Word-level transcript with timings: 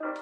Hallo 0.00 0.16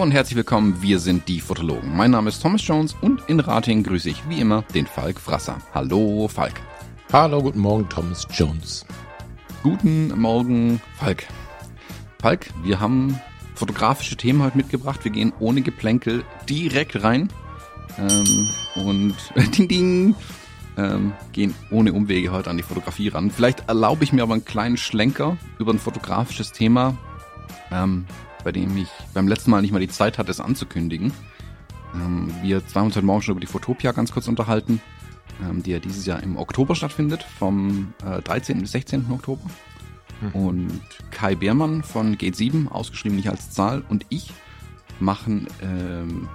und 0.00 0.12
herzlich 0.12 0.36
willkommen, 0.36 0.80
wir 0.80 0.98
sind 0.98 1.28
die 1.28 1.40
Fotologen. 1.40 1.94
Mein 1.94 2.12
Name 2.12 2.30
ist 2.30 2.40
Thomas 2.40 2.66
Jones 2.66 2.96
und 3.02 3.20
in 3.28 3.40
Rating 3.40 3.82
grüße 3.82 4.08
ich 4.08 4.26
wie 4.26 4.40
immer 4.40 4.62
den 4.74 4.86
Falk 4.86 5.20
Frasser. 5.20 5.58
Hallo 5.74 6.26
Falk. 6.28 6.54
Hallo, 7.12 7.42
guten 7.42 7.58
Morgen, 7.58 7.86
Thomas 7.90 8.26
Jones. 8.32 8.86
Guten 9.62 10.18
Morgen, 10.18 10.80
Falk. 10.96 11.24
Falk, 12.18 12.48
wir 12.62 12.80
haben 12.80 13.20
fotografische 13.54 14.16
Themen 14.16 14.42
heute 14.42 14.56
mitgebracht. 14.56 15.04
Wir 15.04 15.12
gehen 15.12 15.32
ohne 15.38 15.62
Geplänkel 15.62 16.24
direkt 16.48 17.02
rein. 17.02 17.28
Ähm, 17.98 18.48
und 18.76 19.16
ding 19.56 19.68
ding. 19.68 20.14
Ähm, 20.76 21.12
gehen 21.32 21.54
ohne 21.70 21.92
Umwege 21.92 22.32
heute 22.32 22.50
an 22.50 22.56
die 22.56 22.64
Fotografie 22.64 23.08
ran. 23.08 23.30
Vielleicht 23.30 23.68
erlaube 23.68 24.02
ich 24.02 24.12
mir 24.12 24.24
aber 24.24 24.34
einen 24.34 24.44
kleinen 24.44 24.76
Schlenker 24.76 25.36
über 25.60 25.72
ein 25.72 25.78
fotografisches 25.78 26.50
Thema, 26.50 26.98
ähm, 27.70 28.06
bei 28.42 28.50
dem 28.50 28.76
ich 28.76 28.88
beim 29.12 29.28
letzten 29.28 29.52
Mal 29.52 29.62
nicht 29.62 29.70
mal 29.70 29.78
die 29.78 29.88
Zeit 29.88 30.18
hatte, 30.18 30.32
es 30.32 30.40
anzukündigen. 30.40 31.12
Ähm, 31.94 32.34
wir 32.42 32.66
zwei 32.66 32.80
uns 32.80 32.96
heute 32.96 33.06
Morgen 33.06 33.22
schon 33.22 33.32
über 33.32 33.40
die 33.40 33.46
Fotopia 33.46 33.92
ganz 33.92 34.10
kurz 34.10 34.26
unterhalten, 34.26 34.80
ähm, 35.48 35.62
die 35.62 35.70
ja 35.70 35.78
dieses 35.78 36.06
Jahr 36.06 36.20
im 36.24 36.36
Oktober 36.36 36.74
stattfindet, 36.74 37.24
vom 37.38 37.94
äh, 38.04 38.20
13. 38.20 38.60
bis 38.60 38.72
16. 38.72 39.06
Oktober. 39.12 39.48
Und 40.32 40.80
Kai 41.10 41.34
Beermann 41.34 41.82
von 41.82 42.16
Gate 42.16 42.36
7, 42.36 42.68
ausgeschrieben 42.68 43.16
nicht 43.16 43.28
als 43.28 43.50
Zahl, 43.50 43.82
und 43.88 44.06
ich 44.08 44.32
machen 45.00 45.48
ähm, 45.62 46.28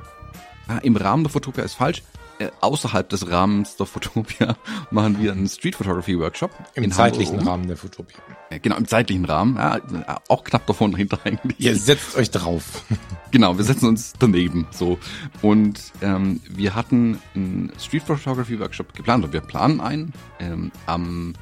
ah, 0.67 0.77
im 0.79 0.95
Rahmen 0.95 1.23
der 1.23 1.31
Fotopia 1.31 1.63
ist 1.63 1.75
falsch. 1.75 2.03
Äh, 2.39 2.51
außerhalb 2.61 3.09
des 3.09 3.29
Rahmens 3.29 3.75
der 3.75 3.85
Fotopia 3.85 4.55
machen 4.91 5.21
wir 5.21 5.33
einen 5.33 5.49
Street 5.49 5.75
Photography 5.75 6.17
Workshop. 6.17 6.51
Im 6.73 6.85
in 6.85 6.91
zeitlichen 6.93 7.33
Hamburg. 7.33 7.47
Rahmen 7.49 7.67
der 7.67 7.75
Fotopia. 7.75 8.17
Äh, 8.49 8.59
Genau, 8.59 8.77
im 8.77 8.87
zeitlichen 8.87 9.25
Rahmen. 9.25 9.57
Ja, 9.57 9.75
äh, 9.75 9.81
auch 10.29 10.45
knapp 10.45 10.65
davon 10.65 10.93
dahinter 10.93 11.19
eigentlich. 11.25 11.59
Ihr 11.59 11.75
setzt 11.75 12.15
euch 12.15 12.31
drauf. 12.31 12.83
Genau, 13.31 13.55
wir 13.59 13.63
setzen 13.63 13.87
uns 13.87 14.13
daneben 14.17 14.65
so. 14.71 14.97
Und 15.43 15.79
ähm, 16.01 16.41
wir 16.49 16.73
hatten 16.73 17.19
einen 17.35 17.71
Street 17.77 18.01
Photography 18.01 18.59
Workshop 18.59 18.95
geplant. 18.95 19.23
Und 19.23 19.33
wir 19.33 19.41
planen 19.41 19.81
einen 19.81 20.13
ähm, 20.39 20.71
am 20.87 21.35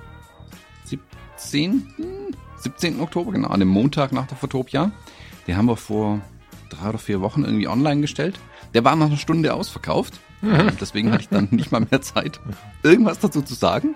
17. 0.83 1.87
17. 2.59 2.99
Oktober, 2.99 3.31
genau, 3.31 3.49
an 3.49 3.59
dem 3.59 3.69
Montag 3.69 4.11
nach 4.11 4.27
der 4.27 4.37
Fotopia. 4.37 4.91
Den 5.47 5.57
haben 5.57 5.67
wir 5.67 5.77
vor 5.77 6.21
drei 6.69 6.89
oder 6.89 6.97
vier 6.97 7.21
Wochen 7.21 7.43
irgendwie 7.43 7.67
online 7.67 8.01
gestellt. 8.01 8.39
Der 8.73 8.83
war 8.83 8.95
nach 8.95 9.07
einer 9.07 9.17
Stunde 9.17 9.53
ausverkauft. 9.53 10.19
Ähm, 10.43 10.71
Deswegen 10.79 11.11
hatte 11.11 11.23
ich 11.23 11.29
dann 11.29 11.47
nicht 11.51 11.71
mal 11.71 11.85
mehr 11.89 12.01
Zeit, 12.01 12.39
irgendwas 12.83 13.19
dazu 13.19 13.41
zu 13.41 13.53
sagen. 13.53 13.95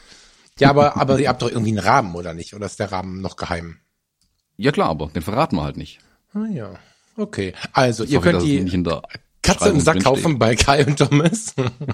Ja, 0.59 0.69
aber, 0.69 0.95
aber 0.97 1.19
ihr 1.19 1.27
habt 1.27 1.41
doch 1.41 1.49
irgendwie 1.49 1.71
einen 1.71 1.79
Rahmen, 1.79 2.15
oder 2.15 2.33
nicht? 2.33 2.53
Oder 2.53 2.65
ist 2.65 2.79
der 2.79 2.91
Rahmen 2.91 3.21
noch 3.21 3.35
geheim? 3.35 3.77
Ja 4.57 4.71
klar, 4.71 4.89
aber 4.89 5.07
den 5.07 5.21
verraten 5.21 5.57
wir 5.57 5.63
halt 5.63 5.75
nicht. 5.77 5.99
Ah 6.33 6.45
ja. 6.49 6.75
Okay. 7.17 7.53
Also, 7.73 8.03
ihr 8.03 8.09
Sorry, 8.11 8.23
könnt 8.23 8.35
dass 8.37 8.43
es 8.43 8.71
die 8.71 8.83
Katze 9.41 9.69
im 9.69 9.79
Sack 9.79 10.03
kaufen 10.03 10.39
bei 10.39 10.55
Kai 10.55 10.85
und 10.85 10.97
Thomas. 10.97 11.53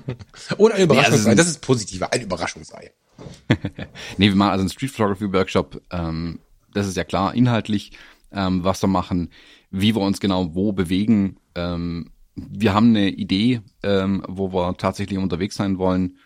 Oder 0.58 0.76
ein 0.76 0.84
Überraschungsei. 0.84 1.30
also- 1.32 1.36
das 1.36 1.48
ist 1.48 1.62
positiver, 1.62 2.12
ein 2.14 2.22
Überraschungsei. 2.22 2.92
Nee, 4.18 4.30
wir 4.30 4.36
machen 4.36 4.52
also 4.52 4.62
einen 4.62 4.70
Street 4.70 4.92
Photography 4.92 5.32
Workshop. 5.32 5.82
Ähm, 5.92 6.40
das 6.74 6.88
ist 6.88 6.98
ja 6.98 7.04
klar, 7.04 7.36
inhaltlich, 7.36 7.92
ähm, 8.32 8.64
was 8.64 8.82
wir 8.82 8.88
machen, 8.88 9.30
wie 9.70 9.96
wir 9.96 10.02
uns 10.02 10.20
genau 10.20 10.56
wo 10.56 10.72
bewegen. 10.72 11.38
Ähm, 11.54 12.12
wir 12.36 12.74
haben 12.74 12.90
eine 12.90 13.10
Idee, 13.10 13.62
ähm, 13.84 14.24
wo 14.28 14.54
wir 14.54 14.76
tatsächlich 14.78 15.20
unterwegs 15.20 15.56
sein 15.56 15.78
wollen. 15.78 16.18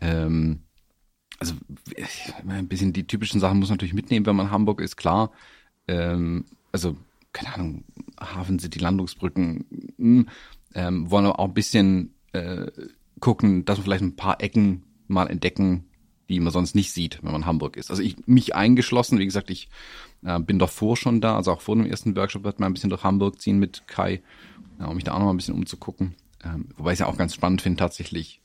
Ähm, 0.00 0.62
also 1.38 1.54
ein 2.48 2.68
bisschen 2.68 2.92
die 2.92 3.06
typischen 3.06 3.40
Sachen 3.40 3.58
muss 3.58 3.68
man 3.68 3.76
natürlich 3.76 3.94
mitnehmen, 3.94 4.26
wenn 4.26 4.36
man 4.36 4.50
Hamburg 4.50 4.80
ist, 4.80 4.96
klar. 4.96 5.30
Ähm, 5.86 6.44
also, 6.72 6.96
keine 7.32 7.54
Ahnung, 7.54 7.84
Hafen 8.20 8.58
City, 8.58 8.78
Landungsbrücken, 8.78 9.64
mh, 9.96 10.24
ähm, 10.74 11.10
wollen 11.10 11.26
aber 11.26 11.38
auch 11.38 11.46
ein 11.46 11.54
bisschen 11.54 12.14
äh, 12.32 12.66
gucken, 13.20 13.64
dass 13.64 13.78
wir 13.78 13.84
vielleicht 13.84 14.02
ein 14.02 14.16
paar 14.16 14.40
Ecken 14.42 14.84
mal 15.06 15.26
entdecken, 15.26 15.84
die 16.28 16.40
man 16.40 16.52
sonst 16.52 16.74
nicht 16.74 16.92
sieht, 16.92 17.22
wenn 17.22 17.32
man 17.32 17.46
Hamburg 17.46 17.76
ist. 17.76 17.90
Also 17.90 18.02
ich 18.02 18.26
mich 18.26 18.54
eingeschlossen, 18.54 19.18
wie 19.18 19.24
gesagt, 19.24 19.50
ich 19.50 19.68
äh, 20.24 20.38
bin 20.40 20.58
davor 20.58 20.96
schon 20.96 21.20
da, 21.20 21.36
also 21.36 21.52
auch 21.52 21.60
vor 21.60 21.76
dem 21.76 21.86
ersten 21.86 22.16
Workshop 22.16 22.44
wird 22.44 22.60
man 22.60 22.70
ein 22.70 22.74
bisschen 22.74 22.90
durch 22.90 23.04
Hamburg 23.04 23.40
ziehen 23.40 23.58
mit 23.58 23.86
Kai, 23.86 24.22
ja, 24.78 24.86
um 24.86 24.96
mich 24.96 25.04
da 25.04 25.14
auch 25.14 25.20
noch 25.20 25.30
ein 25.30 25.36
bisschen 25.36 25.54
umzugucken. 25.54 26.14
Ähm, 26.44 26.68
wobei 26.76 26.90
ich 26.90 26.96
es 26.96 27.00
ja 27.00 27.06
auch 27.06 27.16
ganz 27.16 27.34
spannend 27.34 27.62
finde, 27.62 27.78
tatsächlich 27.78 28.42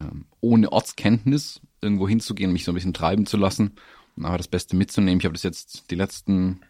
ähm, 0.00 0.26
ohne 0.40 0.70
Ortskenntnis 0.70 1.60
irgendwo 1.80 2.08
hinzugehen, 2.08 2.52
mich 2.52 2.64
so 2.64 2.72
ein 2.72 2.74
bisschen 2.74 2.94
treiben 2.94 3.26
zu 3.26 3.36
lassen 3.36 3.72
und 4.16 4.24
aber 4.24 4.38
das 4.38 4.48
Beste 4.48 4.76
mitzunehmen. 4.76 5.20
Ich 5.20 5.24
habe 5.24 5.34
das 5.34 5.42
jetzt 5.42 5.90
die 5.90 5.94
letzten 5.94 6.60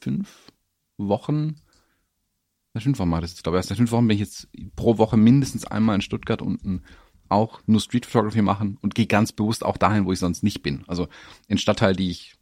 fünf 0.00 0.52
Wochen, 0.98 1.56
seit 2.74 2.82
fünf 2.82 2.98
Wochen 2.98 3.12
ich 3.14 3.20
das 3.20 3.30
jetzt, 3.30 3.42
glaube 3.42 3.56
ich, 3.56 3.60
erst 3.60 3.68
seit 3.70 3.78
fünf 3.78 3.90
Wochen 3.92 4.06
bin 4.06 4.16
ich 4.16 4.20
jetzt 4.20 4.48
pro 4.76 4.98
Woche 4.98 5.16
mindestens 5.16 5.64
einmal 5.64 5.94
in 5.94 6.00
Stuttgart 6.00 6.42
unten 6.42 6.82
auch 7.28 7.60
nur 7.66 7.80
Street 7.80 8.06
Photography 8.06 8.42
machen 8.42 8.78
und 8.82 8.94
gehe 8.94 9.06
ganz 9.06 9.32
bewusst 9.32 9.64
auch 9.64 9.76
dahin, 9.76 10.06
wo 10.06 10.12
ich 10.12 10.18
sonst 10.18 10.42
nicht 10.42 10.62
bin. 10.62 10.84
Also 10.86 11.08
in 11.48 11.58
Stadtteil, 11.58 11.96
die 11.96 12.10
ich, 12.10 12.34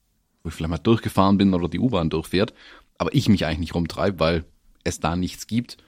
wo 0.43 0.49
ich 0.49 0.55
vielleicht 0.55 0.71
mal 0.71 0.79
durchgefahren 0.79 1.39
bin 1.39 1.55
oder 1.55 1.69
die 1.69 1.79
U-Bahn 1.79 2.11
durchfährt, 2.11 2.53
aber 2.99 3.15
ich 3.15 3.29
mich 3.29 3.47
eigentlich 3.47 3.61
nicht 3.61 3.75
rumtreibe, 3.75 4.21
weil 4.21 4.45
es 4.85 5.01
da 5.01 5.17
nichts 5.17 5.47
gibt 5.47 5.79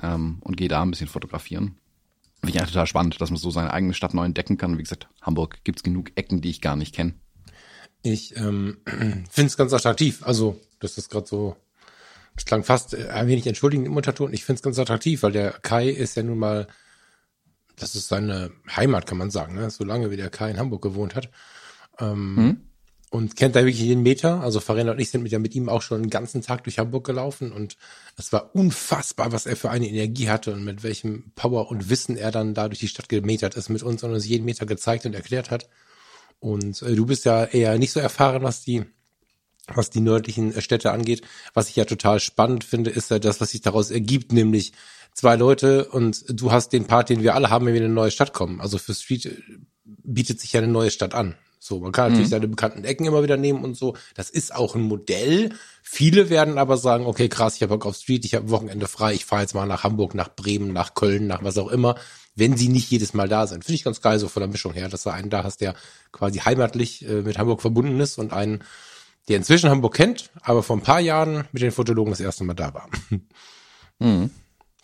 ähm, 0.00 0.38
und 0.40 0.56
gehe 0.56 0.68
da 0.68 0.82
ein 0.82 0.90
bisschen 0.90 1.08
fotografieren. 1.08 1.76
Finde 2.40 2.50
ich 2.50 2.58
eigentlich 2.60 2.72
total 2.72 2.86
spannend, 2.86 3.20
dass 3.20 3.30
man 3.30 3.38
so 3.38 3.50
seine 3.50 3.72
eigene 3.72 3.94
Stadt 3.94 4.14
neu 4.14 4.24
entdecken 4.24 4.56
kann. 4.56 4.78
Wie 4.78 4.82
gesagt, 4.82 5.08
Hamburg 5.22 5.64
gibt's 5.64 5.82
genug 5.82 6.12
Ecken, 6.16 6.40
die 6.40 6.50
ich 6.50 6.60
gar 6.60 6.76
nicht 6.76 6.94
kenne. 6.94 7.14
Ich 8.02 8.36
ähm, 8.36 8.78
finde 9.30 9.46
es 9.46 9.56
ganz 9.56 9.72
attraktiv. 9.72 10.22
Also, 10.24 10.60
das 10.78 10.98
ist 10.98 11.10
gerade 11.10 11.26
so, 11.26 11.56
das 12.36 12.44
klang 12.44 12.62
fast 12.62 12.94
äh, 12.94 13.08
ein 13.08 13.26
wenig 13.26 13.46
entschuldigend 13.46 13.86
im 13.86 13.96
Unterton. 13.96 14.32
Ich 14.32 14.44
finde 14.44 14.58
es 14.58 14.62
ganz 14.62 14.78
attraktiv, 14.78 15.22
weil 15.22 15.32
der 15.32 15.52
Kai 15.52 15.88
ist 15.88 16.16
ja 16.16 16.22
nun 16.22 16.38
mal, 16.38 16.68
das 17.76 17.94
ist 17.94 18.08
seine 18.08 18.52
Heimat, 18.74 19.06
kann 19.06 19.18
man 19.18 19.30
sagen, 19.30 19.54
ne? 19.54 19.70
so 19.70 19.84
lange 19.84 20.10
wie 20.10 20.16
der 20.16 20.30
Kai 20.30 20.50
in 20.50 20.58
Hamburg 20.58 20.82
gewohnt 20.82 21.14
hat. 21.14 21.30
Ähm, 21.98 22.60
Und 23.16 23.34
kennt 23.34 23.56
da 23.56 23.60
wirklich 23.60 23.80
jeden 23.80 24.02
Meter. 24.02 24.42
Also 24.42 24.60
Farina 24.60 24.92
und 24.92 24.98
ich 24.98 25.08
sind 25.08 25.22
mit, 25.22 25.32
ja 25.32 25.38
mit 25.38 25.54
ihm 25.54 25.70
auch 25.70 25.80
schon 25.80 26.02
den 26.02 26.10
ganzen 26.10 26.42
Tag 26.42 26.64
durch 26.64 26.78
Hamburg 26.78 27.06
gelaufen 27.06 27.50
und 27.50 27.78
es 28.18 28.30
war 28.30 28.54
unfassbar, 28.54 29.32
was 29.32 29.46
er 29.46 29.56
für 29.56 29.70
eine 29.70 29.88
Energie 29.88 30.28
hatte 30.28 30.52
und 30.52 30.62
mit 30.62 30.82
welchem 30.82 31.32
Power 31.34 31.70
und 31.70 31.88
Wissen 31.88 32.18
er 32.18 32.30
dann 32.30 32.52
da 32.52 32.68
durch 32.68 32.80
die 32.80 32.88
Stadt 32.88 33.08
gemetert 33.08 33.54
ist 33.54 33.70
mit 33.70 33.82
uns 33.82 34.04
und 34.04 34.12
uns 34.12 34.26
jeden 34.26 34.44
Meter 34.44 34.66
gezeigt 34.66 35.06
und 35.06 35.14
erklärt 35.14 35.50
hat. 35.50 35.66
Und 36.40 36.82
äh, 36.82 36.94
du 36.94 37.06
bist 37.06 37.24
ja 37.24 37.46
eher 37.46 37.78
nicht 37.78 37.92
so 37.92 38.00
erfahren, 38.00 38.42
was 38.42 38.62
die 38.62 38.84
was 39.66 39.88
die 39.88 40.02
nördlichen 40.02 40.54
äh, 40.54 40.60
Städte 40.60 40.92
angeht. 40.92 41.22
Was 41.54 41.70
ich 41.70 41.76
ja 41.76 41.86
total 41.86 42.20
spannend 42.20 42.64
finde, 42.64 42.90
ist 42.90 43.10
ja 43.10 43.18
das, 43.18 43.40
was 43.40 43.52
sich 43.52 43.62
daraus 43.62 43.90
ergibt, 43.90 44.34
nämlich 44.34 44.74
zwei 45.14 45.36
Leute 45.36 45.88
und 45.88 46.22
du 46.28 46.52
hast 46.52 46.74
den 46.74 46.84
Part, 46.84 47.08
den 47.08 47.22
wir 47.22 47.34
alle 47.34 47.48
haben, 47.48 47.64
wenn 47.64 47.72
wir 47.72 47.80
in 47.80 47.86
eine 47.86 47.94
neue 47.94 48.10
Stadt 48.10 48.34
kommen. 48.34 48.60
Also 48.60 48.76
für 48.76 48.92
Street 48.92 49.24
äh, 49.24 49.40
bietet 49.86 50.38
sich 50.38 50.52
ja 50.52 50.60
eine 50.60 50.70
neue 50.70 50.90
Stadt 50.90 51.14
an. 51.14 51.34
So, 51.58 51.80
man 51.80 51.92
kann 51.92 52.10
natürlich 52.10 52.28
mhm. 52.28 52.30
seine 52.30 52.48
bekannten 52.48 52.84
Ecken 52.84 53.06
immer 53.06 53.22
wieder 53.22 53.36
nehmen 53.36 53.64
und 53.64 53.76
so. 53.76 53.96
Das 54.14 54.30
ist 54.30 54.54
auch 54.54 54.74
ein 54.74 54.82
Modell. 54.82 55.54
Viele 55.82 56.30
werden 56.30 56.58
aber 56.58 56.76
sagen, 56.76 57.06
okay, 57.06 57.28
krass, 57.28 57.56
ich 57.56 57.62
habe 57.62 57.74
Bock 57.74 57.86
auf 57.86 57.96
Street, 57.96 58.24
ich 58.24 58.34
habe 58.34 58.50
Wochenende 58.50 58.86
frei, 58.86 59.14
ich 59.14 59.24
fahre 59.24 59.42
jetzt 59.42 59.54
mal 59.54 59.66
nach 59.66 59.82
Hamburg, 59.82 60.14
nach 60.14 60.34
Bremen, 60.34 60.72
nach 60.72 60.94
Köln, 60.94 61.26
nach 61.26 61.42
was 61.42 61.58
auch 61.58 61.68
immer, 61.68 61.96
wenn 62.34 62.56
sie 62.56 62.68
nicht 62.68 62.90
jedes 62.90 63.14
Mal 63.14 63.28
da 63.28 63.46
sind. 63.46 63.64
Finde 63.64 63.76
ich 63.76 63.84
ganz 63.84 64.00
geil, 64.00 64.18
so 64.18 64.28
von 64.28 64.40
der 64.40 64.50
Mischung 64.50 64.74
her, 64.74 64.88
dass 64.88 65.02
du 65.02 65.10
einen 65.10 65.30
da 65.30 65.44
hast, 65.44 65.60
der 65.60 65.74
quasi 66.12 66.38
heimatlich 66.40 67.08
äh, 67.08 67.22
mit 67.22 67.38
Hamburg 67.38 67.62
verbunden 67.62 67.98
ist 68.00 68.18
und 68.18 68.32
einen, 68.32 68.62
der 69.28 69.38
inzwischen 69.38 69.70
Hamburg 69.70 69.94
kennt, 69.94 70.30
aber 70.42 70.62
vor 70.62 70.76
ein 70.76 70.82
paar 70.82 71.00
Jahren 71.00 71.48
mit 71.52 71.62
den 71.62 71.72
Fotologen 71.72 72.12
das 72.12 72.20
erste 72.20 72.44
Mal 72.44 72.54
da 72.54 72.74
war. 72.74 72.88
Mhm. 73.98 74.28
Finde 74.28 74.30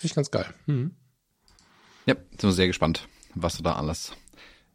ich 0.05 0.15
ganz 0.15 0.31
geil. 0.31 0.47
Mhm. 0.65 0.93
Ja, 2.07 2.15
sind 2.15 2.43
wir 2.43 2.53
sehr 2.53 2.67
gespannt, 2.67 3.07
was 3.35 3.59
du 3.59 3.63
da 3.63 3.75
alles 3.75 4.13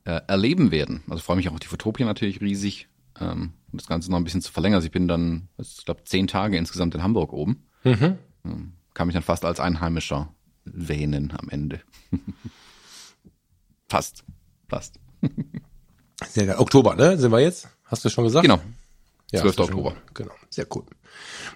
äh, 0.07 0.21
erleben 0.27 0.71
werden. 0.71 1.04
Also 1.09 1.21
freue 1.21 1.36
mich 1.36 1.50
auch 1.50 1.54
auf 1.54 1.59
die 1.59 1.68
Fotopia 1.68 2.06
natürlich 2.06 2.39
riesig, 2.39 2.88
ähm, 3.19 3.51
um 3.71 3.77
das 3.77 3.88
Ganze 3.88 4.09
noch 4.09 4.18
ein 4.18 4.24
bisschen 4.24 4.42
zu 4.42 4.54
verlängern. 4.54 4.77
Also 4.77 4.86
ich 4.86 4.92
bin 4.94 5.09
dann, 5.09 5.50
ich 5.57 5.83
glaube, 5.83 6.06
zehn 6.06 6.27
Tage 6.27 6.57
insgesamt 6.57 6.95
in 6.95 7.04
Hamburg 7.04 7.33
oben. 7.33 7.68
Mhm. 7.83 8.18
Ähm, 8.45 8.74
kann 8.94 9.07
mich 9.07 9.15
dann 9.15 9.24
fast 9.24 9.44
als 9.44 9.59
Einheimischer 9.59 10.33
wähnen 10.63 11.33
am 11.38 11.50
Ende. 11.50 11.81
fast, 13.89 14.24
fast. 14.69 14.95
Sehr 16.25 16.45
geil. 16.45 16.56
Oktober, 16.57 16.95
ne? 16.95 17.18
Sind 17.18 17.31
wir 17.33 17.42
jetzt? 17.42 17.68
Hast 17.83 18.06
du 18.06 18.09
schon 18.09 18.24
gesagt? 18.24 18.44
Genau. 18.44 18.62
Ja, 19.31 19.42
12. 19.42 19.59
Oktober. 19.59 19.98
Genau. 20.13 20.31
Sehr 20.50 20.68
cool. 20.74 20.86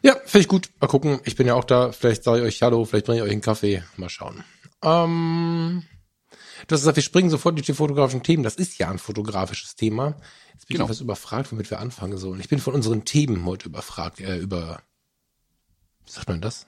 Ja, 0.02 0.16
finde 0.26 0.40
ich 0.40 0.48
gut. 0.50 0.70
Mal 0.82 0.88
gucken. 0.88 1.22
Ich 1.24 1.38
bin 1.38 1.48
ja 1.48 1.54
auch 1.56 1.64
da. 1.64 1.94
Vielleicht 1.94 2.24
sage 2.24 2.42
ich 2.42 2.46
euch 2.46 2.62
Hallo, 2.62 2.84
vielleicht 2.84 3.06
bringe 3.06 3.20
ich 3.20 3.24
euch 3.24 3.32
einen 3.32 3.42
Kaffee. 3.42 3.82
Mal 3.96 4.10
schauen. 4.10 4.44
Ähm, 4.84 5.84
Du 6.68 6.74
hast 6.74 6.82
gesagt, 6.82 6.98
wir 6.98 7.04
springen 7.04 7.30
sofort 7.30 7.56
durch 7.56 7.66
die 7.66 7.74
fotografischen 7.74 8.24
Themen. 8.24 8.44
Das 8.44 8.56
ist 8.56 8.78
ja 8.78 8.90
ein 8.90 9.00
fotografisches 9.00 9.76
Thema. 9.76 10.16
Jetzt 10.54 10.68
bin 10.68 10.76
genau. 10.76 10.86
ich 10.86 10.92
etwas 10.92 11.02
überfragt, 11.02 11.52
womit 11.52 11.70
wir 11.70 11.80
anfangen 11.80 12.18
sollen. 12.18 12.40
Ich 12.40 12.50
bin 12.50 12.60
von 12.60 12.74
unseren 12.74 13.06
Themen 13.06 13.46
heute 13.46 13.68
überfragt, 13.68 14.20
äh, 14.20 14.38
über, 14.38 14.82
wie 16.06 16.12
sagt 16.12 16.30
man 16.30 16.42
das? 16.42 16.68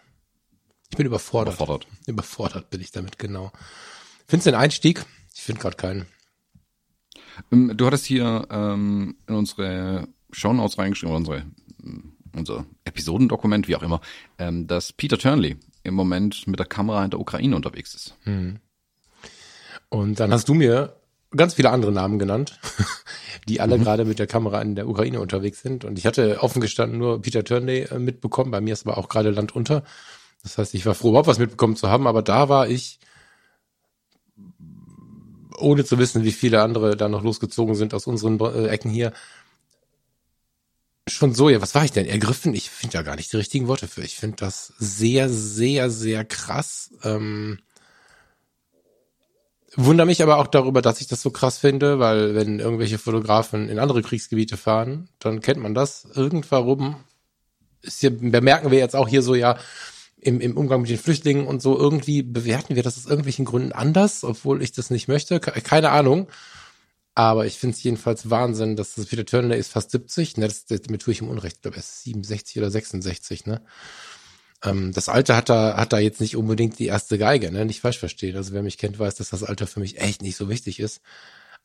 Ich 0.89 0.97
bin 0.97 1.05
überfordert. 1.05 1.55
Überfordert. 1.55 1.87
Überfordert 2.07 2.69
bin 2.69 2.81
ich 2.81 2.91
damit, 2.91 3.17
genau. 3.19 3.51
Findest 4.27 4.47
du 4.47 4.51
den 4.51 4.59
Einstieg? 4.59 5.05
Ich 5.33 5.41
finde 5.41 5.61
gerade 5.61 5.75
keinen. 5.75 6.05
Ähm, 7.51 7.75
du 7.75 7.85
hattest 7.85 8.05
hier 8.05 8.47
ähm, 8.49 9.15
in 9.27 9.35
unsere 9.35 10.07
Shownotes 10.31 10.77
reingeschrieben, 10.77 11.15
unsere, 11.15 11.45
unser 12.35 12.65
Episodendokument, 12.85 13.67
wie 13.67 13.75
auch 13.75 13.83
immer, 13.83 14.01
ähm, 14.37 14.67
dass 14.67 14.93
Peter 14.93 15.17
Turnley 15.17 15.57
im 15.83 15.93
Moment 15.93 16.47
mit 16.47 16.59
der 16.59 16.65
Kamera 16.65 17.03
in 17.03 17.11
der 17.11 17.19
Ukraine 17.19 17.55
unterwegs 17.55 17.93
ist. 17.93 18.17
Hm. 18.23 18.59
Und 19.93 20.19
dann 20.19 20.33
hast 20.33 20.49
du 20.49 20.55
mir 20.55 20.95
ganz 21.29 21.53
viele 21.53 21.69
andere 21.69 21.91
Namen 21.91 22.17
genannt, 22.17 22.59
die 23.47 23.61
alle 23.61 23.77
mhm. 23.77 23.83
gerade 23.83 24.05
mit 24.05 24.17
der 24.17 24.25
Kamera 24.25 24.59
in 24.59 24.73
der 24.73 24.89
Ukraine 24.89 25.21
unterwegs 25.21 25.61
sind. 25.61 25.85
Und 25.85 25.99
ich 25.99 26.07
hatte 26.07 26.41
offen 26.41 26.61
gestanden 26.61 26.97
nur 26.97 27.21
Peter 27.21 27.43
Turnley 27.43 27.81
äh, 27.83 27.99
mitbekommen. 27.99 28.49
Bei 28.49 28.59
mir 28.59 28.73
ist 28.73 28.87
aber 28.87 28.97
auch 28.97 29.07
gerade 29.07 29.29
Land 29.29 29.55
unter. 29.55 29.83
Das 30.41 30.57
heißt, 30.57 30.73
ich 30.73 30.87
war 30.87 30.95
froh, 30.95 31.09
überhaupt 31.09 31.27
was 31.27 31.37
mitbekommen 31.37 31.75
zu 31.75 31.89
haben. 31.89 32.07
Aber 32.07 32.23
da 32.23 32.49
war 32.49 32.67
ich, 32.67 32.97
ohne 35.59 35.85
zu 35.85 35.99
wissen, 35.99 36.23
wie 36.23 36.31
viele 36.31 36.63
andere 36.63 36.97
da 36.97 37.07
noch 37.07 37.21
losgezogen 37.21 37.75
sind 37.75 37.93
aus 37.93 38.07
unseren 38.07 38.39
äh, 38.39 38.69
Ecken 38.69 38.89
hier, 38.89 39.13
schon 41.07 41.35
so, 41.35 41.49
ja, 41.49 41.61
was 41.61 41.75
war 41.75 41.85
ich 41.85 41.91
denn? 41.91 42.07
Ergriffen? 42.07 42.55
Ich 42.55 42.71
finde 42.71 42.93
da 42.93 43.03
gar 43.03 43.15
nicht 43.15 43.31
die 43.31 43.37
richtigen 43.37 43.67
Worte 43.67 43.87
für. 43.87 44.01
Ich 44.01 44.15
finde 44.15 44.37
das 44.37 44.73
sehr, 44.79 45.29
sehr, 45.29 45.91
sehr 45.91 46.25
krass. 46.25 46.89
Ähm, 47.03 47.59
Wunder 49.75 50.05
mich 50.05 50.21
aber 50.21 50.37
auch 50.37 50.47
darüber, 50.47 50.81
dass 50.81 51.01
ich 51.01 51.07
das 51.07 51.21
so 51.21 51.31
krass 51.31 51.57
finde, 51.57 51.99
weil 51.99 52.35
wenn 52.35 52.59
irgendwelche 52.59 52.99
Fotografen 52.99 53.69
in 53.69 53.79
andere 53.79 54.03
Kriegsgebiete 54.03 54.57
fahren, 54.57 55.09
dann 55.19 55.41
kennt 55.41 55.59
man 55.59 55.73
das. 55.73 56.07
Irgendwarum 56.13 56.97
ist 57.81 58.01
hier, 58.01 58.15
bemerken 58.15 58.71
wir 58.71 58.77
jetzt 58.77 58.95
auch 58.95 59.07
hier 59.07 59.21
so, 59.21 59.33
ja, 59.35 59.57
im, 60.21 60.39
im 60.39 60.55
Umgang 60.55 60.81
mit 60.81 60.89
den 60.89 60.97
Flüchtlingen 60.97 61.47
und 61.47 61.61
so, 61.61 61.77
irgendwie 61.77 62.21
bewerten 62.21 62.75
wir 62.75 62.83
das 62.83 62.97
aus 62.97 63.05
irgendwelchen 63.05 63.45
Gründen 63.45 63.73
anders, 63.73 64.23
obwohl 64.23 64.61
ich 64.61 64.71
das 64.71 64.89
nicht 64.89 65.07
möchte. 65.07 65.39
Keine 65.39 65.89
Ahnung. 65.89 66.27
Aber 67.15 67.45
ich 67.45 67.59
finde 67.59 67.75
es 67.75 67.83
jedenfalls 67.83 68.29
Wahnsinn, 68.29 68.75
dass 68.75 68.95
das 68.95 69.05
Peter 69.05 69.25
Turner 69.25 69.55
ist 69.55 69.71
fast 69.71 69.91
70, 69.91 70.37
ne, 70.37 70.47
das, 70.47 70.65
damit 70.65 71.01
tue 71.01 71.11
ich 71.11 71.21
im 71.21 71.29
Unrecht, 71.29 71.57
ich 71.57 71.61
glaube, 71.61 71.77
er 71.77 71.81
ist 71.81 72.03
67 72.03 72.57
oder 72.57 72.71
66, 72.71 73.45
ne? 73.45 73.61
Ähm, 74.63 74.91
das 74.93 75.09
Alter 75.09 75.35
hat 75.35 75.49
da, 75.49 75.77
hat 75.77 75.93
da 75.93 75.99
jetzt 75.99 76.21
nicht 76.21 76.35
unbedingt 76.35 76.79
die 76.79 76.87
erste 76.87 77.17
Geige, 77.17 77.51
ne? 77.51 77.65
Nicht 77.65 77.81
falsch 77.81 77.99
verstehen. 77.99 78.35
Also 78.37 78.53
wer 78.53 78.63
mich 78.63 78.77
kennt, 78.77 78.99
weiß, 78.99 79.15
dass 79.15 79.29
das 79.29 79.43
Alter 79.43 79.67
für 79.67 79.79
mich 79.79 79.99
echt 79.99 80.21
nicht 80.21 80.37
so 80.37 80.49
wichtig 80.49 80.79
ist. 80.79 81.01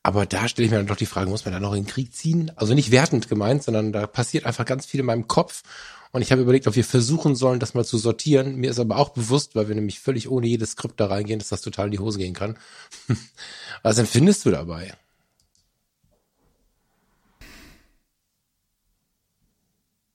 Aber 0.01 0.25
da 0.25 0.47
stelle 0.47 0.65
ich 0.65 0.71
mir 0.71 0.77
dann 0.77 0.87
doch 0.87 0.95
die 0.95 1.05
Frage, 1.05 1.29
muss 1.29 1.45
man 1.45 1.53
da 1.53 1.59
noch 1.59 1.73
in 1.73 1.83
den 1.83 1.89
Krieg 1.89 2.13
ziehen? 2.13 2.51
Also 2.55 2.73
nicht 2.73 2.91
wertend 2.91 3.27
gemeint, 3.27 3.63
sondern 3.63 3.91
da 3.91 4.07
passiert 4.07 4.45
einfach 4.45 4.65
ganz 4.65 4.85
viel 4.85 5.01
in 5.01 5.05
meinem 5.05 5.27
Kopf. 5.27 5.61
Und 6.11 6.21
ich 6.21 6.31
habe 6.31 6.41
überlegt, 6.41 6.67
ob 6.67 6.75
wir 6.75 6.85
versuchen 6.85 7.35
sollen, 7.35 7.59
das 7.59 7.73
mal 7.73 7.85
zu 7.85 7.97
sortieren. 7.97 8.55
Mir 8.55 8.71
ist 8.71 8.79
aber 8.79 8.97
auch 8.97 9.09
bewusst, 9.09 9.55
weil 9.55 9.67
wir 9.67 9.75
nämlich 9.75 9.99
völlig 9.99 10.29
ohne 10.29 10.47
jedes 10.47 10.71
Skript 10.71 10.99
da 10.99 11.07
reingehen, 11.07 11.39
dass 11.39 11.49
das 11.49 11.61
total 11.61 11.87
in 11.87 11.91
die 11.91 11.99
Hose 11.99 12.17
gehen 12.17 12.33
kann. 12.33 12.57
Was 13.83 13.97
empfindest 13.97 14.45
du 14.45 14.51
dabei? 14.51 14.93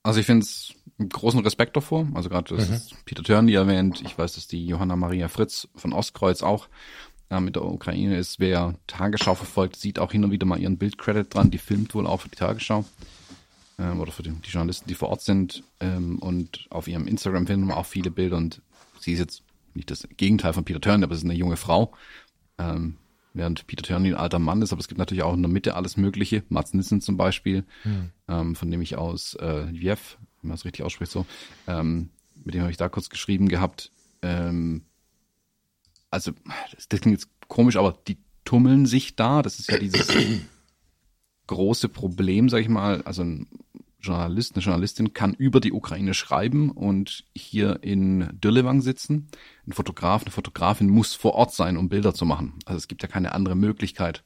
Also 0.05 0.19
ich 0.19 0.27
finde 0.27 0.43
es 0.43 0.71
großen 1.09 1.39
Respekt 1.39 1.75
davor. 1.75 2.07
Also 2.13 2.29
gerade 2.29 2.55
das 2.55 2.69
mhm. 2.69 2.97
Peter 3.05 3.23
Turney 3.23 3.55
erwähnt. 3.55 4.03
Ich 4.05 4.15
weiß, 4.15 4.33
dass 4.33 4.45
die 4.45 4.63
Johanna 4.63 4.95
Maria 4.95 5.29
Fritz 5.29 5.67
von 5.73 5.93
Ostkreuz 5.93 6.43
auch 6.43 6.67
äh, 7.31 7.39
mit 7.39 7.55
der 7.55 7.65
Ukraine 7.65 8.15
ist. 8.15 8.39
Wer 8.39 8.75
Tagesschau 8.85 9.33
verfolgt, 9.33 9.77
sieht 9.77 9.97
auch 9.97 10.11
hin 10.11 10.23
und 10.23 10.29
wieder 10.29 10.45
mal 10.45 10.59
ihren 10.59 10.77
Bildcredit 10.77 11.33
dran. 11.33 11.49
Die 11.49 11.57
filmt 11.57 11.95
wohl 11.95 12.05
auch 12.05 12.21
für 12.21 12.29
die 12.29 12.35
Tagesschau. 12.35 12.85
Ähm, 13.79 13.99
oder 13.99 14.11
für 14.11 14.21
die, 14.21 14.29
die, 14.29 14.51
Journalisten, 14.51 14.87
die 14.87 14.93
vor 14.93 15.09
Ort 15.09 15.21
sind. 15.21 15.63
Ähm, 15.79 16.19
und 16.19 16.67
auf 16.69 16.87
ihrem 16.87 17.07
Instagram 17.07 17.47
finden 17.47 17.65
wir 17.65 17.77
auch 17.77 17.87
viele 17.87 18.11
Bilder. 18.11 18.37
Und 18.37 18.61
sie 18.99 19.13
ist 19.13 19.19
jetzt 19.19 19.41
nicht 19.73 19.89
das 19.89 20.07
Gegenteil 20.17 20.53
von 20.53 20.65
Peter 20.65 20.81
Turney, 20.81 21.03
aber 21.03 21.15
sie 21.15 21.21
ist 21.21 21.25
eine 21.25 21.33
junge 21.33 21.57
Frau. 21.57 21.93
Ähm, 22.59 22.97
während 23.35 23.67
Peter 23.67 23.83
Turney 23.83 24.09
ein 24.09 24.15
alter 24.15 24.39
Mann 24.39 24.61
ist, 24.61 24.71
aber 24.71 24.79
es 24.79 24.87
gibt 24.87 24.97
natürlich 24.97 25.23
auch 25.23 25.33
in 25.33 25.41
der 25.41 25.51
Mitte 25.51 25.75
alles 25.75 25.97
Mögliche. 25.97 26.43
Mats 26.49 26.73
Nissen 26.73 27.01
zum 27.01 27.17
Beispiel, 27.17 27.65
mhm. 27.83 28.11
ähm, 28.27 28.55
von 28.55 28.71
dem 28.71 28.81
ich 28.81 28.97
aus 28.97 29.35
äh, 29.35 29.69
Lviv 29.69 30.17
wenn 30.45 30.49
man 30.49 30.55
es 30.55 30.65
richtig 30.65 30.85
ausspricht, 30.85 31.11
so. 31.11 31.25
Ähm, 31.67 32.09
mit 32.43 32.53
dem 32.53 32.61
habe 32.61 32.71
ich 32.71 32.77
da 32.77 32.87
kurz 32.87 33.09
geschrieben 33.09 33.49
gehabt. 33.49 33.91
Ähm, 34.21 34.83
also, 36.11 36.33
das, 36.71 36.87
das 36.87 37.01
klingt 37.01 37.17
jetzt 37.17 37.29
komisch, 37.47 37.77
aber 37.77 37.97
die 38.07 38.17
tummeln 38.43 38.85
sich 38.85 39.15
da. 39.15 39.41
Das 39.41 39.59
ist 39.59 39.71
ja 39.71 39.79
dieses 39.79 40.07
große 41.47 41.89
Problem, 41.89 42.47
sag 42.47 42.61
ich 42.61 42.69
mal. 42.69 43.01
Also 43.01 43.23
ein 43.23 43.47
Journalist, 44.05 44.55
eine 44.55 44.63
Journalistin 44.63 45.13
kann 45.13 45.33
über 45.33 45.59
die 45.59 45.73
Ukraine 45.73 46.13
schreiben 46.13 46.71
und 46.71 47.25
hier 47.35 47.79
in 47.83 48.29
Dürlewang 48.39 48.81
sitzen. 48.81 49.27
Ein 49.67 49.73
Fotograf, 49.73 50.23
eine 50.23 50.31
Fotografin 50.31 50.89
muss 50.89 51.13
vor 51.13 51.33
Ort 51.33 51.53
sein, 51.53 51.77
um 51.77 51.89
Bilder 51.89 52.13
zu 52.13 52.25
machen. 52.25 52.53
Also 52.65 52.77
es 52.77 52.87
gibt 52.87 53.01
ja 53.03 53.09
keine 53.09 53.33
andere 53.33 53.55
Möglichkeit, 53.55 54.23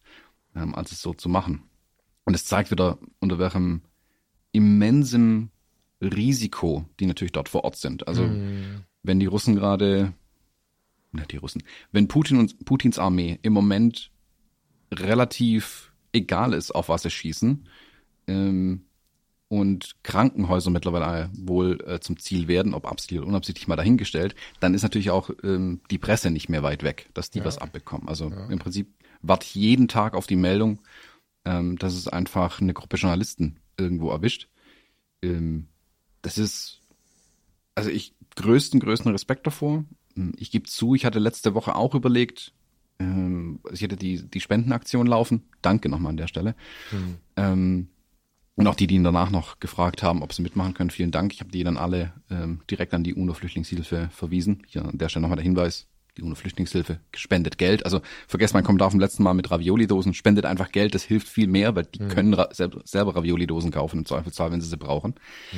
ähm, 0.55 0.75
als 0.75 0.91
es 0.91 1.01
so 1.01 1.13
zu 1.13 1.29
machen. 1.29 1.63
Und 2.25 2.33
es 2.35 2.45
zeigt 2.45 2.71
wieder, 2.71 2.99
unter 3.19 3.39
welchem 3.39 3.81
immensem 4.51 5.49
Risiko, 6.01 6.85
die 6.99 7.05
natürlich 7.05 7.31
dort 7.31 7.49
vor 7.49 7.63
Ort 7.63 7.75
sind. 7.75 8.07
Also 8.07 8.23
mm. 8.23 8.83
wenn 9.03 9.19
die 9.19 9.25
Russen 9.25 9.55
gerade, 9.55 10.13
na 11.11 11.25
die 11.25 11.37
Russen, 11.37 11.63
wenn 11.91 12.07
Putin 12.07 12.37
und 12.37 12.65
Putins 12.65 12.99
Armee 12.99 13.39
im 13.41 13.53
Moment 13.53 14.11
relativ 14.93 15.93
egal 16.11 16.53
ist, 16.53 16.71
auf 16.71 16.89
was 16.89 17.03
sie 17.03 17.11
schießen, 17.11 17.67
ähm, 18.27 18.85
und 19.49 19.95
Krankenhäuser 20.03 20.69
mittlerweile 20.69 21.29
wohl 21.33 21.81
äh, 21.85 21.99
zum 21.99 22.17
Ziel 22.19 22.47
werden, 22.47 22.73
ob 22.73 22.85
absichtlich 22.85 23.19
oder 23.19 23.27
unabsichtlich 23.27 23.67
mal 23.67 23.75
dahingestellt, 23.75 24.35
dann 24.59 24.75
ist 24.75 24.83
natürlich 24.83 25.09
auch 25.09 25.31
ähm, 25.43 25.81
die 25.89 25.97
Presse 25.97 26.29
nicht 26.29 26.49
mehr 26.49 26.63
weit 26.63 26.83
weg, 26.83 27.09
dass 27.15 27.31
die 27.31 27.39
ja. 27.39 27.45
was 27.45 27.57
abbekommen. 27.57 28.07
Also 28.07 28.29
ja. 28.29 28.47
im 28.47 28.59
Prinzip 28.59 28.93
warte 29.21 29.45
ich 29.45 29.55
jeden 29.55 29.87
Tag 29.87 30.13
auf 30.13 30.27
die 30.27 30.35
Meldung, 30.35 30.79
ähm, 31.45 31.77
dass 31.79 31.95
es 31.95 32.07
einfach 32.07 32.61
eine 32.61 32.73
Gruppe 32.73 32.97
Journalisten 32.97 33.57
irgendwo 33.75 34.11
erwischt. 34.11 34.47
Ähm, 35.23 35.67
das 36.21 36.37
ist, 36.37 36.81
also 37.73 37.89
ich 37.89 38.13
größten, 38.35 38.79
größten 38.79 39.11
Respekt 39.11 39.47
davor. 39.47 39.83
Hm, 40.15 40.33
ich 40.37 40.51
gebe 40.51 40.69
zu, 40.69 40.93
ich 40.93 41.05
hatte 41.05 41.17
letzte 41.17 41.55
Woche 41.55 41.75
auch 41.75 41.95
überlegt, 41.95 42.53
ähm, 42.99 43.61
ich 43.71 43.81
hätte 43.81 43.97
die, 43.97 44.21
die 44.21 44.41
Spendenaktion 44.41 45.07
laufen. 45.07 45.43
Danke 45.63 45.89
nochmal 45.89 46.11
an 46.11 46.17
der 46.17 46.27
Stelle. 46.27 46.55
Mhm. 46.91 47.15
Ähm, 47.35 47.87
und 48.55 48.67
auch 48.67 48.75
die, 48.75 48.87
die 48.87 48.95
ihn 48.95 49.03
danach 49.03 49.29
noch 49.29 49.59
gefragt 49.59 50.03
haben, 50.03 50.21
ob 50.21 50.33
sie 50.33 50.41
mitmachen 50.41 50.73
können, 50.73 50.89
vielen 50.89 51.11
Dank. 51.11 51.33
Ich 51.33 51.39
habe 51.39 51.51
die 51.51 51.63
dann 51.63 51.77
alle 51.77 52.13
ähm, 52.29 52.61
direkt 52.69 52.93
an 52.93 53.03
die 53.03 53.13
UNO-Flüchtlingshilfe 53.13 54.09
verwiesen. 54.11 54.63
Hier 54.67 54.83
an 54.83 54.97
der 54.97 55.09
Stelle 55.09 55.21
nochmal 55.21 55.37
der 55.37 55.45
Hinweis, 55.45 55.87
die 56.17 56.23
UNO-Flüchtlingshilfe 56.23 56.99
spendet 57.15 57.57
Geld. 57.57 57.85
Also 57.85 58.01
vergesst 58.27 58.53
mein 58.53 58.63
Kommentar 58.63 58.91
vom 58.91 58.99
letzten 58.99 59.23
Mal 59.23 59.33
mit 59.33 59.49
Ravioli-Dosen. 59.49 60.13
Spendet 60.13 60.45
einfach 60.45 60.71
Geld, 60.71 60.93
das 60.93 61.03
hilft 61.03 61.29
viel 61.29 61.47
mehr, 61.47 61.75
weil 61.75 61.85
die 61.85 62.03
mhm. 62.03 62.09
können 62.09 62.33
ra 62.33 62.49
selber 62.51 63.15
Ravioli-Dosen 63.15 63.71
kaufen 63.71 63.99
im 63.99 64.05
Zweifelsfall, 64.05 64.51
wenn 64.51 64.61
sie 64.61 64.69
sie 64.69 64.77
brauchen. 64.77 65.15
Mhm. 65.53 65.57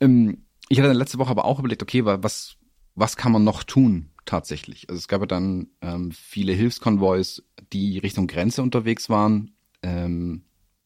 Ähm, 0.00 0.38
ich 0.68 0.78
hatte 0.78 0.92
letzte 0.92 1.18
Woche 1.18 1.30
aber 1.30 1.44
auch 1.44 1.58
überlegt, 1.58 1.82
okay, 1.82 2.04
was, 2.04 2.56
was 2.94 3.16
kann 3.16 3.32
man 3.32 3.44
noch 3.44 3.62
tun 3.62 4.10
tatsächlich? 4.24 4.88
Also 4.88 4.98
es 4.98 5.08
gab 5.08 5.20
ja 5.20 5.26
dann 5.26 5.68
ähm, 5.80 6.12
viele 6.12 6.52
Hilfskonvois, 6.52 7.42
die 7.72 7.98
Richtung 7.98 8.26
Grenze 8.26 8.62
unterwegs 8.62 9.08
waren. 9.08 9.52
Ähm, 9.82 10.44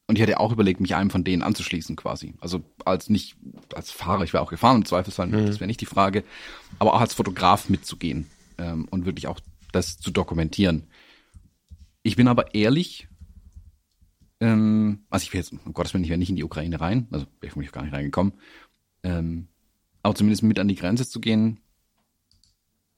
und 0.09 0.17
ich 0.17 0.23
hatte 0.23 0.39
auch 0.39 0.53
überlegt, 0.53 0.81
mich 0.81 0.95
einem 0.95 1.11
von 1.11 1.25
denen 1.25 1.43
anzuschließen 1.43 1.97
quasi. 1.97 2.35
Also 2.41 2.63
als 2.85 3.11
nicht 3.11 3.37
als 3.75 3.91
Fahrer, 3.91 4.23
ich 4.23 4.33
wäre 4.33 4.43
auch 4.43 4.51
gefahren 4.51 4.77
im 4.77 4.85
Zweifelsfall, 4.85 5.27
mhm. 5.27 5.47
das 5.47 5.59
wäre 5.59 5.67
nicht 5.67 5.81
die 5.81 5.87
Frage, 5.87 6.23
aber 6.79 6.95
auch 6.95 7.01
als 7.01 7.15
Fotograf 7.15 7.69
mitzugehen 7.69 8.27
ähm, 8.59 8.87
und 8.91 9.05
wirklich 9.05 9.27
auch 9.27 9.41
das 9.73 9.99
zu 9.99 10.11
dokumentieren. 10.11 10.87
Ich 12.03 12.15
bin 12.15 12.29
aber 12.29 12.55
ehrlich, 12.55 13.09
ähm, 14.41 15.05
also 15.11 15.25
ich 15.25 15.33
will 15.33 15.41
jetzt, 15.41 15.53
um 15.53 15.73
Gottes 15.73 15.93
Willen, 15.93 16.05
ich 16.05 16.11
wäre 16.11 16.19
nicht 16.19 16.31
in 16.31 16.37
die 16.37 16.45
Ukraine 16.45 16.81
rein, 16.81 17.09
also 17.11 17.27
wäre 17.41 17.51
ich 17.51 17.57
mich 17.57 17.73
gar 17.73 17.83
nicht 17.83 17.95
reingekommen, 17.95 18.35
ähm, 19.03 19.49
aber 20.05 20.15
zumindest 20.15 20.45
mit 20.45 20.61
an 20.61 20.69
die 20.69 20.77
Grenze 20.77 21.09
zu 21.09 21.21
gehen, 21.21 21.59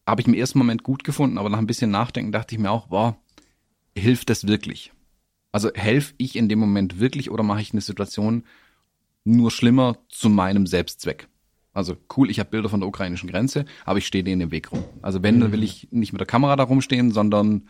habe 0.07 0.21
ich 0.21 0.27
im 0.27 0.35
ersten 0.35 0.59
Moment 0.59 0.83
gut 0.83 1.05
gefunden, 1.05 1.39
aber 1.39 1.49
nach 1.49 1.59
ein 1.59 1.67
bisschen 1.67 1.91
Nachdenken 1.91 2.33
dachte 2.33 2.55
ich 2.55 2.61
mir 2.61 2.71
auch, 2.71 2.89
boah, 2.89 3.17
hilft 3.97 4.29
das 4.29 4.47
wirklich? 4.47 4.93
Also 5.53 5.71
helfe 5.75 6.15
ich 6.19 6.37
in 6.37 6.49
dem 6.49 6.59
Moment 6.59 7.01
wirklich 7.01 7.31
oder 7.31 7.43
mache 7.43 7.61
ich 7.61 7.73
eine 7.73 7.81
Situation 7.81 8.45
nur 9.25 9.51
schlimmer 9.51 9.99
zu 10.09 10.29
meinem 10.29 10.67
Selbstzweck? 10.67 11.29
Also 11.73 11.97
cool, 12.17 12.31
ich 12.31 12.41
habe 12.41 12.51
Bilder 12.51 12.69
von 12.69 12.81
der 12.81 12.89
ukrainischen 12.89 13.29
Grenze, 13.29 13.65
aber 13.85 13.99
ich 13.99 14.07
stehe 14.07 14.25
denen 14.25 14.41
im 14.41 14.51
Weg 14.51 14.73
rum. 14.73 14.85
Also 15.01 15.23
wenn, 15.23 15.41
dann 15.41 15.53
will 15.53 15.61
mhm. 15.61 15.65
ich 15.65 15.89
nicht 15.91 16.13
mit 16.13 16.21
der 16.21 16.27
Kamera 16.27 16.57
da 16.57 16.65
rumstehen, 16.65 17.13
sondern 17.13 17.69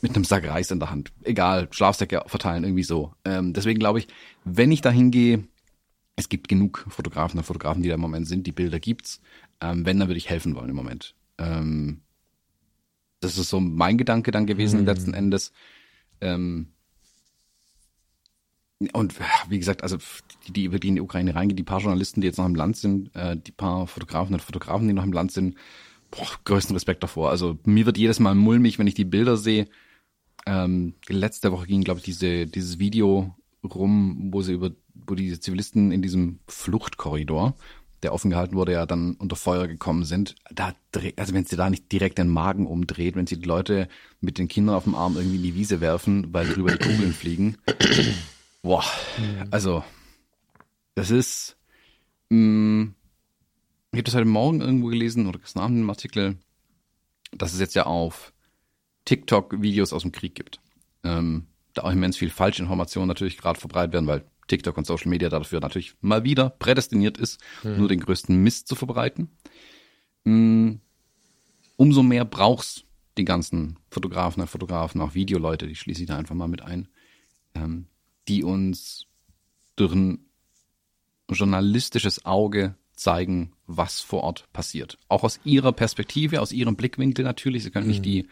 mit 0.00 0.14
einem 0.14 0.24
Sack 0.24 0.48
Reis 0.48 0.70
in 0.70 0.80
der 0.80 0.90
Hand. 0.90 1.12
Egal, 1.22 1.68
Schlafsäcke 1.70 2.22
verteilen, 2.26 2.64
irgendwie 2.64 2.82
so. 2.82 3.14
Ähm, 3.24 3.52
deswegen 3.52 3.78
glaube 3.78 3.98
ich, 3.98 4.08
wenn 4.44 4.72
ich 4.72 4.80
da 4.80 4.90
hingehe, 4.90 5.44
es 6.16 6.28
gibt 6.28 6.48
genug 6.48 6.86
Fotografen 6.88 7.38
und 7.38 7.44
Fotografen, 7.44 7.82
die 7.82 7.88
da 7.88 7.96
im 7.96 8.00
Moment 8.00 8.28
sind, 8.28 8.46
die 8.46 8.52
Bilder 8.52 8.80
gibt's. 8.80 9.20
Ähm, 9.60 9.84
wenn, 9.84 9.98
dann 9.98 10.08
würde 10.08 10.18
ich 10.18 10.30
helfen 10.30 10.54
wollen 10.54 10.70
im 10.70 10.76
Moment. 10.76 11.14
Ähm, 11.38 12.02
das 13.20 13.38
ist 13.38 13.48
so 13.48 13.60
mein 13.60 13.98
Gedanke 13.98 14.30
dann 14.30 14.46
gewesen 14.46 14.80
mhm. 14.80 14.86
letzten 14.86 15.14
Endes. 15.14 15.52
Ähm, 16.20 16.68
und 18.92 19.14
wie 19.48 19.58
gesagt, 19.58 19.82
also 19.82 19.98
die, 20.46 20.52
die 20.52 20.72
wirklich 20.72 20.88
in 20.88 20.96
die 20.96 21.00
Ukraine 21.00 21.34
reingehen, 21.34 21.56
die 21.56 21.62
paar 21.62 21.80
Journalisten, 21.80 22.20
die 22.20 22.26
jetzt 22.26 22.38
noch 22.38 22.46
im 22.46 22.54
Land 22.54 22.76
sind, 22.76 23.14
äh, 23.14 23.36
die 23.36 23.52
paar 23.52 23.86
Fotografen 23.86 24.34
und 24.34 24.40
Fotografen, 24.40 24.88
die 24.88 24.94
noch 24.94 25.04
im 25.04 25.12
Land 25.12 25.32
sind, 25.32 25.56
boah, 26.10 26.26
größten 26.44 26.74
Respekt 26.74 27.02
davor. 27.02 27.30
Also 27.30 27.58
mir 27.64 27.86
wird 27.86 27.98
jedes 27.98 28.20
Mal 28.20 28.34
mulmig, 28.34 28.78
wenn 28.78 28.86
ich 28.86 28.94
die 28.94 29.04
Bilder 29.04 29.36
sehe. 29.36 29.68
Ähm, 30.46 30.94
letzte 31.08 31.52
Woche 31.52 31.66
ging, 31.66 31.82
glaube 31.82 32.00
ich, 32.00 32.04
diese, 32.04 32.46
dieses 32.46 32.78
Video 32.78 33.34
rum, 33.64 34.28
wo 34.30 34.42
sie 34.42 34.52
über, 34.52 34.70
wo 34.94 35.14
diese 35.14 35.40
Zivilisten 35.40 35.90
in 35.90 36.02
diesem 36.02 36.40
Fluchtkorridor, 36.48 37.54
der 38.02 38.12
offen 38.12 38.30
gehalten 38.30 38.56
wurde, 38.56 38.72
ja 38.72 38.84
dann 38.84 39.14
unter 39.14 39.36
Feuer 39.36 39.66
gekommen 39.66 40.04
sind. 40.04 40.34
Da 40.52 40.74
also 41.16 41.32
wenn 41.32 41.46
sie 41.46 41.56
da 41.56 41.70
nicht 41.70 41.90
direkt 41.90 42.18
den 42.18 42.28
Magen 42.28 42.66
umdreht, 42.66 43.16
wenn 43.16 43.26
sie 43.26 43.38
die 43.38 43.48
Leute 43.48 43.88
mit 44.20 44.38
den 44.38 44.48
Kindern 44.48 44.76
auf 44.76 44.84
dem 44.84 44.94
Arm 44.94 45.16
irgendwie 45.16 45.36
in 45.36 45.42
die 45.42 45.54
Wiese 45.54 45.80
werfen, 45.80 46.32
weil 46.32 46.46
drüber 46.46 46.72
die 46.72 46.86
Kugeln 46.86 47.14
fliegen. 47.14 47.56
Boah, 48.64 48.82
mhm. 49.18 49.48
also 49.50 49.84
das 50.94 51.10
ist. 51.10 51.56
Mh, 52.30 52.38
mm, 52.38 52.94
ich 53.92 53.98
habe 53.98 54.04
das 54.04 54.14
heute 54.14 54.24
Morgen 54.24 54.62
irgendwo 54.62 54.88
gelesen 54.88 55.26
oder 55.26 55.38
gestern 55.38 55.62
Abend 55.62 55.78
im 55.78 55.90
Artikel, 55.90 56.38
dass 57.30 57.52
es 57.52 57.60
jetzt 57.60 57.74
ja 57.74 57.84
auf 57.84 58.32
TikTok 59.04 59.60
Videos 59.60 59.92
aus 59.92 60.02
dem 60.02 60.12
Krieg 60.12 60.34
gibt. 60.34 60.60
Ähm, 61.04 61.46
da 61.74 61.82
auch 61.82 61.92
immens 61.92 62.16
viel 62.16 62.30
Falschinformationen 62.30 63.06
natürlich 63.06 63.36
gerade 63.36 63.60
verbreitet 63.60 63.92
werden, 63.92 64.06
weil 64.06 64.24
TikTok 64.48 64.78
und 64.78 64.86
Social 64.86 65.10
Media 65.10 65.28
dafür 65.28 65.60
natürlich 65.60 65.94
mal 66.00 66.24
wieder 66.24 66.48
prädestiniert 66.48 67.18
ist, 67.18 67.40
mhm. 67.62 67.76
nur 67.76 67.88
den 67.88 68.00
größten 68.00 68.34
Mist 68.34 68.66
zu 68.66 68.76
verbreiten. 68.76 69.28
Mhm. 70.24 70.80
Umso 71.76 72.02
mehr 72.02 72.24
brauchst 72.24 72.86
die 73.18 73.26
ganzen 73.26 73.78
Fotografen 73.90 74.40
und 74.40 74.48
Fotografen, 74.48 75.02
auch 75.02 75.14
Videoleute, 75.14 75.68
die 75.68 75.76
schließe 75.76 76.00
ich 76.00 76.08
da 76.08 76.16
einfach 76.16 76.34
mal 76.34 76.48
mit 76.48 76.62
ein, 76.62 76.88
ähm, 77.54 77.88
die 78.28 78.42
uns 78.44 79.06
durch 79.76 79.92
ein 79.92 80.26
journalistisches 81.28 82.24
Auge 82.24 82.76
zeigen, 82.94 83.52
was 83.66 84.00
vor 84.00 84.22
Ort 84.22 84.52
passiert. 84.52 84.98
Auch 85.08 85.24
aus 85.24 85.40
ihrer 85.44 85.72
Perspektive, 85.72 86.40
aus 86.40 86.52
ihrem 86.52 86.76
Blickwinkel 86.76 87.24
natürlich. 87.24 87.64
Sie 87.64 87.70
können 87.70 87.86
mhm. 87.86 87.92
nicht 87.92 88.04
die 88.04 88.28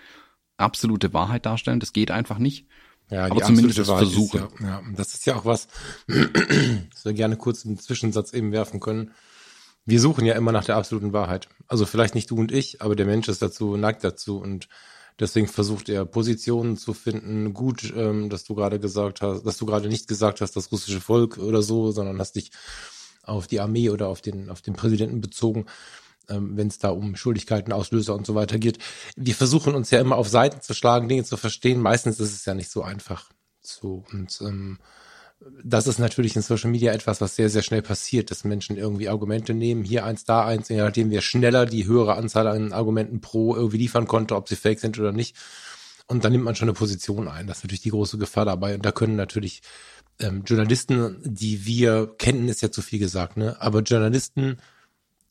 absolute 0.57 1.13
Wahrheit 1.13 1.47
darstellen, 1.47 1.81
das 1.81 1.93
geht 1.93 2.11
einfach 2.11 2.39
nicht. 2.39 2.67
Ja, 3.11 3.27
aber 3.27 3.43
zumindest 3.43 3.79
es 3.79 3.89
versuchen. 3.89 4.45
Ist, 4.45 4.61
ja, 4.61 4.67
ja, 4.67 4.83
das 4.97 5.15
ist 5.15 5.27
ja 5.27 5.37
auch 5.37 5.45
was, 5.45 5.69
was 6.07 7.05
wir 7.05 7.13
gerne 7.13 7.37
kurz 7.37 7.67
einen 7.67 7.79
Zwischensatz 7.79 8.33
eben 8.33 8.53
werfen 8.53 8.81
können. 8.81 9.11
Wir 9.85 10.01
suchen 10.01 10.25
ja 10.25 10.35
immer 10.35 10.53
nach 10.53 10.65
der 10.65 10.77
absoluten 10.77 11.13
Wahrheit. 11.13 11.49
Also 11.67 11.85
vielleicht 11.85 12.15
nicht 12.15 12.31
du 12.31 12.37
und 12.37 12.53
ich, 12.53 12.81
aber 12.81 12.95
der 12.95 13.07
Mensch 13.07 13.29
ist 13.29 13.43
dazu, 13.43 13.77
neigt 13.77 14.05
dazu 14.05 14.39
und 14.39 14.69
Deswegen 15.19 15.47
versucht 15.47 15.89
er 15.89 16.05
Positionen 16.05 16.77
zu 16.77 16.95
finden. 16.95 17.55
Gut, 17.55 17.93
ähm, 17.97 18.31
dass 18.31 18.45
du 18.45 18.55
gerade 18.55 18.81
gesagt 18.81 19.23
hast, 19.23 19.45
dass 19.45 19.59
du 19.59 19.67
gerade 19.67 19.89
nicht 19.89 20.09
gesagt 20.09 20.41
hast, 20.41 20.57
das 20.57 20.73
russische 20.73 21.01
Volk 21.01 21.39
oder 21.39 21.63
so, 21.63 21.93
sondern 21.93 22.19
hast 22.19 22.37
dich 22.37 22.51
auf 23.23 23.47
die 23.47 23.61
Armee 23.61 23.91
oder 23.91 24.09
auf 24.09 24.21
den, 24.21 24.51
auf 24.51 24.63
den 24.63 24.75
Präsidenten 24.75 25.21
bezogen, 25.21 25.67
ähm, 26.29 26.57
wenn 26.57 26.69
es 26.69 26.79
da 26.79 26.91
um 26.91 27.17
Schuldigkeiten, 27.17 27.73
Auslöser 27.73 28.15
und 28.15 28.27
so 28.27 28.35
weiter 28.35 28.59
geht. 28.59 28.79
Wir 29.17 29.35
versuchen 29.35 29.75
uns 29.75 29.91
ja 29.91 30.01
immer 30.01 30.17
auf 30.17 30.29
Seiten 30.29 30.61
zu 30.61 30.75
schlagen, 30.75 31.09
Dinge 31.09 31.25
zu 31.25 31.37
verstehen. 31.37 31.81
Meistens 31.81 32.21
ist 32.21 32.35
es 32.35 32.45
ja 32.45 32.55
nicht 32.55 32.71
so 32.71 32.83
einfach. 32.83 33.31
So 33.61 34.05
und 34.13 34.41
ähm, 34.41 34.79
das 35.65 35.87
ist 35.87 35.99
natürlich 35.99 36.37
in 36.37 36.43
Social 36.43 36.71
Media 36.71 36.93
etwas, 36.93 37.21
was 37.21 37.37
sehr, 37.37 37.49
sehr 37.49 37.63
schnell 37.63 37.83
passiert, 37.83 38.31
dass 38.31 38.45
Menschen 38.45 38.77
irgendwie 38.77 39.09
Argumente 39.09 39.55
nehmen, 39.55 39.85
hier 39.85 40.05
eins, 40.05 40.25
da 40.25 40.45
eins, 40.45 40.69
je 40.69 40.77
nachdem 40.77 41.11
wir 41.11 41.21
schneller 41.21 41.67
die 41.67 41.87
höhere 41.87 42.17
Anzahl 42.17 42.47
an 42.47 42.73
Argumenten 42.73 43.21
pro 43.21 43.55
irgendwie 43.55 43.79
liefern 43.79 44.07
konnte, 44.07 44.37
ob 44.37 44.49
sie 44.49 44.57
fake 44.57 44.81
sind 44.81 44.99
oder 44.99 45.13
nicht. 45.13 45.37
Und 46.07 46.25
dann 46.25 46.33
nimmt 46.33 46.45
man 46.45 46.55
schon 46.55 46.69
eine 46.69 46.75
Position 46.75 47.29
ein. 47.29 47.47
Das 47.47 47.59
ist 47.59 47.65
natürlich 47.65 47.83
die 47.83 47.91
große 47.91 48.19
Gefahr 48.19 48.45
dabei. 48.45 48.75
Und 48.75 48.85
da 48.85 48.93
können 48.93 49.17
natürlich 49.17 49.63
ähm, 50.19 50.43
Journalisten, 50.45 51.17
die 51.25 51.65
wir 51.65 52.15
kennen, 52.19 52.49
ist 52.49 52.61
ja 52.61 52.71
zu 52.71 52.83
viel 52.83 52.99
gesagt, 52.99 53.37
ne? 53.37 53.57
Aber 53.61 53.81
Journalisten, 53.81 54.59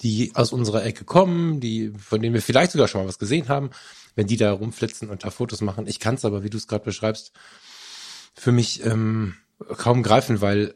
die 0.01 0.31
aus 0.33 0.51
unserer 0.51 0.83
Ecke 0.83 1.05
kommen, 1.05 1.59
die, 1.59 1.93
von 1.97 2.21
denen 2.21 2.33
wir 2.33 2.41
vielleicht 2.41 2.71
sogar 2.71 2.87
schon 2.87 3.01
mal 3.01 3.07
was 3.07 3.19
gesehen 3.19 3.49
haben, 3.49 3.69
wenn 4.15 4.27
die 4.27 4.37
da 4.37 4.51
rumflitzen 4.51 5.09
und 5.09 5.23
da 5.23 5.29
Fotos 5.29 5.61
machen. 5.61 5.87
Ich 5.87 5.99
kann 5.99 6.15
es 6.15 6.25
aber, 6.25 6.43
wie 6.43 6.49
du 6.49 6.57
es 6.57 6.67
gerade 6.67 6.83
beschreibst, 6.83 7.31
für 8.33 8.51
mich 8.51 8.83
ähm, 8.85 9.35
kaum 9.77 10.03
greifen, 10.03 10.41
weil 10.41 10.75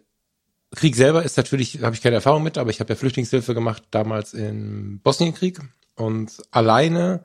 Krieg 0.75 0.95
selber 0.95 1.23
ist 1.23 1.37
natürlich, 1.37 1.81
habe 1.81 1.95
ich 1.95 2.01
keine 2.01 2.15
Erfahrung 2.15 2.43
mit, 2.43 2.57
aber 2.57 2.69
ich 2.69 2.79
habe 2.79 2.93
ja 2.93 2.97
Flüchtlingshilfe 2.97 3.53
gemacht 3.53 3.83
damals 3.91 4.33
im 4.33 4.99
Bosnienkrieg 5.01 5.59
und 5.95 6.31
alleine 6.51 7.23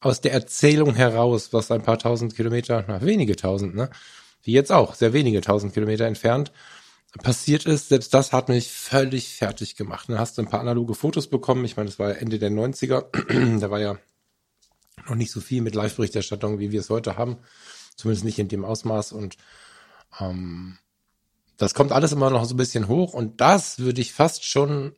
aus 0.00 0.20
der 0.20 0.32
Erzählung 0.32 0.94
heraus, 0.94 1.52
was 1.52 1.70
ein 1.70 1.82
paar 1.82 1.98
tausend 1.98 2.36
Kilometer, 2.36 2.84
na, 2.86 3.00
wenige 3.02 3.36
tausend, 3.36 3.74
ne, 3.74 3.90
wie 4.42 4.52
jetzt 4.52 4.70
auch, 4.70 4.94
sehr 4.94 5.12
wenige 5.12 5.40
tausend 5.40 5.72
Kilometer 5.72 6.04
entfernt, 6.04 6.52
passiert 7.22 7.64
ist, 7.64 7.88
selbst 7.88 8.12
das 8.12 8.32
hat 8.32 8.48
mich 8.48 8.70
völlig 8.70 9.36
fertig 9.36 9.76
gemacht. 9.76 10.08
Dann 10.08 10.18
hast 10.18 10.36
du 10.36 10.42
ein 10.42 10.48
paar 10.48 10.60
analoge 10.60 10.94
Fotos 10.94 11.28
bekommen. 11.28 11.64
Ich 11.64 11.76
meine, 11.76 11.88
das 11.88 11.98
war 11.98 12.18
Ende 12.18 12.38
der 12.38 12.50
90er. 12.50 13.58
da 13.60 13.70
war 13.70 13.80
ja 13.80 13.96
noch 15.06 15.14
nicht 15.14 15.30
so 15.30 15.40
viel 15.40 15.62
mit 15.62 15.74
Live-Berichterstattung, 15.74 16.58
wie 16.58 16.72
wir 16.72 16.80
es 16.80 16.90
heute 16.90 17.16
haben. 17.16 17.36
Zumindest 17.96 18.24
nicht 18.24 18.38
in 18.38 18.48
dem 18.48 18.64
Ausmaß. 18.64 19.12
Und 19.12 19.36
ähm, 20.20 20.78
das 21.64 21.74
kommt 21.74 21.92
alles 21.92 22.12
immer 22.12 22.30
noch 22.30 22.44
so 22.44 22.54
ein 22.54 22.58
bisschen 22.58 22.88
hoch 22.88 23.14
und 23.14 23.40
das 23.40 23.78
würde 23.78 24.00
ich 24.00 24.12
fast 24.12 24.44
schon, 24.44 24.94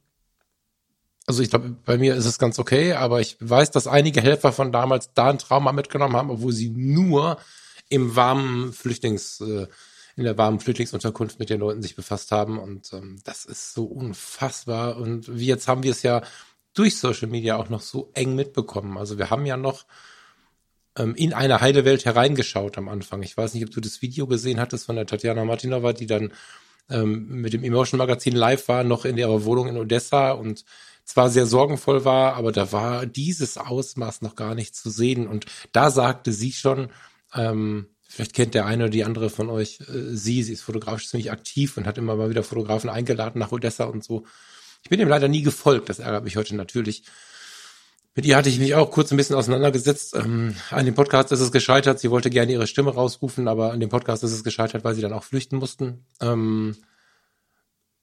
also 1.27 1.43
ich 1.43 1.51
glaube, 1.51 1.77
bei 1.85 1.97
mir 1.97 2.17
ist 2.17 2.27
es 2.27 2.39
ganz 2.39 2.59
okay, 2.59 2.95
aber 2.95 3.21
ich 3.21 3.37
weiß, 3.41 3.71
dass 3.71 3.87
einige 3.87 4.21
Helfer 4.21 4.53
von 4.53 4.73
damals 4.73 5.13
da 5.15 5.31
ein 5.31 5.39
Trauma 5.39 5.73
mitgenommen 5.73 6.17
haben, 6.17 6.31
obwohl 6.31 6.53
sie 6.53 6.71
nur 6.71 7.39
im 7.89 8.17
warmen 8.17 8.73
Flüchtlings, 8.73 9.41
äh, 9.41 9.69
in 10.17 10.25
der 10.25 10.37
warmen 10.37 10.59
Flüchtlingsunterkunft 10.59 11.39
mit 11.39 11.51
den 11.51 11.61
Leuten 11.61 11.83
sich 11.83 11.95
befasst 11.95 12.33
haben 12.33 12.59
und 12.59 12.93
ähm, 12.93 13.21
das 13.25 13.45
ist 13.45 13.73
so 13.73 13.85
unfassbar 13.85 14.97
und 14.97 15.39
wie 15.39 15.47
jetzt 15.47 15.69
haben 15.69 15.85
wir 15.85 15.93
es 15.93 16.03
ja 16.03 16.23
durch 16.75 16.99
Social 16.99 17.29
Media 17.29 17.57
auch 17.57 17.69
noch 17.69 17.81
so 17.81 18.11
eng 18.15 18.35
mitbekommen. 18.35 18.99
Also 18.99 19.19
wir 19.19 19.31
haben 19.31 19.47
ja 19.47 19.57
noch 19.57 19.85
in 21.05 21.35
eine 21.35 21.61
heile 21.61 21.85
Welt 21.85 22.05
hereingeschaut 22.05 22.79
am 22.79 22.89
Anfang. 22.89 23.23
Ich 23.23 23.37
weiß 23.37 23.55
nicht, 23.55 23.65
ob 23.65 23.71
du 23.71 23.81
das 23.81 24.03
Video 24.03 24.27
gesehen 24.27 24.61
hattest 24.61 24.87
von 24.87 24.97
der 24.97 25.07
Tatjana 25.07 25.45
Martinova, 25.45 25.93
die 25.93 26.07
dann 26.07 26.33
ähm, 26.91 27.27
mit 27.29 27.53
dem 27.53 27.65
Emotion 27.65 27.99
Magazin 27.99 28.35
live 28.35 28.69
war, 28.69 28.85
noch 28.85 29.05
in 29.05 29.19
ihrer 29.19 29.45
Wohnung 29.45 29.69
in 29.69 29.77
Odessa 29.77 30.33
und 30.33 30.65
zwar 31.05 31.31
sehr 31.31 31.47
sorgenvoll 31.47 32.05
war, 32.05 32.35
aber 32.35 32.53
da 32.53 32.73
war 32.73 33.07
dieses 33.07 33.59
Ausmaß 33.59 34.23
noch 34.23 34.35
gar 34.35 34.55
nicht 34.55 34.75
zu 34.75 34.91
sehen. 34.91 35.27
Und 35.27 35.47
da 35.73 35.91
sagte 35.91 36.33
sie 36.33 36.53
schon, 36.53 36.89
ähm, 37.35 37.87
vielleicht 38.09 38.35
kennt 38.35 38.55
der 38.55 38.67
eine 38.67 38.85
oder 38.85 38.91
die 38.91 39.05
andere 39.05 39.31
von 39.31 39.49
euch 39.49 39.81
äh, 39.81 40.17
sie, 40.17 40.43
sie 40.43 40.53
ist 40.53 40.63
fotografisch 40.63 41.09
ziemlich 41.09 41.31
aktiv 41.31 41.77
und 41.77 41.87
hat 41.87 41.99
immer 41.99 42.17
mal 42.17 42.31
wieder 42.31 42.43
Fotografen 42.43 42.91
eingeladen 42.91 43.39
nach 43.39 43.53
Odessa 43.53 43.85
und 43.85 44.03
so. 44.03 44.25
Ich 44.83 44.91
bin 44.91 45.01
ihm 45.01 45.09
leider 45.09 45.29
nie 45.29 45.43
gefolgt, 45.43 45.89
das 45.89 46.01
ärgert 46.01 46.25
mich 46.25 46.37
heute 46.37 46.57
natürlich. 46.57 47.05
Mit 48.17 48.25
ihr 48.25 48.35
hatte 48.35 48.49
ich 48.49 48.59
mich 48.59 48.75
auch 48.75 48.91
kurz 48.91 49.11
ein 49.11 49.19
bisschen 49.19 49.37
auseinandergesetzt. 49.37 50.17
Ähm, 50.17 50.57
an 50.71 50.87
dem 50.87 50.95
Podcast 50.95 51.33
ist 51.33 51.41
es 51.41 51.53
gescheitert. 51.53 52.01
Sie 52.01 52.11
wollte 52.11 52.31
gerne 52.31 52.51
ihre 52.51 52.67
Stimme 52.67 52.95
rausrufen, 52.95 53.47
aber 53.47 53.73
an 53.73 53.81
dem 53.81 53.91
Podcast 53.91 54.25
ist 54.25 54.33
es 54.33 54.43
gescheitert, 54.43 54.85
weil 54.85 54.95
sie 54.95 55.03
dann 55.03 55.13
auch 55.13 55.23
flüchten 55.23 55.59
mussten. 55.59 56.07
Ähm, 56.23 56.79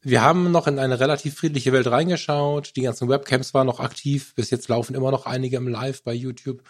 wir 0.02 0.22
haben 0.22 0.52
noch 0.52 0.68
in 0.68 0.78
eine 0.78 1.00
relativ 1.00 1.36
friedliche 1.36 1.74
Welt 1.74 1.88
reingeschaut. 1.88 2.76
Die 2.76 2.84
ganzen 2.84 3.10
Webcams 3.10 3.56
waren 3.56 3.66
noch 3.66 3.80
aktiv. 3.80 4.36
Bis 4.36 4.52
jetzt 4.52 4.68
laufen 4.68 4.94
immer 4.94 5.10
noch 5.10 5.26
einige 5.26 5.58
im 5.58 5.68
Live 5.68 6.04
bei 6.04 6.14
YouTube. 6.14 6.62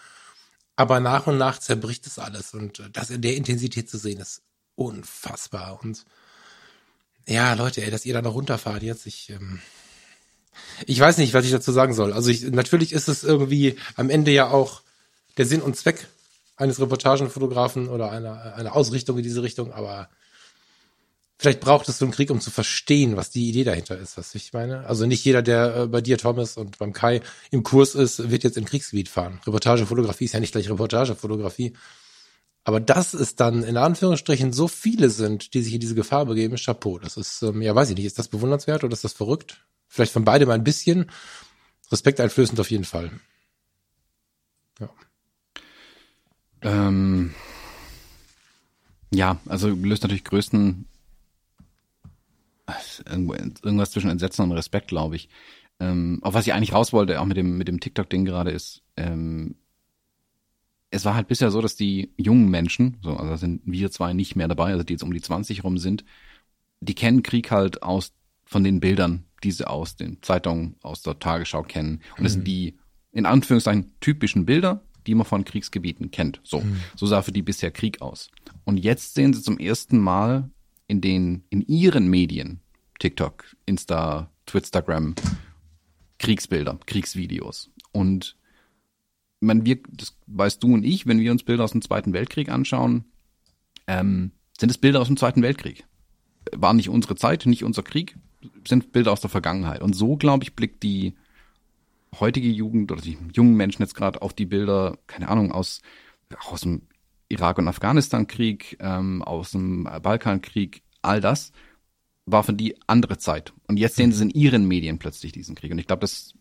Aber 0.78 1.02
nach 1.02 1.28
und 1.28 1.38
nach 1.38 1.60
zerbricht 1.60 2.08
es 2.08 2.20
alles. 2.20 2.54
Und 2.54 2.82
das 2.94 3.10
in 3.10 3.22
der 3.22 3.36
Intensität 3.36 3.90
zu 3.90 3.98
sehen, 3.98 4.22
ist 4.22 4.42
unfassbar. 4.76 5.82
Und 5.84 6.06
ja, 7.28 7.56
Leute, 7.56 7.84
ey, 7.84 7.92
dass 7.92 8.06
ihr 8.06 8.14
da 8.14 8.22
noch 8.22 8.36
runterfahrt 8.36 8.84
jetzt, 8.84 9.06
ich, 9.06 9.32
ähm, 9.32 9.60
ich 10.86 11.00
weiß 11.00 11.18
nicht, 11.18 11.34
was 11.34 11.46
ich 11.46 11.52
dazu 11.52 11.72
sagen 11.72 11.94
soll. 11.94 12.14
Also 12.14 12.30
ich, 12.30 12.44
natürlich 12.44 12.94
ist 12.94 13.08
es 13.08 13.24
irgendwie 13.24 13.76
am 13.96 14.10
Ende 14.10 14.32
ja 14.32 14.50
auch 14.50 14.82
der 15.38 15.46
Sinn 15.46 15.62
und 15.62 15.76
Zweck 15.76 16.08
eines 16.56 16.80
Reportagenfotografen 16.80 17.90
oder 17.90 18.12
einer, 18.12 18.56
einer 18.56 18.76
Ausrichtung 18.76 19.18
in 19.18 19.24
diese 19.24 19.44
Richtung, 19.44 19.74
aber 19.74 20.10
vielleicht 21.38 21.60
braucht 21.60 21.90
es 21.90 21.98
so 21.98 22.06
einen 22.06 22.14
Krieg, 22.14 22.30
um 22.32 22.40
zu 22.40 22.52
verstehen, 22.52 23.18
was 23.18 23.32
die 23.32 23.50
Idee 23.50 23.64
dahinter 23.64 23.98
ist, 23.98 24.18
was 24.18 24.34
ich 24.36 24.54
meine. 24.54 24.86
Also 24.88 25.06
nicht 25.06 25.26
jeder, 25.26 25.42
der 25.42 25.76
äh, 25.76 25.88
bei 25.88 26.02
dir, 26.02 26.18
Thomas, 26.18 26.58
und 26.58 26.78
beim 26.78 26.94
Kai 26.94 27.22
im 27.52 27.64
Kurs 27.64 27.96
ist, 27.96 28.32
wird 28.32 28.44
jetzt 28.44 28.58
in 28.58 28.66
Kriegsgebiet 28.66 29.10
fahren. 29.10 29.42
Reportagefotografie 29.46 30.26
ist 30.26 30.34
ja 30.34 30.40
nicht 30.40 30.54
gleich 30.54 30.70
Reportagefotografie. 30.70 31.74
Aber 32.64 32.80
dass 32.80 33.14
es 33.14 33.36
dann 33.36 33.64
in 33.64 33.76
Anführungsstrichen 33.76 34.54
so 34.54 34.70
viele 34.70 35.10
sind, 35.10 35.54
die 35.54 35.62
sich 35.62 35.74
in 35.74 35.82
diese 35.82 35.96
Gefahr 35.96 36.26
begeben, 36.26 36.56
Chapeau. 36.56 36.98
Das 36.98 37.18
ist, 37.18 37.42
ähm, 37.42 37.62
ja, 37.62 37.76
weiß 37.76 37.90
ich 37.90 37.98
nicht, 37.98 38.06
ist 38.06 38.20
das 38.20 38.30
bewundernswert 38.30 38.84
oder 38.84 38.94
ist 38.94 39.04
das 39.04 39.14
verrückt? 39.14 39.58
Vielleicht 39.94 40.14
von 40.14 40.26
beidem 40.26 40.50
ein 40.50 40.64
bisschen. 40.64 41.12
Respekt 41.92 42.20
einflößend 42.20 42.60
auf 42.60 42.72
jeden 42.72 42.84
Fall. 42.84 43.12
Ja. 44.80 44.90
Ähm, 46.64 47.36
ja, 49.12 49.40
also 49.46 49.70
löst 49.70 50.02
natürlich 50.02 50.24
größten 50.24 50.88
irgendwas 52.98 53.92
zwischen 53.92 54.10
Entsetzen 54.10 54.42
und 54.42 54.54
Respekt, 54.54 54.88
glaube 54.88 55.16
ich. 55.16 55.30
Ähm, 55.80 56.18
auf 56.24 56.34
was 56.34 56.48
ich 56.48 56.54
eigentlich 56.54 56.74
raus 56.74 56.92
wollte, 56.92 57.22
auch 57.22 57.26
mit 57.26 57.38
dem, 57.38 57.60
mit 57.60 57.68
dem 57.68 57.80
TikTok-Ding 57.80 58.26
gerade 58.26 58.50
ist, 58.50 58.82
ähm, 58.98 59.58
es 60.90 61.06
war 61.06 61.14
halt 61.14 61.28
bisher 61.28 61.52
so, 61.52 61.62
dass 61.62 61.76
die 61.76 62.16
jungen 62.18 62.50
Menschen, 62.50 62.98
so, 63.04 63.16
also 63.16 63.36
sind 63.36 63.62
wir 63.66 63.92
zwei 63.92 64.14
nicht 64.14 64.36
mehr 64.36 64.48
dabei, 64.48 64.72
also 64.72 64.84
die 64.84 64.94
jetzt 64.94 65.04
um 65.04 65.14
die 65.14 65.22
20 65.22 65.64
rum 65.64 65.78
sind, 65.78 66.04
die 66.80 66.96
kennen 66.96 67.22
Krieg 67.22 67.52
halt 67.52 67.84
aus 67.84 68.14
von 68.54 68.64
den 68.64 68.80
Bildern, 68.80 69.26
die 69.44 69.52
sie 69.52 69.68
aus 69.68 69.98
den 69.98 70.22
Zeitungen, 70.22 70.76
aus 70.82 71.02
der 71.02 71.20
Tagesschau 71.20 71.64
kennen. 71.64 72.02
Und 72.12 72.20
mhm. 72.20 72.24
das 72.24 72.34
sind 72.34 72.42
mhm. 72.42 72.46
die, 72.46 72.78
in 73.12 73.26
Anführungszeichen, 73.26 73.92
typischen 74.00 74.46
Bilder, 74.46 74.86
die 75.06 75.16
man 75.16 75.26
von 75.26 75.44
Kriegsgebieten 75.44 76.12
kennt. 76.12 76.40
So, 76.44 76.62
mhm. 76.62 76.80
so 76.96 77.06
sah 77.06 77.22
für 77.22 77.34
die 77.34 77.42
bisher 77.42 77.72
Krieg 77.72 78.02
aus. 78.02 78.30
Und 78.64 78.78
jetzt 78.78 79.16
sehen 79.16 79.34
sie 79.34 79.42
zum 79.42 79.58
ersten 79.58 79.98
Mal 79.98 80.50
in 80.88 81.02
den, 81.02 81.44
in 81.50 81.62
ihren 81.62 82.08
Medien, 82.08 82.62
TikTok, 83.00 83.44
Insta, 83.66 84.30
Twitstagram, 84.46 85.16
Kriegsbilder, 86.20 86.80
Kriegsvideos. 86.86 87.72
Und 87.92 88.38
man, 89.40 89.66
wir, 89.66 89.80
das 89.90 90.16
weißt 90.28 90.64
du 90.64 90.74
und 90.74 90.84
ich, 90.84 91.06
wenn 91.08 91.20
wir 91.20 91.32
uns 91.32 91.44
Bilder 91.44 91.64
aus 91.64 91.72
dem 91.72 91.82
Zweiten 91.82 92.14
Weltkrieg 92.14 92.50
anschauen, 92.50 93.06
ähm, 93.88 94.32
sind 94.58 94.70
es 94.70 94.78
Bilder 94.78 95.02
aus 95.02 95.08
dem 95.08 95.18
Zweiten 95.18 95.42
Weltkrieg. 95.42 95.86
War 96.52 96.74
nicht 96.74 96.90
unsere 96.90 97.16
Zeit, 97.16 97.46
nicht 97.46 97.64
unser 97.64 97.84
Krieg, 97.84 98.16
sind 98.68 98.92
Bilder 98.92 99.12
aus 99.12 99.22
der 99.22 99.30
Vergangenheit. 99.30 99.82
Und 99.82 99.94
so, 99.94 100.16
glaube 100.16 100.44
ich, 100.44 100.56
blickt 100.56 100.84
die 100.84 101.14
heutige 102.20 102.50
Jugend 102.50 102.92
oder 102.92 103.02
die 103.02 103.18
jungen 103.34 103.56
Menschen 103.56 103.82
jetzt 103.82 103.96
gerade 103.96 104.22
auf 104.22 104.34
die 104.34 104.46
Bilder, 104.46 104.98
keine 105.08 105.30
Ahnung, 105.30 105.52
aus, 105.52 105.82
aus 106.50 106.62
dem 106.62 106.84
Irak- 107.30 107.58
und 107.58 107.68
Afghanistan-Krieg, 107.68 108.78
ähm, 108.80 109.24
aus 109.24 109.52
dem 109.52 109.86
Balkankrieg, 110.02 110.84
all 111.02 111.22
das 111.22 111.52
war 112.26 112.44
für 112.44 112.54
die 112.54 112.76
andere 112.88 113.18
Zeit. 113.18 113.54
Und 113.68 113.78
jetzt 113.78 113.96
sehen 113.96 114.12
sie 114.12 114.24
in 114.24 114.30
ihren 114.30 114.68
Medien 114.68 114.98
plötzlich 115.00 115.32
diesen 115.32 115.56
Krieg. 115.56 115.72
Und 115.72 115.80
ich 115.80 115.88
glaube, 115.88 116.02
das 116.02 116.34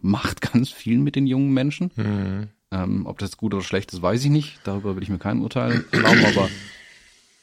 macht 0.00 0.40
ganz 0.52 0.70
viel 0.70 0.98
mit 0.98 1.16
den 1.16 1.26
jungen 1.26 1.52
Menschen. 1.52 1.92
Mhm. 1.96 2.48
Ähm, 2.72 3.06
ob 3.06 3.18
das 3.18 3.36
gut 3.36 3.52
oder 3.54 3.62
schlecht 3.62 3.92
ist, 3.92 4.02
weiß 4.02 4.24
ich 4.24 4.30
nicht. 4.30 4.60
Darüber 4.64 4.96
will 4.96 5.02
ich 5.02 5.08
mir 5.08 5.18
kein 5.18 5.40
Urteil 5.40 5.84
erlauben, 5.90 6.24
aber 6.24 6.48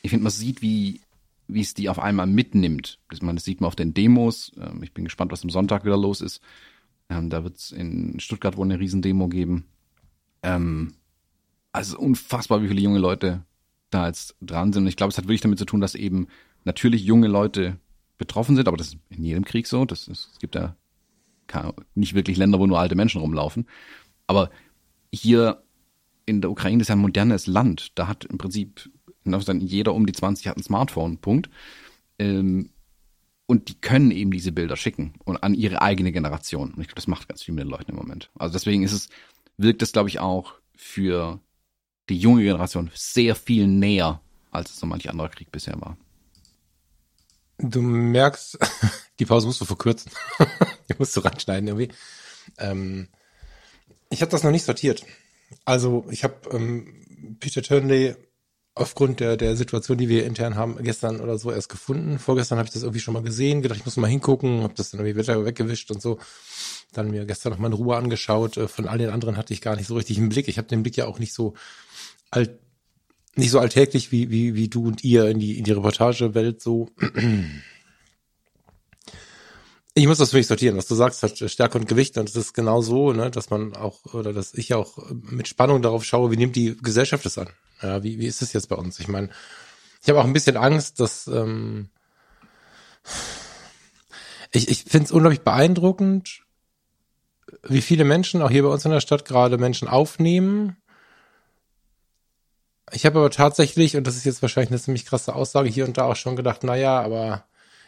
ich 0.02 0.10
finde, 0.10 0.24
man 0.24 0.32
sieht, 0.32 0.62
wie, 0.62 1.02
wie 1.48 1.62
es 1.62 1.74
die 1.74 1.90
auf 1.90 2.00
einmal 2.00 2.28
mitnimmt. 2.28 3.00
Das, 3.10 3.22
man, 3.22 3.36
das 3.36 3.46
sieht 3.46 3.62
man 3.62 3.68
auf 3.68 3.76
den 3.76 3.94
Demos. 3.94 4.52
Ähm, 4.60 4.84
ich 4.84 4.94
bin 4.94 5.06
gespannt, 5.06 5.32
was 5.32 5.44
am 5.44 5.50
Sonntag 5.50 5.86
wieder 5.86 5.98
los 5.98 6.22
ist. 6.22 6.42
Ähm, 7.10 7.30
da 7.30 7.44
wird 7.44 7.58
es 7.58 7.72
in 7.72 8.20
Stuttgart 8.20 8.58
wohl 8.58 8.66
eine 8.66 8.80
Riesendemo 8.80 9.28
geben. 9.30 9.66
Ähm, 10.44 10.94
also 11.72 11.98
unfassbar, 11.98 12.62
wie 12.62 12.68
viele 12.68 12.82
junge 12.82 13.00
Leute 13.00 13.44
da 13.90 14.08
jetzt 14.08 14.36
dran 14.42 14.74
sind. 14.74 14.84
Und 14.84 14.90
ich 14.90 14.98
glaube, 14.98 15.12
es 15.12 15.18
hat 15.18 15.26
wirklich 15.26 15.42
damit 15.42 15.60
zu 15.60 15.66
tun, 15.66 15.80
dass 15.80 15.96
eben 15.96 16.28
natürlich 16.66 17.04
junge 17.04 17.28
Leute 17.28 17.78
betroffen 18.18 18.56
sind, 18.56 18.68
aber 18.68 18.78
das 18.78 18.88
ist 18.88 18.98
in 19.10 19.24
jedem 19.24 19.46
Krieg 19.46 19.68
so. 19.68 19.86
Das 19.86 20.08
ist, 20.08 20.32
es 20.34 20.40
gibt 20.40 20.56
ja 20.56 20.76
nicht 21.96 22.14
wirklich 22.14 22.38
Länder, 22.38 22.60
wo 22.60 22.68
nur 22.68 22.80
alte 22.80 22.96
Menschen 22.96 23.22
rumlaufen. 23.22 23.68
Aber 24.26 24.50
hier 25.14 25.64
in 26.26 26.42
der 26.42 26.52
Ukraine 26.52 26.82
ist 26.82 26.90
ja 26.90 26.96
ein 26.96 27.00
modernes 27.00 27.48
Land. 27.48 27.98
Da 27.98 28.08
hat 28.08 28.26
im 28.26 28.38
Prinzip 28.38 28.90
jeder 29.60 29.94
um 29.94 30.06
die 30.06 30.14
20 30.14 30.48
hat 30.48 30.58
ein 30.58 30.64
Smartphone, 30.64 31.18
Punkt. 31.18 31.50
Ähm, 32.20 32.72
und 33.46 33.70
die 33.70 33.76
können 33.76 34.12
eben 34.12 34.32
diese 34.32 34.52
Bilder 34.52 34.76
schicken 34.76 35.14
und 35.24 35.42
an 35.42 35.54
ihre 35.54 35.82
eigene 35.82 36.12
Generation. 36.12 36.74
Und 36.74 36.82
ich 36.82 36.88
glaube, 36.88 36.96
das 36.96 37.08
macht 37.08 37.30
ganz 37.30 37.44
viel 37.44 37.54
mit 37.54 37.64
den 37.64 37.70
Leuten 37.70 37.92
im 37.92 37.98
Moment. 37.98 38.30
Also 38.36 38.54
deswegen 38.54 38.84
ist 38.84 38.92
es, 38.92 39.10
wirkt 39.56 39.82
es, 39.82 39.94
glaube 39.94 40.10
ich, 40.10 40.20
auch 40.20 40.54
für 40.76 41.40
die 42.10 42.18
junge 42.18 42.44
Generation 42.44 42.92
sehr 42.94 43.36
viel 43.36 43.68
näher, 43.68 44.22
als 44.52 44.72
es 44.72 44.80
so 44.80 44.86
manch 44.86 45.10
anderer 45.10 45.30
Krieg 45.30 45.52
bisher 45.52 45.80
war. 45.80 45.98
Du 47.58 47.82
merkst, 47.82 48.60
die 49.20 49.26
Pause 49.26 49.48
musst 49.48 49.62
du 49.62 49.66
verkürzen. 49.66 50.12
die 50.90 50.96
musst 50.98 51.16
du 51.16 51.22
reinschneiden 51.22 51.68
irgendwie. 51.70 51.94
Ähm, 52.58 53.08
ich 54.10 54.22
habe 54.22 54.32
das 54.32 54.44
noch 54.44 54.52
nicht 54.52 54.66
sortiert. 54.66 55.06
Also 55.66 56.06
ich 56.12 56.24
habe 56.24 56.36
ähm, 56.52 57.38
Peter 57.40 57.62
Turnley 57.62 58.16
aufgrund 58.80 59.20
der, 59.20 59.38
der 59.38 59.56
Situation, 59.56 59.98
die 59.98 60.10
wir 60.10 60.26
intern 60.26 60.56
haben, 60.56 60.78
gestern 60.84 61.20
oder 61.20 61.38
so 61.38 61.52
erst 61.52 61.70
gefunden. 61.70 62.20
Vorgestern 62.20 62.58
habe 62.58 62.68
ich 62.68 62.74
das 62.74 62.84
irgendwie 62.84 63.00
schon 63.00 63.14
mal 63.14 63.24
gesehen, 63.24 63.62
gedacht, 63.62 63.80
ich 63.80 63.86
muss 63.86 63.98
mal 63.98 64.08
hingucken, 64.08 64.64
habe 64.64 64.74
das 64.76 64.92
dann 64.92 65.00
irgendwie 65.00 65.20
wieder 65.20 65.46
weggewischt 65.46 65.92
und 65.92 66.02
so. 66.02 66.20
Dann 66.94 67.12
mir 67.12 67.26
gestern 67.26 67.52
noch 67.52 67.60
mal 67.60 67.68
in 67.68 67.74
Ruhe 67.74 67.96
angeschaut. 67.98 68.58
Äh, 68.58 68.68
von 68.68 68.88
all 68.88 68.98
den 68.98 69.10
anderen 69.10 69.38
hatte 69.38 69.54
ich 69.54 69.62
gar 69.62 69.76
nicht 69.76 69.88
so 69.88 69.96
richtig 69.96 70.18
einen 70.18 70.30
Blick. 70.30 70.48
Ich 70.48 70.58
habe 70.58 70.68
den 70.68 70.84
Blick 70.84 70.98
ja 70.98 71.08
auch 71.08 71.20
nicht 71.20 71.34
so 71.34 71.54
alt, 72.32 72.60
nicht 73.36 73.52
so 73.52 73.60
alltäglich 73.60 74.12
wie, 74.12 74.30
wie, 74.30 74.56
wie 74.56 74.68
du 74.68 74.88
und 74.88 75.04
ihr 75.04 75.28
in 75.30 75.40
die, 75.40 75.58
in 75.58 75.64
die 75.64 75.72
Reportagewelt 75.72 76.62
so. 76.62 76.90
Ich 79.94 80.06
muss 80.06 80.20
das 80.20 80.30
für 80.30 80.38
mich 80.38 80.46
sortieren. 80.48 80.78
Was 80.78 80.86
du 80.86 80.94
sagst, 80.94 81.24
hat 81.24 81.38
Stärke 81.50 81.80
und 81.80 81.88
Gewicht. 81.88 82.18
Und 82.18 82.30
es 82.30 82.36
ist 82.36 82.54
genau 82.54 82.82
so, 82.82 83.14
ne, 83.14 83.32
dass 83.32 83.50
man 83.50 83.76
auch, 83.76 84.14
oder 84.14 84.32
dass 84.32 84.54
ich 84.54 84.76
auch 84.76 84.98
mit 85.12 85.48
Spannung 85.48 85.82
darauf 85.82 86.04
schaue, 86.04 86.30
wie 86.32 86.38
nimmt 86.38 86.56
die 86.56 86.78
Gesellschaft 86.78 87.26
es 87.26 87.40
an? 87.40 87.50
Ja, 87.82 88.04
wie, 88.04 88.20
wie 88.20 88.28
ist 88.28 88.42
es 88.42 88.54
jetzt 88.54 88.70
bei 88.70 88.76
uns? 88.76 89.00
Ich 89.00 89.08
meine, 89.08 89.30
ich 90.02 90.10
habe 90.10 90.20
auch 90.20 90.26
ein 90.26 90.34
bisschen 90.34 90.58
Angst, 90.58 91.00
dass 91.00 91.28
ähm, 91.28 91.90
ich, 94.52 94.70
ich 94.70 94.84
finde 94.84 95.06
es 95.06 95.12
unglaublich 95.12 95.42
beeindruckend, 95.42 96.44
wie 97.64 97.82
viele 97.82 98.04
Menschen 98.04 98.42
auch 98.42 98.50
hier 98.50 98.64
bei 98.64 98.70
uns 98.70 98.86
in 98.86 98.92
der 98.92 99.02
Stadt 99.02 99.26
gerade 99.26 99.58
Menschen 99.58 99.88
aufnehmen. 99.88 100.78
Ich 102.92 103.06
habe 103.06 103.20
aber 103.20 103.30
tatsächlich, 103.30 103.98
und 103.98 104.08
das 104.08 104.16
ist 104.16 104.26
jetzt 104.26 104.42
wahrscheinlich 104.42 104.72
eine 104.72 104.80
ziemlich 104.80 105.06
krasse 105.06 105.36
Aussage, 105.36 105.70
hier 105.70 105.86
und 105.86 105.98
da 105.98 106.06
auch 106.06 106.16
schon 106.16 106.36
gedacht, 106.36 106.62
na 106.64 106.76
ja, 106.76 107.02
aber 107.02 107.47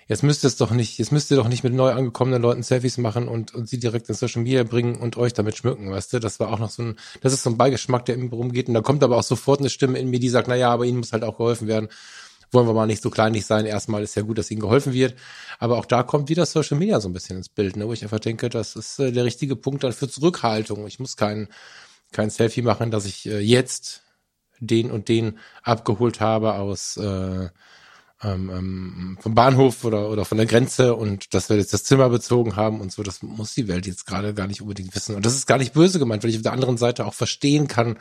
jetzt 0.10 0.24
müsst 0.24 0.43
ihr 0.43 0.48
es 0.48 0.58
doch 0.58 0.72
nicht, 0.72 0.98
jetzt 0.98 1.12
müsst 1.12 1.30
ihr 1.30 1.38
doch 1.38 1.48
nicht 1.48 1.63
mit 1.63 1.74
neu 1.74 1.91
angekommenen 1.91 2.41
Leuten 2.41 2.63
Selfies 2.63 2.98
machen 2.98 3.28
und, 3.28 3.54
und 3.54 3.69
sie 3.69 3.80
direkt 3.80 4.10
in 4.10 4.15
Social 4.15 4.41
Media 4.41 4.63
bringen 4.63 4.95
und 4.95 5.17
euch 5.17 5.34
damit 5.34 5.56
schmücken, 5.56 5.91
weißt 5.91 6.13
du? 6.13 6.19
Das 6.19 6.39
war 6.39 6.52
auch 6.52 6.58
noch 6.58 6.72
so 6.72 6.82
ein, 6.82 6.95
das 7.22 7.32
ist 7.32 7.43
so 7.43 7.52
ein 7.52 7.58
Beigeschmack, 7.58 8.06
der 8.06 8.15
immer 8.15 8.32
rumgeht. 8.32 8.67
Und 8.67 8.74
da 8.74 8.82
kommt 8.82 9.04
aber 9.04 9.17
auch 9.17 9.24
sofort 9.24 9.60
eine 9.60 9.69
Stimme 9.69 10.00
in 10.00 10.10
mir, 10.10 10.19
die 10.19 10.30
sagt, 10.30 10.48
na 10.48 10.56
ja, 10.56 10.72
aber 10.72 10.86
ihnen 10.86 10.98
muss 10.98 11.13
halt 11.13 11.24
auch 11.24 11.38
geholfen 11.38 11.67
werden. 11.67 11.89
Wollen 12.52 12.65
wir 12.65 12.74
mal 12.74 12.88
nicht 12.88 13.04
so 13.04 13.12
kleinlich 13.12 13.45
sein. 13.45 13.67
Erstmal 13.67 14.02
ist 14.02 14.15
ja 14.15 14.24
gut, 14.24 14.39
dass 14.39 14.50
ihnen 14.50 14.62
geholfen 14.62 14.93
wird. 14.93 15.13
Aber 15.60 15.78
auch 15.78 15.86
da 15.86 16.02
kommt 16.02 16.30
wieder 16.30 16.48
Social 16.48 16.80
Media 16.80 17.00
so 17.00 17.08
ein 17.08 17.13
bisschen 17.13 17.38
ins 17.38 17.50
Bild, 17.50 17.78
ne? 17.78 17.88
wo 17.88 17.93
ich 17.93 18.02
einfach 18.02 18.19
denke, 18.19 18.50
das 18.50 18.76
ist 18.76 18.98
äh, 18.98 19.12
der 19.12 19.26
richtige 19.26 19.56
Punkt 19.56 19.84
dann 19.84 19.93
für 19.93 20.10
Zurückhaltung. 20.10 20.88
Ich 20.88 21.00
muss 21.00 21.15
kein, 21.17 21.50
kein 22.12 22.32
Selfie 22.32 22.63
machen, 22.63 22.89
dass 22.89 23.06
ich 23.06 23.28
äh, 23.28 23.38
jetzt 23.38 24.02
den 24.60 24.89
und 24.89 25.08
den 25.08 25.38
abgeholt 25.62 26.19
habe 26.19 26.56
aus 26.56 26.98
äh, 26.98 27.50
ähm, 28.22 28.50
ähm, 28.50 29.18
vom 29.22 29.34
Bahnhof 29.34 29.84
oder, 29.86 30.10
oder 30.10 30.26
von 30.26 30.38
der 30.38 30.48
Grenze 30.48 30.96
und 30.96 31.34
dass 31.34 31.50
wir 31.50 31.58
jetzt 31.58 31.74
das 31.74 31.84
Zimmer 31.84 32.10
bezogen 32.10 32.56
haben 32.56 32.82
und 32.82 32.92
so, 32.92 33.04
das 33.04 33.22
muss 33.24 33.54
die 33.54 33.68
Welt 33.68 33.88
jetzt 33.88 34.06
gerade 34.06 34.34
gar 34.34 34.48
nicht 34.48 34.62
unbedingt 34.62 34.94
wissen. 34.96 35.16
Und 35.16 35.26
das 35.26 35.36
ist 35.36 35.48
gar 35.48 35.58
nicht 35.58 35.74
böse 35.74 36.00
gemeint, 36.00 36.24
weil 36.24 36.30
ich 36.30 36.38
auf 36.38 36.44
der 36.44 36.54
anderen 36.54 36.78
Seite 36.78 37.06
auch 37.06 37.14
verstehen 37.14 37.68
kann, 37.68 37.98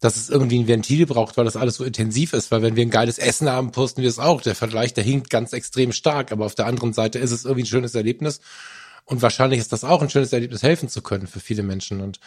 dass 0.00 0.16
es 0.16 0.28
irgendwie 0.28 0.58
ein 0.58 0.68
Ventil 0.68 1.06
braucht, 1.06 1.36
weil 1.36 1.44
das 1.44 1.56
alles 1.56 1.76
so 1.76 1.84
intensiv 1.84 2.32
ist. 2.32 2.50
Weil 2.50 2.62
wenn 2.62 2.76
wir 2.76 2.84
ein 2.84 2.90
geiles 2.90 3.18
Essen 3.18 3.48
haben, 3.48 3.70
posten 3.70 4.02
wir 4.02 4.08
es 4.08 4.18
auch. 4.18 4.42
Der 4.42 4.54
Vergleich, 4.54 4.92
der 4.92 5.04
hinkt 5.04 5.30
ganz 5.30 5.52
extrem 5.52 5.92
stark. 5.92 6.32
Aber 6.32 6.44
auf 6.44 6.54
der 6.54 6.66
anderen 6.66 6.92
Seite 6.92 7.18
ist 7.18 7.30
es 7.30 7.44
irgendwie 7.44 7.62
ein 7.62 7.66
schönes 7.66 7.94
Erlebnis. 7.94 8.40
Und 9.06 9.22
wahrscheinlich 9.22 9.60
ist 9.60 9.72
das 9.72 9.84
auch 9.84 10.02
ein 10.02 10.10
schönes 10.10 10.32
Erlebnis, 10.32 10.62
helfen 10.62 10.88
zu 10.88 11.00
können 11.00 11.26
für 11.26 11.40
viele 11.40 11.62
Menschen. 11.62 12.00
Und 12.00 12.20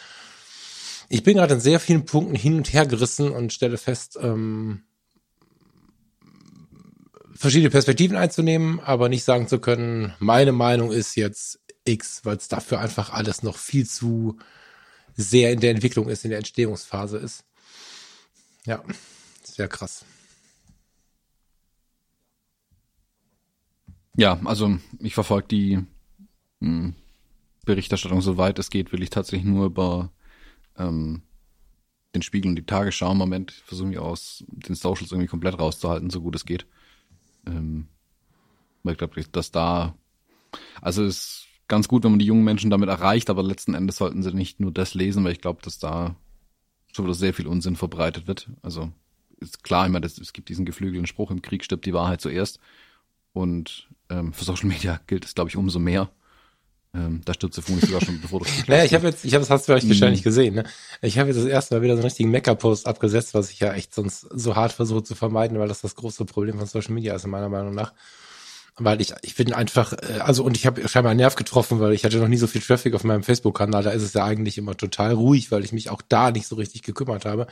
ich 1.08 1.22
bin 1.22 1.36
gerade 1.36 1.54
in 1.54 1.60
sehr 1.60 1.78
vielen 1.78 2.04
Punkten 2.04 2.34
hin 2.34 2.56
und 2.56 2.72
her 2.72 2.86
gerissen 2.86 3.30
und 3.30 3.52
stelle 3.52 3.78
fest, 3.78 4.18
ähm, 4.20 4.82
verschiedene 7.38 7.70
Perspektiven 7.70 8.16
einzunehmen, 8.16 8.80
aber 8.80 9.08
nicht 9.08 9.24
sagen 9.24 9.46
zu 9.46 9.60
können, 9.60 10.12
meine 10.18 10.52
Meinung 10.52 10.90
ist 10.90 11.14
jetzt 11.14 11.60
X, 11.84 12.24
weil 12.24 12.36
es 12.36 12.48
dafür 12.48 12.80
einfach 12.80 13.10
alles 13.10 13.42
noch 13.42 13.56
viel 13.56 13.88
zu 13.88 14.38
sehr 15.16 15.52
in 15.52 15.60
der 15.60 15.70
Entwicklung 15.70 16.08
ist, 16.08 16.24
in 16.24 16.30
der 16.30 16.38
Entstehungsphase 16.38 17.18
ist. 17.18 17.44
Ja, 18.66 18.82
sehr 19.42 19.68
krass. 19.68 20.04
Ja, 24.16 24.40
also 24.44 24.78
ich 24.98 25.14
verfolge 25.14 25.48
die 25.48 25.78
hm, 26.60 26.94
Berichterstattung, 27.64 28.20
soweit 28.20 28.58
es 28.58 28.68
geht, 28.68 28.92
will 28.92 29.02
ich 29.02 29.10
tatsächlich 29.10 29.46
nur 29.46 29.66
über 29.66 30.10
ähm, 30.76 31.22
den 32.14 32.22
Spiegel 32.22 32.48
und 32.48 32.56
die 32.56 32.66
Tagesschau 32.66 33.12
im 33.12 33.18
Moment. 33.18 33.52
versuche 33.52 33.88
mich 33.88 33.98
aus 33.98 34.44
den 34.48 34.74
Socials 34.74 35.12
irgendwie 35.12 35.28
komplett 35.28 35.58
rauszuhalten, 35.58 36.10
so 36.10 36.20
gut 36.20 36.34
es 36.34 36.44
geht. 36.44 36.66
Ähm, 37.48 37.88
weil 38.82 38.92
ich 38.92 38.98
glaube, 38.98 39.20
dass 39.32 39.50
da, 39.50 39.94
also 40.80 41.04
es 41.04 41.16
ist 41.16 41.46
ganz 41.66 41.88
gut, 41.88 42.04
wenn 42.04 42.12
man 42.12 42.18
die 42.18 42.26
jungen 42.26 42.44
Menschen 42.44 42.70
damit 42.70 42.88
erreicht, 42.88 43.30
aber 43.30 43.42
letzten 43.42 43.74
Endes 43.74 43.96
sollten 43.96 44.22
sie 44.22 44.32
nicht 44.32 44.60
nur 44.60 44.72
das 44.72 44.94
lesen, 44.94 45.24
weil 45.24 45.32
ich 45.32 45.40
glaube, 45.40 45.62
dass 45.62 45.78
da 45.78 46.16
schon 46.92 47.04
wieder 47.04 47.14
sehr 47.14 47.34
viel 47.34 47.46
Unsinn 47.46 47.76
verbreitet 47.76 48.26
wird. 48.26 48.50
Also 48.62 48.90
ist 49.40 49.62
klar 49.62 49.86
immer, 49.86 50.00
dass 50.00 50.18
es 50.18 50.32
gibt 50.32 50.48
diesen 50.48 50.64
geflügelten 50.64 51.06
Spruch, 51.06 51.30
im 51.30 51.42
Krieg 51.42 51.64
stirbt 51.64 51.86
die 51.86 51.92
Wahrheit 51.92 52.20
zuerst. 52.20 52.58
Und 53.32 53.88
ähm, 54.08 54.32
für 54.32 54.44
Social 54.44 54.68
Media 54.68 55.00
gilt 55.06 55.24
es, 55.24 55.34
glaube 55.34 55.50
ich, 55.50 55.56
umso 55.56 55.78
mehr. 55.78 56.10
Ähm, 56.94 57.20
da 57.24 57.34
stürzt 57.34 57.58
der 57.58 57.64
Fuß 57.64 57.82
sogar 57.82 58.00
schon, 58.02 58.20
bevor 58.20 58.40
du 58.40 58.46
Naja, 58.66 58.84
ich 58.84 58.94
habe 58.94 59.06
jetzt, 59.06 59.24
ich 59.24 59.34
habe 59.34 59.42
das 59.42 59.50
hast 59.50 59.62
du 59.62 59.72
vielleicht 59.72 59.86
mm. 59.86 59.90
wahrscheinlich 59.90 60.22
gesehen, 60.22 60.54
ne? 60.54 60.64
Ich 61.02 61.18
habe 61.18 61.28
jetzt 61.28 61.38
das 61.38 61.46
erste 61.46 61.74
Mal 61.74 61.82
wieder 61.82 61.94
so 61.94 61.98
einen 61.98 62.06
richtigen 62.06 62.30
Mecker-Post 62.30 62.86
abgesetzt, 62.86 63.34
was 63.34 63.50
ich 63.50 63.60
ja 63.60 63.74
echt 63.74 63.94
sonst 63.94 64.26
so 64.34 64.56
hart 64.56 64.72
versuche 64.72 65.02
zu 65.02 65.14
vermeiden, 65.14 65.58
weil 65.58 65.68
das 65.68 65.82
das 65.82 65.96
große 65.96 66.24
Problem 66.24 66.56
von 66.56 66.66
Social 66.66 66.94
Media 66.94 67.14
ist, 67.14 67.26
meiner 67.26 67.50
Meinung 67.50 67.74
nach. 67.74 67.92
Weil 68.78 69.00
ich, 69.00 69.12
ich 69.22 69.34
bin 69.34 69.52
einfach, 69.52 69.92
äh, 69.92 70.20
also 70.20 70.44
und 70.44 70.56
ich 70.56 70.64
habe 70.64 70.88
scheinbar 70.88 71.10
einen 71.10 71.18
Nerv 71.18 71.34
getroffen, 71.34 71.78
weil 71.78 71.92
ich 71.92 72.04
hatte 72.04 72.16
noch 72.18 72.28
nie 72.28 72.38
so 72.38 72.46
viel 72.46 72.62
Traffic 72.62 72.94
auf 72.94 73.04
meinem 73.04 73.22
Facebook-Kanal. 73.22 73.82
Da 73.82 73.90
ist 73.90 74.02
es 74.02 74.14
ja 74.14 74.24
eigentlich 74.24 74.56
immer 74.56 74.76
total 74.76 75.12
ruhig, 75.12 75.50
weil 75.50 75.64
ich 75.64 75.72
mich 75.72 75.90
auch 75.90 76.00
da 76.08 76.30
nicht 76.30 76.46
so 76.46 76.56
richtig 76.56 76.82
gekümmert 76.82 77.26
habe. 77.26 77.48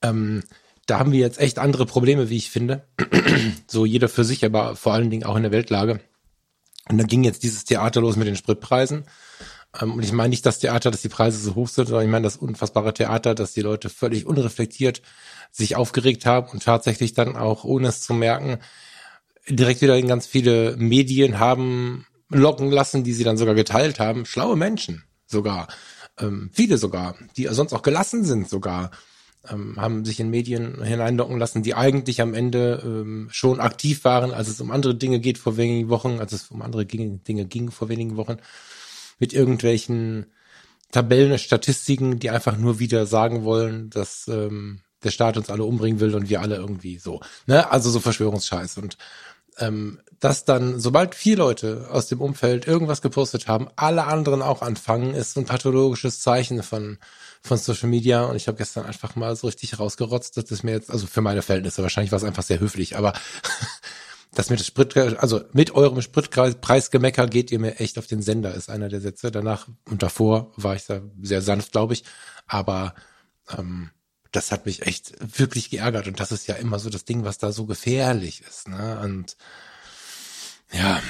Ähm, 0.00 0.42
da 0.86 0.98
haben 0.98 1.12
wir 1.12 1.20
jetzt 1.20 1.38
echt 1.38 1.58
andere 1.58 1.84
Probleme, 1.84 2.30
wie 2.30 2.36
ich 2.38 2.50
finde. 2.50 2.84
so 3.66 3.84
jeder 3.84 4.08
für 4.08 4.24
sich, 4.24 4.44
aber 4.44 4.74
vor 4.74 4.94
allen 4.94 5.10
Dingen 5.10 5.24
auch 5.24 5.36
in 5.36 5.42
der 5.42 5.52
Weltlage. 5.52 6.00
Und 6.92 6.98
dann 6.98 7.06
ging 7.06 7.24
jetzt 7.24 7.42
dieses 7.42 7.64
Theater 7.64 8.00
los 8.00 8.16
mit 8.16 8.28
den 8.28 8.36
Spritpreisen. 8.36 9.04
Ähm, 9.80 9.94
und 9.94 10.04
ich 10.04 10.12
meine 10.12 10.28
nicht 10.28 10.46
das 10.46 10.58
Theater, 10.58 10.90
dass 10.90 11.02
die 11.02 11.08
Preise 11.08 11.38
so 11.38 11.54
hoch 11.54 11.68
sind, 11.68 11.86
sondern 11.86 12.04
ich 12.04 12.10
meine 12.10 12.24
das 12.24 12.36
unfassbare 12.36 12.92
Theater, 12.92 13.34
dass 13.34 13.54
die 13.54 13.62
Leute 13.62 13.88
völlig 13.88 14.26
unreflektiert 14.26 15.02
sich 15.50 15.76
aufgeregt 15.76 16.26
haben 16.26 16.48
und 16.50 16.62
tatsächlich 16.62 17.14
dann 17.14 17.36
auch, 17.36 17.64
ohne 17.64 17.88
es 17.88 18.02
zu 18.02 18.14
merken, 18.14 18.58
direkt 19.48 19.80
wieder 19.80 19.96
in 19.96 20.06
ganz 20.06 20.26
viele 20.26 20.76
Medien 20.76 21.38
haben 21.38 22.06
locken 22.28 22.70
lassen, 22.70 23.04
die 23.04 23.12
sie 23.12 23.24
dann 23.24 23.36
sogar 23.36 23.54
geteilt 23.54 23.98
haben. 23.98 24.24
Schlaue 24.24 24.56
Menschen 24.56 25.04
sogar. 25.26 25.68
Ähm, 26.18 26.50
viele 26.52 26.78
sogar, 26.78 27.16
die 27.36 27.48
sonst 27.50 27.72
auch 27.72 27.82
gelassen 27.82 28.24
sind 28.24 28.48
sogar 28.48 28.90
ähm, 29.48 29.76
haben 29.76 30.04
sich 30.04 30.20
in 30.20 30.30
Medien 30.30 30.82
hineinlocken 30.82 31.38
lassen, 31.38 31.62
die 31.62 31.74
eigentlich 31.74 32.20
am 32.20 32.34
Ende 32.34 32.82
ähm, 32.84 33.28
schon 33.30 33.60
aktiv 33.60 34.04
waren, 34.04 34.32
als 34.32 34.48
es 34.48 34.60
um 34.60 34.70
andere 34.70 34.94
Dinge 34.94 35.20
geht 35.20 35.38
vor 35.38 35.56
wenigen 35.56 35.88
Wochen, 35.88 36.20
als 36.20 36.32
es 36.32 36.50
um 36.50 36.62
andere 36.62 36.86
Dinge 36.86 37.46
ging 37.46 37.70
vor 37.70 37.88
wenigen 37.88 38.16
Wochen, 38.16 38.36
mit 39.18 39.32
irgendwelchen 39.32 40.26
Tabellen, 40.92 41.38
Statistiken, 41.38 42.18
die 42.18 42.30
einfach 42.30 42.56
nur 42.56 42.78
wieder 42.78 43.06
sagen 43.06 43.44
wollen, 43.44 43.90
dass 43.90 44.28
ähm, 44.28 44.80
der 45.02 45.10
Staat 45.10 45.36
uns 45.36 45.50
alle 45.50 45.64
umbringen 45.64 46.00
will 46.00 46.14
und 46.14 46.28
wir 46.28 46.40
alle 46.40 46.56
irgendwie 46.56 46.98
so. 46.98 47.20
Ne? 47.46 47.70
Also 47.70 47.90
so 47.90 47.98
Verschwörungsscheiß. 47.98 48.78
Und 48.78 48.98
ähm, 49.58 50.00
dass 50.20 50.44
dann, 50.44 50.78
sobald 50.78 51.14
vier 51.14 51.36
Leute 51.36 51.88
aus 51.90 52.06
dem 52.06 52.20
Umfeld 52.20 52.66
irgendwas 52.66 53.02
gepostet 53.02 53.48
haben, 53.48 53.68
alle 53.76 54.04
anderen 54.04 54.42
auch 54.42 54.62
anfangen, 54.62 55.14
ist 55.14 55.36
ein 55.36 55.46
pathologisches 55.46 56.20
Zeichen 56.20 56.62
von 56.62 56.98
von 57.42 57.58
Social 57.58 57.88
Media 57.88 58.24
und 58.24 58.36
ich 58.36 58.46
habe 58.48 58.58
gestern 58.58 58.86
einfach 58.86 59.16
mal 59.16 59.34
so 59.34 59.48
richtig 59.48 59.78
rausgerotzt, 59.78 60.36
dass 60.36 60.44
das 60.44 60.62
mir 60.62 60.72
jetzt, 60.72 60.90
also 60.90 61.06
für 61.06 61.20
meine 61.20 61.42
Verhältnisse, 61.42 61.82
wahrscheinlich 61.82 62.12
war 62.12 62.18
es 62.18 62.24
einfach 62.24 62.44
sehr 62.44 62.60
höflich, 62.60 62.96
aber 62.96 63.12
das 64.34 64.48
mit 64.48 64.64
Sprit, 64.64 64.96
also 64.96 65.42
mit 65.52 65.72
eurem 65.74 66.00
Spritpreisgemecker 66.00 67.26
geht 67.26 67.50
ihr 67.50 67.58
mir 67.58 67.80
echt 67.80 67.98
auf 67.98 68.06
den 68.06 68.22
Sender, 68.22 68.54
ist 68.54 68.70
einer 68.70 68.88
der 68.88 69.00
Sätze. 69.00 69.30
Danach 69.30 69.68
und 69.84 70.02
davor 70.02 70.52
war 70.56 70.74
ich 70.74 70.86
da 70.86 71.02
sehr 71.20 71.42
sanft, 71.42 71.72
glaube 71.72 71.92
ich. 71.92 72.04
Aber 72.46 72.94
ähm, 73.56 73.90
das 74.30 74.50
hat 74.50 74.64
mich 74.64 74.86
echt 74.86 75.12
wirklich 75.20 75.68
geärgert. 75.68 76.08
Und 76.08 76.18
das 76.18 76.32
ist 76.32 76.46
ja 76.46 76.54
immer 76.54 76.78
so 76.78 76.88
das 76.88 77.04
Ding, 77.04 77.24
was 77.24 77.36
da 77.36 77.52
so 77.52 77.66
gefährlich 77.66 78.42
ist. 78.48 78.68
Ne? 78.68 79.00
Und 79.02 79.36
ja, 80.72 81.02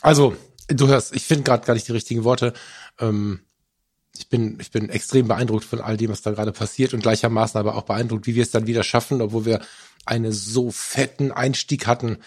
also 0.00 0.36
du 0.68 0.86
hörst, 0.86 1.14
ich 1.14 1.24
finde 1.24 1.42
gerade 1.42 1.66
gar 1.66 1.74
nicht 1.74 1.88
die 1.88 1.92
richtigen 1.92 2.22
Worte. 2.22 2.52
Ähm, 3.00 3.40
ich 4.16 4.28
bin, 4.28 4.58
ich 4.60 4.70
bin 4.70 4.88
extrem 4.88 5.28
beeindruckt 5.28 5.64
von 5.64 5.80
all 5.80 5.96
dem, 5.96 6.10
was 6.10 6.22
da 6.22 6.32
gerade 6.32 6.52
passiert 6.52 6.94
und 6.94 7.02
gleichermaßen 7.02 7.58
aber 7.58 7.76
auch 7.76 7.82
beeindruckt, 7.82 8.26
wie 8.26 8.34
wir 8.34 8.42
es 8.42 8.50
dann 8.50 8.66
wieder 8.66 8.82
schaffen, 8.82 9.20
obwohl 9.22 9.44
wir 9.44 9.60
einen 10.04 10.32
so 10.32 10.70
fetten 10.70 11.32
Einstieg 11.32 11.86
hatten, 11.86 12.18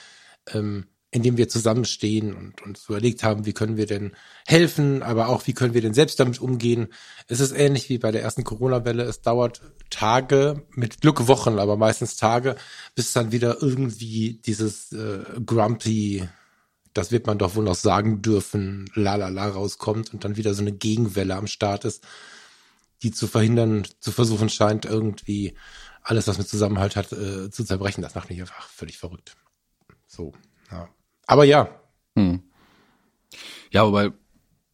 ähm, 0.53 0.85
in 1.11 1.21
dem 1.21 1.37
wir 1.37 1.47
zusammenstehen 1.47 2.33
und 2.33 2.61
uns 2.63 2.85
überlegt 2.89 3.23
haben, 3.23 3.45
wie 3.45 3.53
können 3.53 3.77
wir 3.77 3.85
denn 3.85 4.13
helfen, 4.47 5.03
aber 5.03 5.29
auch 5.29 5.45
wie 5.45 5.53
können 5.53 5.75
wir 5.75 5.81
denn 5.81 5.93
selbst 5.93 6.19
damit 6.19 6.41
umgehen. 6.41 6.87
Es 7.27 7.39
ist 7.39 7.51
ähnlich 7.51 7.87
wie 7.89 7.99
bei 7.99 8.11
der 8.11 8.23
ersten 8.23 8.43
Corona-Welle. 8.43 9.03
Es 9.03 9.21
dauert 9.21 9.61
Tage, 9.91 10.65
mit 10.71 11.01
Glück 11.01 11.27
Wochen, 11.27 11.59
aber 11.59 11.77
meistens 11.77 12.15
Tage, 12.15 12.55
bis 12.95 13.13
dann 13.13 13.31
wieder 13.31 13.61
irgendwie 13.61 14.41
dieses 14.43 14.91
äh, 14.91 15.19
grumpy 15.45 16.27
das 16.93 17.11
wird 17.11 17.27
man 17.27 17.37
doch 17.37 17.55
wohl 17.55 17.63
noch 17.63 17.75
sagen 17.75 18.21
dürfen, 18.21 18.89
la 18.93 19.15
la 19.15 19.29
la 19.29 19.47
rauskommt 19.47 20.13
und 20.13 20.23
dann 20.23 20.37
wieder 20.37 20.53
so 20.53 20.61
eine 20.61 20.71
Gegenwelle 20.71 21.35
am 21.35 21.47
Start 21.47 21.85
ist, 21.85 22.03
die 23.01 23.11
zu 23.11 23.27
verhindern, 23.27 23.85
zu 23.99 24.11
versuchen 24.11 24.49
scheint, 24.49 24.85
irgendwie 24.85 25.53
alles, 26.03 26.27
was 26.27 26.37
mit 26.37 26.47
Zusammenhalt 26.47 26.95
hat, 26.95 27.11
äh, 27.11 27.49
zu 27.49 27.63
zerbrechen. 27.63 28.01
Das 28.01 28.15
macht 28.15 28.29
mich 28.29 28.39
einfach 28.39 28.67
völlig 28.67 28.97
verrückt. 28.97 29.35
So, 30.07 30.33
ja. 30.71 30.87
Aber 31.25 31.43
ja. 31.45 31.69
Hm. 32.15 32.43
Ja, 33.71 33.85
wobei, 33.85 34.11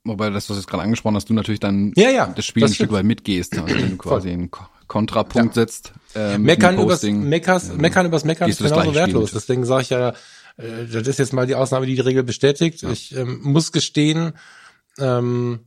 wobei 0.03 0.29
das, 0.29 0.49
was 0.49 0.55
du 0.55 0.61
jetzt 0.61 0.67
gerade 0.67 0.83
angesprochen 0.83 1.15
hast, 1.15 1.29
du 1.29 1.33
natürlich 1.33 1.59
dann 1.59 1.93
ja, 1.95 2.09
ja, 2.09 2.27
das 2.27 2.45
Spiel 2.45 2.61
das 2.61 2.71
ein 2.71 2.75
Stück 2.75 2.91
weit 2.91 3.05
mitgehst, 3.05 3.57
also 3.57 3.73
wenn 3.73 3.91
du 3.91 3.97
quasi 3.97 4.29
einen 4.31 4.51
Kontrapunkt 4.87 5.55
ja. 5.55 5.61
setzt. 5.61 5.93
Äh, 6.15 6.37
meckern, 6.37 6.77
übers, 6.79 7.03
Meckers, 7.03 7.73
meckern 7.73 8.07
übers 8.07 8.25
Meckern 8.25 8.49
ist 8.49 8.61
genauso 8.61 8.93
wertlos. 8.93 9.31
Deswegen 9.31 9.63
sage 9.63 9.83
ich 9.83 9.89
ja, 9.91 10.13
äh, 10.59 10.85
das 10.85 11.07
ist 11.07 11.19
jetzt 11.19 11.33
mal 11.33 11.47
die 11.47 11.55
Ausnahme, 11.55 11.85
die 11.85 11.95
die 11.95 12.01
Regel 12.01 12.23
bestätigt. 12.23 12.81
Ja. 12.81 12.91
Ich 12.91 13.15
ähm, 13.15 13.39
muss 13.41 13.71
gestehen, 13.71 14.33
ähm, 14.99 15.59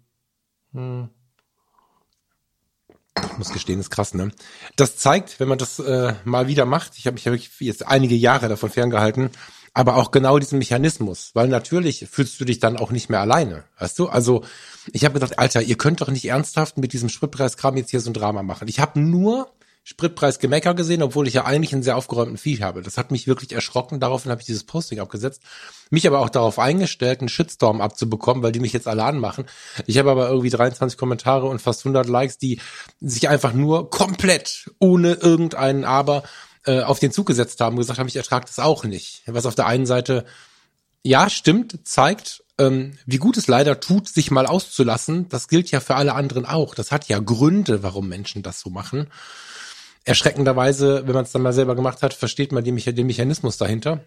hm, 0.72 1.08
ich 3.24 3.38
muss 3.38 3.52
gestehen, 3.52 3.80
ist 3.80 3.90
krass, 3.90 4.14
ne? 4.14 4.32
Das 4.76 4.96
zeigt, 4.96 5.38
wenn 5.38 5.48
man 5.48 5.58
das 5.58 5.78
äh, 5.78 6.14
mal 6.24 6.48
wieder 6.48 6.64
macht, 6.64 6.92
ich 6.96 7.06
habe 7.06 7.14
mich 7.14 7.24
ja 7.24 7.32
wirklich 7.32 7.52
jetzt 7.60 7.86
einige 7.86 8.14
Jahre 8.14 8.48
davon 8.48 8.70
ferngehalten, 8.70 9.30
aber 9.74 9.96
auch 9.96 10.10
genau 10.10 10.38
diesen 10.38 10.58
Mechanismus, 10.58 11.30
weil 11.34 11.48
natürlich 11.48 12.06
fühlst 12.10 12.40
du 12.40 12.44
dich 12.44 12.58
dann 12.58 12.76
auch 12.76 12.90
nicht 12.90 13.08
mehr 13.08 13.20
alleine, 13.20 13.64
weißt 13.78 13.98
du? 13.98 14.08
Also 14.08 14.44
ich 14.92 15.04
habe 15.04 15.14
gedacht, 15.14 15.38
Alter, 15.38 15.62
ihr 15.62 15.76
könnt 15.76 16.00
doch 16.00 16.08
nicht 16.08 16.26
ernsthaft 16.26 16.78
mit 16.78 16.92
diesem 16.92 17.08
Spritpreiskram 17.08 17.76
jetzt 17.76 17.90
hier 17.90 18.00
so 18.00 18.10
ein 18.10 18.14
Drama 18.14 18.42
machen. 18.42 18.68
Ich 18.68 18.80
habe 18.80 19.00
nur 19.00 19.50
Spritpreis-Gemecker 19.84 20.74
gesehen, 20.74 21.02
obwohl 21.02 21.26
ich 21.26 21.34
ja 21.34 21.44
eigentlich 21.44 21.72
einen 21.72 21.82
sehr 21.82 21.96
aufgeräumten 21.96 22.38
Feed 22.38 22.62
habe. 22.62 22.82
Das 22.82 22.98
hat 22.98 23.10
mich 23.10 23.26
wirklich 23.26 23.52
erschrocken. 23.52 23.98
Daraufhin 23.98 24.30
habe 24.30 24.40
ich 24.40 24.46
dieses 24.46 24.62
Posting 24.62 25.00
abgesetzt. 25.00 25.42
Mich 25.90 26.06
aber 26.06 26.20
auch 26.20 26.30
darauf 26.30 26.60
eingestellt, 26.60 27.20
einen 27.20 27.28
Shitstorm 27.28 27.80
abzubekommen, 27.80 28.44
weil 28.44 28.52
die 28.52 28.60
mich 28.60 28.72
jetzt 28.72 28.86
alle 28.86 29.02
anmachen. 29.02 29.44
Ich 29.86 29.98
habe 29.98 30.12
aber 30.12 30.28
irgendwie 30.28 30.50
23 30.50 30.96
Kommentare 30.96 31.46
und 31.46 31.60
fast 31.60 31.80
100 31.80 32.08
Likes, 32.08 32.38
die 32.38 32.60
sich 33.00 33.28
einfach 33.28 33.52
nur 33.52 33.90
komplett 33.90 34.70
ohne 34.78 35.14
irgendeinen 35.14 35.84
Aber 35.84 36.22
äh, 36.64 36.82
auf 36.82 37.00
den 37.00 37.10
Zug 37.10 37.26
gesetzt 37.26 37.60
haben 37.60 37.74
und 37.74 37.80
gesagt 37.80 37.98
haben, 37.98 38.06
ich 38.06 38.16
ertrage 38.16 38.46
das 38.46 38.60
auch 38.60 38.84
nicht. 38.84 39.22
Was 39.26 39.46
auf 39.46 39.56
der 39.56 39.66
einen 39.66 39.86
Seite, 39.86 40.24
ja, 41.02 41.28
stimmt, 41.28 41.88
zeigt, 41.88 42.44
ähm, 42.58 42.98
wie 43.04 43.18
gut 43.18 43.36
es 43.36 43.48
leider 43.48 43.80
tut, 43.80 44.08
sich 44.08 44.30
mal 44.30 44.46
auszulassen. 44.46 45.28
Das 45.28 45.48
gilt 45.48 45.72
ja 45.72 45.80
für 45.80 45.96
alle 45.96 46.14
anderen 46.14 46.46
auch. 46.46 46.76
Das 46.76 46.92
hat 46.92 47.08
ja 47.08 47.18
Gründe, 47.18 47.82
warum 47.82 48.08
Menschen 48.08 48.44
das 48.44 48.60
so 48.60 48.70
machen 48.70 49.08
erschreckenderweise, 50.04 51.06
wenn 51.06 51.14
man 51.14 51.24
es 51.24 51.32
dann 51.32 51.42
mal 51.42 51.52
selber 51.52 51.74
gemacht 51.74 52.02
hat, 52.02 52.14
versteht 52.14 52.52
man 52.52 52.64
den, 52.64 52.76
den 52.76 53.06
Mechanismus 53.06 53.56
dahinter. 53.56 54.00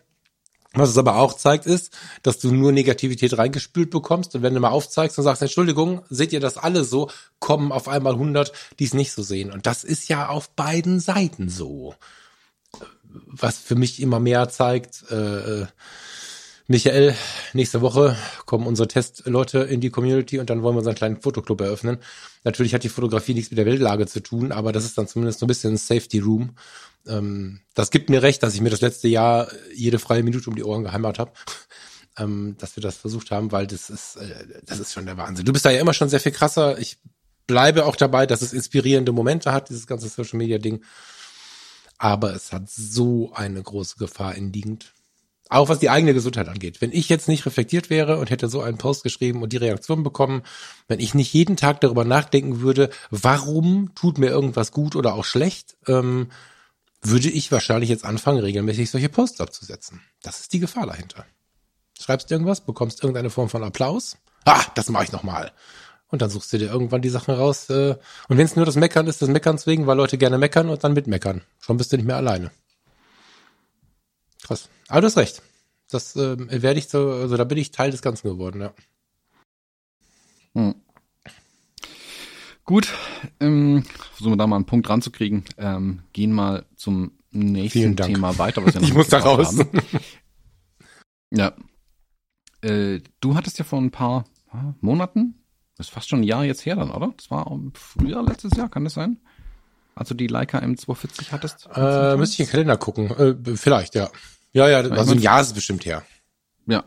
Was 0.73 0.89
es 0.89 0.97
aber 0.97 1.15
auch 1.15 1.33
zeigt, 1.33 1.65
ist, 1.65 1.97
dass 2.21 2.39
du 2.39 2.51
nur 2.51 2.73
Negativität 2.73 3.37
reingespült 3.37 3.89
bekommst 3.91 4.35
und 4.35 4.41
wenn 4.41 4.53
du 4.53 4.59
mal 4.59 4.69
aufzeigst 4.69 5.17
und 5.17 5.23
sagst, 5.23 5.41
Entschuldigung, 5.41 6.01
seht 6.09 6.33
ihr 6.33 6.41
das 6.41 6.57
alle 6.57 6.83
so, 6.83 7.09
kommen 7.39 7.71
auf 7.71 7.87
einmal 7.87 8.13
100, 8.13 8.51
die 8.79 8.83
es 8.83 8.93
nicht 8.93 9.13
so 9.13 9.23
sehen. 9.23 9.51
Und 9.51 9.67
das 9.67 9.85
ist 9.85 10.09
ja 10.09 10.27
auf 10.27 10.49
beiden 10.49 10.99
Seiten 10.99 11.47
so. 11.47 11.95
Was 13.27 13.57
für 13.57 13.75
mich 13.75 14.01
immer 14.01 14.19
mehr 14.19 14.49
zeigt, 14.49 15.05
äh, 15.09 15.61
äh 15.61 15.67
Michael, 16.67 17.15
nächste 17.53 17.81
Woche 17.81 18.17
kommen 18.47 18.65
unsere 18.65 18.87
Testleute 18.87 19.59
in 19.59 19.81
die 19.81 19.91
Community 19.91 20.39
und 20.39 20.49
dann 20.49 20.63
wollen 20.63 20.75
wir 20.75 20.79
unseren 20.79 20.95
kleinen 20.95 21.21
Fotoclub 21.21 21.61
eröffnen. 21.61 21.99
Natürlich 22.43 22.73
hat 22.73 22.83
die 22.83 22.89
Fotografie 22.89 23.35
nichts 23.35 23.51
mit 23.51 23.59
der 23.59 23.67
Weltlage 23.67 24.07
zu 24.07 24.19
tun, 24.19 24.51
aber 24.51 24.71
das 24.71 24.83
ist 24.83 24.97
dann 24.97 25.07
zumindest 25.07 25.39
so 25.39 25.45
ein 25.45 25.47
bisschen 25.47 25.73
ein 25.73 25.77
Safety 25.77 26.19
Room. 26.19 26.55
Ähm, 27.07 27.59
das 27.75 27.91
gibt 27.91 28.09
mir 28.09 28.23
recht, 28.23 28.41
dass 28.41 28.55
ich 28.55 28.61
mir 28.61 28.71
das 28.71 28.81
letzte 28.81 29.07
Jahr 29.07 29.47
jede 29.75 29.99
freie 29.99 30.23
Minute 30.23 30.49
um 30.49 30.55
die 30.55 30.63
Ohren 30.63 30.83
geheimert 30.83 31.19
habe. 31.19 31.31
Ähm, 32.17 32.55
dass 32.59 32.77
wir 32.77 32.81
das 32.81 32.95
versucht 32.95 33.29
haben, 33.29 33.51
weil 33.51 33.67
das 33.67 33.89
ist, 33.89 34.15
äh, 34.15 34.45
das 34.65 34.79
ist 34.79 34.93
schon 34.93 35.05
der 35.05 35.17
Wahnsinn. 35.17 35.43
Du 35.43 35.51
bist 35.51 35.65
da 35.65 35.69
ja 35.69 35.81
immer 35.81 35.93
schon 35.93 36.07
sehr 36.07 36.21
viel 36.21 36.31
krasser. 36.31 36.79
Ich 36.79 36.97
bleibe 37.45 37.85
auch 37.85 37.97
dabei, 37.97 38.25
dass 38.25 38.41
es 38.41 38.53
inspirierende 38.53 39.11
Momente 39.11 39.51
hat, 39.51 39.67
dieses 39.67 39.85
ganze 39.85 40.07
Social 40.07 40.37
Media 40.37 40.57
Ding. 40.57 40.81
Aber 41.97 42.33
es 42.33 42.53
hat 42.53 42.69
so 42.69 43.33
eine 43.33 43.61
große 43.61 43.97
Gefahr 43.97 44.35
inliegend 44.35 44.94
Auch 45.49 45.69
was 45.69 45.79
die 45.79 45.91
eigene 45.91 46.13
Gesundheit 46.13 46.47
angeht. 46.47 46.81
Wenn 46.81 46.91
ich 46.91 47.07
jetzt 47.07 47.27
nicht 47.27 47.45
reflektiert 47.45 47.91
wäre 47.91 48.17
und 48.17 48.31
hätte 48.31 48.49
so 48.49 48.61
einen 48.61 48.79
Post 48.79 49.03
geschrieben 49.03 49.43
und 49.43 49.53
die 49.53 49.57
Reaktion 49.57 50.01
bekommen, 50.03 50.41
wenn 50.87 50.99
ich 50.99 51.13
nicht 51.13 51.31
jeden 51.33 51.55
Tag 51.55 51.81
darüber 51.81 52.03
nachdenken 52.03 52.61
würde, 52.61 52.89
warum 53.11 53.93
tut 53.93 54.17
mir 54.17 54.29
irgendwas 54.29 54.71
gut 54.71 54.95
oder 54.95 55.13
auch 55.13 55.25
schlecht, 55.25 55.77
ähm, 55.87 56.31
würde 57.01 57.29
ich 57.29 57.51
wahrscheinlich 57.51 57.91
jetzt 57.91 58.05
anfangen, 58.05 58.39
regelmäßig 58.39 58.89
solche 58.89 59.09
Posts 59.09 59.41
abzusetzen. 59.41 60.01
Das 60.23 60.39
ist 60.39 60.53
die 60.53 60.59
Gefahr 60.59 60.87
dahinter. 60.87 61.25
Schreibst 61.99 62.31
irgendwas, 62.31 62.61
bekommst 62.61 63.03
irgendeine 63.03 63.29
Form 63.29 63.49
von 63.49 63.63
Applaus. 63.63 64.17
Ah, 64.45 64.63
das 64.73 64.89
mache 64.89 65.05
ich 65.05 65.11
nochmal. 65.11 65.51
Und 66.07 66.21
dann 66.21 66.29
suchst 66.29 66.53
du 66.53 66.57
dir 66.57 66.71
irgendwann 66.71 67.01
die 67.01 67.09
Sachen 67.09 67.35
raus. 67.35 67.69
Äh, 67.69 67.95
und 68.27 68.37
wenn 68.37 68.45
es 68.45 68.55
nur 68.55 68.65
das 68.65 68.75
Meckern 68.75 69.07
ist, 69.07 69.21
das 69.21 69.29
Meckerns 69.29 69.67
wegen, 69.67 69.85
weil 69.85 69.97
Leute 69.97 70.17
gerne 70.17 70.37
meckern 70.37 70.69
und 70.69 70.83
dann 70.83 70.93
mitmeckern. 70.93 71.41
Schon 71.59 71.77
bist 71.77 71.91
du 71.91 71.97
nicht 71.97 72.05
mehr 72.05 72.17
alleine. 72.17 72.51
Krass. 74.43 74.69
Aber 74.87 75.01
du 75.01 75.07
hast 75.07 75.17
recht. 75.17 75.41
Das 75.89 76.15
äh, 76.15 76.61
werde 76.61 76.79
ich 76.79 76.87
so, 76.87 77.11
also 77.11 77.37
da 77.37 77.43
bin 77.43 77.57
ich 77.57 77.71
Teil 77.71 77.91
des 77.91 78.01
Ganzen 78.01 78.27
geworden, 78.27 78.61
ja. 78.61 78.73
Hm. 80.53 80.75
Gut, 82.63 82.91
ähm, 83.39 83.83
versuchen 84.13 84.33
wir 84.33 84.37
da 84.37 84.47
mal 84.47 84.55
einen 84.55 84.65
Punkt 84.65 84.89
ranzukriegen. 84.89 85.43
Ähm, 85.57 86.01
gehen 86.13 86.31
mal 86.31 86.65
zum 86.75 87.11
nächsten 87.31 87.95
Thema 87.95 88.37
weiter. 88.39 88.65
Was 88.65 88.73
wir 88.73 88.81
ich 88.81 88.93
muss 88.93 89.09
da 89.09 89.19
raus. 89.19 89.59
Haben. 89.59 89.81
Ja. 91.31 91.53
Äh, 92.61 93.01
du 93.19 93.35
hattest 93.35 93.59
ja 93.59 93.65
vor 93.65 93.79
ein 93.79 93.91
paar 93.91 94.25
Monaten, 94.81 95.35
das 95.77 95.87
ist 95.87 95.93
fast 95.93 96.09
schon 96.09 96.21
ein 96.21 96.23
Jahr 96.23 96.45
jetzt 96.45 96.65
her 96.65 96.75
dann, 96.75 96.89
oder? 96.89 97.13
Das 97.17 97.29
war 97.29 97.45
früher 97.73 98.23
letztes 98.23 98.55
Jahr, 98.55 98.69
kann 98.69 98.85
das 98.85 98.93
sein? 98.93 99.19
Also 99.93 100.15
die 100.15 100.27
Leica 100.27 100.59
M240 100.59 101.31
hattest? 101.31 101.67
Äh, 101.73 102.17
müsste 102.17 102.33
ich 102.33 102.39
in 102.39 102.45
den 102.45 102.51
Kalender 102.51 102.77
gucken. 102.77 103.09
Äh, 103.11 103.55
vielleicht, 103.55 103.95
ja. 103.95 104.09
Ja, 104.55 104.69
ja, 104.69 104.77
also 104.77 105.11
ein 105.11 105.19
Jahr 105.19 105.41
ist 105.41 105.47
es 105.47 105.53
bestimmt 105.53 105.85
her. 105.85 106.03
Ja, 106.65 106.85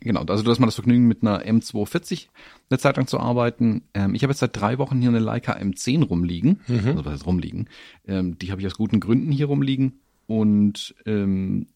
genau. 0.00 0.20
Also 0.24 0.42
du 0.42 0.50
hast 0.50 0.58
mal 0.58 0.66
das 0.66 0.74
Vergnügen, 0.74 1.08
mit 1.08 1.22
einer 1.22 1.42
M240 1.42 2.26
eine 2.68 2.78
Zeit 2.78 2.98
lang 2.98 3.06
zu 3.06 3.18
arbeiten. 3.18 3.84
Ähm, 3.94 4.14
ich 4.14 4.22
habe 4.22 4.32
jetzt 4.32 4.40
seit 4.40 4.54
drei 4.54 4.76
Wochen 4.76 5.00
hier 5.00 5.08
eine 5.08 5.18
Leica 5.18 5.54
M10 5.54 6.04
rumliegen. 6.04 6.60
Mhm. 6.66 6.88
Also 6.88 7.04
was 7.06 7.14
heißt 7.14 7.26
rumliegen? 7.26 7.70
Ähm, 8.06 8.38
die 8.38 8.52
habe 8.52 8.60
ich 8.60 8.66
aus 8.66 8.74
guten 8.74 9.00
Gründen 9.00 9.32
hier 9.32 9.46
rumliegen. 9.46 10.00
Und 10.26 10.94
ähm, 11.06 11.68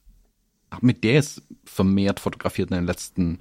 habe 0.70 0.84
mit 0.84 1.04
der 1.04 1.14
jetzt 1.14 1.42
vermehrt 1.64 2.20
fotografiert 2.20 2.70
in 2.70 2.76
den 2.76 2.86
letzten 2.86 3.40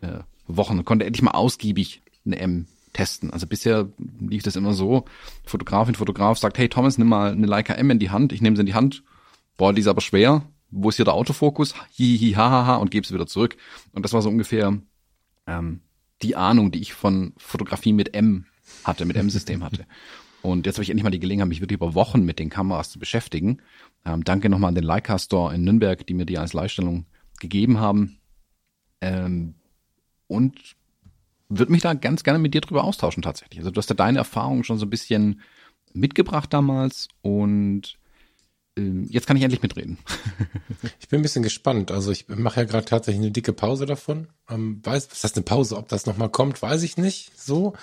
äh, 0.00 0.20
Wochen. 0.46 0.78
Und 0.78 0.86
konnte 0.86 1.04
endlich 1.04 1.22
mal 1.22 1.32
ausgiebig 1.32 2.00
eine 2.24 2.38
M 2.38 2.66
testen. 2.94 3.30
Also 3.30 3.46
bisher 3.46 3.90
lief 4.18 4.44
das 4.44 4.56
immer 4.56 4.72
so, 4.72 5.04
Fotografin, 5.44 5.94
Fotograf 5.94 6.38
sagt, 6.38 6.56
hey 6.56 6.70
Thomas, 6.70 6.96
nimm 6.96 7.08
mal 7.08 7.32
eine 7.32 7.46
Leica 7.46 7.74
M 7.74 7.90
in 7.90 7.98
die 7.98 8.08
Hand. 8.08 8.32
Ich 8.32 8.40
nehme 8.40 8.56
sie 8.56 8.60
in 8.60 8.66
die 8.66 8.74
Hand. 8.74 9.02
Boah, 9.58 9.74
die 9.74 9.82
ist 9.82 9.88
aber 9.88 10.00
schwer. 10.00 10.42
Wo 10.70 10.88
ist 10.88 10.96
hier 10.96 11.04
der 11.04 11.14
Autofokus? 11.14 11.74
Hihihi, 11.92 12.32
hahaha 12.32 12.76
und 12.76 12.90
gebe 12.90 13.06
sie 13.06 13.14
wieder 13.14 13.26
zurück. 13.26 13.56
Und 13.92 14.04
das 14.04 14.12
war 14.12 14.22
so 14.22 14.28
ungefähr 14.28 14.78
ähm, 15.46 15.80
die 16.22 16.36
Ahnung, 16.36 16.70
die 16.70 16.80
ich 16.80 16.94
von 16.94 17.32
Fotografie 17.36 17.92
mit 17.92 18.14
M 18.14 18.46
hatte, 18.82 19.04
mit 19.04 19.16
M-System 19.16 19.62
hatte. 19.62 19.86
Und 20.42 20.66
jetzt 20.66 20.76
habe 20.76 20.82
ich 20.82 20.90
endlich 20.90 21.04
mal 21.04 21.10
die 21.10 21.20
Gelegenheit, 21.20 21.48
mich 21.48 21.62
wirklich 21.62 21.78
über 21.78 21.94
Wochen 21.94 22.22
mit 22.22 22.38
den 22.38 22.50
Kameras 22.50 22.90
zu 22.90 22.98
beschäftigen. 22.98 23.62
Ähm, 24.04 24.24
danke 24.24 24.50
nochmal 24.50 24.68
an 24.68 24.74
den 24.74 24.84
Leica 24.84 25.18
Store 25.18 25.54
in 25.54 25.64
Nürnberg, 25.64 26.06
die 26.06 26.12
mir 26.12 26.26
die 26.26 26.36
als 26.36 26.52
Leihstellung 26.52 27.06
gegeben 27.40 27.80
haben. 27.80 28.18
Ähm, 29.00 29.54
und 30.26 30.76
würde 31.48 31.72
mich 31.72 31.80
da 31.80 31.94
ganz 31.94 32.24
gerne 32.24 32.38
mit 32.38 32.52
dir 32.52 32.60
drüber 32.60 32.84
austauschen 32.84 33.22
tatsächlich. 33.22 33.60
Also 33.60 33.70
du 33.70 33.78
hast 33.78 33.88
ja 33.88 33.96
deine 33.96 34.18
Erfahrungen 34.18 34.64
schon 34.64 34.78
so 34.78 34.84
ein 34.84 34.90
bisschen 34.90 35.40
mitgebracht 35.94 36.52
damals 36.52 37.08
und 37.22 37.96
jetzt 38.76 39.26
kann 39.26 39.36
ich 39.36 39.42
endlich 39.42 39.62
mitreden. 39.62 39.98
ich 41.00 41.08
bin 41.08 41.20
ein 41.20 41.22
bisschen 41.22 41.42
gespannt. 41.42 41.90
Also 41.90 42.10
ich 42.10 42.28
mache 42.28 42.60
ja 42.60 42.66
gerade 42.66 42.84
tatsächlich 42.84 43.22
eine 43.22 43.30
dicke 43.30 43.52
Pause 43.52 43.86
davon. 43.86 44.28
Ähm, 44.50 44.80
weiß, 44.82 45.08
was 45.10 45.22
heißt 45.22 45.36
eine 45.36 45.44
Pause? 45.44 45.76
Ob 45.76 45.88
das 45.88 46.06
nochmal 46.06 46.30
kommt, 46.30 46.60
weiß 46.60 46.82
ich 46.82 46.96
nicht. 46.96 47.30
So. 47.38 47.74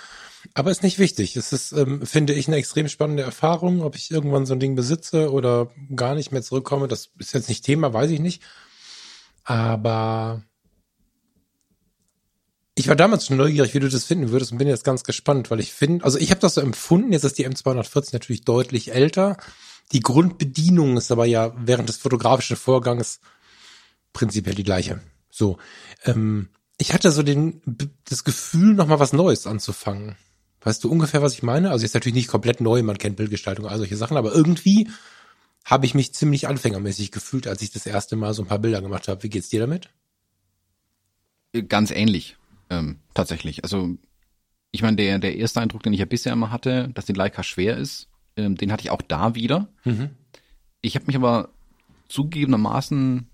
Aber 0.54 0.70
ist 0.70 0.82
nicht 0.82 0.98
wichtig. 0.98 1.36
Es 1.36 1.52
ist, 1.52 1.72
ähm, 1.72 2.04
finde 2.04 2.34
ich, 2.34 2.48
eine 2.48 2.56
extrem 2.56 2.88
spannende 2.88 3.22
Erfahrung. 3.22 3.80
Ob 3.80 3.96
ich 3.96 4.10
irgendwann 4.10 4.44
so 4.44 4.52
ein 4.52 4.60
Ding 4.60 4.74
besitze 4.74 5.32
oder 5.32 5.70
gar 5.94 6.14
nicht 6.14 6.30
mehr 6.30 6.42
zurückkomme, 6.42 6.88
das 6.88 7.10
ist 7.18 7.32
jetzt 7.32 7.48
nicht 7.48 7.64
Thema, 7.64 7.92
weiß 7.94 8.10
ich 8.10 8.20
nicht. 8.20 8.42
Aber 9.44 10.42
ich 12.74 12.88
war 12.88 12.96
damals 12.96 13.26
schon 13.26 13.36
neugierig, 13.36 13.74
wie 13.74 13.80
du 13.80 13.88
das 13.88 14.04
finden 14.04 14.30
würdest 14.30 14.52
und 14.52 14.58
bin 14.58 14.68
jetzt 14.68 14.84
ganz 14.84 15.04
gespannt, 15.04 15.50
weil 15.50 15.60
ich 15.60 15.72
finde, 15.72 16.04
also 16.04 16.18
ich 16.18 16.30
habe 16.30 16.40
das 16.40 16.54
so 16.54 16.60
empfunden, 16.60 17.12
jetzt 17.12 17.24
ist 17.24 17.38
die 17.38 17.46
M240 17.46 18.10
natürlich 18.12 18.44
deutlich 18.44 18.92
älter. 18.92 19.36
Die 19.90 20.00
Grundbedienung 20.00 20.96
ist 20.96 21.10
aber 21.10 21.26
ja 21.26 21.52
während 21.56 21.88
des 21.88 21.96
fotografischen 21.96 22.56
Vorgangs 22.56 23.20
prinzipiell 24.12 24.54
die 24.54 24.64
gleiche. 24.64 25.00
So, 25.30 25.58
ähm, 26.04 26.48
ich 26.78 26.92
hatte 26.92 27.10
so 27.10 27.22
den 27.22 27.60
das 28.08 28.24
Gefühl, 28.24 28.74
noch 28.74 28.86
mal 28.86 29.00
was 29.00 29.12
Neues 29.12 29.46
anzufangen. 29.46 30.16
Weißt 30.62 30.84
du 30.84 30.90
ungefähr, 30.90 31.22
was 31.22 31.34
ich 31.34 31.42
meine? 31.42 31.70
Also 31.70 31.84
ist 31.84 31.94
natürlich 31.94 32.14
nicht 32.14 32.28
komplett 32.28 32.60
neu, 32.60 32.82
man 32.82 32.98
kennt 32.98 33.16
Bildgestaltung, 33.16 33.66
all 33.66 33.78
solche 33.78 33.96
Sachen, 33.96 34.16
aber 34.16 34.32
irgendwie 34.32 34.88
habe 35.64 35.86
ich 35.86 35.94
mich 35.94 36.14
ziemlich 36.14 36.48
anfängermäßig 36.48 37.10
gefühlt, 37.10 37.46
als 37.46 37.62
ich 37.62 37.70
das 37.70 37.86
erste 37.86 38.16
Mal 38.16 38.34
so 38.34 38.42
ein 38.42 38.48
paar 38.48 38.58
Bilder 38.58 38.80
gemacht 38.80 39.08
habe. 39.08 39.22
Wie 39.22 39.28
geht's 39.28 39.48
dir 39.48 39.60
damit? 39.60 39.88
Ganz 41.68 41.90
ähnlich, 41.90 42.36
ähm, 42.70 42.98
tatsächlich. 43.14 43.64
Also 43.64 43.96
ich 44.70 44.82
meine, 44.82 44.96
der, 44.96 45.18
der 45.18 45.36
erste 45.36 45.60
Eindruck, 45.60 45.82
den 45.82 45.92
ich 45.92 46.00
ja 46.00 46.06
bisher 46.06 46.32
immer 46.32 46.50
hatte, 46.50 46.90
dass 46.94 47.04
die 47.04 47.12
Leica 47.12 47.42
schwer 47.42 47.76
ist, 47.76 48.08
ähm, 48.36 48.56
den 48.56 48.72
hatte 48.72 48.84
ich 48.84 48.90
auch 48.90 49.02
da 49.02 49.34
wieder. 49.34 49.68
Mhm. 49.84 50.10
Ich 50.80 50.94
habe 50.94 51.06
mich 51.06 51.16
aber 51.16 51.50
zugegebenermaßen 52.08 53.26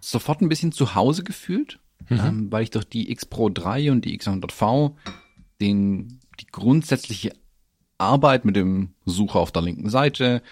sofort 0.00 0.40
ein 0.40 0.48
bisschen 0.48 0.72
zu 0.72 0.94
Hause 0.94 1.24
gefühlt, 1.24 1.78
mhm. 2.08 2.20
ähm, 2.20 2.52
weil 2.52 2.62
ich 2.62 2.70
durch 2.70 2.86
die 2.86 3.10
X 3.10 3.26
Pro 3.26 3.48
3 3.48 3.92
und 3.92 4.04
die 4.04 4.18
X100V 4.18 4.94
den, 5.60 6.20
die 6.40 6.46
grundsätzliche 6.46 7.34
Arbeit 7.98 8.44
mit 8.44 8.56
dem 8.56 8.94
Sucher 9.04 9.40
auf 9.40 9.52
der 9.52 9.62
linken 9.62 9.90
Seite 9.90 10.42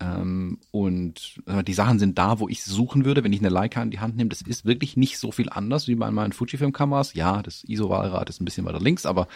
ähm, 0.00 0.58
und 0.70 1.40
äh, 1.46 1.62
die 1.62 1.74
Sachen 1.74 1.98
sind 1.98 2.16
da, 2.18 2.40
wo 2.40 2.48
ich 2.48 2.64
suchen 2.64 3.04
würde, 3.04 3.22
wenn 3.22 3.32
ich 3.32 3.40
eine 3.40 3.50
Leica 3.50 3.82
in 3.82 3.90
die 3.90 4.00
Hand 4.00 4.16
nehme. 4.16 4.30
Das 4.30 4.40
ist 4.40 4.64
wirklich 4.64 4.96
nicht 4.96 5.18
so 5.18 5.30
viel 5.30 5.50
anders 5.50 5.88
wie 5.88 5.94
bei 5.94 6.10
meinen 6.10 6.32
Fujifilm-Kameras. 6.32 7.14
Ja, 7.14 7.42
das 7.42 7.64
ISO-Wahlrad 7.64 8.30
ist 8.30 8.40
ein 8.40 8.46
bisschen 8.46 8.64
weiter 8.64 8.80
links, 8.80 9.04
aber 9.04 9.28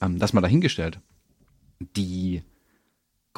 ähm, 0.00 0.18
das 0.18 0.32
mal 0.32 0.40
dahingestellt. 0.40 1.00
Die 1.96 2.42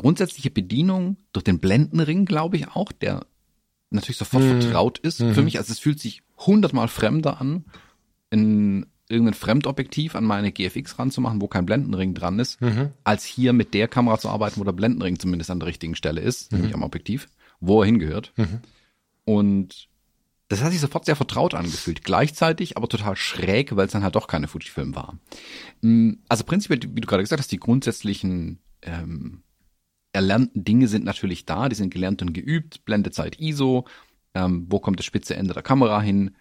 grundsätzliche 0.00 0.50
Bedienung 0.50 1.16
durch 1.32 1.44
den 1.44 1.58
Blendenring, 1.58 2.24
glaube 2.24 2.56
ich 2.56 2.68
auch, 2.68 2.90
der 2.90 3.26
natürlich 3.90 4.16
sofort 4.16 4.44
mhm. 4.44 4.62
vertraut 4.62 4.98
ist 4.98 5.20
mhm. 5.20 5.34
für 5.34 5.42
mich. 5.42 5.58
Also 5.58 5.72
es 5.72 5.78
fühlt 5.78 6.00
sich 6.00 6.22
hundertmal 6.38 6.88
fremder 6.88 7.40
an, 7.40 7.64
in 8.30 8.86
irgendein 9.08 9.34
Fremdobjektiv 9.34 10.14
an 10.14 10.24
meine 10.24 10.52
GFX 10.52 10.98
ranzumachen, 10.98 11.40
wo 11.40 11.48
kein 11.48 11.66
Blendenring 11.66 12.14
dran 12.14 12.38
ist, 12.38 12.60
mhm. 12.62 12.90
als 13.04 13.24
hier 13.24 13.52
mit 13.52 13.74
der 13.74 13.88
Kamera 13.88 14.18
zu 14.18 14.28
arbeiten, 14.28 14.60
wo 14.60 14.64
der 14.64 14.72
Blendenring 14.72 15.18
zumindest 15.18 15.50
an 15.50 15.60
der 15.60 15.68
richtigen 15.68 15.96
Stelle 15.96 16.20
ist, 16.20 16.50
mhm. 16.50 16.58
nämlich 16.58 16.74
am 16.74 16.82
Objektiv, 16.82 17.28
wo 17.60 17.82
er 17.82 17.86
hingehört. 17.86 18.32
Mhm. 18.36 18.60
Und 19.24 19.88
das 20.48 20.62
hat 20.62 20.72
sich 20.72 20.80
sofort 20.80 21.04
sehr 21.04 21.16
vertraut 21.16 21.54
angefühlt. 21.54 22.04
Gleichzeitig 22.04 22.76
aber 22.76 22.88
total 22.88 23.16
schräg, 23.16 23.76
weil 23.76 23.86
es 23.86 23.92
dann 23.92 24.02
halt 24.02 24.16
doch 24.16 24.26
keine 24.26 24.48
Fujifilm 24.48 24.94
war. 24.94 25.18
Mm, 25.80 26.14
also 26.28 26.44
prinzipiell, 26.44 26.80
wie 26.94 27.00
du 27.00 27.06
gerade 27.06 27.22
gesagt 27.22 27.40
hast, 27.40 27.52
die 27.52 27.60
grundsätzlichen 27.60 28.58
ähm, 28.82 29.42
erlernten 30.12 30.64
Dinge 30.64 30.88
sind 30.88 31.04
natürlich 31.04 31.46
da, 31.46 31.68
die 31.68 31.76
sind 31.76 31.92
gelernt 31.92 32.22
und 32.22 32.32
geübt, 32.32 32.84
Blendezeit 32.84 33.38
ISO, 33.38 33.86
ähm, 34.34 34.66
wo 34.68 34.80
kommt 34.80 34.98
das 34.98 35.06
spitze 35.06 35.36
Ende 35.36 35.54
der 35.54 35.62
Kamera 35.62 36.00
hin, 36.00 36.32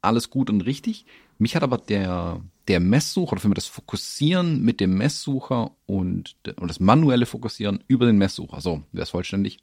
alles 0.00 0.30
gut 0.30 0.50
und 0.50 0.62
richtig. 0.62 1.06
Mich 1.38 1.56
hat 1.56 1.62
aber 1.62 1.78
der, 1.78 2.40
der 2.68 2.80
Messsucher, 2.80 3.32
oder 3.32 3.40
für 3.40 3.48
mich 3.48 3.56
das 3.56 3.66
Fokussieren 3.66 4.62
mit 4.62 4.80
dem 4.80 4.96
Messsucher 4.96 5.70
und, 5.86 6.36
und 6.56 6.68
das 6.68 6.80
manuelle 6.80 7.26
Fokussieren 7.26 7.82
über 7.86 8.06
den 8.06 8.18
Messsucher, 8.18 8.60
so 8.60 8.82
wäre 8.92 9.04
es 9.04 9.10
vollständig, 9.10 9.58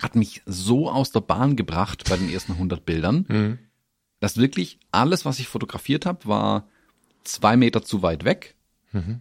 hat 0.00 0.16
mich 0.16 0.42
so 0.46 0.90
aus 0.90 1.12
der 1.12 1.20
Bahn 1.20 1.56
gebracht 1.56 2.04
bei 2.08 2.16
den 2.16 2.30
ersten 2.30 2.52
100 2.52 2.84
Bildern, 2.84 3.26
mhm. 3.28 3.58
dass 4.18 4.36
wirklich 4.36 4.80
alles, 4.90 5.24
was 5.24 5.38
ich 5.38 5.48
fotografiert 5.48 6.06
habe, 6.06 6.26
war 6.26 6.68
zwei 7.22 7.56
Meter 7.56 7.82
zu 7.82 8.02
weit 8.02 8.24
weg. 8.24 8.56
Mhm. 8.92 9.20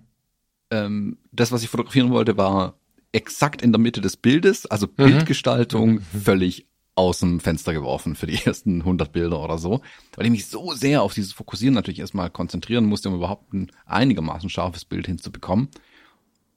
Ähm, 0.71 1.17
das, 1.31 1.51
was 1.51 1.63
ich 1.63 1.69
fotografieren 1.69 2.11
wollte, 2.11 2.37
war 2.37 2.78
exakt 3.11 3.61
in 3.61 3.71
der 3.71 3.79
Mitte 3.79 4.01
des 4.01 4.17
Bildes, 4.17 4.65
also 4.65 4.87
mhm. 4.87 4.95
Bildgestaltung 4.95 5.93
mhm. 5.93 6.01
völlig 6.23 6.67
aus 6.95 7.19
dem 7.19 7.39
Fenster 7.39 7.73
geworfen 7.73 8.15
für 8.15 8.27
die 8.27 8.35
ersten 8.45 8.81
100 8.81 9.11
Bilder 9.11 9.39
oder 9.39 9.57
so, 9.57 9.81
weil 10.15 10.25
ich 10.25 10.31
mich 10.31 10.47
so 10.47 10.73
sehr 10.73 11.01
auf 11.01 11.13
dieses 11.13 11.33
Fokussieren 11.33 11.73
natürlich 11.73 11.99
erstmal 11.99 12.29
konzentrieren 12.29 12.85
musste, 12.85 13.09
um 13.09 13.15
überhaupt 13.15 13.53
ein 13.53 13.71
einigermaßen 13.85 14.49
scharfes 14.49 14.85
Bild 14.85 15.05
hinzubekommen, 15.07 15.69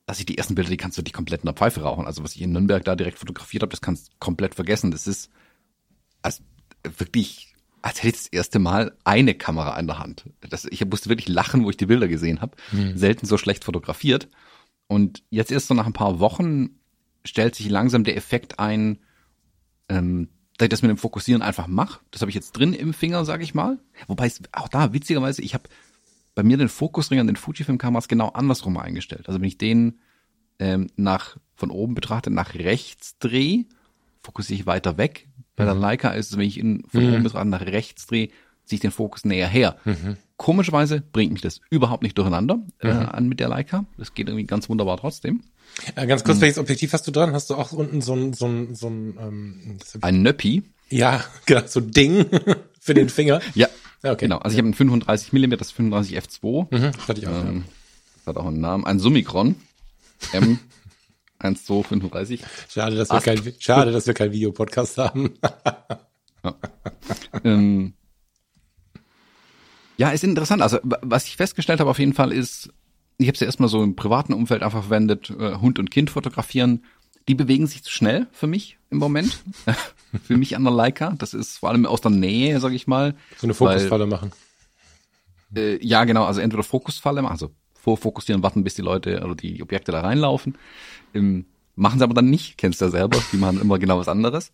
dass 0.07 0.19
ich 0.19 0.27
die 0.27 0.37
ersten 0.37 0.55
Bilder, 0.55 0.71
die 0.71 0.77
kannst 0.77 0.99
du 0.99 1.03
dich 1.03 1.13
komplett 1.13 1.43
in 1.43 1.47
der 1.47 1.55
Pfeife 1.55 1.83
rauchen. 1.83 2.07
Also 2.07 2.25
was 2.25 2.35
ich 2.35 2.43
in 2.43 2.53
Nürnberg 2.53 2.85
da 2.85 2.97
direkt 2.97 3.19
fotografiert 3.19 3.63
habe, 3.63 3.71
das 3.71 3.81
kannst 3.81 4.09
du 4.09 4.13
komplett 4.19 4.55
vergessen. 4.55 4.91
Das 4.91 5.07
ist 5.07 5.31
als 6.23 6.43
wirklich, 6.83 7.55
als 7.81 8.03
hätte 8.03 8.17
ich 8.17 8.25
das 8.25 8.27
erste 8.27 8.59
Mal 8.59 8.97
eine 9.05 9.35
Kamera 9.35 9.79
in 9.79 9.87
der 9.87 10.01
Hand. 10.01 10.25
Das, 10.41 10.65
ich 10.65 10.85
musste 10.85 11.09
wirklich 11.09 11.29
lachen, 11.29 11.65
wo 11.65 11.71
ich 11.71 11.77
die 11.77 11.87
Bilder 11.87 12.09
gesehen 12.09 12.41
habe. 12.41 12.57
Mhm. 12.73 12.97
Selten 12.97 13.27
so 13.27 13.39
schlecht 13.39 13.65
fotografiert. 13.65 14.29
Und 14.93 15.23
jetzt 15.31 15.51
erst 15.51 15.69
so 15.69 15.75
nach 15.75 15.87
ein 15.87 15.93
paar 15.93 16.21
Wochen 16.21 16.79
stellt 17.25 17.55
sich 17.55 17.69
langsam 17.71 18.05
der 18.05 18.17
Effekt 18.17 18.59
ein, 18.59 18.99
ähm, 19.89 20.29
dass 20.59 20.67
ich 20.67 20.71
das 20.71 20.83
mit 20.83 20.91
dem 20.91 20.99
Fokussieren 20.99 21.43
einfach 21.43 21.67
mache. 21.67 22.01
Das 22.11 22.21
habe 22.21 22.31
ich 22.31 22.35
jetzt 22.35 22.53
drin 22.53 22.73
im 22.75 22.93
Finger, 22.93 23.25
sage 23.25 23.43
ich 23.43 23.55
mal. 23.55 23.79
Wobei 24.07 24.27
es 24.27 24.41
auch 24.53 24.69
da 24.69 24.93
witzigerweise, 24.93 25.41
ich 25.43 25.55
habe 25.55 25.65
bei 26.35 26.43
mir 26.43 26.57
den 26.57 26.69
Fokusring 26.69 27.21
an 27.21 27.27
den 27.27 27.37
Fujifilm-Kameras 27.37 28.09
genau 28.09 28.29
andersrum 28.29 28.77
eingestellt. 28.77 29.29
Also 29.29 29.41
wenn 29.41 29.49
ich 29.49 29.59
den 29.59 29.99
ähm, 30.59 30.89
nach 30.97 31.37
von 31.55 31.71
oben 31.71 31.95
betrachte, 31.95 32.31
nach 32.31 32.55
rechts 32.55 33.19
drehe, 33.19 33.65
fokussiere 34.23 34.61
ich 34.61 34.67
weiter 34.67 34.99
weg. 34.99 35.29
Bei 35.57 35.65
der 35.65 35.75
Leica 35.75 36.11
ist 36.11 36.31
es, 36.31 36.37
wenn 36.39 36.47
ich 36.47 36.59
ihn 36.59 36.85
von 36.89 37.03
Mhm. 37.03 37.15
oben 37.15 37.23
betrachte, 37.25 37.49
nach 37.49 37.63
rechts 37.63 38.07
drehe, 38.07 38.29
ziehe 38.65 38.77
ich 38.77 38.81
den 38.81 38.91
Fokus 38.91 39.25
näher 39.25 39.49
her. 39.49 39.77
Mhm. 39.85 40.17
Komischerweise 40.43 41.01
bringt 41.13 41.33
mich 41.33 41.41
das 41.41 41.61
überhaupt 41.71 42.03
nicht 42.03 42.19
durcheinander 42.19 42.59
äh, 42.81 42.89
an 42.89 43.29
mit 43.29 43.39
der 43.39 43.49
Leica. 43.49 43.85
Das 43.97 44.13
geht 44.13 44.27
irgendwie 44.27 44.45
ganz 44.45 44.69
wunderbar 44.69 44.97
trotzdem. 44.97 45.45
Äh, 45.95 46.05
ganz 46.09 46.25
kurz, 46.25 46.41
welches 46.41 46.59
Objektiv 46.59 46.93
hast 46.93 47.07
du 47.07 47.13
dran? 47.13 47.33
Hast 47.33 47.49
du 47.49 47.55
auch 47.55 47.71
unten 47.71 48.01
so 48.01 48.13
ein, 48.15 48.33
so 48.33 48.47
ein, 48.47 48.75
so 48.75 48.89
ein 48.89 49.17
ähm, 49.21 49.79
Ein 50.01 50.23
Nöppi. 50.23 50.65
ja, 50.91 51.23
genau, 51.47 51.63
so 51.67 51.79
ein 51.79 51.93
Ding 51.93 52.27
für 52.81 52.93
den 52.93 53.09
Finger. 53.09 53.41
Ja, 53.55 53.69
Ja, 54.03 54.11
okay. 54.11 54.25
genau. 54.25 54.39
Also 54.39 54.55
ich 54.55 54.59
habe 54.59 54.67
einen 54.67 54.75
35 54.75 55.33
mm, 55.33 55.51
das 55.59 55.71
35 55.71 56.19
f2. 56.19 56.67
Mhm, 56.77 56.93
das 56.93 57.07
hatte 57.07 57.21
ich 57.21 57.29
auch. 57.29 57.31
ja. 57.33 57.43
Ähm, 57.49 57.65
das 58.17 58.27
hat 58.27 58.37
auch 58.37 58.47
einen 58.47 58.61
Namen. 58.61 58.85
Ein 58.85 58.99
Summicron. 58.99 59.55
M 60.33 60.59
1235. 61.39 62.41
Schade, 62.69 62.97
dass 62.97 63.11
wir 63.11 63.15
Ast. 63.15 63.27
kein, 63.27 63.55
schade, 63.61 63.93
dass 63.93 64.09
wir 64.09 64.15
keinen 64.15 64.33
Videopodcast 64.33 64.99
haben. 64.99 65.35
ähm, 67.45 67.95
ja, 70.03 70.11
ist 70.11 70.25
interessant. 70.25 70.63
Also 70.63 70.79
wa- 70.83 70.99
was 71.03 71.27
ich 71.27 71.37
festgestellt 71.37 71.81
habe 71.81 71.91
auf 71.91 71.99
jeden 71.99 72.13
Fall 72.15 72.33
ist, 72.33 72.71
ich 73.19 73.27
habe 73.29 73.35
es 73.35 73.41
ja 73.41 73.47
erstmal 73.47 73.69
so 73.69 73.83
im 73.83 73.95
privaten 73.95 74.33
Umfeld 74.33 74.63
einfach 74.63 74.83
verwendet, 74.83 75.31
äh, 75.31 75.55
Hund 75.57 75.79
und 75.79 75.91
Kind 75.91 76.11
fotografieren. 76.11 76.85
Die 77.29 77.35
bewegen 77.37 77.69
sich 77.69 77.85
zu 77.85 77.91
schnell 77.93 78.27
für 78.33 78.49
mich 78.49 78.79
im 78.91 78.99
Moment. 78.99 79.39
für 80.27 80.37
mich 80.37 80.57
an 80.57 80.65
der 80.65 80.73
Leica. 80.73 81.15
Das 81.17 81.35
ist 81.35 81.59
vor 81.59 81.69
allem 81.71 81.87
aus 81.87 82.01
der 82.01 82.11
Nähe, 82.11 82.59
sag 82.59 82.73
ich 82.73 82.87
mal. 82.89 83.15
So 83.37 83.47
eine 83.47 83.55
Fokusfalle 83.55 84.07
machen. 84.07 84.33
Äh, 85.55 85.85
ja, 85.87 86.05
genau. 86.05 86.25
Also 86.25 86.41
entweder 86.41 86.63
Fokusfalle, 86.65 87.23
machen, 87.23 87.33
also 87.33 87.51
vorfokussieren, 87.75 88.43
warten, 88.43 88.65
bis 88.65 88.75
die 88.75 88.83
Leute 88.83 89.23
oder 89.25 89.35
die 89.37 89.63
Objekte 89.63 89.93
da 89.93 90.01
reinlaufen. 90.01 90.57
Ähm, 91.15 91.47
machen 91.77 91.99
sie 91.99 92.05
aber 92.05 92.15
dann 92.15 92.31
nicht, 92.31 92.59
kennst 92.59 92.81
du 92.81 92.87
ja 92.87 92.91
selber. 92.91 93.19
Die 93.33 93.37
machen 93.37 93.61
immer 93.61 93.79
genau 93.79 93.99
was 93.99 94.09
anderes. 94.09 94.51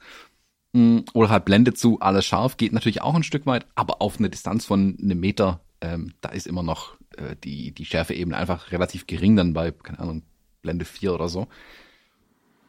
Mm, 0.72 0.98
Oder 1.14 1.30
halt 1.30 1.44
Blende 1.44 1.72
zu, 1.74 2.00
alles 2.00 2.26
scharf, 2.26 2.56
geht 2.56 2.72
natürlich 2.72 3.00
auch 3.02 3.14
ein 3.14 3.22
Stück 3.22 3.46
weit, 3.46 3.66
aber 3.74 4.02
auf 4.02 4.18
eine 4.18 4.28
Distanz 4.30 4.66
von 4.66 4.98
einem 5.00 5.18
Meter, 5.20 5.60
ähm, 5.80 6.12
da 6.20 6.28
ist 6.30 6.46
immer 6.46 6.62
noch 6.62 6.96
äh, 7.16 7.36
die, 7.42 7.72
die 7.72 7.84
Schärfeebene 7.84 8.36
einfach 8.36 8.70
relativ 8.72 9.06
gering 9.06 9.36
dann 9.36 9.54
bei, 9.54 9.70
keine 9.70 9.98
Ahnung, 10.00 10.22
Blende 10.62 10.84
4 10.84 11.14
oder 11.14 11.28
so. 11.28 11.48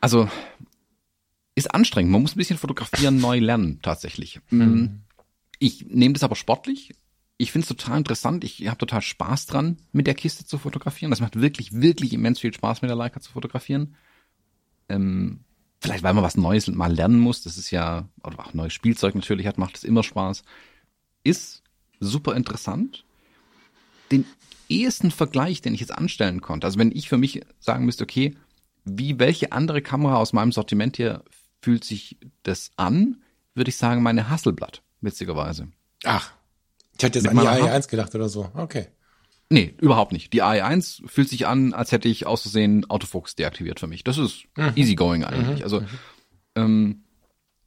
Also, 0.02 0.30
ist 1.56 1.74
anstrengend. 1.74 2.12
Man 2.12 2.22
muss 2.22 2.36
ein 2.36 2.38
bisschen 2.38 2.58
fotografieren 2.58 3.20
neu 3.20 3.40
lernen, 3.40 3.80
tatsächlich. 3.82 4.40
Mm, 4.50 4.86
Ich 5.60 5.86
nehme 5.88 6.14
das 6.14 6.24
aber 6.24 6.36
sportlich. 6.38 6.94
Ich 7.38 7.52
finde 7.52 7.64
es 7.64 7.70
total 7.70 7.98
interessant. 7.98 8.44
Ich 8.46 8.66
habe 8.68 8.78
total 8.78 9.02
Spaß 9.02 9.46
dran, 9.48 9.78
mit 9.92 10.08
der 10.08 10.14
Kiste 10.14 10.46
zu 10.46 10.58
fotografieren. 10.58 11.10
Das 11.10 11.20
macht 11.20 11.40
wirklich, 11.42 11.74
wirklich 11.74 12.14
immens 12.14 12.40
viel 12.40 12.54
Spaß, 12.54 12.82
mit 12.82 12.90
der 12.90 12.96
Leica 12.98 13.20
zu 13.20 13.32
fotografieren. 13.32 13.96
Ähm, 14.88 15.42
vielleicht, 15.80 16.04
weil 16.04 16.13
man 16.13 16.24
was 16.24 16.38
Neues 16.38 16.68
mal 16.68 16.94
lernen 16.94 17.20
muss. 17.20 17.44
Das 17.44 17.58
ist 17.58 17.72
ja, 17.72 18.08
oder 18.24 18.39
auch 18.39 18.54
neues 18.54 18.74
Spielzeug 18.74 19.15
natürlich 19.15 19.48
hat, 19.48 19.58
macht 19.58 19.78
es 19.78 19.84
immer 19.84 20.04
Spaß. 20.04 20.44
Ist 21.24 21.63
super 22.00 22.36
interessant. 22.36 23.06
Den 24.12 24.26
ehesten 24.70 25.12
Vergleich, 25.12 25.62
den 25.62 25.74
ich 25.74 25.80
jetzt 25.80 25.92
anstellen 25.92 26.42
konnte, 26.42 26.68
also 26.68 26.80
wenn 26.80 26.92
ich 26.92 27.10
für 27.10 27.18
mich 27.18 27.42
sagen 27.60 27.86
müsste, 27.86 28.04
okay, 28.04 28.36
wie 28.86 29.20
welche 29.20 29.52
andere 29.52 29.82
Kamera 29.82 30.18
aus 30.18 30.34
meinem 30.34 30.52
Sortiment 30.52 30.98
hier 30.98 31.24
fühlt 31.62 31.84
sich 31.84 32.18
das 32.44 32.72
an, 32.78 33.22
würde 33.54 33.70
ich 33.70 33.78
sagen, 33.78 34.02
meine 34.02 34.30
Hasselblatt, 34.30 34.82
witzigerweise. 35.02 35.68
Ach, 36.06 36.32
ich 36.98 37.04
hatte 37.04 37.20
jetzt 37.20 37.24
Mit 37.24 37.32
an 37.32 37.38
die 37.39 37.46
meiner 37.46 37.74
Hand? 37.74 37.86
AE1 37.86 37.89
gedacht 37.89 38.15
oder 38.15 38.30
so. 38.30 38.50
Okay. 38.54 38.88
Nee, 39.52 39.74
überhaupt 39.80 40.12
nicht. 40.12 40.32
Die 40.34 40.44
AE1 40.44 41.08
fühlt 41.08 41.28
sich 41.28 41.48
an, 41.48 41.74
als 41.74 41.92
hätte 41.92 42.08
ich 42.08 42.28
aus 42.28 42.44
Versehen 42.44 42.88
Autofokus 42.90 43.36
deaktiviert 43.36 43.80
für 43.80 43.88
mich. 43.88 44.04
Das 44.04 44.18
ist 44.18 44.46
easygoing 44.76 45.24
eigentlich. 45.24 45.64
Also 45.64 45.84
ähm, 46.56 47.04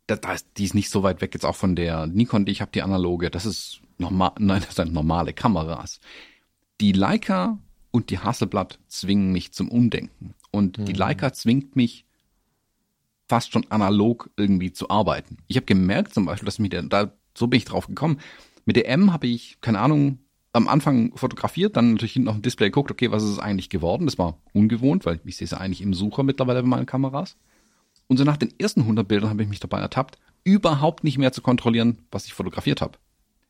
da, 0.07 0.16
da 0.16 0.33
ist, 0.33 0.47
die 0.57 0.64
ist 0.64 0.75
nicht 0.75 0.90
so 0.90 1.03
weit 1.03 1.21
weg 1.21 1.35
jetzt 1.35 1.45
auch 1.45 1.57
von 1.57 1.75
der 1.75 2.07
Nikon, 2.07 2.45
die 2.45 2.53
ich 2.53 2.61
habe, 2.61 2.71
die 2.73 2.83
analoge. 2.83 3.31
Das 3.31 3.47
ist 3.47 3.81
normal, 3.99 4.33
nein, 4.38 4.62
das 4.64 4.77
sind 4.77 4.92
normale 4.92 5.33
Kameras. 5.33 6.01
Die 6.81 6.92
Leica 6.92 7.59
und 7.90 8.11
die 8.11 8.18
Hasselblatt 8.18 8.79
zwingen 8.88 9.33
mich 9.33 9.53
zum 9.53 9.68
Umdenken. 9.68 10.35
Und 10.51 10.77
die 10.88 10.92
Leica 10.92 11.33
zwingt 11.33 11.77
mich 11.77 12.05
fast 13.29 13.53
schon 13.53 13.66
analog 13.71 14.31
irgendwie 14.37 14.73
zu 14.73 14.90
arbeiten. 14.90 15.38
Ich 15.47 15.57
habe 15.57 15.66
gemerkt 15.66 16.14
zum 16.14 16.27
Beispiel, 16.27 16.47
dass 16.47 16.59
mit 16.59 16.73
der, 16.73 16.83
da 16.83 17.12
so 17.37 17.47
bin 17.47 17.59
ich 17.59 17.64
drauf 17.64 17.87
gekommen. 17.87 18.21
Mit 18.66 18.77
der 18.77 18.88
M 18.88 19.12
habe 19.12 19.27
ich, 19.27 19.59
keine 19.61 19.81
Ahnung, 19.81 20.18
am 20.52 20.68
Anfang 20.68 21.16
fotografiert, 21.16 21.76
dann 21.76 21.92
natürlich 21.92 22.12
hinten 22.12 22.28
auf 22.28 22.36
dem 22.36 22.42
Display 22.42 22.68
geguckt, 22.68 22.90
okay, 22.90 23.10
was 23.10 23.22
ist 23.22 23.30
es 23.30 23.38
eigentlich 23.38 23.70
geworden? 23.70 24.04
Das 24.06 24.18
war 24.18 24.38
ungewohnt, 24.52 25.06
weil 25.06 25.20
ich 25.24 25.36
sehe 25.36 25.46
es 25.46 25.52
ja 25.52 25.58
eigentlich 25.58 25.80
im 25.80 25.94
Sucher 25.94 26.22
mittlerweile 26.22 26.62
bei 26.62 26.68
meinen 26.68 26.86
Kameras. 26.86 27.36
Und 28.06 28.18
so 28.18 28.24
nach 28.24 28.36
den 28.36 28.52
ersten 28.58 28.82
100 28.82 29.08
Bildern 29.08 29.30
habe 29.30 29.42
ich 29.42 29.48
mich 29.48 29.60
dabei 29.60 29.80
ertappt, 29.80 30.18
überhaupt 30.44 31.04
nicht 31.04 31.18
mehr 31.18 31.32
zu 31.32 31.40
kontrollieren, 31.40 31.98
was 32.10 32.26
ich 32.26 32.34
fotografiert 32.34 32.82
habe. 32.82 32.98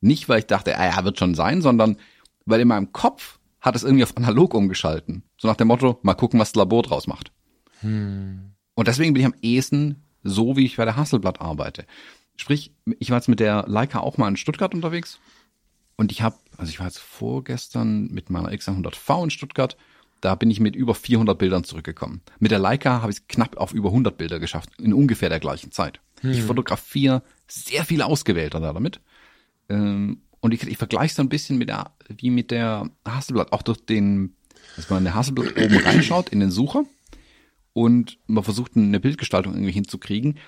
Nicht, 0.01 0.29
weil 0.29 0.41
ich 0.41 0.47
dachte, 0.47 0.79
ah 0.79 0.85
ja, 0.85 1.05
wird 1.05 1.19
schon 1.19 1.35
sein, 1.35 1.63
sondern 1.63 1.97
weil 2.45 2.61
in 2.61 2.69
meinem 2.69 2.93
Kopf 2.93 3.39
hat 3.61 3.77
es 3.77 3.83
irgendwie 3.83 4.05
auf 4.05 4.17
analog 4.17 4.55
umgeschalten. 4.55 5.23
So 5.39 5.49
nach 5.49 5.57
dem 5.57 5.69
Motto, 5.69 5.99
mal 6.03 6.15
gucken, 6.15 6.39
was 6.39 6.53
das 6.53 6.59
Labor 6.59 6.83
draus 6.83 7.07
macht. 7.07 7.33
Und 7.83 8.89
deswegen 8.89 9.15
bin 9.15 9.23
ich 9.23 9.27
am 9.27 9.35
ehesten 9.43 10.05
so, 10.23 10.57
wie 10.57 10.65
ich 10.65 10.77
bei 10.77 10.85
der 10.85 10.97
Hasselblatt 10.97 11.41
arbeite. 11.41 11.85
Sprich, 12.37 12.73
ich 12.99 13.11
war 13.11 13.19
jetzt 13.19 13.29
mit 13.29 13.41
der 13.41 13.65
Leica 13.67 14.01
auch 14.01 14.19
mal 14.19 14.29
in 14.29 14.37
Stuttgart 14.37 14.75
unterwegs 14.75 15.19
und 16.03 16.11
ich 16.11 16.21
habe, 16.21 16.35
also 16.57 16.69
ich 16.69 16.81
war 16.81 16.87
jetzt 16.87 16.99
vorgestern 16.99 18.09
mit 18.09 18.29
meiner 18.29 18.49
X100V 18.49 19.23
in 19.23 19.31
Stuttgart, 19.31 19.77
da 20.21 20.35
bin 20.35 20.51
ich 20.51 20.59
mit 20.59 20.75
über 20.75 20.97
400 20.97 21.39
Bildern 21.39 21.63
zurückgekommen. 21.63 22.23
Mit 22.41 22.51
der 22.51 22.59
Leica 22.59 23.03
habe 23.03 23.13
ich 23.13 23.19
es 23.19 23.29
knapp 23.29 23.57
auf 23.57 23.73
über 23.73 23.91
100 23.91 24.19
Bilder 24.19 24.41
geschafft, 24.41 24.71
in 24.81 24.95
ungefähr 24.95 25.29
der 25.29 25.39
gleichen 25.39 25.71
Zeit. 25.71 26.01
Ich 26.25 26.43
fotografiere 26.43 27.23
sehr 27.47 27.85
viel 27.85 28.03
ausgewählter 28.03 28.59
da 28.59 28.73
damit. 28.73 29.01
Ähm, 29.69 30.23
und 30.41 30.53
ich, 30.53 30.67
ich 30.67 30.77
vergleiche 30.77 31.13
es 31.13 31.15
so 31.15 31.23
ein 31.23 31.29
bisschen 31.29 31.57
mit 31.57 31.69
der, 31.69 31.93
wie 32.09 32.31
mit 32.31 32.51
der 32.51 32.91
Hasselblatt, 33.07 33.53
auch 33.53 33.63
durch 33.63 33.79
den, 33.79 34.35
dass 34.75 34.91
man 34.91 34.99
in 34.99 35.05
der 35.05 35.15
Hasselblatt 35.15 35.57
oben 35.57 35.77
reinschaut 35.77 36.31
in 36.31 36.41
den 36.41 36.51
Sucher 36.51 36.83
und 37.75 38.19
man 38.27 38.43
versucht 38.43 38.77
eine 38.77 38.99
Bildgestaltung 38.99 39.55
irgendwie 39.55 39.73
hinzukriegen. 39.73 40.39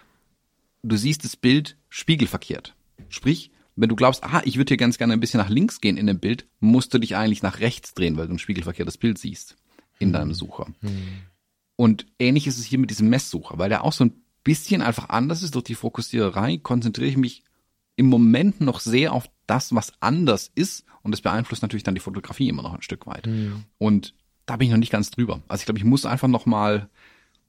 Du 0.83 0.97
siehst 0.97 1.23
das 1.23 1.37
Bild 1.37 1.77
spiegelverkehrt. 1.91 2.75
Sprich, 3.09 3.53
wenn 3.77 3.89
du 3.89 3.97
glaubst, 3.97 4.23
ah, 4.25 4.43
ich 4.45 4.57
würde 4.57 4.71
hier 4.71 4.77
ganz 4.77 4.99
gerne 4.99 5.13
ein 5.13 5.21
bisschen 5.21 5.41
nach 5.41 5.49
links 5.49 5.81
gehen 5.81 5.97
in 5.97 6.07
dem 6.07 6.21
Bild, 6.21 6.47
musst 6.61 6.95
du 6.95 6.99
dich 6.99 7.17
eigentlich 7.17 7.43
nach 7.43 7.61
rechts 7.61 7.95
drehen, 7.95 8.17
weil 8.17 8.29
du 8.29 8.35
ein 8.35 8.39
spiegelverkehrtes 8.39 8.99
Bild 8.99 9.19
siehst 9.19 9.57
in 9.99 10.13
deinem 10.13 10.35
Sucher. 10.35 10.67
Und 11.77 12.07
ähnlich 12.19 12.47
ist 12.47 12.59
es 12.59 12.65
hier 12.65 12.79
mit 12.79 12.91
diesem 12.91 13.09
Messsucher, 13.09 13.59
weil 13.59 13.69
der 13.69 13.85
auch 13.85 13.93
so 13.93 14.05
ein 14.05 14.13
bisschen 14.45 14.83
einfach 14.83 15.09
anders 15.09 15.43
ist 15.43 15.55
durch 15.55 15.65
die 15.65 15.75
Fokussiererei, 15.75 16.59
konzentriere 16.59 17.09
ich 17.09 17.17
mich 17.17 17.43
im 17.97 18.07
Moment 18.07 18.61
noch 18.61 18.81
sehr 18.81 19.13
auf 19.13 19.29
das, 19.47 19.75
was 19.75 19.93
anders 20.01 20.51
ist 20.55 20.85
und 21.03 21.13
das 21.13 21.21
beeinflusst 21.21 21.63
natürlich 21.63 21.83
dann 21.83 21.95
die 21.95 22.01
Fotografie 22.01 22.49
immer 22.49 22.63
noch 22.63 22.75
ein 22.75 22.83
Stück 22.83 23.07
weit. 23.07 23.27
Und 23.79 24.15
da 24.47 24.57
bin 24.57 24.67
ich 24.67 24.73
noch 24.73 24.79
nicht 24.79 24.93
ganz 24.93 25.11
drüber. 25.11 25.43
Also 25.49 25.63
ich 25.63 25.67
glaube, 25.67 25.79
ich 25.79 25.85
muss 25.85 26.07
einfach 26.07 26.29
noch 26.29 26.47
mal 26.47 26.89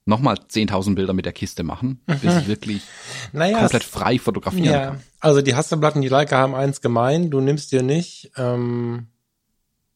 noch 0.06 0.20
mal 0.20 0.36
10.000 0.36 0.94
Bilder 0.96 1.14
mit 1.14 1.26
der 1.26 1.34
Kiste 1.34 1.64
machen, 1.64 2.00
bis 2.22 2.36
ich 2.36 2.48
wirklich 2.48 2.84
Naja, 3.34 3.58
komplett 3.60 3.84
frei 3.84 4.20
fotografieren 4.20 4.66
Ja, 4.66 4.86
kann. 4.88 5.04
also 5.20 5.42
die 5.42 5.56
Hasselblatt 5.56 5.96
und 5.96 6.02
die 6.04 6.08
Leica 6.10 6.38
haben 6.38 6.54
eins 6.56 6.80
gemein. 6.82 7.32
Du 7.32 7.42
nimmst 7.42 7.72
dir 7.72 7.82
nicht 7.82 8.32
ähm, 8.38 9.08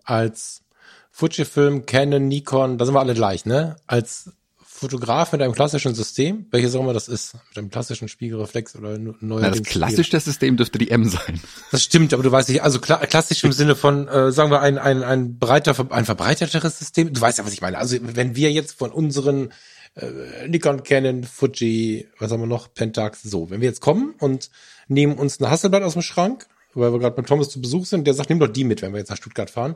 als 0.04 0.64
Fujifilm, 1.12 1.86
Canon, 1.86 2.28
Nikon, 2.28 2.78
da 2.78 2.86
sind 2.86 2.94
wir 2.96 3.00
alle 3.00 3.14
gleich, 3.14 3.46
ne? 3.46 3.76
Als 3.88 4.32
Fotograf 4.66 5.34
mit 5.34 5.42
einem 5.42 5.52
klassischen 5.54 5.94
System, 5.94 6.46
welches 6.52 6.74
auch 6.74 6.80
immer 6.80 6.94
das 6.94 7.10
ist, 7.10 7.34
mit 7.50 7.58
einem 7.58 7.70
klassischen 7.70 8.08
Spiegelreflex 8.08 8.78
oder 8.78 8.94
n- 8.94 9.14
neuer 9.20 9.42
Na, 9.42 9.50
das 9.50 9.64
klassischste 9.64 10.20
System 10.22 10.56
dürfte 10.56 10.78
die 10.78 10.90
M 10.90 11.04
sein. 11.10 11.42
Das 11.72 11.84
stimmt, 11.84 12.14
aber 12.14 12.24
du 12.24 12.32
weißt 12.32 12.48
nicht, 12.48 12.64
also 12.64 12.80
kla 12.80 12.98
klassisch 13.06 13.44
im 13.44 13.52
Sinne 13.52 13.76
von, 13.76 14.08
äh, 14.08 14.32
sagen 14.32 14.50
wir, 14.52 14.62
ein, 14.62 14.78
ein, 14.78 15.04
ein 15.04 15.38
breiter, 15.38 15.76
ein 15.92 16.06
verbreiterteres 16.06 16.80
System. 16.80 17.12
Du 17.14 17.20
weißt 17.20 17.40
ja, 17.40 17.46
was 17.46 17.52
ich 17.52 17.60
meine. 17.62 17.78
Also 17.78 17.98
wenn 18.02 18.38
wir 18.38 18.52
jetzt 18.54 18.78
von 18.80 18.92
unseren 18.92 19.52
äh, 19.96 20.48
Nikon, 20.48 20.84
Canon, 20.84 21.24
Fuji, 21.24 22.08
was 22.20 22.32
haben 22.32 22.42
wir 22.42 22.48
noch, 22.48 22.74
Pentax, 22.74 23.24
so, 23.24 23.50
wenn 23.50 23.62
wir 23.62 23.68
jetzt 23.68 23.82
kommen 23.82 24.16
und 24.20 24.50
nehmen 24.88 25.18
uns 25.18 25.40
eine 25.40 25.50
Hasselblatt 25.50 25.84
aus 25.84 25.94
dem 25.94 26.02
Schrank, 26.02 26.48
weil 26.74 26.92
wir 26.92 27.00
gerade 27.00 27.16
bei 27.16 27.24
Thomas 27.24 27.50
zu 27.50 27.62
Besuch 27.62 27.86
sind, 27.86 28.06
der 28.06 28.14
sagt, 28.14 28.30
nimm 28.30 28.40
doch 28.40 28.48
die 28.48 28.64
mit, 28.64 28.82
wenn 28.82 28.94
wir 28.94 29.00
jetzt 29.00 29.10
nach 29.10 29.18
Stuttgart 29.18 29.50
fahren. 29.50 29.76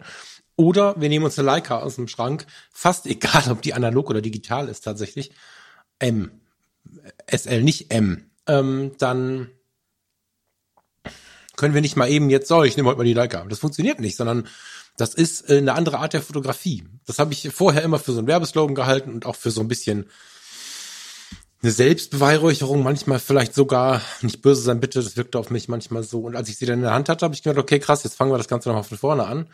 Oder 0.55 0.99
wir 1.01 1.09
nehmen 1.09 1.25
uns 1.25 1.39
eine 1.39 1.47
Leica 1.47 1.79
aus 1.79 1.95
dem 1.95 2.07
Schrank, 2.07 2.45
fast 2.71 3.05
egal, 3.07 3.51
ob 3.51 3.61
die 3.61 3.73
analog 3.73 4.09
oder 4.09 4.21
digital 4.21 4.69
ist 4.69 4.81
tatsächlich, 4.81 5.31
M, 5.99 6.31
SL, 7.27 7.63
nicht 7.63 7.91
M, 7.91 8.29
ähm, 8.47 8.91
dann 8.97 9.49
können 11.55 11.73
wir 11.73 11.81
nicht 11.81 11.95
mal 11.95 12.09
eben 12.09 12.29
jetzt, 12.29 12.47
so, 12.47 12.63
ich 12.63 12.77
nehme 12.77 12.89
heute 12.89 12.97
mal 12.97 13.03
die 13.03 13.13
Leica. 13.13 13.45
Das 13.45 13.59
funktioniert 13.59 13.99
nicht, 13.99 14.15
sondern 14.15 14.47
das 14.97 15.13
ist 15.13 15.49
äh, 15.49 15.57
eine 15.57 15.73
andere 15.73 15.99
Art 15.99 16.13
der 16.13 16.21
Fotografie. 16.21 16.83
Das 17.05 17.19
habe 17.19 17.33
ich 17.33 17.49
vorher 17.49 17.83
immer 17.83 17.99
für 17.99 18.11
so 18.11 18.19
einen 18.19 18.27
Werbeslogan 18.27 18.75
gehalten 18.75 19.13
und 19.13 19.25
auch 19.25 19.35
für 19.35 19.51
so 19.51 19.61
ein 19.61 19.67
bisschen 19.67 20.05
eine 21.61 21.71
Selbstbeweihräucherung, 21.71 22.83
manchmal 22.83 23.19
vielleicht 23.19 23.55
sogar, 23.55 24.01
nicht 24.21 24.41
böse 24.41 24.61
sein 24.61 24.81
bitte, 24.81 25.01
das 25.01 25.15
wirkte 25.15 25.39
auf 25.39 25.49
mich 25.49 25.69
manchmal 25.69 26.03
so. 26.03 26.19
Und 26.19 26.35
als 26.35 26.49
ich 26.49 26.57
sie 26.57 26.65
dann 26.65 26.79
in 26.79 26.83
der 26.83 26.93
Hand 26.93 27.07
hatte, 27.07 27.23
habe 27.23 27.33
ich 27.33 27.41
gedacht, 27.41 27.57
okay, 27.57 27.79
krass, 27.79 28.03
jetzt 28.03 28.15
fangen 28.15 28.31
wir 28.31 28.37
das 28.37 28.49
Ganze 28.49 28.67
nochmal 28.67 28.83
von 28.83 28.97
vorne 28.97 29.25
an. 29.25 29.47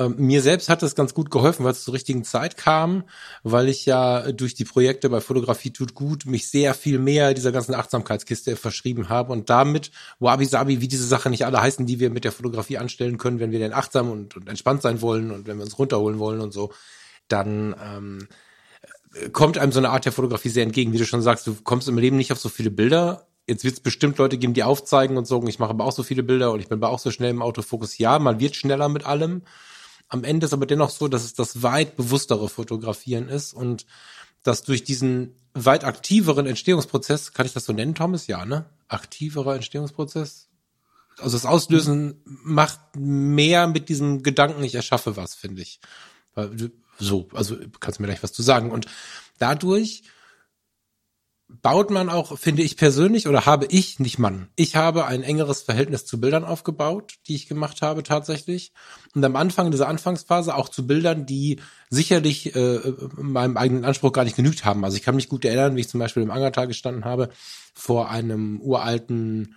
Ähm, 0.00 0.14
mir 0.16 0.40
selbst 0.40 0.70
hat 0.70 0.82
das 0.82 0.94
ganz 0.94 1.12
gut 1.12 1.30
geholfen, 1.30 1.64
weil 1.64 1.72
es 1.72 1.84
zur 1.84 1.92
richtigen 1.92 2.24
Zeit 2.24 2.56
kam, 2.56 3.04
weil 3.42 3.68
ich 3.68 3.84
ja 3.84 4.32
durch 4.32 4.54
die 4.54 4.64
Projekte 4.64 5.10
bei 5.10 5.20
Fotografie 5.20 5.72
tut 5.72 5.94
gut 5.94 6.24
mich 6.24 6.48
sehr 6.48 6.72
viel 6.72 6.98
mehr 6.98 7.34
dieser 7.34 7.52
ganzen 7.52 7.74
Achtsamkeitskiste 7.74 8.56
verschrieben 8.56 9.10
habe 9.10 9.30
und 9.32 9.50
damit 9.50 9.90
wabi 10.18 10.46
sabi, 10.46 10.80
wie 10.80 10.88
diese 10.88 11.06
Sachen 11.06 11.32
nicht 11.32 11.44
alle 11.44 11.60
heißen, 11.60 11.84
die 11.84 12.00
wir 12.00 12.08
mit 12.08 12.24
der 12.24 12.32
Fotografie 12.32 12.78
anstellen 12.78 13.18
können, 13.18 13.40
wenn 13.40 13.50
wir 13.50 13.58
denn 13.58 13.74
achtsam 13.74 14.10
und, 14.10 14.36
und 14.36 14.48
entspannt 14.48 14.80
sein 14.80 15.02
wollen 15.02 15.30
und 15.30 15.46
wenn 15.46 15.58
wir 15.58 15.64
uns 15.64 15.78
runterholen 15.78 16.18
wollen 16.18 16.40
und 16.40 16.52
so, 16.52 16.72
dann 17.28 17.76
ähm, 17.84 18.28
kommt 19.32 19.58
einem 19.58 19.72
so 19.72 19.80
eine 19.80 19.90
Art 19.90 20.06
der 20.06 20.12
Fotografie 20.12 20.48
sehr 20.48 20.62
entgegen. 20.62 20.94
Wie 20.94 20.98
du 20.98 21.04
schon 21.04 21.20
sagst, 21.20 21.46
du 21.46 21.56
kommst 21.62 21.88
im 21.88 21.98
Leben 21.98 22.16
nicht 22.16 22.32
auf 22.32 22.40
so 22.40 22.48
viele 22.48 22.70
Bilder. 22.70 23.26
Jetzt 23.46 23.64
wird 23.64 23.74
es 23.74 23.80
bestimmt 23.80 24.16
Leute 24.16 24.38
geben, 24.38 24.54
die 24.54 24.62
aufzeigen 24.62 25.18
und 25.18 25.26
sagen, 25.26 25.46
ich 25.46 25.58
mache 25.58 25.70
aber 25.70 25.84
auch 25.84 25.92
so 25.92 26.02
viele 26.02 26.22
Bilder 26.22 26.52
und 26.52 26.60
ich 26.60 26.68
bin 26.68 26.78
aber 26.78 26.88
auch 26.88 27.00
so 27.00 27.10
schnell 27.10 27.30
im 27.30 27.42
Autofokus. 27.42 27.98
Ja, 27.98 28.18
man 28.18 28.40
wird 28.40 28.56
schneller 28.56 28.88
mit 28.88 29.04
allem. 29.04 29.42
Am 30.10 30.24
Ende 30.24 30.44
ist 30.44 30.52
aber 30.52 30.66
dennoch 30.66 30.90
so, 30.90 31.08
dass 31.08 31.24
es 31.24 31.32
das 31.34 31.62
weit 31.62 31.96
bewusstere 31.96 32.48
Fotografieren 32.48 33.28
ist 33.28 33.54
und 33.54 33.86
dass 34.42 34.62
durch 34.62 34.84
diesen 34.84 35.34
weit 35.54 35.84
aktiveren 35.84 36.46
Entstehungsprozess, 36.46 37.32
kann 37.32 37.46
ich 37.46 37.52
das 37.52 37.64
so 37.64 37.72
nennen, 37.72 37.94
Thomas? 37.94 38.26
Ja, 38.26 38.44
ne? 38.44 38.66
Aktiverer 38.88 39.54
Entstehungsprozess. 39.54 40.48
Also 41.18 41.36
das 41.36 41.46
Auslösen 41.46 42.20
macht 42.24 42.80
mehr 42.96 43.66
mit 43.66 43.88
diesem 43.88 44.22
Gedanken, 44.22 44.62
ich 44.64 44.74
erschaffe 44.74 45.16
was, 45.16 45.34
finde 45.34 45.62
ich. 45.62 45.80
So, 46.98 47.28
also 47.32 47.56
kannst 47.78 47.98
du 47.98 48.02
mir 48.02 48.08
gleich 48.08 48.22
was 48.22 48.32
zu 48.32 48.42
sagen. 48.42 48.70
Und 48.70 48.86
dadurch 49.38 50.02
baut 51.62 51.90
man 51.90 52.08
auch, 52.08 52.38
finde 52.38 52.62
ich 52.62 52.76
persönlich, 52.76 53.28
oder 53.28 53.46
habe 53.46 53.66
ich, 53.66 53.98
nicht 53.98 54.18
Mann, 54.18 54.48
ich 54.56 54.76
habe 54.76 55.06
ein 55.06 55.22
engeres 55.22 55.62
Verhältnis 55.62 56.06
zu 56.06 56.20
Bildern 56.20 56.44
aufgebaut, 56.44 57.14
die 57.26 57.34
ich 57.34 57.48
gemacht 57.48 57.82
habe 57.82 58.02
tatsächlich. 58.02 58.72
Und 59.14 59.24
am 59.24 59.36
Anfang 59.36 59.70
dieser 59.70 59.88
Anfangsphase 59.88 60.54
auch 60.54 60.68
zu 60.68 60.86
Bildern, 60.86 61.26
die 61.26 61.60
sicherlich 61.88 62.54
äh, 62.54 62.80
meinem 63.16 63.56
eigenen 63.56 63.84
Anspruch 63.84 64.12
gar 64.12 64.24
nicht 64.24 64.36
genügt 64.36 64.64
haben. 64.64 64.84
Also 64.84 64.96
ich 64.96 65.02
kann 65.02 65.16
mich 65.16 65.28
gut 65.28 65.44
erinnern, 65.44 65.76
wie 65.76 65.80
ich 65.80 65.88
zum 65.88 66.00
Beispiel 66.00 66.22
im 66.22 66.30
Angertal 66.30 66.66
gestanden 66.66 67.04
habe, 67.04 67.30
vor 67.74 68.10
einem 68.10 68.60
uralten, 68.60 69.56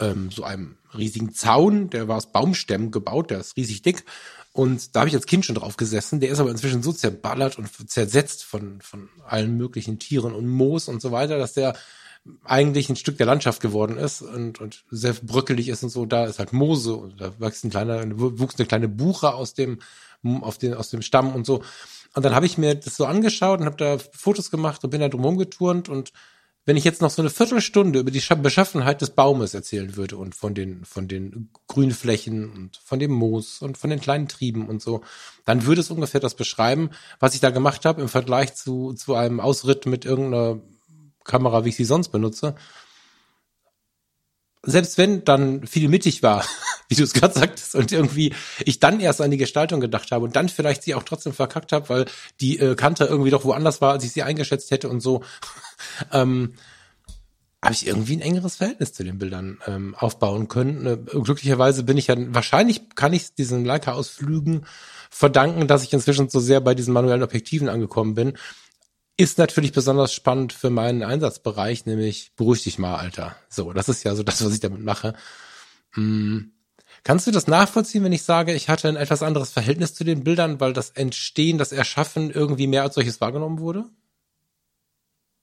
ähm, 0.00 0.30
so 0.30 0.44
einem 0.44 0.76
riesigen 0.96 1.32
Zaun, 1.34 1.90
der 1.90 2.08
war 2.08 2.16
aus 2.16 2.32
Baumstämmen 2.32 2.90
gebaut, 2.90 3.30
der 3.30 3.40
ist 3.40 3.56
riesig 3.56 3.82
dick. 3.82 4.04
Und 4.52 4.94
da 4.94 5.00
habe 5.00 5.08
ich 5.08 5.14
als 5.14 5.26
Kind 5.26 5.46
schon 5.46 5.54
drauf 5.54 5.76
gesessen. 5.76 6.20
Der 6.20 6.30
ist 6.30 6.38
aber 6.38 6.50
inzwischen 6.50 6.82
so 6.82 6.92
zerballert 6.92 7.58
und 7.58 7.68
zersetzt 7.90 8.44
von, 8.44 8.80
von 8.82 9.08
allen 9.26 9.56
möglichen 9.56 9.98
Tieren 9.98 10.34
und 10.34 10.46
Moos 10.46 10.88
und 10.88 11.00
so 11.00 11.10
weiter, 11.10 11.38
dass 11.38 11.54
der 11.54 11.74
eigentlich 12.44 12.88
ein 12.88 12.96
Stück 12.96 13.16
der 13.16 13.26
Landschaft 13.26 13.60
geworden 13.60 13.96
ist 13.96 14.22
und, 14.22 14.60
und 14.60 14.84
sehr 14.90 15.14
bröckelig 15.14 15.68
ist 15.68 15.82
und 15.82 15.88
so. 15.88 16.06
Da 16.06 16.26
ist 16.26 16.38
halt 16.38 16.52
Moose 16.52 16.94
und 16.94 17.20
da 17.20 17.32
wächst 17.40 17.64
ein 17.64 17.70
kleiner, 17.70 18.04
wuchs 18.14 18.58
eine 18.58 18.66
kleine 18.66 18.88
Buche 18.88 19.34
aus 19.34 19.54
dem, 19.54 19.80
auf 20.22 20.58
den, 20.58 20.74
aus 20.74 20.90
dem 20.90 21.02
Stamm 21.02 21.34
und 21.34 21.46
so. 21.46 21.62
Und 22.14 22.24
dann 22.24 22.34
habe 22.34 22.46
ich 22.46 22.58
mir 22.58 22.74
das 22.74 22.96
so 22.96 23.06
angeschaut 23.06 23.60
und 23.60 23.66
habe 23.66 23.76
da 23.76 23.98
Fotos 23.98 24.50
gemacht 24.50 24.84
und 24.84 24.90
bin 24.90 25.00
da 25.00 25.08
drum 25.08 25.38
geturnt 25.38 25.88
und 25.88 26.12
wenn 26.64 26.76
ich 26.76 26.84
jetzt 26.84 27.02
noch 27.02 27.10
so 27.10 27.22
eine 27.22 27.30
Viertelstunde 27.30 27.98
über 27.98 28.10
die 28.10 28.22
Beschaffenheit 28.36 29.00
des 29.00 29.10
Baumes 29.10 29.52
erzählen 29.52 29.96
würde 29.96 30.16
und 30.16 30.34
von 30.34 30.54
den, 30.54 30.84
von 30.84 31.08
den 31.08 31.50
Grünflächen 31.66 32.52
und 32.52 32.76
von 32.84 33.00
dem 33.00 33.10
Moos 33.10 33.62
und 33.62 33.78
von 33.78 33.90
den 33.90 34.00
kleinen 34.00 34.28
Trieben 34.28 34.68
und 34.68 34.80
so, 34.80 35.02
dann 35.44 35.66
würde 35.66 35.80
es 35.80 35.90
ungefähr 35.90 36.20
das 36.20 36.34
beschreiben, 36.34 36.90
was 37.18 37.34
ich 37.34 37.40
da 37.40 37.50
gemacht 37.50 37.84
habe 37.84 38.00
im 38.00 38.08
Vergleich 38.08 38.54
zu, 38.54 38.92
zu 38.92 39.14
einem 39.14 39.40
Ausritt 39.40 39.86
mit 39.86 40.04
irgendeiner 40.04 40.60
Kamera, 41.24 41.64
wie 41.64 41.70
ich 41.70 41.76
sie 41.76 41.84
sonst 41.84 42.10
benutze. 42.10 42.54
Selbst 44.64 44.96
wenn 44.96 45.24
dann 45.24 45.66
viel 45.66 45.88
mittig 45.88 46.22
war, 46.22 46.44
wie 46.88 46.94
du 46.94 47.02
es 47.02 47.12
gerade 47.12 47.34
sagtest, 47.34 47.74
und 47.74 47.90
irgendwie 47.90 48.34
ich 48.64 48.80
dann 48.80 49.00
erst 49.00 49.20
an 49.20 49.30
die 49.30 49.38
Gestaltung 49.38 49.80
gedacht 49.80 50.12
habe 50.12 50.24
und 50.24 50.36
dann 50.36 50.48
vielleicht 50.48 50.82
sie 50.82 50.94
auch 50.94 51.02
trotzdem 51.02 51.32
verkackt 51.32 51.72
habe, 51.72 51.88
weil 51.88 52.04
die 52.40 52.58
äh, 52.58 52.74
Kante 52.74 53.04
irgendwie 53.04 53.30
doch 53.30 53.44
woanders 53.44 53.80
war, 53.80 53.92
als 53.92 54.04
ich 54.04 54.12
sie 54.12 54.22
eingeschätzt 54.22 54.70
hätte 54.70 54.88
und 54.88 55.00
so, 55.00 55.22
ähm, 56.12 56.54
habe 57.64 57.74
ich 57.74 57.86
irgendwie 57.86 58.16
ein 58.16 58.22
engeres 58.22 58.56
Verhältnis 58.56 58.92
zu 58.92 59.04
den 59.04 59.18
Bildern 59.18 59.58
ähm, 59.66 59.94
aufbauen 59.96 60.48
können. 60.48 60.86
Äh, 60.86 60.96
glücklicherweise 60.96 61.84
bin 61.84 61.96
ich 61.96 62.08
ja, 62.08 62.16
wahrscheinlich 62.18 62.90
kann 62.96 63.12
ich 63.12 63.34
diesen 63.34 63.64
Leica-Ausflügen 63.64 64.66
verdanken, 65.10 65.68
dass 65.68 65.84
ich 65.84 65.92
inzwischen 65.92 66.28
so 66.28 66.40
sehr 66.40 66.60
bei 66.60 66.74
diesen 66.74 66.92
manuellen 66.92 67.22
Objektiven 67.22 67.68
angekommen 67.68 68.14
bin. 68.14 68.32
Ist 69.22 69.38
natürlich 69.38 69.70
besonders 69.70 70.12
spannend 70.12 70.52
für 70.52 70.68
meinen 70.68 71.04
Einsatzbereich, 71.04 71.86
nämlich 71.86 72.32
beruhig 72.34 72.64
dich 72.64 72.80
mal, 72.80 72.96
Alter. 72.96 73.36
So, 73.48 73.72
das 73.72 73.88
ist 73.88 74.02
ja 74.02 74.16
so 74.16 74.24
das, 74.24 74.44
was 74.44 74.52
ich 74.52 74.58
damit 74.58 74.82
mache. 74.82 75.14
Hm. 75.92 76.50
Kannst 77.04 77.28
du 77.28 77.30
das 77.30 77.46
nachvollziehen, 77.46 78.02
wenn 78.02 78.10
ich 78.10 78.24
sage, 78.24 78.52
ich 78.52 78.68
hatte 78.68 78.88
ein 78.88 78.96
etwas 78.96 79.22
anderes 79.22 79.52
Verhältnis 79.52 79.94
zu 79.94 80.02
den 80.02 80.24
Bildern, 80.24 80.58
weil 80.58 80.72
das 80.72 80.90
Entstehen, 80.90 81.56
das 81.56 81.70
Erschaffen 81.70 82.32
irgendwie 82.32 82.66
mehr 82.66 82.82
als 82.82 82.96
solches 82.96 83.20
wahrgenommen 83.20 83.60
wurde? 83.60 83.84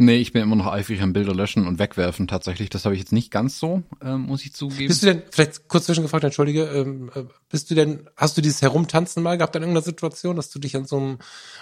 Nee, 0.02 0.16
ich 0.16 0.32
bin 0.32 0.42
immer 0.42 0.56
noch 0.56 0.68
eifrig 0.68 1.02
am 1.02 1.12
Bilder 1.12 1.36
löschen 1.36 1.68
und 1.68 1.78
wegwerfen 1.78 2.26
tatsächlich. 2.26 2.70
Das 2.70 2.86
habe 2.86 2.96
ich 2.96 3.02
jetzt 3.02 3.12
nicht 3.12 3.32
ganz 3.32 3.60
so, 3.60 3.84
ähm, 4.02 4.28
muss 4.28 4.46
ich 4.46 4.54
zugeben. 4.54 4.88
Bist 4.88 5.04
du 5.04 5.08
denn, 5.08 5.24
vielleicht 5.30 5.68
kurz 5.68 5.88
zwischengefragt, 5.88 6.24
entschuldige, 6.24 6.64
ähm, 6.68 7.12
äh, 7.14 7.24
bist 7.50 7.70
du 7.70 7.76
denn, 7.76 8.10
hast 8.16 8.38
du 8.38 8.42
dieses 8.42 8.62
Herumtanzen 8.62 9.22
mal 9.22 9.38
gehabt 9.38 9.58
in 9.58 9.62
irgendeiner 9.62 9.84
Situation, 9.84 10.38
dass 10.38 10.52
du 10.52 10.60
dich 10.60 10.78
an 10.78 10.86
so 10.86 10.96
einem 10.96 11.18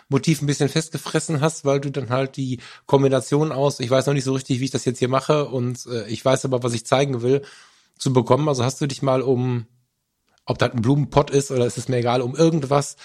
Motiv 0.07 0.43
ein 0.43 0.45
bisschen 0.45 0.69
festgefressen 0.69 1.41
hast, 1.41 1.65
weil 1.65 1.79
du 1.79 1.89
dann 1.89 2.09
halt 2.09 2.37
die 2.37 2.59
Kombination 2.85 3.51
aus, 3.51 3.79
ich 3.79 3.89
weiß 3.89 4.05
noch 4.05 4.13
nicht 4.13 4.25
so 4.25 4.33
richtig, 4.33 4.59
wie 4.59 4.65
ich 4.65 4.71
das 4.71 4.85
jetzt 4.85 4.99
hier 4.99 5.09
mache 5.09 5.45
und 5.45 5.87
äh, 5.87 6.07
ich 6.07 6.23
weiß 6.23 6.45
aber, 6.45 6.61
was 6.61 6.75
ich 6.75 6.85
zeigen 6.85 7.23
will, 7.23 7.41
zu 7.97 8.13
bekommen? 8.13 8.47
Also 8.47 8.63
hast 8.63 8.79
du 8.79 8.85
dich 8.85 9.01
mal 9.01 9.23
um, 9.23 9.65
ob 10.45 10.59
das 10.59 10.73
ein 10.73 10.83
Blumenpott 10.83 11.31
ist 11.31 11.49
oder 11.49 11.65
ist 11.65 11.79
es 11.79 11.87
mir 11.87 11.97
egal, 11.97 12.21
um 12.21 12.35
irgendwas, 12.35 12.97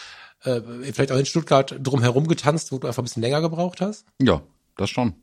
äh, 0.42 0.60
vielleicht 0.92 1.10
auch 1.10 1.16
in 1.16 1.24
Stuttgart 1.24 1.74
drum 1.82 2.02
herum 2.02 2.28
getanzt, 2.28 2.70
wo 2.70 2.76
du 2.76 2.86
einfach 2.86 3.00
ein 3.00 3.06
bisschen 3.06 3.22
länger 3.22 3.40
gebraucht 3.40 3.80
hast? 3.80 4.04
Ja, 4.20 4.42
das 4.76 4.90
schon. 4.90 5.14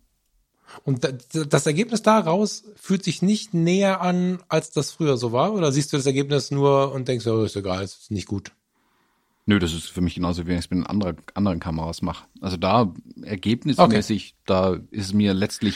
Und 0.83 1.07
das 1.33 1.65
Ergebnis 1.65 2.03
daraus 2.03 2.63
fühlt 2.75 3.03
sich 3.03 3.21
nicht 3.21 3.53
näher 3.53 4.01
an, 4.01 4.39
als 4.49 4.71
das 4.71 4.91
früher 4.91 5.17
so 5.17 5.31
war? 5.31 5.53
Oder 5.53 5.71
siehst 5.71 5.91
du 5.91 5.97
das 5.97 6.05
Ergebnis 6.05 6.51
nur 6.51 6.91
und 6.91 7.07
denkst, 7.07 7.25
oh, 7.27 7.43
ist 7.43 7.55
egal, 7.55 7.83
ist 7.83 8.11
nicht 8.11 8.27
gut? 8.27 8.51
Nö, 9.45 9.57
das 9.57 9.73
ist 9.73 9.89
für 9.89 10.01
mich 10.01 10.13
genauso, 10.13 10.45
wie 10.45 10.51
ich 10.51 10.59
es 10.59 10.69
mit 10.69 10.87
anderen, 10.87 11.17
anderen 11.33 11.59
Kameras 11.59 12.03
mache. 12.03 12.27
Also 12.39 12.55
da 12.55 12.93
ergebnismäßig, 13.23 14.35
okay. 14.35 14.43
da 14.45 14.79
ist 14.91 15.13
mir 15.13 15.33
letztlich 15.33 15.75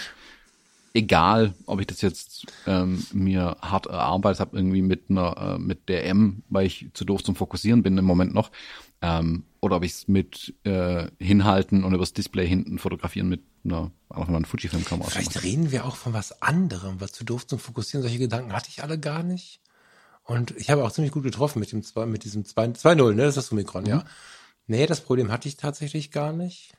egal, 0.93 1.55
ob 1.65 1.79
ich 1.79 1.87
das 1.87 2.01
jetzt 2.01 2.45
ähm, 2.67 3.03
mir 3.13 3.57
hart 3.61 3.87
erarbeitet 3.87 4.41
habe, 4.41 4.57
irgendwie 4.57 4.83
mit 4.83 5.09
einer, 5.09 5.55
äh, 5.55 5.57
mit 5.57 5.89
der 5.89 6.05
M, 6.05 6.43
weil 6.49 6.67
ich 6.67 6.87
zu 6.93 7.03
doof 7.03 7.23
zum 7.23 7.35
Fokussieren 7.35 7.81
bin 7.81 7.97
im 7.97 8.05
Moment 8.05 8.35
noch, 8.35 8.51
ähm, 9.01 9.43
oder 9.59 9.77
ob 9.77 9.83
ich 9.83 9.91
es 9.91 10.07
mit 10.07 10.53
äh, 10.65 11.07
hinhalten 11.19 11.83
und 11.83 11.95
übers 11.95 12.13
Display 12.13 12.47
hinten 12.47 12.77
fotografieren 12.77 13.27
mit 13.27 13.41
einer, 13.63 13.91
auch 14.09 14.27
mal 14.27 14.37
einer 14.37 14.47
Fujifilm-Kamera. 14.47 15.09
Vielleicht 15.09 15.43
reden 15.43 15.71
wir 15.71 15.85
auch 15.85 15.95
von 15.95 16.13
was 16.13 16.41
anderem, 16.41 16.99
was 16.99 17.11
zu 17.11 17.23
doof 17.23 17.47
zum 17.47 17.59
Fokussieren. 17.59 18.01
Solche 18.01 18.19
Gedanken 18.19 18.53
hatte 18.53 18.69
ich 18.69 18.83
alle 18.83 18.99
gar 18.99 19.23
nicht. 19.23 19.61
Und 20.23 20.51
ich 20.57 20.69
habe 20.69 20.83
auch 20.83 20.91
ziemlich 20.91 21.11
gut 21.11 21.23
getroffen 21.23 21.59
mit 21.59 21.71
dem 21.71 21.83
zwei, 21.83 22.05
mit 22.05 22.23
diesem 22.23 22.43
2.0, 22.43 23.13
ne? 23.13 23.23
Das 23.23 23.29
ist 23.29 23.45
das 23.45 23.51
Omikron, 23.51 23.83
mhm. 23.83 23.89
ja. 23.89 24.05
Nee, 24.67 24.85
das 24.85 25.01
Problem 25.01 25.31
hatte 25.31 25.47
ich 25.47 25.57
tatsächlich 25.57 26.11
gar 26.11 26.31
nicht. 26.31 26.73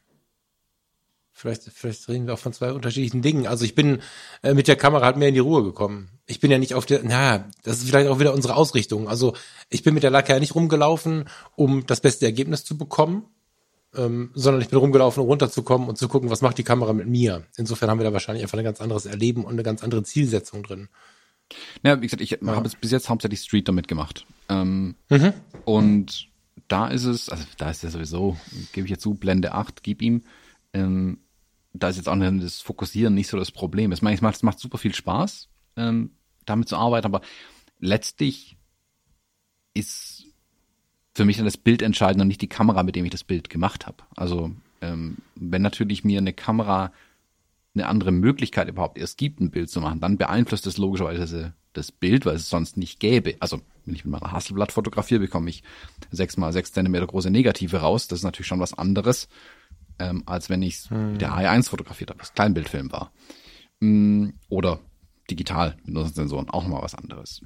Vielleicht, 1.36 1.64
vielleicht 1.64 2.08
reden 2.08 2.26
wir 2.26 2.34
auch 2.34 2.38
von 2.38 2.52
zwei 2.52 2.72
unterschiedlichen 2.72 3.20
Dingen. 3.20 3.48
Also 3.48 3.64
ich 3.64 3.74
bin 3.74 4.00
äh, 4.42 4.54
mit 4.54 4.68
der 4.68 4.76
Kamera 4.76 5.04
halt 5.04 5.16
mehr 5.16 5.28
in 5.28 5.34
die 5.34 5.40
Ruhe 5.40 5.64
gekommen. 5.64 6.08
Ich 6.26 6.38
bin 6.38 6.50
ja 6.50 6.58
nicht 6.58 6.74
auf 6.74 6.86
der, 6.86 7.00
na, 7.02 7.50
das 7.64 7.78
ist 7.78 7.88
vielleicht 7.88 8.08
auch 8.08 8.20
wieder 8.20 8.32
unsere 8.32 8.54
Ausrichtung. 8.54 9.08
Also 9.08 9.34
ich 9.68 9.82
bin 9.82 9.94
mit 9.94 10.04
der 10.04 10.12
Leica 10.12 10.32
ja 10.32 10.40
nicht 10.40 10.54
rumgelaufen, 10.54 11.28
um 11.56 11.86
das 11.86 12.00
beste 12.00 12.24
Ergebnis 12.24 12.64
zu 12.64 12.78
bekommen, 12.78 13.24
ähm, 13.96 14.30
sondern 14.34 14.62
ich 14.62 14.68
bin 14.68 14.78
rumgelaufen, 14.78 15.22
um 15.22 15.28
runterzukommen 15.28 15.88
und 15.88 15.96
zu 15.96 16.08
gucken, 16.08 16.30
was 16.30 16.42
macht 16.42 16.58
die 16.58 16.64
Kamera 16.64 16.92
mit 16.92 17.06
mir. 17.06 17.44
Insofern 17.56 17.90
haben 17.90 17.98
wir 17.98 18.04
da 18.04 18.12
wahrscheinlich 18.12 18.42
einfach 18.42 18.58
ein 18.58 18.64
ganz 18.64 18.80
anderes 18.80 19.06
Erleben 19.06 19.44
und 19.44 19.52
eine 19.52 19.62
ganz 19.62 19.82
andere 19.82 20.02
Zielsetzung 20.02 20.62
drin. 20.62 20.88
Ja, 21.82 22.00
wie 22.00 22.06
gesagt, 22.06 22.22
ich 22.22 22.30
ja. 22.30 22.38
habe 22.46 22.68
bis 22.80 22.90
jetzt 22.90 23.08
hauptsächlich 23.08 23.40
Street 23.40 23.68
damit 23.68 23.88
gemacht. 23.88 24.26
Ähm, 24.48 24.96
mhm. 25.08 25.32
Und 25.64 26.28
da 26.68 26.88
ist 26.88 27.04
es, 27.04 27.28
also 27.28 27.44
da 27.58 27.70
ist 27.70 27.82
ja 27.82 27.90
sowieso, 27.90 28.36
gebe 28.72 28.86
ich 28.86 28.90
jetzt 28.90 29.02
zu, 29.02 29.14
Blende 29.14 29.52
8, 29.52 29.82
gib 29.82 30.02
ihm. 30.02 30.22
Ähm, 30.72 31.18
da 31.72 31.88
ist 31.88 31.96
jetzt 31.96 32.08
auch 32.08 32.16
das 32.18 32.60
Fokussieren 32.60 33.14
nicht 33.14 33.28
so 33.28 33.36
das 33.36 33.50
Problem. 33.50 33.92
Es 33.92 34.00
macht, 34.00 34.22
es 34.22 34.42
macht 34.42 34.58
super 34.58 34.78
viel 34.78 34.94
Spaß, 34.94 35.48
ähm, 35.76 36.12
damit 36.46 36.68
zu 36.68 36.76
arbeiten, 36.76 37.06
aber 37.06 37.20
letztlich 37.80 38.56
ist 39.74 40.24
für 41.14 41.24
mich 41.24 41.36
dann 41.36 41.44
das 41.44 41.56
Bild 41.56 41.82
entscheidend 41.82 42.22
und 42.22 42.28
nicht 42.28 42.42
die 42.42 42.48
Kamera, 42.48 42.82
mit 42.82 42.96
dem 42.96 43.04
ich 43.04 43.10
das 43.10 43.24
Bild 43.24 43.48
gemacht 43.48 43.86
habe. 43.86 43.98
Also 44.16 44.50
ähm, 44.80 45.18
wenn 45.36 45.62
natürlich 45.62 46.04
mir 46.04 46.18
eine 46.18 46.32
Kamera 46.32 46.92
eine 47.74 47.86
andere 47.86 48.12
Möglichkeit 48.12 48.68
überhaupt 48.68 48.98
erst 48.98 49.18
gibt, 49.18 49.40
ein 49.40 49.50
Bild 49.50 49.68
zu 49.68 49.80
machen, 49.80 50.00
dann 50.00 50.16
beeinflusst 50.16 50.66
das 50.66 50.76
logischerweise 50.76 51.54
das 51.72 51.90
Bild, 51.90 52.24
weil 52.24 52.36
es 52.36 52.48
sonst 52.48 52.76
nicht 52.76 53.00
gäbe. 53.00 53.34
Also 53.40 53.60
wenn 53.84 53.94
ich 53.94 54.04
mit 54.04 54.12
meiner 54.12 54.32
Hasselblatt 54.32 54.72
fotografiere, 54.72 55.20
bekomme 55.20 55.50
ich 55.50 55.62
sechs 56.10 56.36
mal 56.36 56.52
sechs 56.52 56.72
Zentimeter 56.72 57.06
große 57.06 57.30
Negative 57.30 57.78
raus. 57.78 58.06
Das 58.06 58.20
ist 58.20 58.24
natürlich 58.24 58.46
schon 58.46 58.60
was 58.60 58.74
anderes, 58.74 59.28
ähm, 59.98 60.22
als 60.26 60.50
wenn 60.50 60.62
ich 60.62 60.88
hm. 60.88 61.12
mit 61.12 61.20
der 61.20 61.32
A1 61.32 61.68
fotografiert 61.68 62.10
habe, 62.10 62.20
das 62.20 62.32
Kleinbildfilm 62.34 62.92
war. 62.92 63.12
Mm, 63.80 64.30
oder 64.48 64.80
digital 65.30 65.76
mit 65.84 65.96
unseren 65.96 66.14
Sensoren 66.14 66.50
auch 66.50 66.62
nochmal 66.62 66.82
was 66.82 66.94
anderes. 66.94 67.42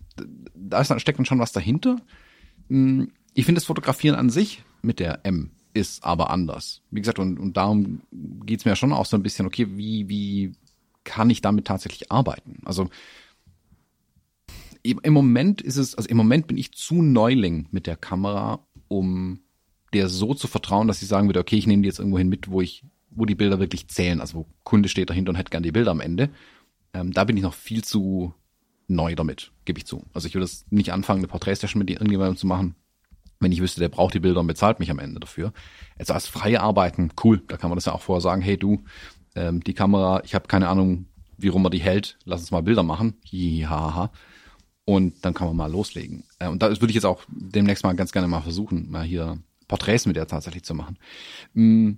Da 0.55 0.81
ist, 0.81 1.01
steckt 1.01 1.19
dann 1.19 1.27
schon 1.27 1.39
was 1.39 1.53
dahinter. 1.53 1.97
Mm, 2.69 3.05
ich 3.39 3.45
finde 3.45 3.61
das 3.61 3.66
Fotografieren 3.66 4.16
an 4.16 4.30
sich 4.30 4.64
mit 4.82 4.99
der 4.99 5.24
M 5.24 5.53
ist 5.72 6.03
aber 6.03 6.30
anders. 6.30 6.82
Wie 6.91 7.01
gesagt, 7.01 7.20
und, 7.20 7.39
und 7.39 7.57
darum 7.57 8.03
geht's 8.45 8.64
mir 8.64 8.74
schon 8.74 8.93
auch 8.93 9.07
so 9.07 9.16
ein 9.16 9.22
bisschen, 9.22 9.47
okay, 9.47 9.68
wie, 9.76 10.09
wie 10.09 10.55
kann 11.05 11.30
ich 11.30 11.41
damit 11.41 11.64
tatsächlich 11.64 12.11
arbeiten? 12.11 12.61
Also 12.64 12.91
im 14.82 15.12
Moment 15.12 15.61
ist 15.61 15.76
es, 15.76 15.95
also 15.95 16.09
im 16.09 16.16
Moment 16.16 16.49
bin 16.49 16.57
ich 16.57 16.72
zu 16.72 17.01
Neuling 17.01 17.68
mit 17.70 17.86
der 17.86 17.97
Kamera, 17.97 18.66
um 18.89 19.39
der 19.93 20.09
so 20.09 20.34
zu 20.34 20.49
vertrauen, 20.49 20.89
dass 20.89 21.01
ich 21.01 21.07
sagen 21.07 21.28
würde, 21.28 21.39
okay, 21.39 21.59
ich 21.59 21.68
nehme 21.68 21.82
die 21.82 21.89
jetzt 21.89 22.01
irgendwo 22.01 22.18
hin 22.18 22.28
mit, 22.28 22.51
wo 22.51 22.61
ich, 22.61 22.82
wo 23.11 23.24
die 23.24 23.36
Bilder 23.36 23.61
wirklich 23.61 23.86
zählen, 23.86 24.20
also 24.20 24.39
wo 24.39 24.47
Kunde 24.64 24.89
steht 24.89 25.11
dahinter 25.11 25.30
und 25.30 25.36
hätte 25.36 25.51
gern 25.51 25.62
die 25.62 25.70
Bilder 25.70 25.93
am 25.93 26.01
Ende. 26.01 26.30
Ähm, 26.93 27.12
da 27.12 27.22
bin 27.22 27.36
ich 27.36 27.45
noch 27.45 27.55
viel 27.55 27.84
zu 27.84 28.34
neu 28.89 29.14
damit, 29.14 29.53
gebe 29.64 29.78
ich 29.78 29.86
zu. 29.86 30.03
Also 30.12 30.26
ich 30.26 30.34
will 30.34 30.41
das 30.41 30.66
nicht 30.70 30.93
anfangen, 30.93 31.20
eine 31.20 31.28
Porträtsession 31.28 31.78
mit 31.78 31.89
irgendjemandem 31.89 32.36
zu 32.36 32.49
machen, 32.49 32.74
wenn 33.41 33.53
ich 33.53 33.61
wüsste, 33.61 33.80
der 33.80 33.89
braucht 33.89 34.14
die 34.14 34.20
Bilder 34.20 34.41
und 34.41 34.47
bezahlt 34.47 34.80
mich 34.80 34.91
am 34.91 34.99
Ende 34.99 35.20
dafür. 35.20 35.53
Also 35.99 36.14
als 36.14 36.26
freie 36.26 36.61
Arbeiten, 36.61 37.11
cool, 37.22 37.43
da 37.47 37.57
kann 37.57 37.70
man 37.70 37.76
das 37.76 37.84
ja 37.84 37.93
auch 37.93 38.03
vorher 38.03 38.20
sagen, 38.20 38.43
hey 38.43 38.57
du, 38.57 38.84
ähm, 39.34 39.62
die 39.62 39.74
Kamera, 39.74 40.22
ich 40.24 40.34
habe 40.34 40.49
keine 40.49 40.68
Ahnung, 40.68 41.07
wie 41.36 41.49
rum 41.49 41.62
man 41.62 41.70
die 41.70 41.78
hält, 41.78 42.18
lass 42.24 42.41
uns 42.41 42.51
mal 42.51 42.62
Bilder 42.62 42.82
machen. 42.82 43.14
Hihaha. 43.24 44.11
Und 44.84 45.24
dann 45.24 45.34
kann 45.34 45.47
man 45.47 45.57
mal 45.57 45.70
loslegen. 45.70 46.24
Äh, 46.39 46.49
und 46.49 46.62
da 46.62 46.68
würde 46.68 46.89
ich 46.89 46.95
jetzt 46.95 47.05
auch 47.05 47.22
demnächst 47.28 47.84
mal 47.84 47.95
ganz 47.95 48.11
gerne 48.11 48.26
mal 48.26 48.41
versuchen, 48.41 48.91
mal 48.91 49.05
hier 49.05 49.39
Porträts 49.68 50.07
mit 50.07 50.16
der 50.16 50.26
tatsächlich 50.26 50.64
zu 50.64 50.74
machen. 50.74 50.99
Mm, 51.53 51.93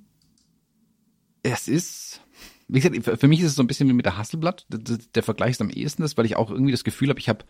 es 1.43 1.69
ist, 1.69 2.21
wie 2.69 2.81
gesagt, 2.81 3.21
für 3.21 3.29
mich 3.29 3.41
ist 3.41 3.47
es 3.47 3.55
so 3.55 3.63
ein 3.63 3.67
bisschen 3.67 3.89
wie 3.89 3.93
mit 3.93 4.07
der 4.07 4.19
Hasselblatt. 4.19 4.67
Der 4.69 5.23
Vergleich 5.23 5.53
ist 5.53 5.61
am 5.61 5.71
ehesten 5.71 6.03
das, 6.03 6.17
weil 6.17 6.27
ich 6.27 6.37
auch 6.37 6.51
irgendwie 6.51 6.73
das 6.73 6.85
Gefühl 6.85 7.09
habe, 7.09 7.21
ich 7.21 7.29
habe 7.29 7.45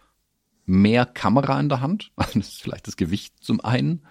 mehr 0.67 1.07
Kamera 1.07 1.59
in 1.61 1.69
der 1.69 1.81
Hand. 1.81 2.13
Das 2.17 2.35
ist 2.35 2.63
vielleicht 2.63 2.87
das 2.87 2.97
Gewicht 2.97 3.35
zum 3.43 3.61
einen. 3.61 4.03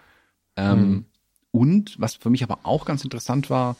Ähm, 0.56 0.90
mhm. 0.90 1.06
Und 1.52 2.00
was 2.00 2.16
für 2.16 2.30
mich 2.30 2.44
aber 2.44 2.60
auch 2.64 2.86
ganz 2.86 3.04
interessant 3.04 3.50
war, 3.50 3.76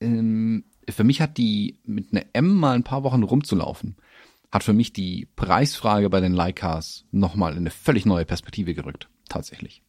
ähm, 0.00 0.64
für 0.88 1.04
mich 1.04 1.20
hat 1.20 1.38
die 1.38 1.78
mit 1.84 2.12
einer 2.12 2.24
M 2.32 2.54
mal 2.54 2.74
ein 2.74 2.84
paar 2.84 3.04
Wochen 3.04 3.22
rumzulaufen, 3.22 3.96
hat 4.50 4.64
für 4.64 4.72
mich 4.72 4.92
die 4.92 5.26
Preisfrage 5.36 6.08
bei 6.10 6.20
den 6.20 6.32
Leicas 6.32 7.04
nochmal 7.10 7.52
in 7.52 7.58
eine 7.58 7.70
völlig 7.70 8.06
neue 8.06 8.24
Perspektive 8.24 8.74
gerückt. 8.74 9.08
Tatsächlich. 9.28 9.82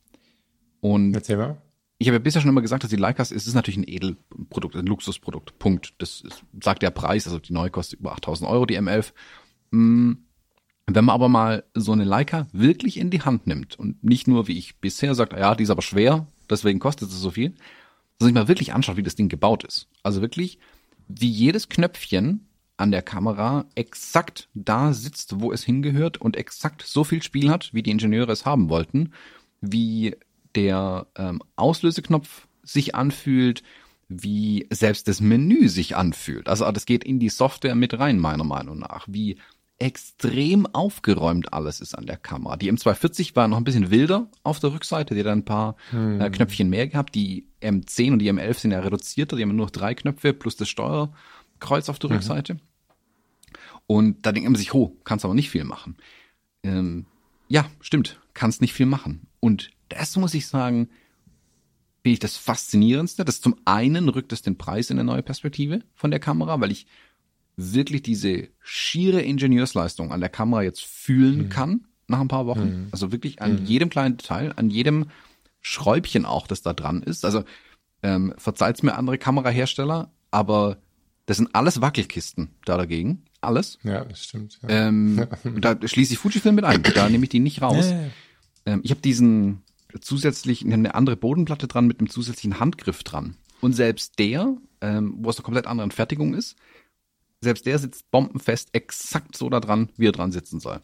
Und 0.81 1.13
Erzähl 1.13 1.37
mal. 1.37 1.61
ich 1.97 2.07
habe 2.07 2.15
ja 2.15 2.19
bisher 2.19 2.41
schon 2.41 2.49
immer 2.49 2.61
gesagt, 2.61 2.83
dass 2.83 2.89
die 2.89 2.97
Leicas, 2.97 3.31
es 3.31 3.47
ist 3.47 3.53
natürlich 3.53 3.77
ein 3.77 3.87
Edelprodukt, 3.87 4.75
ein 4.75 4.85
Luxusprodukt. 4.85 5.57
Punkt. 5.59 5.93
Das 5.97 6.21
ist, 6.21 6.43
sagt 6.61 6.81
der 6.81 6.91
Preis, 6.91 7.25
also 7.27 7.39
die 7.39 7.53
neue 7.53 7.69
kostet 7.69 7.99
über 7.99 8.11
8000 8.13 8.49
Euro, 8.49 8.65
die 8.65 8.79
M11. 8.79 9.13
Mm, 9.71 10.13
wenn 10.95 11.05
man 11.05 11.13
aber 11.13 11.29
mal 11.29 11.63
so 11.73 11.91
eine 11.91 12.03
Leica 12.03 12.47
wirklich 12.51 12.97
in 12.97 13.09
die 13.09 13.21
Hand 13.21 13.47
nimmt 13.47 13.77
und 13.77 14.03
nicht 14.03 14.27
nur, 14.27 14.47
wie 14.47 14.57
ich 14.57 14.77
bisher 14.77 15.15
sagt, 15.15 15.33
ja, 15.33 15.55
die 15.55 15.63
ist 15.63 15.69
aber 15.69 15.81
schwer, 15.81 16.27
deswegen 16.49 16.79
kostet 16.79 17.09
sie 17.09 17.17
so 17.17 17.31
viel, 17.31 17.53
sondern 18.19 18.35
sich 18.35 18.43
mal 18.43 18.47
wirklich 18.47 18.73
anschaut, 18.73 18.97
wie 18.97 19.03
das 19.03 19.15
Ding 19.15 19.29
gebaut 19.29 19.63
ist. 19.63 19.87
Also 20.03 20.21
wirklich, 20.21 20.59
wie 21.07 21.29
jedes 21.29 21.69
Knöpfchen 21.69 22.47
an 22.77 22.91
der 22.91 23.01
Kamera 23.01 23.65
exakt 23.75 24.47
da 24.53 24.93
sitzt, 24.93 25.41
wo 25.41 25.51
es 25.51 25.63
hingehört 25.63 26.17
und 26.17 26.37
exakt 26.37 26.81
so 26.81 27.03
viel 27.03 27.21
Spiel 27.21 27.49
hat, 27.49 27.73
wie 27.73 27.83
die 27.83 27.91
Ingenieure 27.91 28.31
es 28.31 28.45
haben 28.45 28.69
wollten, 28.69 29.11
wie 29.59 30.15
der 30.55 31.07
ähm, 31.15 31.41
Auslöseknopf 31.57 32.47
sich 32.63 32.95
anfühlt, 32.95 33.63
wie 34.07 34.65
selbst 34.71 35.07
das 35.07 35.21
Menü 35.21 35.67
sich 35.67 35.95
anfühlt. 35.95 36.47
Also 36.47 36.69
das 36.71 36.85
geht 36.85 37.03
in 37.03 37.19
die 37.19 37.29
Software 37.29 37.75
mit 37.75 37.99
rein, 37.99 38.17
meiner 38.17 38.43
Meinung 38.43 38.79
nach. 38.79 39.05
Wie 39.07 39.37
extrem 39.79 40.65
aufgeräumt 40.67 41.53
alles 41.53 41.79
ist 41.79 41.95
an 41.95 42.05
der 42.05 42.17
Kamera. 42.17 42.57
Die 42.57 42.71
M240 42.71 43.35
war 43.35 43.47
noch 43.47 43.57
ein 43.57 43.63
bisschen 43.63 43.91
wilder 43.91 44.29
auf 44.43 44.59
der 44.59 44.73
Rückseite, 44.73 45.15
die 45.15 45.21
hat 45.21 45.27
ein 45.27 45.45
paar 45.45 45.77
hm. 45.91 46.19
äh, 46.19 46.29
Knöpfchen 46.29 46.69
mehr 46.69 46.87
gehabt. 46.87 47.15
Die 47.15 47.47
M10 47.61 48.13
und 48.13 48.19
die 48.19 48.31
M11 48.31 48.53
sind 48.55 48.71
ja 48.71 48.79
reduzierter, 48.79 49.37
die 49.37 49.43
haben 49.43 49.55
nur 49.55 49.65
noch 49.65 49.71
drei 49.71 49.95
Knöpfe 49.95 50.33
plus 50.33 50.57
das 50.57 50.69
Steuerkreuz 50.69 51.89
auf 51.89 51.97
der 51.99 52.09
mhm. 52.09 52.15
Rückseite. 52.17 52.57
Und 53.87 54.25
da 54.25 54.31
denkt 54.31 54.49
man 54.49 54.55
sich, 54.55 54.73
ho, 54.73 54.97
kannst 55.03 55.25
aber 55.25 55.33
nicht 55.33 55.49
viel 55.49 55.63
machen. 55.63 55.97
Ähm, 56.63 57.05
ja, 57.47 57.65
stimmt, 57.79 58.19
kannst 58.33 58.61
nicht 58.61 58.73
viel 58.73 58.85
machen. 58.85 59.27
Und 59.39 59.71
das 59.87 60.15
muss 60.17 60.33
ich 60.33 60.45
sagen, 60.45 60.89
bin 62.03 62.13
ich 62.13 62.19
das 62.19 62.37
Faszinierendste. 62.37 63.25
Das 63.25 63.41
zum 63.41 63.55
einen 63.65 64.09
rückt 64.09 64.31
es 64.31 64.41
den 64.41 64.57
Preis 64.57 64.89
in 64.89 64.99
eine 64.99 65.11
neue 65.11 65.23
Perspektive 65.23 65.83
von 65.95 66.11
der 66.11 66.19
Kamera, 66.19 66.59
weil 66.61 66.71
ich 66.71 66.85
wirklich 67.59 68.01
diese 68.01 68.47
schiere 68.61 69.21
Ingenieursleistung 69.21 70.11
an 70.11 70.19
der 70.19 70.29
Kamera 70.29 70.63
jetzt 70.63 70.83
fühlen 70.83 71.43
mhm. 71.43 71.49
kann 71.49 71.85
nach 72.07 72.21
ein 72.21 72.27
paar 72.27 72.45
Wochen. 72.47 72.65
Mhm. 72.65 72.87
Also 72.91 73.11
wirklich 73.11 73.41
an 73.41 73.61
mhm. 73.61 73.65
jedem 73.65 73.89
kleinen 73.89 74.17
Detail, 74.17 74.53
an 74.55 74.69
jedem 74.69 75.07
Schräubchen 75.61 76.25
auch, 76.25 76.47
das 76.47 76.61
da 76.61 76.73
dran 76.73 77.03
ist. 77.03 77.25
Also 77.25 77.43
ähm, 78.01 78.33
verzeiht's 78.37 78.81
mir 78.81 78.95
andere 78.95 79.17
Kamerahersteller, 79.17 80.11
aber 80.31 80.77
das 81.25 81.37
sind 81.37 81.53
alles 81.53 81.81
Wackelkisten 81.81 82.49
da 82.65 82.77
dagegen. 82.77 83.23
Alles. 83.41 83.77
Ja, 83.83 84.03
das 84.03 84.23
stimmt. 84.23 84.59
Ja. 84.63 84.87
Ähm, 84.87 85.27
da 85.61 85.77
schließe 85.81 86.13
ich 86.13 86.19
Fujifilm 86.19 86.55
mit 86.55 86.65
ein. 86.65 86.81
Da 86.81 87.09
nehme 87.09 87.23
ich 87.23 87.29
die 87.29 87.39
nicht 87.39 87.61
raus. 87.61 87.89
Ja, 87.89 87.99
ähm, 88.65 88.81
ich 88.83 88.91
habe 88.91 89.01
diesen 89.01 89.61
zusätzlich 90.01 90.65
eine 90.65 90.95
andere 90.95 91.15
Bodenplatte 91.15 91.67
dran 91.67 91.87
mit 91.87 91.99
einem 91.99 92.09
zusätzlichen 92.09 92.59
Handgriff 92.59 93.03
dran. 93.03 93.35
Und 93.61 93.73
selbst 93.73 94.19
der, 94.19 94.55
ähm, 94.81 95.15
wo 95.19 95.29
es 95.29 95.37
eine 95.37 95.43
komplett 95.43 95.67
andere 95.67 95.89
Fertigung 95.91 96.33
ist, 96.33 96.55
selbst 97.41 97.65
der 97.65 97.79
sitzt 97.79 98.11
bombenfest 98.11 98.69
exakt 98.73 99.37
so 99.37 99.49
da 99.49 99.59
dran, 99.59 99.89
wie 99.97 100.07
er 100.07 100.11
dran 100.11 100.31
sitzen 100.31 100.59
soll. 100.59 100.81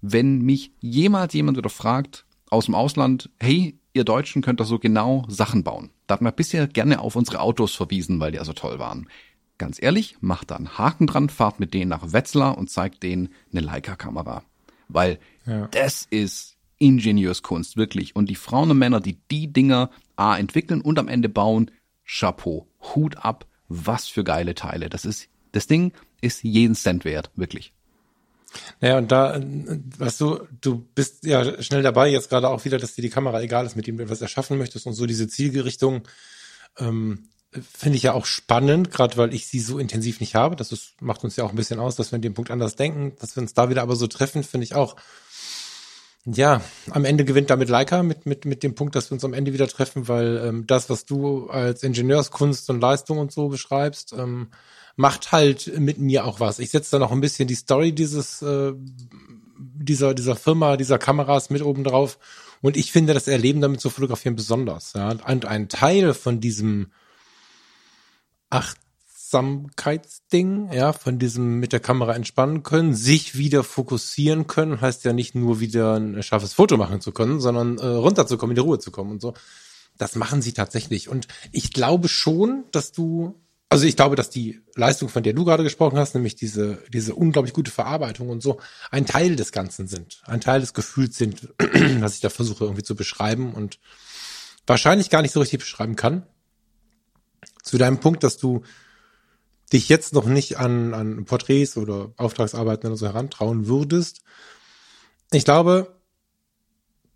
Wenn 0.00 0.42
mich 0.42 0.72
jemals 0.80 1.34
jemand 1.34 1.58
wieder 1.58 1.70
fragt 1.70 2.26
aus 2.50 2.66
dem 2.66 2.74
Ausland, 2.74 3.30
hey, 3.40 3.78
ihr 3.92 4.04
Deutschen 4.04 4.42
könnt 4.42 4.60
doch 4.60 4.66
so 4.66 4.78
genau 4.78 5.24
Sachen 5.28 5.64
bauen. 5.64 5.90
Da 6.06 6.14
hat 6.14 6.22
man 6.22 6.34
bisher 6.34 6.68
gerne 6.68 7.00
auf 7.00 7.16
unsere 7.16 7.40
Autos 7.40 7.74
verwiesen, 7.74 8.20
weil 8.20 8.32
die 8.32 8.38
also 8.38 8.52
toll 8.52 8.78
waren. 8.78 9.08
Ganz 9.58 9.82
ehrlich, 9.82 10.16
macht 10.20 10.50
da 10.50 10.56
einen 10.56 10.78
Haken 10.78 11.06
dran, 11.06 11.30
fahrt 11.30 11.60
mit 11.60 11.74
denen 11.74 11.88
nach 11.88 12.12
Wetzlar 12.12 12.58
und 12.58 12.70
zeigt 12.70 13.02
denen 13.02 13.30
eine 13.50 13.62
Leica-Kamera. 13.62 14.44
Weil 14.88 15.18
ja. 15.46 15.66
das 15.68 16.06
ist 16.08 16.56
Ingenieurskunst, 16.78 17.76
wirklich. 17.76 18.14
Und 18.14 18.28
die 18.28 18.34
Frauen 18.34 18.70
und 18.70 18.78
Männer, 18.78 19.00
die 19.00 19.18
die 19.30 19.52
Dinger 19.52 19.90
A 20.14 20.36
entwickeln 20.36 20.82
und 20.82 20.98
am 20.98 21.08
Ende 21.08 21.28
bauen, 21.28 21.70
Chapeau, 22.04 22.68
Hut 22.94 23.16
ab, 23.16 23.46
was 23.68 24.06
für 24.06 24.24
geile 24.24 24.54
Teile. 24.54 24.88
Das 24.90 25.04
ist 25.04 25.28
das 25.56 25.66
Ding 25.66 25.92
ist 26.20 26.42
jeden 26.44 26.74
Cent 26.74 27.04
wert, 27.04 27.30
wirklich. 27.34 27.72
Naja, 28.80 28.98
und 28.98 29.12
da, 29.12 29.40
weißt 29.98 30.20
du, 30.20 30.46
du 30.60 30.86
bist 30.94 31.24
ja 31.24 31.62
schnell 31.62 31.82
dabei, 31.82 32.08
jetzt 32.08 32.30
gerade 32.30 32.48
auch 32.48 32.64
wieder, 32.64 32.78
dass 32.78 32.94
dir 32.94 33.02
die 33.02 33.10
Kamera 33.10 33.40
egal 33.42 33.66
ist, 33.66 33.76
mit 33.76 33.86
dem 33.86 33.96
du 33.96 34.04
etwas 34.04 34.22
erschaffen 34.22 34.58
möchtest 34.58 34.86
und 34.86 34.94
so 34.94 35.06
diese 35.06 35.28
Zielgerichtung 35.28 36.06
ähm, 36.78 37.28
finde 37.52 37.96
ich 37.96 38.02
ja 38.02 38.12
auch 38.12 38.26
spannend, 38.26 38.90
gerade 38.90 39.16
weil 39.16 39.34
ich 39.34 39.46
sie 39.46 39.60
so 39.60 39.78
intensiv 39.78 40.20
nicht 40.20 40.34
habe. 40.34 40.56
Das 40.56 40.72
ist, 40.72 41.00
macht 41.00 41.24
uns 41.24 41.36
ja 41.36 41.44
auch 41.44 41.50
ein 41.50 41.56
bisschen 41.56 41.80
aus, 41.80 41.96
dass 41.96 42.12
wir 42.12 42.16
in 42.16 42.22
dem 42.22 42.34
Punkt 42.34 42.50
anders 42.50 42.76
denken, 42.76 43.14
dass 43.20 43.36
wir 43.36 43.42
uns 43.42 43.54
da 43.54 43.70
wieder 43.70 43.82
aber 43.82 43.96
so 43.96 44.06
treffen, 44.06 44.42
finde 44.42 44.64
ich 44.64 44.74
auch. 44.74 44.96
Ja, 46.26 46.60
am 46.90 47.04
Ende 47.04 47.24
gewinnt 47.24 47.50
damit 47.50 47.68
Leica 47.68 48.02
mit, 48.02 48.26
mit, 48.26 48.44
mit 48.44 48.62
dem 48.64 48.74
Punkt, 48.74 48.96
dass 48.96 49.10
wir 49.10 49.14
uns 49.14 49.24
am 49.24 49.32
Ende 49.32 49.52
wieder 49.52 49.68
treffen, 49.68 50.08
weil 50.08 50.42
ähm, 50.44 50.66
das, 50.66 50.90
was 50.90 51.04
du 51.04 51.48
als 51.48 51.84
Ingenieurskunst 51.84 52.68
und 52.68 52.80
Leistung 52.80 53.18
und 53.18 53.30
so 53.30 53.48
beschreibst, 53.48 54.12
ähm, 54.12 54.48
macht 54.96 55.32
halt 55.32 55.78
mit 55.78 55.98
mir 55.98 56.24
auch 56.24 56.40
was. 56.40 56.58
Ich 56.58 56.70
setze 56.70 56.92
da 56.92 56.98
noch 56.98 57.12
ein 57.12 57.20
bisschen 57.20 57.46
die 57.46 57.54
Story 57.54 57.92
dieses 57.92 58.42
äh, 58.42 58.72
dieser 59.58 60.14
dieser 60.14 60.36
Firma, 60.36 60.76
dieser 60.76 60.98
Kameras 60.98 61.50
mit 61.50 61.62
oben 61.62 61.84
drauf 61.84 62.18
und 62.62 62.76
ich 62.76 62.92
finde 62.92 63.14
das 63.14 63.26
Erleben 63.28 63.60
damit 63.60 63.80
zu 63.80 63.90
fotografieren 63.90 64.34
besonders. 64.36 64.92
Ja, 64.94 65.10
und 65.10 65.44
ein 65.44 65.68
Teil 65.68 66.14
von 66.14 66.40
diesem 66.40 66.90
Achtsamkeitsding, 68.50 70.72
ja, 70.72 70.92
von 70.92 71.18
diesem 71.18 71.58
mit 71.60 71.72
der 71.72 71.80
Kamera 71.80 72.14
entspannen 72.14 72.62
können, 72.62 72.94
sich 72.94 73.36
wieder 73.36 73.64
fokussieren 73.64 74.46
können, 74.46 74.80
heißt 74.80 75.04
ja 75.04 75.12
nicht 75.12 75.34
nur 75.34 75.60
wieder 75.60 75.96
ein 75.96 76.22
scharfes 76.22 76.54
Foto 76.54 76.78
machen 76.78 77.00
zu 77.00 77.12
können, 77.12 77.40
sondern 77.40 77.78
äh, 77.78 77.86
runterzukommen, 77.86 78.52
in 78.52 78.56
die 78.62 78.66
Ruhe 78.66 78.78
zu 78.78 78.90
kommen 78.90 79.12
und 79.12 79.20
so. 79.20 79.34
Das 79.98 80.14
machen 80.14 80.42
sie 80.42 80.52
tatsächlich. 80.52 81.08
Und 81.08 81.26
ich 81.52 81.72
glaube 81.72 82.08
schon, 82.08 82.64
dass 82.70 82.92
du 82.92 83.34
also 83.68 83.86
ich 83.86 83.96
glaube, 83.96 84.14
dass 84.14 84.30
die 84.30 84.60
Leistung, 84.74 85.08
von 85.08 85.22
der 85.22 85.32
du 85.32 85.44
gerade 85.44 85.64
gesprochen 85.64 85.98
hast, 85.98 86.14
nämlich 86.14 86.36
diese, 86.36 86.78
diese 86.92 87.14
unglaublich 87.14 87.52
gute 87.52 87.70
Verarbeitung 87.70 88.28
und 88.28 88.42
so, 88.42 88.60
ein 88.90 89.06
Teil 89.06 89.34
des 89.34 89.50
Ganzen 89.50 89.88
sind, 89.88 90.22
ein 90.26 90.40
Teil 90.40 90.60
des 90.60 90.72
Gefühls 90.72 91.16
sind, 91.16 91.48
was 92.00 92.14
ich 92.14 92.20
da 92.20 92.30
versuche 92.30 92.64
irgendwie 92.64 92.84
zu 92.84 92.94
beschreiben 92.94 93.54
und 93.54 93.78
wahrscheinlich 94.66 95.10
gar 95.10 95.22
nicht 95.22 95.32
so 95.32 95.40
richtig 95.40 95.60
beschreiben 95.60 95.96
kann. 95.96 96.26
Zu 97.62 97.78
deinem 97.78 97.98
Punkt, 97.98 98.22
dass 98.22 98.36
du 98.36 98.62
dich 99.72 99.88
jetzt 99.88 100.12
noch 100.12 100.26
nicht 100.26 100.58
an, 100.58 100.94
an 100.94 101.24
Porträts 101.24 101.76
oder 101.76 102.12
Auftragsarbeiten 102.16 102.88
oder 102.88 102.96
so 102.96 103.06
herantrauen 103.06 103.66
würdest. 103.66 104.22
Ich 105.32 105.44
glaube, 105.44 105.96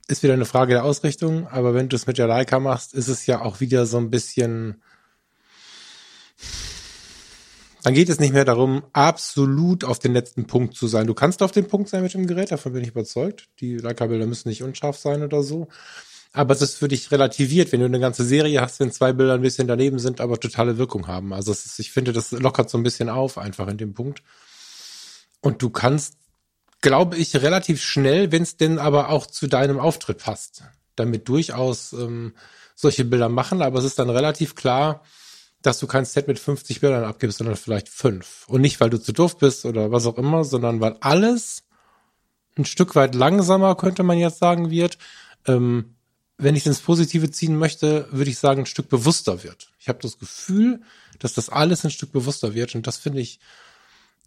ist 0.08 0.24
wieder 0.24 0.34
eine 0.34 0.46
Frage 0.46 0.72
der 0.72 0.84
Ausrichtung, 0.84 1.46
aber 1.46 1.74
wenn 1.74 1.88
du 1.88 1.94
es 1.94 2.08
mit 2.08 2.18
der 2.18 2.26
Leica 2.26 2.58
machst, 2.58 2.92
ist 2.94 3.06
es 3.06 3.26
ja 3.26 3.42
auch 3.42 3.60
wieder 3.60 3.86
so 3.86 3.98
ein 3.98 4.10
bisschen 4.10 4.82
dann 7.82 7.94
geht 7.94 8.08
es 8.08 8.20
nicht 8.20 8.34
mehr 8.34 8.44
darum, 8.44 8.82
absolut 8.92 9.84
auf 9.84 9.98
den 9.98 10.12
letzten 10.12 10.46
Punkt 10.46 10.74
zu 10.74 10.86
sein. 10.86 11.06
Du 11.06 11.14
kannst 11.14 11.42
auf 11.42 11.52
den 11.52 11.66
Punkt 11.66 11.88
sein 11.88 12.02
mit 12.02 12.12
dem 12.12 12.26
Gerät, 12.26 12.52
davon 12.52 12.72
bin 12.72 12.82
ich 12.82 12.90
überzeugt. 12.90 13.48
Die 13.60 13.76
Leica-Bilder 13.76 14.26
müssen 14.26 14.48
nicht 14.48 14.62
unscharf 14.62 14.98
sein 14.98 15.22
oder 15.22 15.42
so. 15.42 15.68
Aber 16.32 16.54
es 16.54 16.62
ist 16.62 16.76
für 16.76 16.88
dich 16.88 17.10
relativiert, 17.10 17.72
wenn 17.72 17.80
du 17.80 17.86
eine 17.86 17.98
ganze 17.98 18.24
Serie 18.24 18.60
hast, 18.60 18.78
wenn 18.80 18.92
zwei 18.92 19.12
Bilder 19.12 19.34
ein 19.34 19.40
bisschen 19.40 19.66
daneben 19.66 19.98
sind, 19.98 20.20
aber 20.20 20.38
totale 20.38 20.78
Wirkung 20.78 21.08
haben. 21.08 21.32
Also 21.32 21.50
ist, 21.50 21.78
ich 21.80 21.90
finde, 21.90 22.12
das 22.12 22.30
lockert 22.30 22.70
so 22.70 22.78
ein 22.78 22.84
bisschen 22.84 23.08
auf, 23.08 23.38
einfach 23.38 23.66
in 23.66 23.78
dem 23.78 23.94
Punkt. 23.94 24.22
Und 25.40 25.62
du 25.62 25.70
kannst, 25.70 26.14
glaube 26.82 27.16
ich, 27.16 27.34
relativ 27.36 27.82
schnell, 27.82 28.30
wenn 28.30 28.42
es 28.42 28.56
denn 28.56 28.78
aber 28.78 29.08
auch 29.08 29.26
zu 29.26 29.48
deinem 29.48 29.80
Auftritt 29.80 30.18
passt, 30.18 30.62
damit 30.94 31.28
durchaus 31.28 31.94
ähm, 31.94 32.34
solche 32.76 33.04
Bilder 33.04 33.28
machen. 33.28 33.62
Aber 33.62 33.80
es 33.80 33.84
ist 33.84 33.98
dann 33.98 34.10
relativ 34.10 34.54
klar, 34.54 35.02
dass 35.62 35.78
du 35.78 35.86
kein 35.86 36.04
Set 36.04 36.26
mit 36.28 36.38
50 36.38 36.80
Bildern 36.80 37.04
abgibst, 37.04 37.38
sondern 37.38 37.56
vielleicht 37.56 37.88
fünf. 37.88 38.44
Und 38.48 38.62
nicht, 38.62 38.80
weil 38.80 38.90
du 38.90 38.98
zu 38.98 39.12
doof 39.12 39.38
bist 39.38 39.66
oder 39.66 39.90
was 39.90 40.06
auch 40.06 40.16
immer, 40.16 40.44
sondern 40.44 40.80
weil 40.80 40.96
alles 41.00 41.64
ein 42.56 42.64
Stück 42.64 42.94
weit 42.96 43.14
langsamer, 43.14 43.74
könnte 43.74 44.02
man 44.02 44.18
jetzt 44.18 44.38
sagen, 44.38 44.70
wird. 44.70 44.98
Ähm, 45.46 45.96
wenn 46.38 46.56
ich 46.56 46.66
ins 46.66 46.80
Positive 46.80 47.30
ziehen 47.30 47.56
möchte, 47.56 48.08
würde 48.10 48.30
ich 48.30 48.38
sagen, 48.38 48.62
ein 48.62 48.66
Stück 48.66 48.88
bewusster 48.88 49.42
wird. 49.44 49.70
Ich 49.78 49.88
habe 49.88 49.98
das 50.00 50.18
Gefühl, 50.18 50.80
dass 51.18 51.34
das 51.34 51.50
alles 51.50 51.84
ein 51.84 51.90
Stück 51.90 52.12
bewusster 52.12 52.54
wird 52.54 52.74
und 52.74 52.86
das 52.86 52.96
finde 52.96 53.20
ich 53.20 53.40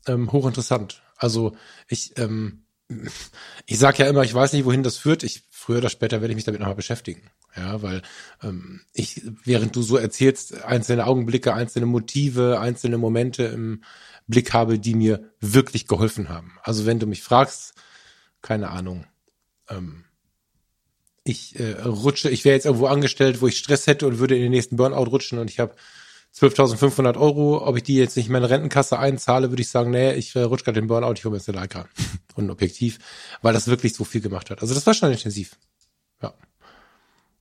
ähm, 0.05 0.31
hochinteressant. 0.31 1.01
Also 1.17 1.55
ich, 1.88 2.17
ähm, 2.17 2.65
ich 3.65 3.79
sage 3.79 4.03
ja 4.03 4.09
immer, 4.09 4.23
ich 4.23 4.34
weiß 4.34 4.53
nicht, 4.53 4.65
wohin 4.65 4.84
das 4.84 4.97
führt. 4.97 5.23
Ich 5.23 5.43
früher 5.49 5.79
oder 5.79 5.89
später 5.89 6.21
werde 6.21 6.34
ich 6.34 6.36
mich 6.36 6.45
damit 6.45 6.59
nochmal 6.59 6.75
beschäftigen. 6.75 7.31
Ja, 7.56 7.82
weil 7.82 8.01
ähm, 8.41 8.82
ich, 8.93 9.22
während 9.43 9.76
du 9.76 9.84
so 9.84 9.97
erzählst, 9.97 10.64
einzelne 10.64 11.06
Augenblicke, 11.06 11.54
einzelne 11.54 11.86
Motive, 11.86 12.60
einzelne 12.60 12.97
Momente 12.97 13.43
im 13.43 13.84
Blick 14.28 14.54
habe, 14.54 14.80
die 14.80 14.95
mir 14.95 15.32
wirklich 15.39 15.88
geholfen 15.88 16.30
haben. 16.30 16.58
Also 16.64 16.86
wenn 16.86 16.99
du 16.99 17.06
mich 17.06 17.22
fragst, 17.22 17.76
keine 18.41 18.70
Ahnung, 18.70 19.06
ähm, 19.70 20.06
ich 21.24 21.60
äh, 21.60 21.74
rutsche, 21.82 22.30
ich 22.30 22.43
wäre 22.43 22.56
jetzt 22.56 22.66
irgendwo 22.66 22.88
angestellt, 22.88 23.41
wo 23.41 23.47
ich 23.47 23.58
Stress 23.58 23.88
hätte 23.88 24.08
und 24.08 24.20
würde 24.20 24.36
in 24.36 24.41
den 24.41 24.51
nächsten 24.51 24.76
Burnout 24.76 25.10
rutschen 25.10 25.39
und 25.39 25.49
ich 25.49 25.60
habe 25.60 25.76
12.500 26.36 27.18
Euro, 27.18 27.66
ob 27.66 27.78
ich 27.78 27.84
die 27.84 27.95
jetzt 27.95 28.18
nicht 28.18 28.26
in 28.26 28.34
meine 28.34 28.49
Rentenkasse 28.49 28.97
einzahle, 28.97 29.51
würde 29.51 29.62
ich 29.62 29.70
sagen, 29.70 29.91
nee, 29.91 30.14
ich 30.14 30.36
äh, 30.36 30.41
rutsche 30.41 30.66
gerade 30.66 30.82
den 30.82 30.88
Burnout, 30.88 31.14
ich 31.14 31.24
hole 31.24 31.32
mir 31.32 31.38
jetzt 31.38 31.47
eine 31.47 31.60
Leica. 31.60 31.88
und 32.36 32.49
objektiv, 32.49 32.97
weil 33.41 33.54
das 33.54 33.68
wirklich 33.68 33.93
so 33.93 34.04
viel 34.04 34.22
gemacht 34.22 34.49
hat. 34.49 34.62
Also 34.62 34.74
das 34.74 34.86
war 34.88 34.93
schon 34.95 35.12
intensiv. 35.12 35.58
Ja. 36.22 36.34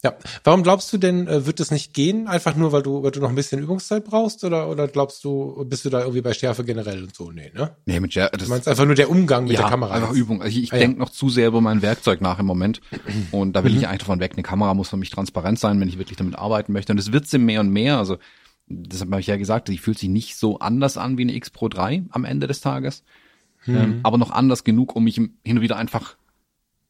Ja, 0.04 0.16
warum 0.42 0.64
glaubst 0.64 0.92
du 0.92 0.98
denn, 0.98 1.28
äh, 1.28 1.46
wird 1.46 1.60
es 1.60 1.70
nicht 1.70 1.94
gehen? 1.94 2.26
Einfach 2.26 2.56
nur, 2.56 2.72
weil 2.72 2.82
du, 2.82 3.04
weil 3.04 3.12
du 3.12 3.20
noch 3.20 3.28
ein 3.28 3.36
bisschen 3.36 3.60
Übungszeit 3.60 4.04
brauchst? 4.04 4.42
Oder, 4.42 4.68
oder 4.68 4.88
glaubst 4.88 5.22
du, 5.22 5.64
bist 5.68 5.84
du 5.84 5.90
da 5.90 6.00
irgendwie 6.00 6.22
bei 6.22 6.32
Schärfe 6.34 6.64
generell 6.64 7.04
und 7.04 7.14
so? 7.14 7.30
Nee, 7.30 7.52
ne? 7.54 7.76
Nee, 7.86 8.00
mit 8.00 8.12
Schärfe. 8.12 8.36
Du 8.36 8.48
meinst 8.48 8.66
einfach 8.66 8.84
nur 8.84 8.96
der 8.96 9.08
Umgang 9.08 9.44
mit 9.44 9.52
ja, 9.52 9.60
der 9.60 9.70
Kamera. 9.70 9.94
einfach 9.94 10.10
Übung. 10.10 10.42
Also 10.42 10.58
ich, 10.58 10.64
ich 10.64 10.72
ah, 10.72 10.78
denke 10.78 10.96
ja. 10.96 11.04
noch 11.04 11.10
zu 11.10 11.28
sehr 11.28 11.46
über 11.46 11.60
mein 11.60 11.82
Werkzeug 11.82 12.20
nach 12.20 12.40
im 12.40 12.46
Moment. 12.46 12.80
Und 13.30 13.54
da 13.54 13.62
will 13.62 13.70
mhm. 13.70 13.78
ich 13.78 13.86
eigentlich 13.86 14.00
davon 14.00 14.18
weg. 14.18 14.32
Eine 14.32 14.42
Kamera 14.42 14.74
muss 14.74 14.88
für 14.88 14.96
mich 14.96 15.10
transparent 15.10 15.60
sein, 15.60 15.78
wenn 15.80 15.88
ich 15.88 15.98
wirklich 15.98 16.18
damit 16.18 16.36
arbeiten 16.36 16.72
möchte. 16.72 16.92
Und 16.92 16.98
es 16.98 17.12
wird 17.12 17.28
sie 17.28 17.38
mehr 17.38 17.60
und 17.60 17.70
mehr. 17.70 17.98
Also, 17.98 18.16
das 18.66 19.02
habe 19.02 19.20
ich 19.20 19.28
ja 19.28 19.36
gesagt, 19.36 19.68
die 19.68 19.78
fühlt 19.78 20.00
sich 20.00 20.08
nicht 20.08 20.36
so 20.36 20.58
anders 20.58 20.96
an 20.96 21.16
wie 21.16 21.22
eine 21.22 21.36
X 21.36 21.50
Pro 21.50 21.68
3 21.68 22.06
am 22.10 22.24
Ende 22.24 22.48
des 22.48 22.60
Tages. 22.60 23.04
Mhm. 23.66 23.76
Ähm, 23.76 24.00
aber 24.02 24.18
noch 24.18 24.32
anders 24.32 24.64
genug, 24.64 24.96
um 24.96 25.04
mich 25.04 25.14
hin 25.14 25.30
und 25.44 25.60
wieder 25.60 25.76
einfach 25.76 26.16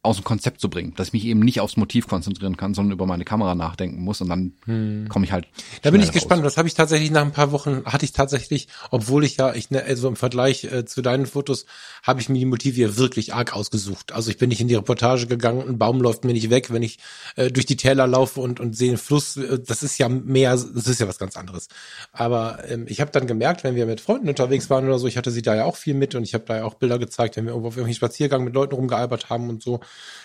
aus 0.04 0.16
dem 0.16 0.24
Konzept 0.24 0.60
zu 0.60 0.68
bringen, 0.68 0.94
dass 0.96 1.08
ich 1.08 1.12
mich 1.12 1.24
eben 1.26 1.38
nicht 1.38 1.60
aufs 1.60 1.76
Motiv 1.76 2.08
konzentrieren 2.08 2.56
kann, 2.56 2.74
sondern 2.74 2.92
über 2.92 3.06
meine 3.06 3.24
Kamera 3.24 3.54
nachdenken 3.54 4.02
muss 4.02 4.20
und 4.20 4.28
dann 4.28 4.52
hm. 4.64 5.08
komme 5.08 5.24
ich 5.24 5.30
halt. 5.30 5.46
Da 5.82 5.92
bin 5.92 6.00
ich 6.00 6.08
raus. 6.08 6.14
gespannt. 6.14 6.44
Das 6.44 6.56
habe 6.56 6.66
ich 6.66 6.74
tatsächlich 6.74 7.12
nach 7.12 7.22
ein 7.22 7.30
paar 7.30 7.52
Wochen 7.52 7.84
hatte 7.84 8.04
ich 8.04 8.10
tatsächlich, 8.10 8.66
obwohl 8.90 9.22
ich 9.22 9.36
ja, 9.36 9.54
ich 9.54 9.70
ne, 9.70 9.84
also 9.84 10.08
im 10.08 10.16
Vergleich 10.16 10.64
äh, 10.64 10.84
zu 10.84 11.02
deinen 11.02 11.26
Fotos 11.26 11.66
habe 12.02 12.20
ich 12.20 12.28
mir 12.28 12.40
die 12.40 12.46
Motive 12.46 12.80
ja 12.80 12.96
wirklich 12.96 13.32
arg 13.32 13.54
ausgesucht. 13.54 14.10
Also 14.10 14.30
ich 14.32 14.38
bin 14.38 14.48
nicht 14.48 14.60
in 14.60 14.66
die 14.66 14.74
Reportage 14.74 15.28
gegangen, 15.28 15.68
ein 15.68 15.78
Baum 15.78 16.00
läuft 16.00 16.24
mir 16.24 16.32
nicht 16.32 16.50
weg, 16.50 16.72
wenn 16.72 16.82
ich 16.82 16.98
äh, 17.36 17.52
durch 17.52 17.66
die 17.66 17.76
Täler 17.76 18.08
laufe 18.08 18.40
und 18.40 18.58
und 18.58 18.76
sehe 18.76 18.88
einen 18.88 18.98
Fluss. 18.98 19.36
Äh, 19.36 19.60
das 19.64 19.84
ist 19.84 19.98
ja 19.98 20.08
mehr, 20.08 20.50
das 20.50 20.88
ist 20.88 21.00
ja 21.00 21.06
was 21.06 21.18
ganz 21.18 21.36
anderes. 21.36 21.68
Aber 22.10 22.58
ähm, 22.68 22.86
ich 22.88 23.00
habe 23.00 23.12
dann 23.12 23.28
gemerkt, 23.28 23.62
wenn 23.62 23.76
wir 23.76 23.86
mit 23.86 24.00
Freunden 24.00 24.28
unterwegs 24.28 24.68
waren 24.68 24.84
oder 24.84 24.98
so, 24.98 25.06
ich 25.06 25.16
hatte 25.16 25.30
sie 25.30 25.42
da 25.42 25.54
ja 25.54 25.64
auch 25.64 25.76
viel 25.76 25.94
mit 25.94 26.16
und 26.16 26.24
ich 26.24 26.34
habe 26.34 26.44
da 26.44 26.56
ja 26.56 26.64
auch 26.64 26.74
Bilder 26.74 26.98
gezeigt, 26.98 27.36
wenn 27.36 27.44
wir 27.44 27.50
irgendwo 27.52 27.68
auf 27.68 27.76
irgendwelchen 27.76 27.98
Spaziergang 27.98 28.42
mit 28.42 28.54
Leuten 28.54 28.74
rumgealbert 28.74 29.30
haben 29.30 29.48
und 29.48 29.62
so 29.62 29.78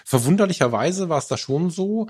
Verwunderlicherweise 0.05 1.09
war 1.09 1.17
es 1.17 1.27
da 1.27 1.37
schon 1.37 1.69
so, 1.69 2.07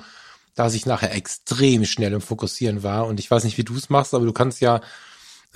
dass 0.55 0.73
ich 0.73 0.85
nachher 0.85 1.13
extrem 1.13 1.85
schnell 1.85 2.13
im 2.13 2.21
Fokussieren 2.21 2.83
war. 2.83 3.07
Und 3.07 3.19
ich 3.19 3.29
weiß 3.29 3.43
nicht, 3.43 3.57
wie 3.57 3.63
du 3.63 3.75
es 3.75 3.89
machst, 3.89 4.13
aber 4.13 4.25
du 4.25 4.33
kannst 4.33 4.59
ja, 4.59 4.81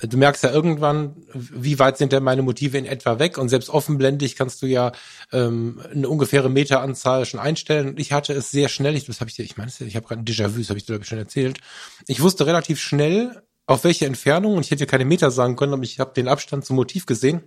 du 0.00 0.16
merkst 0.16 0.44
ja 0.44 0.50
irgendwann, 0.50 1.16
wie 1.34 1.78
weit 1.78 1.98
sind 1.98 2.12
denn 2.12 2.22
meine 2.22 2.42
Motive 2.42 2.78
in 2.78 2.86
etwa 2.86 3.18
weg. 3.18 3.36
Und 3.36 3.48
selbst 3.48 3.68
offenblendig 3.68 4.36
kannst 4.36 4.62
du 4.62 4.66
ja 4.66 4.92
ähm, 5.32 5.82
eine 5.92 6.08
ungefähre 6.08 6.48
Meteranzahl 6.48 7.26
schon 7.26 7.40
einstellen. 7.40 7.88
Und 7.88 8.00
ich 8.00 8.12
hatte 8.12 8.32
es 8.32 8.50
sehr 8.50 8.68
schnell, 8.68 8.94
ich, 8.94 9.06
das 9.06 9.20
habe 9.20 9.28
ich 9.28 9.36
dir, 9.36 9.44
ich 9.44 9.56
meine, 9.56 9.70
ich 9.76 9.96
habe 9.96 10.06
gerade 10.06 10.20
ein 10.20 10.24
Déjà-vu, 10.24 10.58
das 10.58 10.68
habe 10.68 10.78
ich 10.78 10.84
dir, 10.84 10.92
glaube 10.92 11.02
ich, 11.02 11.08
schon 11.08 11.18
erzählt. 11.18 11.58
Ich 12.06 12.22
wusste 12.22 12.46
relativ 12.46 12.80
schnell, 12.80 13.42
auf 13.66 13.84
welche 13.84 14.06
Entfernung, 14.06 14.56
und 14.56 14.64
ich 14.64 14.70
hätte 14.70 14.86
keine 14.86 15.04
Meter 15.04 15.30
sagen 15.30 15.56
können, 15.56 15.72
aber 15.72 15.82
ich 15.82 16.00
habe 16.00 16.12
den 16.14 16.28
Abstand 16.28 16.64
zum 16.64 16.76
Motiv 16.76 17.06
gesehen 17.06 17.42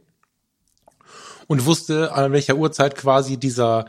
und 1.47 1.66
wusste, 1.66 2.14
an 2.14 2.32
welcher 2.32 2.56
Uhrzeit 2.56 2.95
quasi 2.95 3.38
dieser 3.38 3.86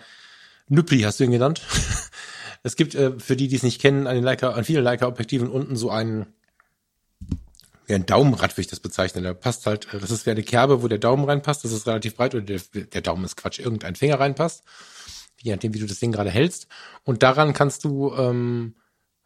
Nüppli 0.68 1.00
hast 1.00 1.20
du 1.20 1.24
ihn 1.24 1.32
genannt. 1.32 1.62
Es 2.62 2.74
gibt, 2.74 2.96
äh, 2.96 3.12
für 3.20 3.36
die, 3.36 3.46
die 3.46 3.54
es 3.54 3.62
nicht 3.62 3.80
kennen, 3.80 4.08
an 4.08 4.16
den 4.16 4.24
Leica, 4.24 4.50
an 4.50 4.64
vielen 4.64 4.82
Leica-Objektiven 4.82 5.48
unten 5.48 5.76
so 5.76 5.88
einen, 5.88 6.26
wie 7.86 7.94
ein 7.94 8.06
Daumenrad, 8.06 8.50
würde 8.50 8.62
ich 8.62 8.66
das 8.66 8.80
bezeichnen. 8.80 9.22
Der 9.22 9.34
passt 9.34 9.66
halt, 9.66 9.86
äh, 9.94 10.00
das 10.00 10.10
ist 10.10 10.26
wie 10.26 10.30
eine 10.30 10.42
Kerbe, 10.42 10.82
wo 10.82 10.88
der 10.88 10.98
Daumen 10.98 11.24
reinpasst. 11.26 11.64
Das 11.64 11.70
ist 11.70 11.86
relativ 11.86 12.16
breit, 12.16 12.34
oder 12.34 12.42
der, 12.42 12.60
der 12.74 13.02
Daumen 13.02 13.24
ist 13.24 13.36
Quatsch, 13.36 13.60
irgendein 13.60 13.94
Finger 13.94 14.18
reinpasst. 14.18 14.64
Je 15.40 15.52
nachdem, 15.52 15.74
wie 15.74 15.78
du 15.78 15.86
das 15.86 16.00
Ding 16.00 16.10
gerade 16.10 16.30
hältst. 16.30 16.66
Und 17.04 17.22
daran 17.22 17.52
kannst 17.52 17.84
du 17.84 18.12
ähm, 18.14 18.74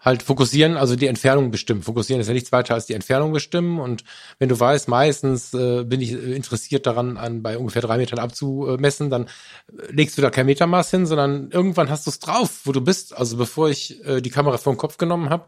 halt 0.00 0.22
fokussieren, 0.22 0.76
also 0.76 0.96
die 0.96 1.06
Entfernung 1.06 1.50
bestimmen. 1.50 1.82
Fokussieren 1.82 2.20
ist 2.20 2.26
ja 2.26 2.32
nichts 2.32 2.52
weiter 2.52 2.74
als 2.74 2.86
die 2.86 2.94
Entfernung 2.94 3.32
bestimmen. 3.32 3.78
Und 3.78 4.04
wenn 4.38 4.48
du 4.48 4.58
weißt, 4.58 4.88
meistens 4.88 5.52
äh, 5.52 5.84
bin 5.84 6.00
ich 6.00 6.12
interessiert 6.12 6.86
daran, 6.86 7.18
an 7.18 7.42
bei 7.42 7.58
ungefähr 7.58 7.82
drei 7.82 7.98
Metern 7.98 8.18
abzumessen, 8.18 9.10
dann 9.10 9.24
äh, 9.24 9.92
legst 9.92 10.16
du 10.16 10.22
da 10.22 10.30
kein 10.30 10.46
Metermaß 10.46 10.90
hin, 10.90 11.06
sondern 11.06 11.50
irgendwann 11.50 11.90
hast 11.90 12.06
du 12.06 12.10
es 12.10 12.18
drauf, 12.18 12.60
wo 12.64 12.72
du 12.72 12.80
bist. 12.80 13.16
Also 13.16 13.36
bevor 13.36 13.68
ich 13.68 14.02
äh, 14.06 14.22
die 14.22 14.30
Kamera 14.30 14.56
vor 14.56 14.72
den 14.72 14.78
Kopf 14.78 14.96
genommen 14.96 15.28
habe, 15.28 15.44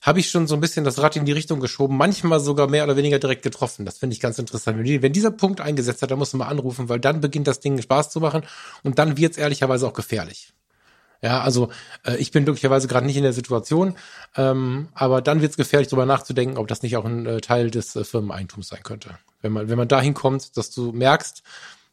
habe 0.00 0.18
ich 0.18 0.30
schon 0.30 0.48
so 0.48 0.56
ein 0.56 0.60
bisschen 0.60 0.84
das 0.84 1.00
Rad 1.00 1.14
in 1.14 1.24
die 1.24 1.32
Richtung 1.32 1.60
geschoben, 1.60 1.96
manchmal 1.96 2.40
sogar 2.40 2.68
mehr 2.68 2.82
oder 2.82 2.96
weniger 2.96 3.20
direkt 3.20 3.42
getroffen. 3.42 3.86
Das 3.86 3.98
finde 3.98 4.14
ich 4.14 4.20
ganz 4.20 4.36
interessant. 4.36 4.76
Wenn 4.78 5.12
dieser 5.12 5.30
Punkt 5.30 5.60
eingesetzt 5.60 6.02
hat, 6.02 6.10
dann 6.10 6.18
musst 6.18 6.32
du 6.32 6.38
mal 6.38 6.48
anrufen, 6.48 6.88
weil 6.88 6.98
dann 6.98 7.20
beginnt 7.20 7.46
das 7.46 7.60
Ding 7.60 7.80
Spaß 7.80 8.10
zu 8.10 8.18
machen 8.18 8.42
und 8.82 8.98
dann 8.98 9.16
wird's 9.16 9.38
ehrlicherweise 9.38 9.86
auch 9.86 9.92
gefährlich. 9.92 10.52
Ja, 11.22 11.40
also 11.40 11.70
äh, 12.04 12.16
ich 12.16 12.32
bin 12.32 12.44
glücklicherweise 12.44 12.88
gerade 12.88 13.06
nicht 13.06 13.16
in 13.16 13.22
der 13.22 13.32
Situation, 13.32 13.94
ähm, 14.36 14.88
aber 14.92 15.22
dann 15.22 15.40
wird 15.40 15.52
es 15.52 15.56
gefährlich, 15.56 15.88
darüber 15.88 16.04
nachzudenken, 16.04 16.58
ob 16.58 16.66
das 16.66 16.82
nicht 16.82 16.96
auch 16.96 17.04
ein 17.04 17.26
äh, 17.26 17.40
Teil 17.40 17.70
des 17.70 17.94
äh, 17.94 18.02
Firmeneigentums 18.04 18.68
sein 18.68 18.82
könnte. 18.82 19.10
Wenn 19.40 19.52
man, 19.52 19.68
wenn 19.68 19.78
man 19.78 19.88
dahin 19.88 20.14
kommt, 20.14 20.56
dass 20.56 20.70
du 20.70 20.90
merkst, 20.90 21.44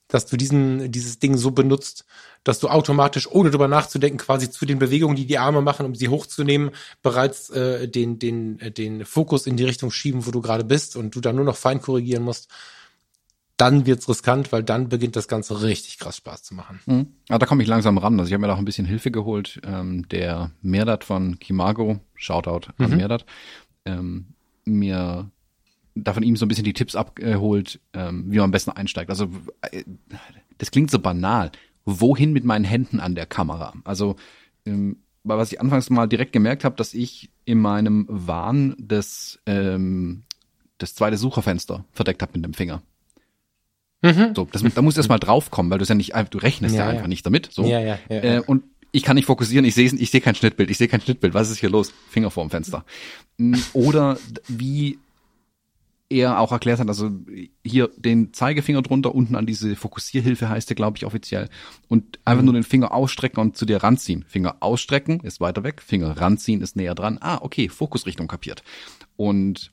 dass 0.08 0.26
du 0.26 0.36
diesen, 0.36 0.92
dieses 0.92 1.20
Ding 1.20 1.38
so 1.38 1.52
benutzt, 1.52 2.06
dass 2.44 2.60
du 2.60 2.70
automatisch, 2.70 3.30
ohne 3.30 3.52
drüber 3.52 3.68
nachzudenken, 3.68 4.18
quasi 4.18 4.50
zu 4.50 4.66
den 4.66 4.80
Bewegungen, 4.80 5.16
die 5.16 5.28
die 5.28 5.38
Arme 5.38 5.62
machen, 5.62 5.86
um 5.86 5.94
sie 5.94 6.10
hochzunehmen, 6.10 6.72
bereits 7.04 7.52
äh, 7.52 7.88
den, 7.88 8.18
den, 8.18 8.60
äh, 8.60 8.72
den 8.72 9.06
Fokus 9.06 9.46
in 9.46 9.58
die 9.58 9.66
Richtung 9.66 9.92
schieben, 9.92 10.26
wo 10.26 10.32
du 10.32 10.42
gerade 10.42 10.64
bist 10.64 10.96
und 10.96 11.16
du 11.16 11.22
dann 11.22 11.36
nur 11.36 11.46
noch 11.46 11.58
fein 11.58 11.82
korrigieren 11.82 12.24
musst 12.24 12.50
dann 13.60 13.86
wird's 13.86 14.08
riskant, 14.08 14.52
weil 14.52 14.64
dann 14.64 14.90
beginnt 14.90 15.16
das 15.16 15.28
Ganze 15.28 15.62
richtig 15.62 16.00
krass 16.00 16.18
Spaß 16.18 16.44
zu 16.44 16.56
machen. 16.56 16.80
Mhm. 16.86 17.08
Ja, 17.28 17.38
da 17.38 17.46
komme 17.46 17.62
ich 17.62 17.68
langsam 17.68 17.98
ran. 17.98 18.20
Also 18.20 18.30
ich 18.30 18.34
habe 18.34 18.42
mir 18.42 18.48
da 18.48 18.54
auch 18.54 18.60
ein 18.60 18.66
bisschen 18.66 18.86
Hilfe 18.86 19.12
geholt. 19.12 19.60
Ähm, 19.66 20.08
der 20.10 20.52
Merdat 20.62 21.04
von 21.04 21.40
Kimago, 21.40 22.00
Shoutout 22.16 22.72
an 22.78 22.92
mhm. 22.92 22.98
Merdat, 22.98 23.26
ähm, 23.86 24.28
mir 24.66 25.30
da 25.94 26.14
von 26.14 26.24
ihm 26.24 26.38
so 26.38 26.46
ein 26.46 26.48
bisschen 26.48 26.64
die 26.64 26.74
Tipps 26.74 26.96
abgeholt, 26.96 27.82
ähm, 27.94 28.26
wie 28.28 28.38
man 28.38 28.46
am 28.46 28.52
besten 28.52 28.72
einsteigt. 28.72 29.10
Also 29.10 29.30
äh, 29.72 29.84
das 30.58 30.72
klingt 30.72 30.90
so 30.90 31.00
banal. 31.00 31.52
Wohin 31.84 32.32
mit 32.32 32.46
meinen 32.46 32.66
Händen 32.66 33.00
an 33.00 33.16
der 33.16 33.26
Kamera? 33.26 33.74
Also 33.84 34.16
ähm, 34.66 34.98
was 35.24 35.52
ich 35.52 35.60
anfangs 35.60 35.90
mal 35.90 36.08
direkt 36.08 36.32
gemerkt 36.32 36.64
habe, 36.64 36.76
dass 36.76 36.94
ich 36.94 37.30
in 37.44 37.60
meinem 37.60 38.06
Wahn 38.08 38.76
das, 38.80 39.40
ähm, 39.46 40.24
das 40.78 40.96
zweite 40.96 41.18
Sucherfenster 41.18 41.84
verdeckt 41.92 42.22
habe 42.22 42.34
mit 42.36 42.46
dem 42.46 42.54
Finger. 42.54 42.82
Mhm. 44.02 44.34
So, 44.36 44.48
das, 44.52 44.64
da 44.64 44.82
muss 44.82 44.98
erst 44.98 45.10
mal 45.10 45.18
draufkommen, 45.18 45.72
weil 45.72 45.78
du 45.78 45.84
es 45.84 45.90
ja 45.90 45.96
nicht, 45.96 46.14
du 46.32 46.38
rechnest 46.38 46.76
ja, 46.76 46.86
ja 46.86 46.90
einfach 46.90 47.08
nicht 47.08 47.26
damit. 47.26 47.50
So. 47.52 47.66
Ja, 47.66 47.80
ja, 47.80 48.00
ja, 48.10 48.16
äh, 48.16 48.42
und 48.46 48.64
ich 48.92 49.04
kann 49.04 49.16
nicht 49.16 49.26
fokussieren, 49.26 49.66
ich 49.66 49.76
sehe 49.76 49.86
ich 49.86 50.10
sehe 50.10 50.22
kein 50.22 50.36
Schnittbild, 50.36 50.70
ich 50.70 50.78
sehe 50.78 50.88
kein 50.88 51.02
Schnittbild. 51.02 51.34
Was 51.34 51.50
ist 51.50 51.60
hier 51.60 51.70
los? 51.70 51.94
Finger 52.10 52.32
vorm 52.32 52.50
Fenster. 52.50 52.86
Oder 53.74 54.18
wie 54.48 55.00
er 56.10 56.40
auch 56.40 56.52
erklärt 56.52 56.80
hat, 56.80 56.88
also 56.88 57.12
hier 57.64 57.92
den 57.96 58.34
Zeigefinger 58.34 58.82
drunter, 58.82 59.14
unten 59.14 59.36
an 59.36 59.46
diese 59.46 59.76
Fokussierhilfe 59.76 60.50
heißt 60.50 60.70
der, 60.70 60.76
glaube 60.76 60.98
ich, 60.98 61.06
offiziell. 61.06 61.50
Und 61.88 62.20
einfach 62.26 62.42
mhm. 62.42 62.46
nur 62.46 62.54
den 62.56 62.64
Finger 62.64 62.94
ausstrecken 62.94 63.40
und 63.40 63.58
zu 63.58 63.66
dir 63.66 63.84
ranziehen. 63.84 64.26
Finger 64.28 64.58
ausstrecken 64.60 65.20
ist 65.20 65.40
weiter 65.40 65.64
weg, 65.64 65.84
Finger 65.84 66.20
ranziehen 66.20 66.62
ist 66.62 66.76
näher 66.76 66.96
dran. 66.96 67.20
Ah, 67.22 67.40
okay, 67.42 67.70
Fokusrichtung 67.70 68.28
kapiert. 68.28 68.64
Und 69.18 69.72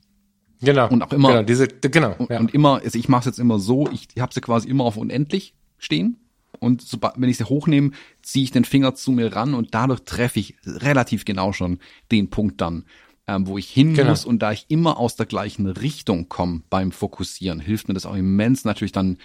Genau. 0.61 0.89
Und 0.89 1.01
auch 1.03 1.11
immer. 1.11 1.29
Genau, 1.29 1.43
diese, 1.43 1.67
genau. 1.67 2.15
Und, 2.17 2.29
ja. 2.29 2.39
und 2.39 2.53
immer, 2.53 2.81
also 2.83 2.97
ich 2.97 3.09
mache 3.09 3.21
es 3.21 3.25
jetzt 3.25 3.39
immer 3.39 3.59
so, 3.59 3.89
ich 3.91 4.07
habe 4.19 4.33
sie 4.33 4.41
quasi 4.41 4.67
immer 4.67 4.85
auf 4.85 4.97
unendlich 4.97 5.53
stehen. 5.77 6.17
Und 6.59 6.81
sobald, 6.81 7.15
wenn 7.17 7.29
ich 7.29 7.37
sie 7.37 7.43
hochnehme, 7.43 7.91
ziehe 8.21 8.43
ich 8.43 8.51
den 8.51 8.65
Finger 8.65 8.95
zu 8.95 9.11
mir 9.11 9.35
ran 9.35 9.53
und 9.53 9.73
dadurch 9.75 10.01
treffe 10.01 10.39
ich 10.39 10.55
relativ 10.65 11.25
genau 11.25 11.53
schon 11.53 11.79
den 12.11 12.29
Punkt 12.29 12.61
dann, 12.61 12.85
ähm, 13.27 13.45
wo 13.47 13.57
ich 13.57 13.69
hin 13.69 13.93
genau. 13.93 14.09
muss. 14.09 14.25
Und 14.25 14.39
da 14.39 14.51
ich 14.51 14.65
immer 14.69 14.97
aus 14.97 15.15
der 15.15 15.27
gleichen 15.27 15.67
Richtung 15.67 16.29
komme 16.29 16.61
beim 16.69 16.91
Fokussieren, 16.91 17.59
hilft 17.59 17.87
mir 17.87 17.93
das 17.93 18.05
auch 18.05 18.15
immens 18.15 18.65
natürlich 18.65 18.91
dann 18.91 19.17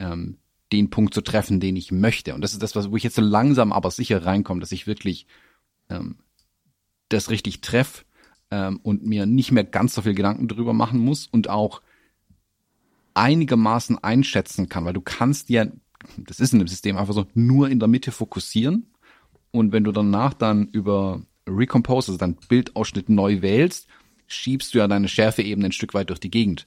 ähm, 0.00 0.38
den 0.72 0.90
Punkt 0.90 1.14
zu 1.14 1.20
treffen, 1.20 1.60
den 1.60 1.76
ich 1.76 1.92
möchte. 1.92 2.34
Und 2.34 2.40
das 2.40 2.52
ist 2.52 2.62
das, 2.62 2.74
was, 2.74 2.90
wo 2.90 2.96
ich 2.96 3.04
jetzt 3.04 3.16
so 3.16 3.22
langsam 3.22 3.72
aber 3.72 3.90
sicher 3.90 4.24
reinkomme, 4.24 4.60
dass 4.60 4.72
ich 4.72 4.86
wirklich 4.86 5.26
ähm, 5.88 6.16
das 7.10 7.30
richtig 7.30 7.60
treffe 7.60 8.04
ähm, 8.52 8.80
und 8.82 9.04
mir 9.04 9.24
nicht 9.24 9.50
mehr 9.50 9.64
ganz 9.64 9.94
so 9.94 10.02
viel 10.02 10.14
Gedanken 10.14 10.46
drüber 10.46 10.74
machen 10.74 11.00
muss 11.00 11.26
und 11.26 11.48
auch 11.48 11.80
einigermaßen 13.14 13.98
einschätzen 14.04 14.68
kann, 14.68 14.84
weil 14.84 14.92
du 14.92 15.00
kannst 15.00 15.48
ja, 15.48 15.66
das 16.18 16.38
ist 16.38 16.52
in 16.52 16.58
dem 16.58 16.68
System 16.68 16.98
einfach 16.98 17.14
so, 17.14 17.26
nur 17.34 17.70
in 17.70 17.80
der 17.80 17.88
Mitte 17.88 18.12
fokussieren 18.12 18.86
und 19.52 19.72
wenn 19.72 19.84
du 19.84 19.92
danach 19.92 20.34
dann 20.34 20.68
über 20.68 21.22
Recompose, 21.48 22.12
also 22.12 22.18
dein 22.18 22.36
Bildausschnitt 22.48 23.08
neu 23.08 23.40
wählst, 23.40 23.88
schiebst 24.26 24.74
du 24.74 24.78
ja 24.78 24.88
deine 24.88 25.08
Schärfeebene 25.08 25.66
ein 25.66 25.72
Stück 25.72 25.94
weit 25.94 26.10
durch 26.10 26.20
die 26.20 26.30
Gegend. 26.30 26.66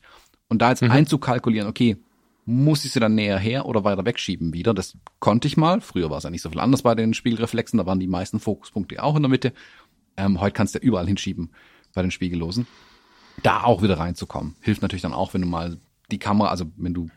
Und 0.49 0.61
da 0.61 0.69
jetzt 0.69 0.81
mhm. 0.81 0.91
einzukalkulieren, 0.91 1.67
okay, 1.67 1.97
muss 2.45 2.86
ich 2.86 2.91
sie 2.91 2.99
dann 2.99 3.15
näher 3.15 3.39
her 3.39 3.65
oder 3.65 3.83
weiter 3.83 4.05
wegschieben 4.05 4.53
wieder. 4.53 4.75
Das 4.75 4.95
konnte 5.19 5.47
ich 5.47 5.57
mal. 5.57 5.81
Früher 5.81 6.11
war 6.11 6.19
es 6.19 6.23
ja 6.25 6.29
nicht 6.29 6.43
so 6.43 6.49
viel 6.49 6.59
anders 6.59 6.83
bei 6.83 6.93
den 6.93 7.15
Spiegelreflexen. 7.15 7.77
Da 7.77 7.88
waren 7.88 7.99
die 7.99 8.07
meisten 8.07 8.39
Fokuspunkte 8.39 9.01
auch 9.01 9.15
in 9.15 9.23
der 9.23 9.29
Mitte. 9.29 9.53
Ähm, 10.15 10.39
heute 10.39 10.53
kannst 10.53 10.75
du 10.75 10.79
ja 10.79 10.83
überall 10.83 11.07
hinschieben 11.07 11.49
bei 11.95 12.03
den 12.03 12.11
Spiegellosen. 12.11 12.67
Da 13.41 13.63
auch 13.63 13.81
wieder 13.81 13.97
reinzukommen. 13.97 14.55
Hilft 14.61 14.81
natürlich 14.81 15.01
dann 15.01 15.13
auch, 15.13 15.33
wenn 15.33 15.41
du 15.41 15.47
mal 15.47 15.77
die 16.11 16.19
Kamera, 16.19 16.49
also 16.49 16.65
wenn 16.77 16.93
du 16.93 17.09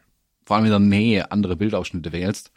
vor 0.46 0.56
allem 0.56 0.64
in 0.64 0.70
der 0.70 0.80
Nähe 0.80 1.30
andere 1.30 1.56
Bildausschnitte 1.56 2.12
wählst, 2.12 2.50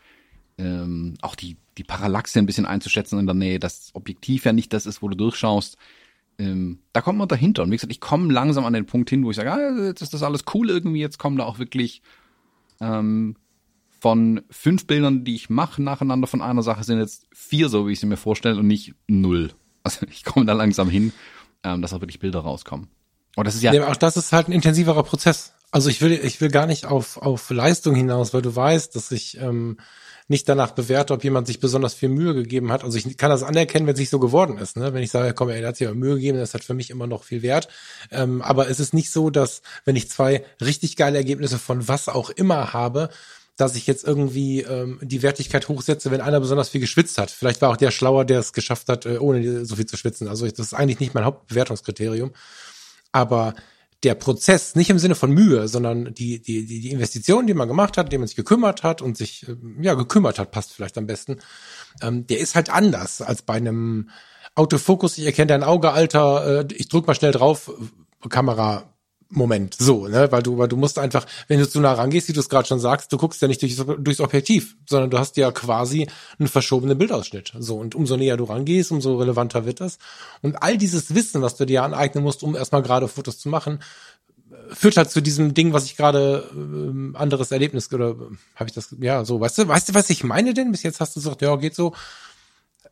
ähm, 0.58 1.16
auch 1.22 1.36
die, 1.36 1.58
die 1.78 1.84
Parallaxe 1.84 2.40
ein 2.40 2.46
bisschen 2.46 2.66
einzuschätzen 2.66 3.20
in 3.20 3.26
der 3.26 3.36
Nähe, 3.36 3.60
dass 3.60 3.92
Objektiv 3.94 4.46
ja 4.46 4.54
nicht 4.54 4.72
das 4.74 4.86
ist, 4.86 5.02
wo 5.02 5.10
du 5.10 5.16
durchschaust. 5.16 5.78
Ähm, 6.38 6.80
da 6.94 7.02
kommt 7.02 7.20
man 7.20 7.28
dahinter. 7.28 7.64
Und 7.64 7.72
wie 7.72 7.76
gesagt, 7.76 7.92
ich 7.92 8.00
komme 8.00 8.32
langsam 8.32 8.66
an 8.66 8.74
den 8.74 8.86
Punkt 8.86 9.10
hin, 9.10 9.24
wo 9.26 9.32
ich 9.32 9.36
sage, 9.36 9.52
ah, 9.52 9.86
jetzt 9.88 10.02
ist 10.02 10.14
das 10.14 10.24
alles 10.24 10.46
cool 10.54 10.70
irgendwie, 10.70 11.02
jetzt 11.02 11.20
kommen 11.20 11.38
da 11.38 11.44
auch 11.44 11.60
wirklich 11.60 12.02
ähm, 12.80 13.36
von 14.00 14.42
fünf 14.50 14.88
Bildern, 14.88 15.24
die 15.24 15.36
ich 15.36 15.50
mache 15.50 15.82
nacheinander 15.82 16.28
von 16.28 16.42
einer 16.42 16.64
Sache, 16.64 16.84
sind 16.84 16.98
jetzt 16.98 17.28
vier 17.34 17.70
so, 17.70 17.88
wie 17.88 17.92
ich 17.92 18.00
sie 18.00 18.08
mir 18.08 18.18
vorstelle, 18.18 18.60
und 18.60 18.68
nicht 18.68 18.96
null. 19.08 19.52
Also 19.84 20.06
ich 20.12 20.24
komme 20.24 20.46
da 20.46 20.54
langsam 20.54 20.90
hin, 20.90 21.12
ähm, 21.64 21.82
dass 21.82 21.94
auch 21.94 22.02
wirklich 22.02 22.20
Bilder 22.20 22.40
rauskommen. 22.40 22.90
Und 23.36 23.46
das 23.46 23.56
ist 23.56 23.64
ja, 23.64 23.74
ja 23.74 23.88
auch 23.88 23.96
das 23.96 24.18
ist 24.18 24.34
halt 24.34 24.48
ein 24.48 24.52
intensiverer 24.52 25.04
Prozess. 25.04 25.54
Also 25.72 25.90
ich 25.90 26.02
will, 26.02 26.12
ich 26.12 26.42
will 26.42 26.50
gar 26.50 26.66
nicht 26.66 26.86
auf, 26.86 27.18
auf 27.18 27.50
Leistung 27.50 27.96
hinaus, 27.96 28.34
weil 28.34 28.42
du 28.42 28.54
weißt, 28.54 28.94
dass 28.96 29.12
ich 29.12 29.38
ähm, 29.38 29.78
nicht 30.28 30.50
danach 30.50 30.72
bewerte, 30.72 31.14
ob 31.14 31.24
jemand 31.24 31.48
sich 31.48 31.60
besonders 31.60 31.94
viel 31.94 32.10
Mühe 32.10 32.34
gegeben 32.34 32.72
hat. 32.72 32.84
Also 32.84 32.98
ich 32.98 33.18
kann 33.18 33.30
das 33.30 33.44
anerkennen, 33.44 33.88
wenn 33.88 33.94
es 33.94 34.00
nicht 34.00 34.10
so 34.10 34.20
geworden 34.20 34.58
ist. 34.58 34.76
Ne? 34.78 34.94
Wenn 34.94 35.04
ich 35.04 35.12
sage, 35.12 35.34
komm, 35.34 35.50
er 35.50 35.66
hat 35.66 35.78
sich 35.78 35.88
aber 35.88 35.96
Mühe 35.96 36.16
gegeben, 36.16 36.40
das 36.40 36.54
hat 36.54 36.64
für 36.64 36.74
mich 36.74 36.90
immer 36.90 37.08
noch 37.08 37.24
viel 37.24 37.42
Wert. 37.42 37.70
Ähm, 38.12 38.42
aber 38.42 38.70
es 38.70 38.80
ist 38.80 38.94
nicht 38.94 39.12
so, 39.12 39.30
dass 39.30 39.62
wenn 39.86 39.96
ich 39.96 40.10
zwei 40.10 40.44
richtig 40.60 40.96
geile 40.96 41.18
Ergebnisse 41.18 41.60
von 41.60 41.88
was 41.88 42.10
auch 42.10 42.30
immer 42.30 42.74
habe, 42.74 43.10
dass 43.62 43.76
ich 43.76 43.86
jetzt 43.86 44.04
irgendwie 44.04 44.62
ähm, 44.62 44.98
die 45.04 45.22
Wertigkeit 45.22 45.70
hochsetze, 45.70 46.10
wenn 46.10 46.20
einer 46.20 46.40
besonders 46.40 46.70
viel 46.70 46.82
geschwitzt 46.82 47.20
hat. 47.20 47.30
Vielleicht 47.30 47.62
war 47.62 47.70
auch 47.70 47.78
der 47.78 47.92
schlauer, 47.92 48.26
der 48.26 48.40
es 48.40 48.54
geschafft 48.54 48.90
hat, 48.90 49.06
äh, 49.06 49.20
ohne 49.20 49.66
so 49.66 49.76
viel 49.76 49.86
zu 49.86 49.98
schwitzen. 49.98 50.28
Also 50.28 50.48
das 50.48 50.58
ist 50.58 50.74
eigentlich 50.74 51.00
nicht 51.00 51.14
mein 51.14 51.26
Hauptbewertungskriterium. 51.26 52.32
Aber 53.12 53.54
der 54.02 54.16
Prozess, 54.16 54.74
nicht 54.74 54.90
im 54.90 54.98
Sinne 54.98 55.14
von 55.14 55.32
Mühe, 55.32 55.68
sondern 55.68 56.12
die, 56.16 56.42
die, 56.42 56.66
die, 56.66 56.80
die 56.80 56.90
Investition, 56.90 57.46
die 57.46 57.54
man 57.54 57.68
gemacht 57.68 57.98
hat, 57.98 58.12
die 58.12 58.18
man 58.18 58.26
sich 58.26 58.36
gekümmert 58.36 58.82
hat 58.82 59.04
und 59.04 59.16
sich, 59.16 59.48
äh, 59.48 59.56
ja, 59.80 59.94
gekümmert 59.94 60.40
hat, 60.40 60.50
passt 60.50 60.74
vielleicht 60.74 60.98
am 60.98 61.06
besten, 61.06 61.38
ähm, 62.02 62.26
der 62.26 62.40
ist 62.40 62.56
halt 62.56 62.72
anders 62.72 63.22
als 63.22 63.44
bei 63.44 63.54
einem 63.54 64.10
Autofokus, 64.56 65.20
ich 65.20 65.26
erkenne 65.26 65.48
dein 65.48 65.64
Auge, 65.64 65.92
Alter, 65.92 66.62
äh, 66.62 66.74
ich 66.74 66.90
drück 66.90 67.06
mal 67.06 67.14
schnell 67.14 67.32
drauf, 67.32 67.72
Kamera 68.28 68.91
Moment, 69.34 69.76
so, 69.80 70.10
ne, 70.10 70.30
weil 70.30 70.44
du, 70.44 70.58
weil 70.58 70.68
du 70.68 70.76
musst 70.76 71.00
einfach, 71.00 71.26
wenn 71.48 71.58
du 71.58 71.68
zu 71.68 71.80
nah 71.80 71.94
rangehst, 71.94 72.28
wie 72.28 72.34
du 72.34 72.42
es 72.42 72.50
gerade 72.50 72.68
schon 72.68 72.82
sagst, 72.82 73.14
du 73.14 73.18
guckst 73.18 73.42
ja 73.42 73.48
nicht 73.48 73.62
durch, 73.62 73.78
durchs 73.78 74.20
Objektiv, 74.20 74.76
sondern 74.86 75.10
du 75.10 75.20
hast 75.20 75.38
ja 75.38 75.52
quasi 75.54 76.10
einen 76.38 76.50
verschobenen 76.50 76.98
Bildausschnitt. 76.98 77.54
So, 77.58 77.78
und 77.78 77.96
umso 77.96 78.18
näher 78.18 78.36
du 78.36 78.44
rangehst, 78.44 78.92
umso 78.92 79.16
relevanter 79.16 79.66
wird 79.66 79.80
das. 79.80 80.00
Und 80.42 80.62
all 80.62 80.78
dieses 80.78 81.16
Wissen, 81.16 81.42
was 81.42 81.56
du 81.56 81.66
dir 81.66 81.84
aneignen 81.84 82.26
musst, 82.26 82.44
um 82.44 82.58
erstmal 82.58 82.82
gerade 82.82 83.08
Fotos 83.08 83.40
zu 83.40 83.48
machen, 83.48 83.80
führt 84.74 84.98
halt 84.98 85.10
zu 85.10 85.22
diesem 85.22 85.54
Ding, 85.54 85.72
was 85.72 85.86
ich 85.86 85.96
gerade 85.96 86.50
ähm, 86.54 87.16
anderes 87.18 87.52
Erlebnis 87.52 87.92
oder 87.94 88.16
habe 88.56 88.68
ich 88.68 88.74
das 88.74 88.94
ja 89.00 89.24
so, 89.24 89.40
weißt 89.40 89.60
du, 89.60 89.68
weißt 89.68 89.90
du, 89.90 89.94
was 89.94 90.10
ich 90.10 90.26
meine 90.26 90.54
denn? 90.54 90.72
Bis 90.72 90.84
jetzt 90.84 91.00
hast 91.00 91.16
du 91.16 91.22
gesagt, 91.22 91.42
ja, 91.42 91.56
geht 91.56 91.76
so. 91.76 91.96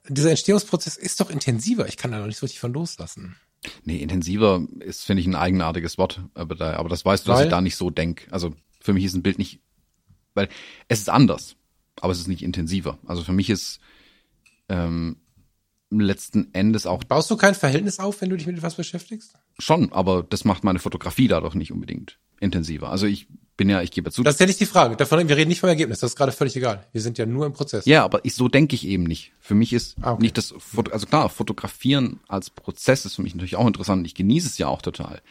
Dieser 0.07 0.29
Entstehungsprozess 0.29 0.95
ist 0.95 1.19
doch 1.19 1.29
intensiver. 1.29 1.87
Ich 1.87 1.97
kann 1.97 2.11
da 2.11 2.19
noch 2.19 2.27
nicht 2.27 2.37
so 2.37 2.45
richtig 2.45 2.61
von 2.61 2.73
loslassen. 2.73 3.35
Nee, 3.83 3.97
intensiver 3.97 4.65
ist, 4.79 5.03
finde 5.03 5.21
ich, 5.21 5.27
ein 5.27 5.35
eigenartiges 5.35 5.97
Wort. 5.97 6.21
Aber, 6.33 6.55
da, 6.55 6.73
aber 6.75 6.89
das 6.89 7.03
weißt 7.03 7.27
du, 7.27 7.31
dass 7.31 7.43
ich 7.43 7.49
da 7.49 7.61
nicht 7.61 7.75
so 7.75 7.89
denk. 7.89 8.27
Also 8.31 8.53
für 8.79 8.93
mich 8.93 9.03
ist 9.03 9.15
ein 9.15 9.23
Bild 9.23 9.37
nicht, 9.37 9.59
weil 10.33 10.49
es 10.87 10.99
ist 10.99 11.09
anders, 11.09 11.55
aber 11.99 12.11
es 12.11 12.19
ist 12.19 12.27
nicht 12.27 12.43
intensiver. 12.43 12.97
Also 13.05 13.23
für 13.23 13.33
mich 13.33 13.49
ist 13.49 13.79
ähm, 14.69 15.17
letzten 15.89 16.53
Endes 16.53 16.85
auch. 16.85 17.03
Baust 17.03 17.29
du 17.31 17.37
kein 17.37 17.55
Verhältnis 17.55 17.99
auf, 17.99 18.21
wenn 18.21 18.29
du 18.29 18.37
dich 18.37 18.47
mit 18.47 18.57
etwas 18.57 18.75
beschäftigst? 18.75 19.33
Schon, 19.57 19.91
aber 19.91 20.23
das 20.23 20.45
macht 20.45 20.63
meine 20.63 20.79
Fotografie 20.79 21.27
dadurch 21.27 21.55
nicht 21.55 21.71
unbedingt 21.71 22.19
intensiver. 22.39 22.89
Also 22.89 23.07
ich 23.07 23.27
bin 23.59 23.69
ja, 23.69 23.81
ich 23.81 23.91
gebe 23.91 24.09
zu. 24.09 24.23
Das 24.23 24.35
ist 24.35 24.39
ja 24.39 24.45
nicht 24.45 24.61
die 24.61 24.65
Frage. 24.65 24.95
Davon, 24.95 25.27
wir 25.27 25.35
reden 25.35 25.49
nicht 25.49 25.59
vom 25.59 25.67
Ergebnis. 25.67 25.99
Das 25.99 26.11
ist 26.11 26.15
gerade 26.15 26.31
völlig 26.31 26.55
egal. 26.55 26.87
Wir 26.93 27.01
sind 27.01 27.17
ja 27.17 27.25
nur 27.25 27.45
im 27.45 27.51
Prozess. 27.51 27.85
Ja, 27.85 28.05
aber 28.05 28.23
ich, 28.23 28.33
so 28.33 28.47
denke 28.47 28.73
ich 28.73 28.87
eben 28.87 29.03
nicht. 29.03 29.33
Für 29.41 29.53
mich 29.53 29.73
ist 29.73 29.97
ah, 30.01 30.13
okay. 30.13 30.21
nicht 30.21 30.37
das, 30.37 30.53
also 30.91 31.05
klar, 31.05 31.27
Fotografieren 31.27 32.21
als 32.29 32.49
Prozess 32.49 33.03
ist 33.03 33.17
für 33.17 33.21
mich 33.21 33.35
natürlich 33.35 33.57
auch 33.57 33.67
interessant. 33.67 34.07
Ich 34.07 34.15
genieße 34.15 34.47
es 34.47 34.57
ja 34.59 34.67
auch 34.67 34.81
total. 34.81 35.21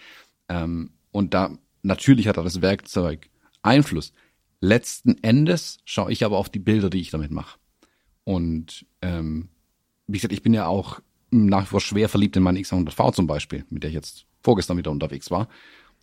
Ähm, 0.51 0.91
und 1.11 1.33
da, 1.33 1.57
natürlich 1.83 2.29
hat 2.29 2.37
da 2.37 2.43
das 2.43 2.61
Werkzeug 2.61 3.31
Einfluss. 3.63 4.13
Letzten 4.61 5.17
Endes 5.23 5.79
schaue 5.87 6.13
ich 6.13 6.23
aber 6.23 6.37
auf 6.37 6.51
die 6.51 6.59
Bilder, 6.59 6.91
die 6.91 7.01
ich 7.01 7.09
damit 7.09 7.31
mache. 7.31 7.59
Und, 8.25 8.85
ähm, 9.01 9.49
wie 10.07 10.19
gesagt, 10.19 10.35
ich 10.35 10.43
bin 10.43 10.53
ja 10.53 10.67
auch 10.67 11.01
nach 11.31 11.63
wie 11.63 11.69
vor 11.69 11.81
schwer 11.81 12.11
verliebt 12.11 12.37
in 12.37 12.43
meine 12.43 12.59
X100V 12.59 13.15
zum 13.15 13.27
Beispiel, 13.27 13.65
mit 13.71 13.85
der 13.85 13.89
ich 13.89 13.95
jetzt 13.95 14.27
vorgestern 14.43 14.77
wieder 14.77 14.91
unterwegs 14.91 15.31
war 15.31 15.49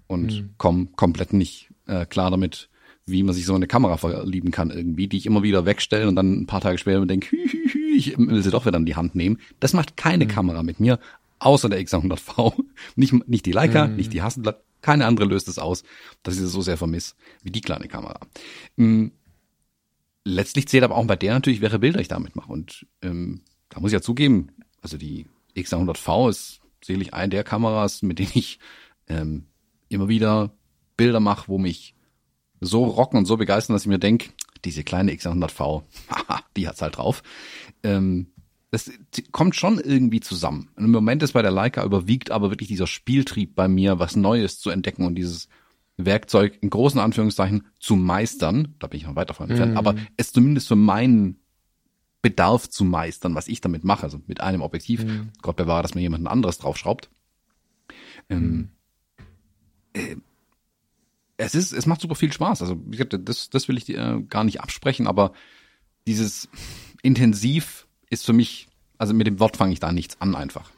und 0.08 0.34
mhm. 0.34 0.50
komme 0.58 0.88
komplett 0.96 1.32
nicht 1.32 1.70
äh, 1.88 2.06
klar 2.06 2.32
damit, 2.32 2.70
wie 3.06 3.24
man 3.24 3.36
sich 3.36 3.46
so 3.46 3.54
eine 3.54 3.68
Kamera 3.68 3.98
verlieben 3.98 4.52
kann 4.52 4.72
irgendwie, 4.72 5.08
die 5.08 5.18
ich 5.18 5.26
immer 5.26 5.44
wieder 5.44 5.66
wegstelle 5.66 6.08
und 6.08 6.16
dann 6.16 6.42
ein 6.42 6.48
paar 6.48 6.62
Tage 6.62 6.78
später 6.78 7.06
denke, 7.06 7.28
hü, 7.32 7.48
hü, 7.48 7.70
hü, 7.70 7.96
ich 7.96 8.18
will 8.18 8.42
sie 8.42 8.52
doch 8.52 8.66
wieder 8.66 8.78
in 8.78 8.86
die 8.86 8.96
Hand 8.96 9.16
nehmen. 9.16 9.40
Das 9.60 9.74
macht 9.74 9.98
keine 9.98 10.26
mhm. 10.26 10.30
Kamera 10.30 10.64
mit 10.64 10.80
mir, 10.80 11.00
außer 11.40 11.70
der 11.70 11.80
X100V. 11.80 12.54
Nicht, 12.96 13.28
nicht 13.28 13.46
die 13.46 13.52
Leica, 13.52 13.88
mhm. 13.88 13.96
nicht 13.98 14.14
die 14.14 14.22
Hasselblad, 14.22 14.62
keine 14.82 15.06
andere 15.06 15.26
löst 15.28 15.48
es 15.48 15.60
aus, 15.60 15.84
dass 16.24 16.36
ich 16.36 16.42
das 16.42 16.52
so 16.52 16.62
sehr 16.62 16.78
vermisse, 16.78 17.16
wie 17.42 17.52
die 17.52 17.62
kleine 17.62 17.88
Kamera. 17.88 18.20
Mhm. 18.76 19.12
Letztlich 20.24 20.68
zählt 20.68 20.84
aber 20.84 20.96
auch 20.96 21.06
bei 21.06 21.16
der 21.16 21.34
natürlich, 21.34 21.62
welche 21.62 21.80
Bilder 21.80 22.00
ich 22.00 22.08
damit 22.08 22.36
mache. 22.36 22.52
Und 22.52 22.86
ähm, 23.02 23.42
da 23.70 23.80
muss 23.80 23.92
ich 23.92 23.94
ja 23.94 24.02
zugeben, 24.02 24.50
also 24.82 24.98
die 24.98 25.28
X100V 25.56 26.30
ist 26.30 26.62
sicherlich 26.84 27.14
eine 27.14 27.30
der 27.30 27.44
Kameras, 27.44 28.02
mit 28.02 28.20
denen 28.20 28.32
ich 28.34 28.60
ähm, 29.08 29.46
immer 29.90 30.08
wieder 30.08 30.52
Bilder 30.98 31.20
mache, 31.20 31.48
wo 31.48 31.58
mich 31.58 31.96
so 32.62 32.86
rocken 32.86 33.18
und 33.18 33.26
so 33.26 33.38
begeistern, 33.38 33.74
dass 33.74 33.84
ich 33.84 33.90
mir 33.90 34.00
denke, 34.00 34.30
diese 34.64 34.84
kleine 34.84 35.12
X100V, 35.14 35.84
haha, 36.10 36.42
die 36.56 36.68
hat's 36.68 36.82
halt 36.82 36.98
drauf. 36.98 37.22
Ähm, 37.84 38.28
das 38.72 38.92
kommt 39.32 39.56
schon 39.56 39.80
irgendwie 39.80 40.20
zusammen. 40.20 40.70
Im 40.76 40.92
Moment 40.92 41.24
ist 41.24 41.34
bei 41.34 41.42
der 41.42 41.52
Leica 41.52 41.84
überwiegt 41.84 42.32
aber 42.32 42.50
wirklich 42.50 42.68
dieser 42.68 42.88
Spieltrieb 42.88 43.56
bei 43.56 43.68
mir, 43.68 44.00
was 44.00 44.16
Neues 44.16 44.60
zu 44.60 44.70
entdecken 44.70 45.06
und 45.06 45.16
dieses 45.16 45.48
Werkzeug 45.98 46.58
in 46.62 46.70
großen 46.70 47.00
Anführungszeichen 47.00 47.68
zu 47.80 47.96
meistern. 47.96 48.76
Da 48.80 48.88
bin 48.88 49.00
ich 49.00 49.06
noch 49.06 49.16
weiter 49.16 49.34
von 49.34 49.50
entfernt, 49.50 49.74
mhm. 49.74 49.78
aber 49.78 49.96
es 50.18 50.34
zumindest 50.34 50.68
für 50.68 50.76
meinen 50.76 51.40
Bedarf 52.22 52.68
zu 52.70 52.84
meistern, 52.84 53.36
was 53.36 53.48
ich 53.48 53.62
damit 53.62 53.84
mache, 53.84 54.04
also 54.04 54.20
mit 54.26 54.42
einem 54.42 54.62
Objektiv. 54.62 55.06
Mhm. 55.06 55.30
Gott 55.42 55.56
bewahre, 55.56 55.84
dass 55.84 55.96
mir 55.96 56.02
jemand 56.02 56.24
ein 56.24 56.28
anderes 56.28 56.58
draufschraubt. 56.58 57.10
Ähm, 58.30 58.72
äh, 59.94 60.16
es 61.38 61.56
ist, 61.56 61.74
es 61.74 61.86
macht 61.86 62.02
super 62.02 62.16
viel 62.16 62.32
Spaß. 62.32 62.62
Also 62.62 62.76
das, 62.76 63.50
das 63.50 63.68
will 63.68 63.78
ich 63.78 63.86
dir 63.86 63.98
äh, 63.98 64.22
gar 64.24 64.44
nicht 64.44 64.62
absprechen, 64.62 65.08
aber 65.08 65.34
dieses 66.08 66.48
intensiv 67.02 67.88
ist 68.10 68.26
für 68.26 68.34
mich, 68.34 68.68
also 68.98 69.14
mit 69.14 69.28
dem 69.28 69.40
Wort 69.40 69.58
fange 69.58 69.74
ich 69.74 69.80
da 69.80 69.92
nichts 69.92 70.20
an 70.22 70.36
einfach. 70.36 70.72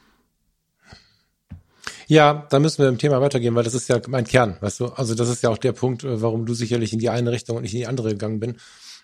Ja, 2.06 2.46
da 2.48 2.58
müssen 2.58 2.82
wir 2.82 2.88
im 2.88 2.98
Thema 2.98 3.20
weitergehen, 3.20 3.54
weil 3.54 3.64
das 3.64 3.74
ist 3.74 3.88
ja 3.88 4.00
mein 4.08 4.24
Kern, 4.24 4.56
weißt 4.60 4.80
du? 4.80 4.86
Also 4.86 5.14
das 5.14 5.28
ist 5.28 5.42
ja 5.42 5.50
auch 5.50 5.58
der 5.58 5.72
Punkt, 5.72 6.04
äh, 6.04 6.22
warum 6.22 6.46
du 6.46 6.54
sicherlich 6.54 6.92
in 6.92 6.98
die 6.98 7.10
eine 7.10 7.30
Richtung 7.30 7.56
und 7.56 7.62
nicht 7.62 7.74
in 7.74 7.80
die 7.80 7.86
andere 7.86 8.10
gegangen 8.10 8.40
bin. 8.40 8.56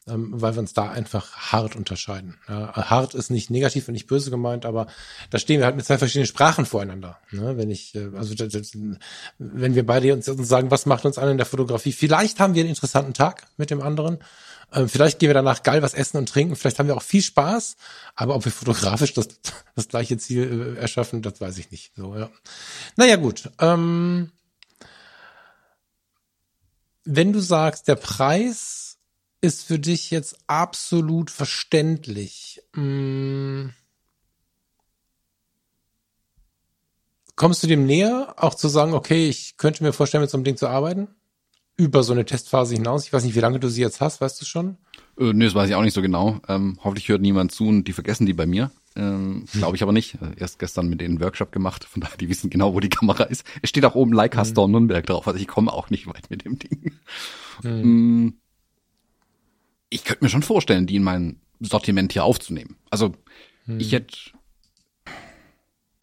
Ähm, 0.07 0.29
weil 0.33 0.55
wir 0.55 0.61
uns 0.61 0.75
da 0.75 0.91
einfach 0.91 1.53
hart 1.53 1.77
unterscheiden. 1.77 2.37
Ja, 2.49 2.91
hart 2.91 3.15
ist 3.15 3.31
nicht 3.31 3.51
negativ 3.51 3.89
und 3.89 3.95
nicht 3.95 4.07
böse 4.07 4.31
gemeint, 4.31 4.67
aber 4.67 4.87
da 5.31 5.39
stehen 5.39 5.61
wir 5.61 5.67
halt 5.67 5.77
mit 5.77 5.87
zwei 5.87 5.99
verschiedenen 5.99 6.27
Sprachen 6.27 6.67
voreinander. 6.67 7.19
Ne? 7.31 7.57
Wenn 7.57 7.71
ich, 7.71 7.95
äh, 7.95 8.11
also 8.15 8.35
wenn 9.39 9.75
wir 9.75 9.87
beide 9.87 10.13
uns 10.13 10.27
sagen, 10.27 10.71
was 10.71 10.87
macht 10.87 11.07
uns 11.07 11.17
an 11.17 11.31
in 11.31 11.37
der 11.39 11.47
Fotografie, 11.47 11.93
vielleicht 11.93 12.39
haben 12.39 12.55
wir 12.55 12.61
einen 12.61 12.71
interessanten 12.71 13.15
Tag 13.15 13.47
mit 13.57 13.71
dem 13.71 13.81
anderen. 13.81 14.19
Ähm, 14.75 14.89
vielleicht 14.89 15.21
gehen 15.21 15.29
wir 15.29 15.35
danach 15.35 15.63
geil 15.63 15.83
was 15.83 15.95
essen 15.95 16.19
und 16.19 16.29
trinken. 16.29 16.57
Vielleicht 16.57 16.79
haben 16.79 16.89
wir 16.89 16.97
auch 16.97 17.03
viel 17.03 17.23
Spaß. 17.23 17.77
Aber 18.15 18.35
ob 18.35 18.45
wir 18.45 18.53
fotografisch 18.53 19.15
das, 19.15 19.29
das 19.75 19.89
gleiche 19.89 20.19
Ziel 20.19 20.77
äh, 20.77 20.81
erschaffen, 20.81 21.23
das 21.23 21.41
weiß 21.41 21.59
ich 21.59 21.71
nicht. 21.71 21.93
So, 21.97 22.15
ja. 22.17 22.29
Naja, 22.97 23.17
gut. 23.17 23.51
Ähm, 23.61 24.33
wenn 27.05 27.33
du 27.33 27.41
sagst, 27.41 27.89
der 27.89 27.97
Preis 27.97 28.94
ist 29.45 29.63
für 29.63 29.79
dich 29.79 30.11
jetzt 30.11 30.39
absolut 30.47 31.31
verständlich, 31.31 32.63
mh, 32.75 32.83
mm, 32.83 33.73
kommst 37.37 37.63
du 37.63 37.67
dem 37.67 37.85
näher, 37.85 38.35
auch 38.39 38.55
zu 38.55 38.69
sagen, 38.69 38.95
okay, 38.95 39.29
ich 39.29 39.59
könnte 39.59 39.85
mir 39.85 39.93
vorstellen, 39.93 40.23
mit 40.23 40.31
so 40.31 40.39
einem 40.39 40.45
Ding 40.45 40.57
zu 40.57 40.67
arbeiten? 40.67 41.09
Über 41.77 42.03
so 42.05 42.15
eine 42.15 42.25
Testphase 42.25 42.75
hinaus. 42.75 43.05
Ich 43.05 43.13
weiß 43.13 43.25
nicht, 43.25 43.35
wie 43.35 43.41
lange 43.41 43.61
du 43.61 43.69
sie 43.69 43.83
jetzt 43.83 44.01
hast, 44.01 44.23
weißt 44.23 44.41
du 44.41 44.47
schon? 44.47 44.79
Äh, 45.19 45.33
nee, 45.35 45.45
das 45.45 45.55
weiß 45.55 45.69
ich 45.69 45.75
auch 45.75 45.83
nicht 45.83 45.93
so 45.93 46.01
genau. 46.01 46.41
Ähm, 46.49 46.79
hoffentlich 46.83 47.09
hört 47.09 47.21
niemand 47.21 47.53
zu 47.53 47.67
und 47.67 47.85
die 47.85 47.93
vergessen 47.93 48.25
die 48.25 48.33
bei 48.33 48.47
mir. 48.47 48.71
Ähm, 48.97 49.45
hm. 49.51 49.59
Glaube 49.59 49.77
ich 49.77 49.83
aber 49.83 49.93
nicht. 49.93 50.15
Äh, 50.15 50.39
erst 50.39 50.59
gestern 50.59 50.89
mit 50.89 51.03
denen 51.03 51.21
Workshop 51.21 51.53
gemacht, 51.53 51.85
von 51.85 52.01
daher, 52.01 52.17
die 52.17 52.31
wissen 52.31 52.49
genau, 52.49 52.73
wo 52.73 52.81
die 52.81 52.89
Kamera 52.89 53.25
ist. 53.25 53.45
Es 53.61 53.69
steht 53.69 53.85
auch 53.85 53.97
oben 53.97 54.15
Leica 54.15 54.41
hm. 54.41 54.51
Store 54.51 54.71
Nürnberg 54.71 55.05
drauf, 55.05 55.27
also 55.27 55.39
ich 55.39 55.49
komme 55.49 55.73
auch 55.73 55.91
nicht 55.91 56.07
weit 56.07 56.31
mit 56.31 56.47
dem 56.47 56.59
Ding. 56.59 56.93
Hm. 57.63 58.35
Ich 59.91 60.05
könnte 60.05 60.25
mir 60.25 60.31
schon 60.31 60.43
vorstellen, 60.43 60.87
die 60.87 60.97
in 60.97 61.03
mein 61.03 61.41
Sortiment 61.61 62.13
hier 62.13 62.25
aufzunehmen. 62.25 62.77
Also 62.91 63.15
hm. 63.67 63.81
ich 63.81 63.93
hätte 63.93 64.17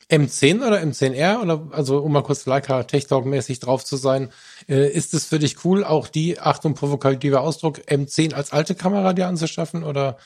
M10 0.10 0.66
oder 0.66 0.82
M10R 0.82 1.42
oder 1.42 1.68
also 1.72 2.00
um 2.00 2.12
mal 2.12 2.22
kurz 2.22 2.46
Leica 2.46 2.84
Tech 2.84 3.08
Talk 3.08 3.26
mäßig 3.26 3.60
drauf 3.60 3.86
zu 3.86 3.96
sein, 3.96 4.30
äh, 4.68 4.92
ist 4.92 5.14
es 5.14 5.26
für 5.26 5.40
dich 5.40 5.64
cool, 5.64 5.86
auch 5.86 6.10
die 6.10 6.40
Achtung 6.40 6.74
provokativer 6.74 7.42
Ausdruck 7.42 7.80
M10 7.88 8.34
als 8.34 8.52
alte 8.52 8.76
Kamera 8.76 9.14
dir 9.14 9.28
anzuschaffen 9.28 9.84
oder 9.84 10.18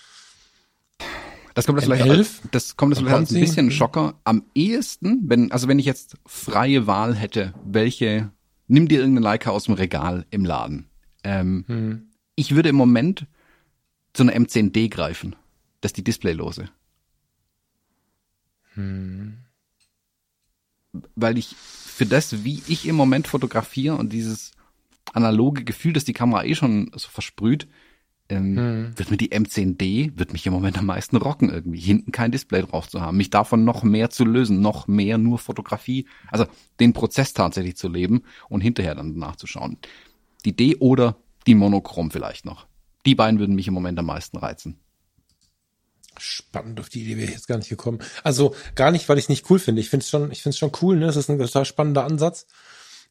das 1.54 1.68
kommt 1.68 1.78
das 1.78 1.86
vielleicht, 1.86 2.42
das 2.52 2.76
kommt 2.76 2.92
das 2.92 3.00
vielleicht 3.00 3.16
als 3.16 3.32
ein 3.32 3.40
bisschen 3.40 3.72
Schocker. 3.72 4.16
Am 4.26 4.44
ehesten, 4.56 5.22
wenn, 5.28 5.54
also 5.54 5.70
wenn 5.70 5.80
ich 5.80 5.86
jetzt 5.86 6.18
freie 6.26 6.86
Wahl 6.86 7.16
hätte, 7.16 7.54
welche, 7.64 8.32
nimm 8.68 8.90
dir 8.90 9.00
irgendeine 9.00 9.24
Leica 9.24 9.52
aus 9.52 9.64
dem 9.64 9.76
Regal 9.76 10.26
im 10.32 10.44
Laden. 10.44 10.90
Ähm, 11.24 11.64
hm. 11.68 12.10
Ich 12.36 12.56
würde 12.56 12.70
im 12.70 12.76
Moment 12.76 13.28
zu 14.16 14.24
einer 14.24 14.34
M10D 14.34 14.90
greifen. 14.90 15.36
Das 15.82 15.90
ist 15.90 15.98
die 15.98 16.04
Displaylose. 16.04 16.70
Hm. 18.74 19.38
Weil 21.16 21.38
ich 21.38 21.56
für 21.56 22.06
das, 22.06 22.44
wie 22.44 22.64
ich 22.68 22.88
im 22.88 22.96
Moment 22.96 23.28
fotografiere 23.28 23.96
und 23.96 24.14
dieses 24.14 24.52
analoge 25.14 25.64
Gefühl, 25.64 25.94
das 25.94 26.06
die 26.06 26.14
Kamera 26.14 26.46
eh 26.46 26.56
schon 26.56 26.92
so 26.96 27.10
versprüht, 27.10 27.68
ähm, 28.28 28.58
hm. 28.58 28.94
wird 28.96 29.12
mir 29.12 29.18
die 29.18 29.32
M10D, 29.32 30.18
wird 30.18 30.34
mich 30.34 30.48
im 30.48 30.54
Moment 30.54 30.78
am 30.78 30.88
meisten 30.88 31.18
rocken 31.18 31.50
irgendwie, 31.50 31.80
hinten 31.80 32.12
kein 32.12 32.32
Display 32.32 32.62
drauf 32.64 32.90
zu 32.90 33.02
haben, 33.02 33.18
mich 33.18 33.30
davon 33.30 33.66
noch 33.66 33.84
mehr 33.84 34.10
zu 34.10 34.26
lösen, 34.26 34.62
noch 34.62 34.88
mehr 34.88 35.18
nur 35.18 35.38
Fotografie, 35.38 36.08
also 36.32 36.46
den 36.80 36.94
Prozess 36.94 37.34
tatsächlich 37.34 37.76
zu 37.76 37.88
leben 37.90 38.24
und 38.50 38.62
hinterher 38.62 38.96
dann 38.96 39.16
nachzuschauen. 39.18 39.78
Die 40.46 40.56
D 40.56 40.78
oder 40.78 41.18
die 41.46 41.56
Monochrom 41.56 42.10
vielleicht 42.10 42.46
noch. 42.46 42.66
Die 43.06 43.16
beiden 43.16 43.40
würden 43.40 43.56
mich 43.56 43.68
im 43.68 43.74
Moment 43.74 44.00
am 44.00 44.08
meisten 44.08 44.38
reizen. 44.38 44.80
Spannend, 46.18 46.80
auf 46.80 46.90
die 46.90 47.04
Idee 47.04 47.18
wäre 47.18 47.28
ich 47.28 47.34
jetzt 47.34 47.48
gar 47.48 47.58
nicht 47.58 47.70
gekommen. 47.70 48.00
Also 48.24 48.56
gar 48.76 48.92
nicht, 48.92 49.10
weil 49.10 49.18
ich 49.18 49.26
es 49.26 49.30
nicht 49.30 49.50
cool 49.50 49.60
finde. 49.60 49.82
Ich 49.82 49.90
finde 49.90 50.04
es 50.04 50.10
schon, 50.10 50.32
ich 50.32 50.42
finde 50.42 50.54
es 50.54 50.58
schon 50.58 50.72
cool, 50.82 50.98
ne? 50.98 51.08
Das 51.08 51.18
ist 51.18 51.30
ein 51.30 51.38
total 51.38 51.66
spannender 51.66 52.06
Ansatz. 52.06 52.48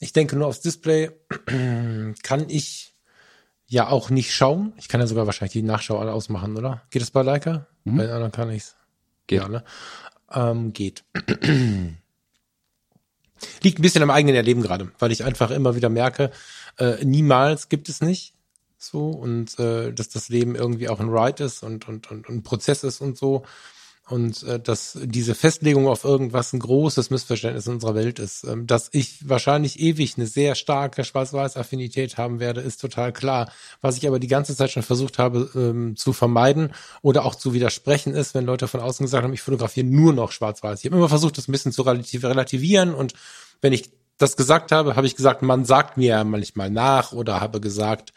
Ich 0.00 0.12
denke 0.12 0.36
nur 0.36 0.46
aufs 0.46 0.60
Display 0.60 1.10
kann 2.22 2.48
ich 2.48 2.94
ja 3.66 3.88
auch 3.88 4.10
nicht 4.10 4.34
schauen. 4.34 4.72
Ich 4.76 4.88
kann 4.88 5.00
ja 5.00 5.06
sogar 5.06 5.26
wahrscheinlich 5.26 5.52
die 5.52 5.62
Nachschau 5.62 5.98
alle 5.98 6.12
ausmachen, 6.12 6.56
oder? 6.56 6.82
Geht 6.90 7.02
das 7.02 7.10
bei 7.10 7.22
Leica? 7.22 7.66
Mhm. 7.84 7.96
Bei 7.96 8.04
den 8.04 8.12
anderen 8.12 8.32
kann 8.32 8.50
ich's. 8.50 8.76
Geht. 9.26 9.42
Ja, 9.42 9.48
ne? 9.48 9.64
Ähm, 10.32 10.72
geht. 10.72 11.04
Liegt 13.62 13.78
ein 13.78 13.82
bisschen 13.82 14.02
am 14.02 14.10
eigenen 14.10 14.36
Erleben 14.36 14.62
gerade, 14.62 14.90
weil 14.98 15.12
ich 15.12 15.24
einfach 15.24 15.50
immer 15.50 15.76
wieder 15.76 15.90
merke, 15.90 16.30
äh, 16.78 17.04
niemals 17.04 17.68
gibt 17.68 17.88
es 17.88 18.00
nicht 18.00 18.33
so 18.86 19.10
und 19.10 19.58
äh, 19.58 19.92
dass 19.92 20.08
das 20.08 20.28
Leben 20.28 20.54
irgendwie 20.54 20.88
auch 20.88 21.00
ein 21.00 21.08
Ride 21.08 21.44
ist 21.44 21.62
und, 21.62 21.88
und, 21.88 22.10
und, 22.10 22.28
ein 22.28 22.42
Prozess 22.42 22.84
ist 22.84 23.00
und 23.00 23.16
so 23.16 23.44
und 24.08 24.42
äh, 24.42 24.60
dass 24.60 24.98
diese 25.02 25.34
Festlegung 25.34 25.88
auf 25.88 26.04
irgendwas 26.04 26.52
ein 26.52 26.58
großes 26.58 27.08
Missverständnis 27.08 27.66
in 27.66 27.74
unserer 27.74 27.94
Welt 27.94 28.18
ist. 28.18 28.44
Ähm, 28.44 28.66
dass 28.66 28.90
ich 28.92 29.28
wahrscheinlich 29.28 29.80
ewig 29.80 30.16
eine 30.16 30.26
sehr 30.26 30.54
starke 30.54 31.04
Schwarz-Weiß-Affinität 31.04 32.18
haben 32.18 32.38
werde, 32.38 32.60
ist 32.60 32.80
total 32.80 33.12
klar. 33.12 33.50
Was 33.80 33.96
ich 33.96 34.06
aber 34.06 34.18
die 34.18 34.28
ganze 34.28 34.54
Zeit 34.54 34.70
schon 34.70 34.82
versucht 34.82 35.18
habe 35.18 35.50
ähm, 35.54 35.96
zu 35.96 36.12
vermeiden 36.12 36.72
oder 37.00 37.24
auch 37.24 37.34
zu 37.34 37.54
widersprechen 37.54 38.14
ist, 38.14 38.34
wenn 38.34 38.44
Leute 38.44 38.68
von 38.68 38.80
außen 38.80 39.04
gesagt 39.04 39.24
haben, 39.24 39.32
ich 39.32 39.42
fotografiere 39.42 39.86
nur 39.86 40.12
noch 40.12 40.32
Schwarz-Weiß. 40.32 40.80
Ich 40.80 40.86
habe 40.86 40.96
immer 40.96 41.08
versucht, 41.08 41.38
das 41.38 41.48
ein 41.48 41.52
bisschen 41.52 41.72
zu 41.72 41.82
relativieren 41.82 42.94
und 42.94 43.14
wenn 43.62 43.72
ich 43.72 43.90
das 44.18 44.36
gesagt 44.36 44.70
habe, 44.70 44.96
habe 44.96 45.06
ich 45.06 45.16
gesagt, 45.16 45.42
man 45.42 45.64
sagt 45.64 45.96
mir 45.96 46.22
manchmal 46.24 46.70
nach 46.70 47.12
oder 47.12 47.40
habe 47.40 47.60
gesagt, 47.60 48.12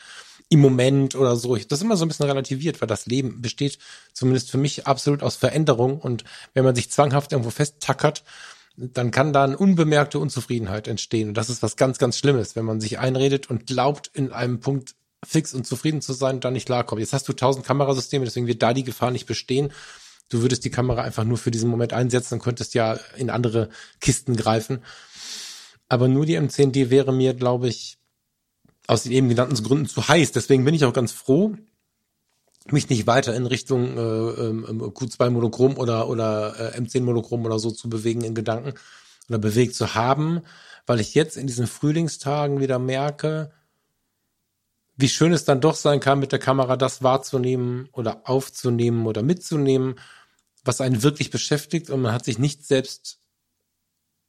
im 0.49 0.61
Moment 0.61 1.15
oder 1.15 1.35
so. 1.35 1.55
Ich 1.55 1.67
das 1.67 1.81
immer 1.81 1.97
so 1.97 2.05
ein 2.05 2.07
bisschen 2.07 2.25
relativiert, 2.25 2.79
weil 2.81 2.87
das 2.87 3.05
Leben 3.05 3.41
besteht 3.41 3.79
zumindest 4.13 4.49
für 4.49 4.57
mich 4.57 4.87
absolut 4.87 5.23
aus 5.23 5.35
Veränderung 5.35 5.99
und 5.99 6.23
wenn 6.53 6.63
man 6.63 6.75
sich 6.75 6.89
zwanghaft 6.89 7.31
irgendwo 7.31 7.49
festtackert, 7.49 8.23
dann 8.77 9.11
kann 9.11 9.33
da 9.33 9.43
eine 9.43 9.57
unbemerkte 9.57 10.19
Unzufriedenheit 10.19 10.87
entstehen. 10.87 11.29
Und 11.29 11.33
das 11.33 11.49
ist 11.49 11.63
was 11.63 11.75
ganz, 11.75 11.97
ganz 11.97 12.17
Schlimmes, 12.17 12.55
wenn 12.55 12.65
man 12.65 12.79
sich 12.79 12.99
einredet 12.99 13.49
und 13.49 13.65
glaubt, 13.65 14.11
in 14.13 14.31
einem 14.31 14.59
Punkt 14.59 14.93
fix 15.25 15.53
und 15.53 15.65
zufrieden 15.65 16.01
zu 16.01 16.13
sein 16.13 16.35
und 16.35 16.45
da 16.45 16.51
nicht 16.51 16.67
klarkommt. 16.67 17.01
Jetzt 17.01 17.13
hast 17.13 17.27
du 17.27 17.33
tausend 17.33 17.65
Kamerasysteme, 17.65 18.23
deswegen 18.23 18.45
wird 18.45 18.61
da 18.61 18.73
die 18.73 18.83
Gefahr 18.83 19.09
nicht 19.09 19.25
bestehen. 19.25 19.73
Du 20.29 20.41
würdest 20.41 20.63
die 20.63 20.69
Kamera 20.69 21.01
einfach 21.01 21.23
nur 21.23 21.37
für 21.37 21.51
diesen 21.51 21.69
Moment 21.69 21.93
einsetzen 21.93 22.35
und 22.35 22.43
könntest 22.43 22.75
ja 22.75 22.99
in 23.15 23.31
andere 23.31 23.69
Kisten 23.99 24.35
greifen. 24.35 24.83
Aber 25.89 26.07
nur 26.07 26.25
die 26.25 26.37
M10D 26.37 26.89
wäre 26.89 27.13
mir, 27.13 27.33
glaube 27.33 27.69
ich, 27.69 27.96
aus 28.87 29.03
den 29.03 29.11
eben 29.11 29.29
genannten 29.29 29.61
Gründen 29.61 29.85
zu 29.85 30.07
heiß. 30.07 30.31
Deswegen 30.31 30.65
bin 30.65 30.73
ich 30.73 30.85
auch 30.85 30.93
ganz 30.93 31.11
froh, 31.11 31.55
mich 32.71 32.89
nicht 32.89 33.07
weiter 33.07 33.35
in 33.35 33.45
Richtung 33.45 33.97
äh, 33.97 34.01
äh, 34.01 34.89
Q2 34.89 35.29
Monochrom 35.29 35.77
oder 35.77 36.09
oder 36.09 36.75
äh, 36.75 36.79
M10 36.79 37.01
Monochrom 37.01 37.45
oder 37.45 37.59
so 37.59 37.71
zu 37.71 37.89
bewegen 37.89 38.23
in 38.23 38.35
Gedanken 38.35 38.73
oder 39.29 39.37
bewegt 39.37 39.75
zu 39.75 39.95
haben, 39.95 40.41
weil 40.85 40.99
ich 40.99 41.13
jetzt 41.13 41.37
in 41.37 41.47
diesen 41.47 41.67
Frühlingstagen 41.67 42.59
wieder 42.59 42.79
merke, 42.79 43.51
wie 44.95 45.09
schön 45.09 45.31
es 45.31 45.45
dann 45.45 45.61
doch 45.61 45.75
sein 45.75 45.99
kann, 45.99 46.19
mit 46.19 46.31
der 46.31 46.39
Kamera 46.39 46.75
das 46.75 47.03
wahrzunehmen 47.03 47.87
oder 47.91 48.21
aufzunehmen 48.25 49.05
oder 49.05 49.21
mitzunehmen, 49.21 49.99
was 50.63 50.81
einen 50.81 51.03
wirklich 51.03 51.29
beschäftigt 51.29 51.89
und 51.89 52.01
man 52.01 52.13
hat 52.13 52.25
sich 52.25 52.39
nicht 52.39 52.65
selbst 52.65 53.19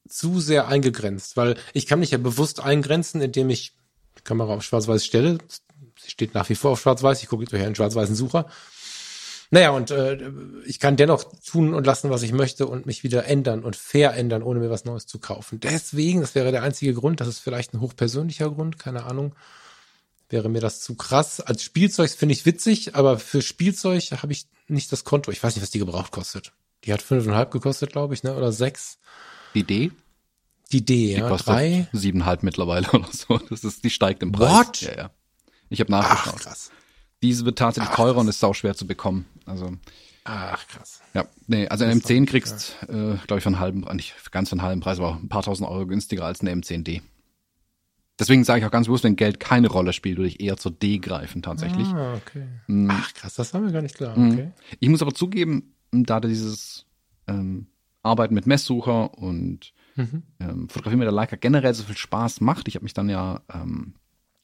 zu 0.09 0.41
sehr 0.41 0.69
eingegrenzt, 0.69 1.37
weil 1.37 1.57
ich 1.73 1.87
kann 1.87 2.01
mich 2.01 2.13
ja 2.13 2.19
bewusst 2.19 2.61
eingrenzen, 2.61 3.21
indem 3.21 3.51
ich 3.51 3.75
Kamera 4.29 4.55
auf 4.55 4.63
schwarz-weiß 4.63 5.05
stelle. 5.05 5.39
Sie 5.99 6.11
steht 6.11 6.35
nach 6.35 6.49
wie 6.49 6.55
vor 6.55 6.73
auf 6.73 6.81
schwarz-weiß. 6.81 7.23
Ich 7.23 7.29
gucke 7.29 7.47
durch 7.47 7.63
einen 7.63 7.75
schwarz-weißen 7.75 8.15
Sucher. 8.15 8.47
Naja, 9.51 9.71
und 9.71 9.91
äh, 9.91 10.31
ich 10.67 10.79
kann 10.79 10.97
dennoch 10.97 11.25
tun 11.45 11.73
und 11.73 11.87
lassen, 11.87 12.11
was 12.11 12.23
ich 12.23 12.33
möchte 12.33 12.67
und 12.67 12.85
mich 12.85 13.03
wieder 13.03 13.25
ändern 13.25 13.65
und 13.65 13.77
verändern, 13.77 14.43
ohne 14.43 14.61
mir 14.61 14.69
was 14.69 14.85
Neues 14.85 15.07
zu 15.07 15.19
kaufen. 15.19 15.59
Deswegen, 15.59 16.21
das 16.21 16.35
wäre 16.35 16.53
der 16.53 16.63
einzige 16.63 16.93
Grund, 16.93 17.21
das 17.21 17.29
ist 17.29 17.39
vielleicht 17.39 17.73
ein 17.73 17.81
hochpersönlicher 17.81 18.51
Grund, 18.51 18.79
keine 18.79 19.05
Ahnung, 19.05 19.35
wäre 20.29 20.51
mir 20.51 20.61
das 20.61 20.81
zu 20.81 20.97
krass. 20.97 21.41
Als 21.41 21.63
Spielzeug 21.63 22.11
finde 22.11 22.35
ich 22.35 22.45
witzig, 22.45 22.95
aber 22.95 23.19
für 23.19 23.41
Spielzeug 23.41 24.03
habe 24.23 24.33
ich 24.33 24.47
nicht 24.67 24.93
das 24.93 25.05
Konto. 25.05 25.31
Ich 25.31 25.43
weiß 25.43 25.55
nicht, 25.55 25.63
was 25.63 25.71
die 25.71 25.79
gebraucht 25.79 26.13
kostet. 26.13 26.53
Die 26.85 26.93
hat 26.93 27.01
fünfeinhalb 27.01 27.51
gekostet, 27.51 27.93
glaube 27.93 28.13
ich, 28.13 28.23
ne? 28.23 28.37
Oder 28.37 28.53
sechs. 28.53 28.99
Die 29.55 29.61
Idee? 29.61 29.93
Die 30.73 30.85
D, 30.85 31.15
die. 31.17 31.87
Siebeneinhalb 31.93 32.43
mittlerweile 32.43 32.89
oder 32.93 33.09
so. 33.11 33.39
Das 33.39 33.65
ist, 33.65 33.85
die 33.85 33.91
steigt 33.91 34.23
im 34.23 34.33
Preis. 34.33 34.51
What? 34.51 34.81
Ja, 34.83 34.97
ja. 34.97 35.11
Ich 35.71 35.81
habe 35.81 35.91
nachgeschaut. 35.91 36.35
Ach, 36.37 36.43
krass. 36.43 36.71
Diese 37.23 37.45
wird 37.45 37.59
tatsächlich 37.59 37.91
Ach, 37.91 37.97
teurer 37.97 38.15
krass. 38.15 38.21
und 38.23 38.29
ist 38.29 38.41
sau 38.41 38.53
schwer 38.53 38.75
zu 38.75 38.87
bekommen. 38.87 39.27
Also. 39.47 39.73
Ach, 40.25 40.67
krass. 40.69 41.01
Ja, 41.15 41.27
nee, 41.47 41.67
also 41.69 41.85
eine 41.85 41.95
M10 41.95 42.27
kriegst, 42.27 42.77
äh, 42.83 43.17
glaube 43.27 43.39
ich, 43.39 43.43
von 43.43 43.59
halben, 43.59 43.81
nicht 43.97 44.15
ganz 44.31 44.51
von 44.51 44.61
halben 44.61 44.81
Preis, 44.81 44.99
aber 44.99 45.15
ein 45.17 45.29
paar 45.29 45.43
tausend 45.43 45.69
Euro 45.69 45.87
günstiger 45.87 46.25
als 46.25 46.43
eine 46.43 46.53
M10D. 46.53 47.01
Deswegen 48.19 48.45
sage 48.45 48.61
ich 48.61 48.67
auch 48.67 48.71
ganz 48.71 48.89
bewusst, 48.89 49.05
wenn 49.05 49.17
Geld 49.17 49.41
keine 49.41 49.69
Rolle 49.69 49.93
spielt, 49.93 50.19
würde 50.19 50.29
ich 50.29 50.41
eher 50.41 50.57
zur 50.57 50.73
D 50.73 50.99
greifen 50.99 51.41
tatsächlich. 51.41 51.87
Ah, 51.89 52.15
okay. 52.15 52.47
Mhm. 52.67 52.91
Ach, 52.91 53.15
krass, 53.15 53.35
das 53.35 53.55
haben 53.55 53.65
wir 53.65 53.73
gar 53.73 53.83
nicht 53.83 53.95
klar. 53.95 54.19
Mhm. 54.19 54.33
Okay. 54.33 54.51
Ich 54.81 54.89
muss 54.89 55.03
aber 55.03 55.15
zugeben, 55.15 55.75
da 55.93 56.21
dieses 56.21 56.85
ähm, 57.27 57.69
Arbeiten 58.03 58.35
mit 58.35 58.47
Messsucher 58.47 59.17
und 59.17 59.73
mhm. 59.99 60.23
ähm, 60.41 60.69
Fotografie 60.69 60.97
mit 60.97 61.07
der 61.07 61.13
Leica 61.13 61.37
generell 61.37 61.75
so 61.75 61.85
viel 61.85 61.97
Spaß 61.97 62.41
macht. 62.41 62.69
Ich 62.69 62.77
habe 62.77 62.85
mich 62.85 62.95
dann 62.95 63.09
ja 63.09 63.43
ähm, 63.53 63.95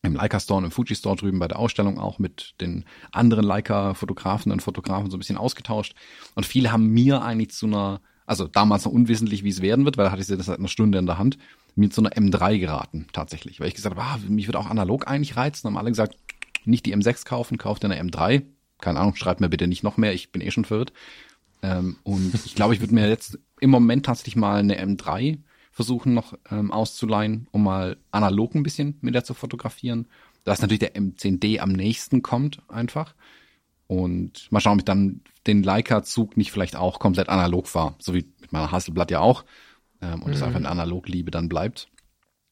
im 0.03 0.15
Leica 0.15 0.39
Store 0.39 0.59
und 0.59 0.65
im 0.65 0.71
Fuji 0.71 0.95
Store 0.95 1.17
drüben 1.17 1.39
bei 1.39 1.49
der 1.49 1.59
Ausstellung 1.59 1.99
auch 1.99 2.19
mit 2.19 2.55
den 2.61 2.85
anderen 3.13 3.45
Leica 3.45 3.95
Fotografen 3.95 4.53
und 4.53 4.61
Fotografen 4.61 5.11
so 5.11 5.17
ein 5.17 5.21
bisschen 5.21 5.39
ausgetauscht. 5.39 5.95
Und 6.35 6.45
viele 6.45 6.73
haben 6.73 6.89
mir 6.89 7.23
eigentlich 7.23 7.53
zu 7.53 7.67
einer, 7.67 8.01
also 8.27 8.47
damals 8.47 8.85
noch 8.85 8.93
unwissentlich, 8.93 9.45
wie 9.45 9.49
es 9.49 9.63
werden 9.63 9.85
wird, 9.85 9.97
weil 9.97 10.05
da 10.05 10.11
hatte 10.11 10.21
ich 10.21 10.27
sie 10.27 10.37
das 10.37 10.47
seit 10.47 10.59
einer 10.59 10.69
Stunde 10.69 10.99
in 10.99 11.07
der 11.07 11.19
Hand, 11.19 11.39
mir 11.75 11.91
zu 11.91 12.03
einer 12.03 12.11
M3 12.11 12.59
geraten, 12.59 13.07
tatsächlich. 13.13 13.61
Weil 13.61 13.69
ich 13.69 13.75
gesagt 13.75 13.97
habe, 13.97 14.07
ah, 14.07 14.19
mich 14.29 14.47
würde 14.47 14.59
auch 14.59 14.71
analog 14.71 15.09
eigentlich 15.09 15.37
reizen. 15.37 15.69
Haben 15.69 15.79
alle 15.79 15.91
gesagt, 15.91 16.17
nicht 16.65 16.87
die 16.87 16.95
M6 16.95 17.25
kaufen, 17.25 17.59
kauft 17.59 17.85
eine 17.85 18.01
M3. 18.01 18.43
Keine 18.81 19.01
Ahnung, 19.01 19.17
schreibt 19.17 19.41
mir 19.41 19.49
bitte 19.49 19.67
nicht 19.67 19.83
noch 19.83 19.97
mehr, 19.97 20.13
ich 20.13 20.31
bin 20.33 20.43
eh 20.43 20.51
schon 20.51 20.65
verwirrt. 20.65 20.93
Ähm, 21.65 21.97
und 22.03 22.35
ich 22.45 22.55
glaube, 22.55 22.75
ich 22.75 22.81
würde 22.81 22.95
mir 22.95 23.09
jetzt 23.09 23.39
im 23.59 23.71
Moment 23.71 24.05
tatsächlich 24.05 24.37
mal 24.37 24.59
eine 24.61 24.79
M3 24.85 25.39
versuchen 25.73 26.13
noch 26.15 26.35
ähm, 26.51 26.71
auszuleihen, 26.71 27.49
um 27.53 27.65
mal 27.65 27.97
analog 28.11 28.55
ein 28.55 28.63
bisschen 28.63 28.99
mit 29.01 29.15
der 29.15 29.25
zu 29.25 29.33
fotografieren. 29.35 30.07
Da 30.45 30.53
ist 30.53 30.61
natürlich 30.61 30.81
der 30.81 30.95
M10D 30.95 31.59
am 31.59 31.73
nächsten 31.73 32.23
kommt 32.23 32.61
einfach. 32.69 33.15
Und 33.87 34.47
mal 34.53 34.61
schauen, 34.61 34.75
ob 34.75 34.81
ich 34.81 34.85
dann 34.85 35.23
den 35.47 35.63
Leica-Zug 35.63 36.37
nicht 36.37 36.53
vielleicht 36.53 36.77
auch 36.77 36.99
komplett 36.99 37.29
analog 37.29 37.67
fahre, 37.67 37.95
so 37.99 38.15
wie 38.15 38.27
mit 38.41 38.53
meiner 38.53 38.71
Hasselblatt 38.71 39.11
ja 39.11 39.21
auch. 39.21 39.45
Ähm, 40.03 40.23
und 40.23 40.33
es 40.33 40.41
mhm. 40.41 40.45
einfach 40.45 40.59
eine 40.59 40.69
Analog-Liebe 40.69 41.31
dann 41.31 41.49
bleibt. 41.49 41.89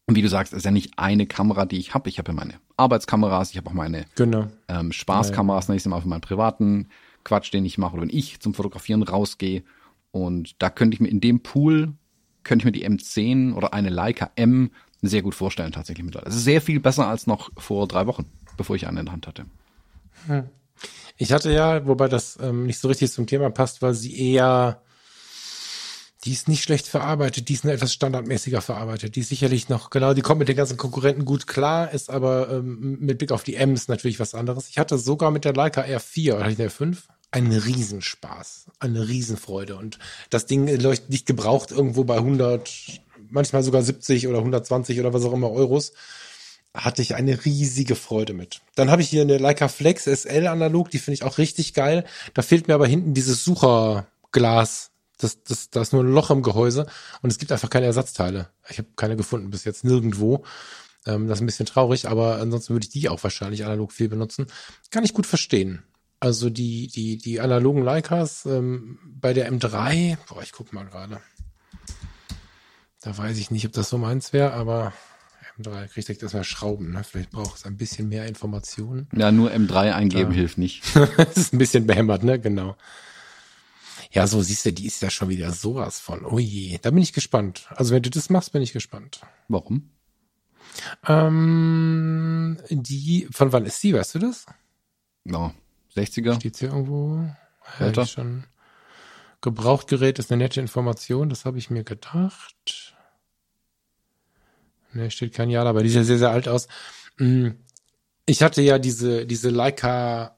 Und 0.06 0.16
wie 0.16 0.22
du 0.22 0.28
sagst, 0.28 0.52
ist 0.52 0.64
ja 0.64 0.70
nicht 0.70 0.98
eine 0.98 1.26
Kamera, 1.26 1.66
die 1.66 1.78
ich 1.78 1.94
habe. 1.94 2.08
Ich 2.08 2.18
habe 2.18 2.32
ja 2.32 2.34
meine 2.34 2.54
Arbeitskameras, 2.76 3.50
ich 3.50 3.58
habe 3.58 3.68
auch 3.68 3.74
meine 3.74 4.06
genau. 4.14 4.48
ähm, 4.68 4.90
Spaßkameras, 4.90 5.68
ja, 5.68 5.74
ja. 5.74 5.88
Mal 5.90 6.00
für 6.00 6.08
meinen 6.08 6.22
privaten 6.22 6.88
Quatsch, 7.24 7.52
den 7.52 7.64
ich 7.64 7.78
mache, 7.78 7.94
oder 7.94 8.02
wenn 8.02 8.16
ich 8.16 8.40
zum 8.40 8.54
Fotografieren 8.54 9.02
rausgehe. 9.02 9.62
Und 10.10 10.60
da 10.62 10.70
könnte 10.70 10.94
ich 10.94 11.00
mir 11.00 11.08
in 11.08 11.20
dem 11.20 11.40
Pool 11.40 11.94
könnte 12.44 12.62
ich 12.62 12.66
mir 12.66 12.72
die 12.72 12.88
M10 12.88 13.54
oder 13.54 13.72
eine 13.72 13.88
Leica 13.88 14.30
M 14.36 14.70
sehr 15.00 15.22
gut 15.22 15.34
vorstellen, 15.34 15.72
tatsächlich 15.72 16.04
mittlerweile. 16.04 16.30
Es 16.30 16.36
ist 16.36 16.44
sehr 16.44 16.60
viel 16.60 16.80
besser 16.80 17.08
als 17.08 17.26
noch 17.26 17.50
vor 17.56 17.88
drei 17.88 18.06
Wochen, 18.06 18.26
bevor 18.56 18.76
ich 18.76 18.86
eine 18.86 19.00
in 19.00 19.06
der 19.06 19.12
Hand 19.12 19.26
hatte. 19.26 19.46
Hm. 20.26 20.44
Ich 21.16 21.32
hatte 21.32 21.52
ja, 21.52 21.86
wobei 21.86 22.08
das 22.08 22.38
ähm, 22.40 22.66
nicht 22.66 22.78
so 22.78 22.88
richtig 22.88 23.12
zum 23.12 23.26
Thema 23.26 23.50
passt, 23.50 23.82
weil 23.82 23.94
sie 23.94 24.32
eher, 24.32 24.82
die 26.24 26.32
ist 26.32 26.48
nicht 26.48 26.62
schlecht 26.62 26.86
verarbeitet, 26.86 27.48
die 27.48 27.54
ist 27.54 27.64
nur 27.64 27.72
etwas 27.72 27.92
standardmäßiger 27.92 28.60
verarbeitet. 28.60 29.16
Die 29.16 29.20
ist 29.20 29.28
sicherlich 29.28 29.68
noch, 29.68 29.90
genau, 29.90 30.14
die 30.14 30.22
kommt 30.22 30.38
mit 30.38 30.48
den 30.48 30.56
ganzen 30.56 30.76
Konkurrenten 30.76 31.24
gut 31.24 31.48
klar, 31.48 31.90
ist 31.92 32.10
aber 32.10 32.48
ähm, 32.50 32.98
mit 33.00 33.18
Blick 33.18 33.32
auf 33.32 33.42
die 33.42 33.56
M's 33.56 33.88
natürlich 33.88 34.20
was 34.20 34.34
anderes. 34.34 34.68
Ich 34.68 34.78
hatte 34.78 34.98
sogar 34.98 35.32
mit 35.32 35.44
der 35.44 35.52
Leica 35.52 35.82
R4, 35.82 36.36
oder 36.36 36.52
der 36.52 36.70
R5, 36.70 36.98
ein 37.32 37.50
Riesenspaß, 37.50 38.66
eine 38.78 39.08
Riesenfreude. 39.08 39.74
Und 39.76 39.98
das 40.30 40.46
Ding 40.46 40.68
leuchtet 40.68 41.10
nicht 41.10 41.26
gebraucht 41.26 41.72
irgendwo 41.72 42.04
bei 42.04 42.18
100, 42.18 42.70
manchmal 43.30 43.64
sogar 43.64 43.82
70 43.82 44.28
oder 44.28 44.38
120 44.38 45.00
oder 45.00 45.12
was 45.12 45.24
auch 45.24 45.32
immer 45.32 45.50
Euros. 45.50 45.92
Hatte 46.72 47.02
ich 47.02 47.16
eine 47.16 47.44
riesige 47.44 47.96
Freude 47.96 48.32
mit. 48.32 48.60
Dann 48.76 48.90
habe 48.90 49.02
ich 49.02 49.08
hier 49.08 49.22
eine 49.22 49.38
Leica 49.38 49.68
Flex 49.68 50.04
SL 50.04 50.46
analog, 50.46 50.90
die 50.90 50.98
finde 50.98 51.16
ich 51.16 51.24
auch 51.24 51.36
richtig 51.36 51.74
geil. 51.74 52.04
Da 52.32 52.42
fehlt 52.42 52.68
mir 52.68 52.74
aber 52.74 52.86
hinten 52.86 53.12
dieses 53.12 53.44
Sucherglas. 53.44 54.91
Das, 55.22 55.42
das, 55.42 55.70
da 55.70 55.82
ist 55.82 55.92
nur 55.92 56.02
ein 56.02 56.12
Loch 56.12 56.30
im 56.30 56.42
Gehäuse 56.42 56.86
und 57.22 57.30
es 57.30 57.38
gibt 57.38 57.52
einfach 57.52 57.70
keine 57.70 57.86
Ersatzteile. 57.86 58.48
Ich 58.68 58.78
habe 58.78 58.88
keine 58.96 59.16
gefunden 59.16 59.50
bis 59.50 59.64
jetzt 59.64 59.84
nirgendwo. 59.84 60.44
Ähm, 61.06 61.28
das 61.28 61.38
ist 61.38 61.42
ein 61.42 61.46
bisschen 61.46 61.66
traurig, 61.66 62.08
aber 62.08 62.38
ansonsten 62.38 62.74
würde 62.74 62.84
ich 62.84 62.92
die 62.92 63.08
auch 63.08 63.22
wahrscheinlich 63.22 63.64
analog 63.64 63.92
viel 63.92 64.08
benutzen. 64.08 64.46
Kann 64.90 65.04
ich 65.04 65.14
gut 65.14 65.26
verstehen. 65.26 65.82
Also 66.20 66.50
die, 66.50 66.86
die, 66.86 67.18
die 67.18 67.40
analogen 67.40 67.82
Leicas 67.82 68.46
ähm, 68.46 68.98
bei 69.04 69.32
der 69.32 69.52
M3, 69.52 70.16
boah, 70.28 70.42
ich 70.42 70.52
guck 70.52 70.72
mal 70.72 70.84
gerade. 70.84 71.20
Da 73.00 73.18
weiß 73.18 73.36
ich 73.38 73.50
nicht, 73.50 73.66
ob 73.66 73.72
das 73.72 73.88
so 73.88 73.98
meins 73.98 74.32
wäre, 74.32 74.52
aber 74.52 74.92
M3 75.58 75.88
kriegt 75.88 76.08
ich 76.08 76.18
das 76.18 76.32
mal 76.32 76.44
Schrauben, 76.44 76.92
ne? 76.92 77.02
Vielleicht 77.04 77.30
braucht 77.30 77.58
es 77.58 77.66
ein 77.66 77.76
bisschen 77.76 78.08
mehr 78.08 78.26
Informationen. 78.26 79.08
Ja, 79.14 79.32
nur 79.32 79.50
M3 79.50 79.92
eingeben 79.92 80.30
ja. 80.30 80.36
hilft 80.38 80.58
nicht. 80.58 80.84
das 81.16 81.36
ist 81.36 81.52
ein 81.52 81.58
bisschen 81.58 81.86
behämmert, 81.86 82.22
ne? 82.22 82.38
Genau. 82.38 82.76
Ja, 84.12 84.26
so 84.26 84.42
siehst 84.42 84.66
du, 84.66 84.72
die 84.72 84.86
ist 84.86 85.00
ja 85.00 85.08
schon 85.08 85.30
wieder 85.30 85.52
sowas 85.52 85.98
von. 85.98 86.24
Oh 86.26 86.38
je, 86.38 86.78
da 86.82 86.90
bin 86.90 87.02
ich 87.02 87.14
gespannt. 87.14 87.66
Also 87.70 87.94
wenn 87.94 88.02
du 88.02 88.10
das 88.10 88.28
machst, 88.28 88.52
bin 88.52 88.62
ich 88.62 88.72
gespannt. 88.72 89.22
Warum? 89.48 89.90
Ähm, 91.06 92.58
die, 92.68 93.26
von 93.30 93.52
wann 93.52 93.64
ist 93.64 93.82
die, 93.82 93.94
weißt 93.94 94.16
du 94.16 94.18
das? 94.18 94.46
No. 95.24 95.54
60er. 95.96 96.36
Steht 96.36 96.58
hier 96.58 96.68
irgendwo? 96.68 97.26
Ja, 97.78 98.06
schon. 98.06 98.44
Gebrauchtgerät 99.40 100.18
ist 100.18 100.30
eine 100.30 100.44
nette 100.44 100.60
Information, 100.60 101.28
das 101.28 101.44
habe 101.44 101.58
ich 101.58 101.70
mir 101.70 101.82
gedacht. 101.82 102.94
Ne, 104.92 105.10
steht 105.10 105.34
kein 105.34 105.50
Jahr, 105.50 105.66
aber 105.66 105.82
die 105.82 105.88
sieht 105.88 106.04
sehr, 106.04 106.18
sehr 106.18 106.30
alt 106.30 106.48
aus. 106.48 106.68
Hm, 107.16 107.56
ich 108.26 108.42
hatte 108.42 108.62
ja 108.62 108.78
diese, 108.78 109.26
diese 109.26 109.50
Leica, 109.50 110.36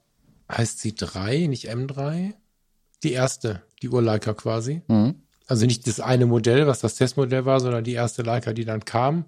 heißt 0.49 0.79
sie 0.79 0.95
3, 0.95 1.47
nicht 1.47 1.69
M3? 1.69 2.33
Die 3.05 3.13
erste, 3.13 3.61
die 3.83 3.89
Urleica 3.89 4.33
quasi. 4.33 4.81
Mhm. 4.87 5.21
Also 5.45 5.67
nicht 5.67 5.85
das 5.85 5.99
eine 5.99 6.25
Modell, 6.25 6.65
was 6.65 6.79
das 6.79 6.95
Testmodell 6.95 7.45
war, 7.45 7.59
sondern 7.59 7.83
die 7.83 7.93
erste 7.93 8.23
Leica, 8.23 8.51
die 8.51 8.65
dann 8.65 8.83
kam. 8.83 9.25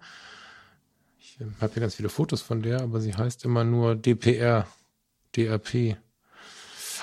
Ich 1.19 1.37
habe 1.61 1.71
hier 1.71 1.81
ganz 1.81 1.93
viele 1.93 2.09
Fotos 2.09 2.41
von 2.41 2.63
der, 2.63 2.81
aber 2.81 2.99
sie 3.01 3.13
heißt 3.13 3.45
immer 3.45 3.63
nur 3.63 3.95
DPR, 3.95 4.65
DRP. 5.35 5.97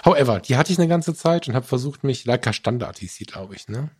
However, 0.04 0.40
die 0.40 0.56
hatte 0.56 0.72
ich 0.72 0.80
eine 0.80 0.88
ganze 0.88 1.14
Zeit 1.14 1.46
und 1.46 1.54
habe 1.54 1.64
versucht, 1.64 2.02
mich 2.02 2.24
Leica 2.24 2.52
Standard 2.52 2.98
hieß 2.98 3.14
sie, 3.14 3.24
glaube 3.24 3.54
ich, 3.54 3.68
ne? 3.68 3.90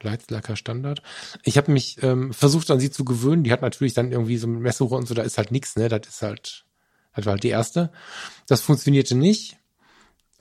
Leica 0.00 0.54
Standard. 0.54 1.02
Ich 1.42 1.56
habe 1.56 1.72
mich 1.72 2.00
ähm, 2.04 2.32
versucht, 2.32 2.70
an 2.70 2.78
sie 2.78 2.92
zu 2.92 3.04
gewöhnen. 3.04 3.42
Die 3.42 3.50
hat 3.50 3.62
natürlich 3.62 3.94
dann 3.94 4.12
irgendwie 4.12 4.36
so 4.36 4.46
mit 4.46 4.60
Messsuche 4.60 4.94
und 4.94 5.08
so, 5.08 5.14
da 5.14 5.22
ist 5.22 5.38
halt 5.38 5.50
nichts, 5.50 5.74
ne? 5.74 5.88
Das 5.88 6.06
ist 6.06 6.22
halt, 6.22 6.66
das 7.16 7.26
war 7.26 7.32
halt 7.32 7.42
die 7.42 7.48
erste. 7.48 7.90
Das 8.46 8.60
funktionierte 8.60 9.16
nicht. 9.16 9.56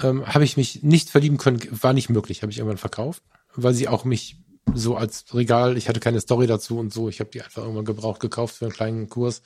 Ähm, 0.01 0.25
habe 0.25 0.43
ich 0.43 0.57
mich 0.57 0.81
nicht 0.81 1.09
verlieben 1.09 1.37
können, 1.37 1.61
war 1.69 1.93
nicht 1.93 2.09
möglich, 2.09 2.41
habe 2.41 2.51
ich 2.51 2.57
irgendwann 2.57 2.77
verkauft, 2.77 3.23
weil 3.55 3.73
sie 3.73 3.87
auch 3.87 4.05
mich 4.05 4.37
so 4.73 4.95
als 4.95 5.25
Regal, 5.33 5.77
ich 5.77 5.87
hatte 5.87 5.99
keine 5.99 6.19
Story 6.19 6.47
dazu 6.47 6.79
und 6.79 6.93
so, 6.93 7.09
ich 7.09 7.19
habe 7.19 7.29
die 7.29 7.41
einfach 7.41 7.61
irgendwann 7.61 7.85
gebraucht 7.85 8.19
gekauft 8.19 8.55
für 8.55 8.65
einen 8.65 8.73
kleinen 8.73 9.09
Kurs. 9.09 9.41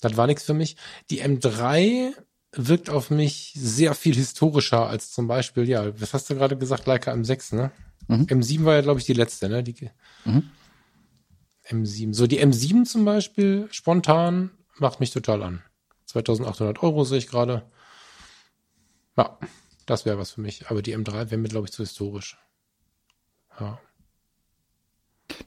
Das 0.00 0.16
war 0.16 0.26
nichts 0.26 0.44
für 0.44 0.54
mich. 0.54 0.76
Die 1.10 1.22
M3 1.22 2.12
wirkt 2.52 2.90
auf 2.90 3.10
mich 3.10 3.52
sehr 3.56 3.94
viel 3.94 4.14
historischer 4.14 4.86
als 4.86 5.12
zum 5.12 5.26
Beispiel, 5.26 5.68
ja, 5.68 6.00
was 6.00 6.14
hast 6.14 6.30
du 6.30 6.34
gerade 6.34 6.56
gesagt, 6.56 6.86
Leica 6.86 7.12
M6, 7.12 7.54
ne? 7.54 7.70
Mhm. 8.08 8.22
M7 8.24 8.64
war 8.64 8.74
ja, 8.74 8.80
glaube 8.80 9.00
ich, 9.00 9.06
die 9.06 9.12
letzte, 9.12 9.48
ne? 9.48 9.62
Die, 9.62 9.90
mhm. 10.24 10.50
M7. 11.68 12.14
So, 12.14 12.26
die 12.26 12.42
M7 12.42 12.84
zum 12.84 13.04
Beispiel, 13.04 13.68
spontan, 13.70 14.50
macht 14.78 15.00
mich 15.00 15.10
total 15.10 15.42
an. 15.42 15.62
2800 16.06 16.82
Euro 16.82 17.04
sehe 17.04 17.18
ich 17.18 17.26
gerade. 17.26 17.68
Ja, 19.16 19.38
das 19.86 20.04
wäre 20.04 20.18
was 20.18 20.32
für 20.32 20.40
mich. 20.40 20.68
Aber 20.68 20.82
die 20.82 20.96
M3 20.96 21.30
wäre 21.30 21.38
mir, 21.38 21.48
glaube 21.48 21.66
ich, 21.66 21.72
zu 21.72 21.82
historisch. 21.82 22.36
Ja. 23.58 23.80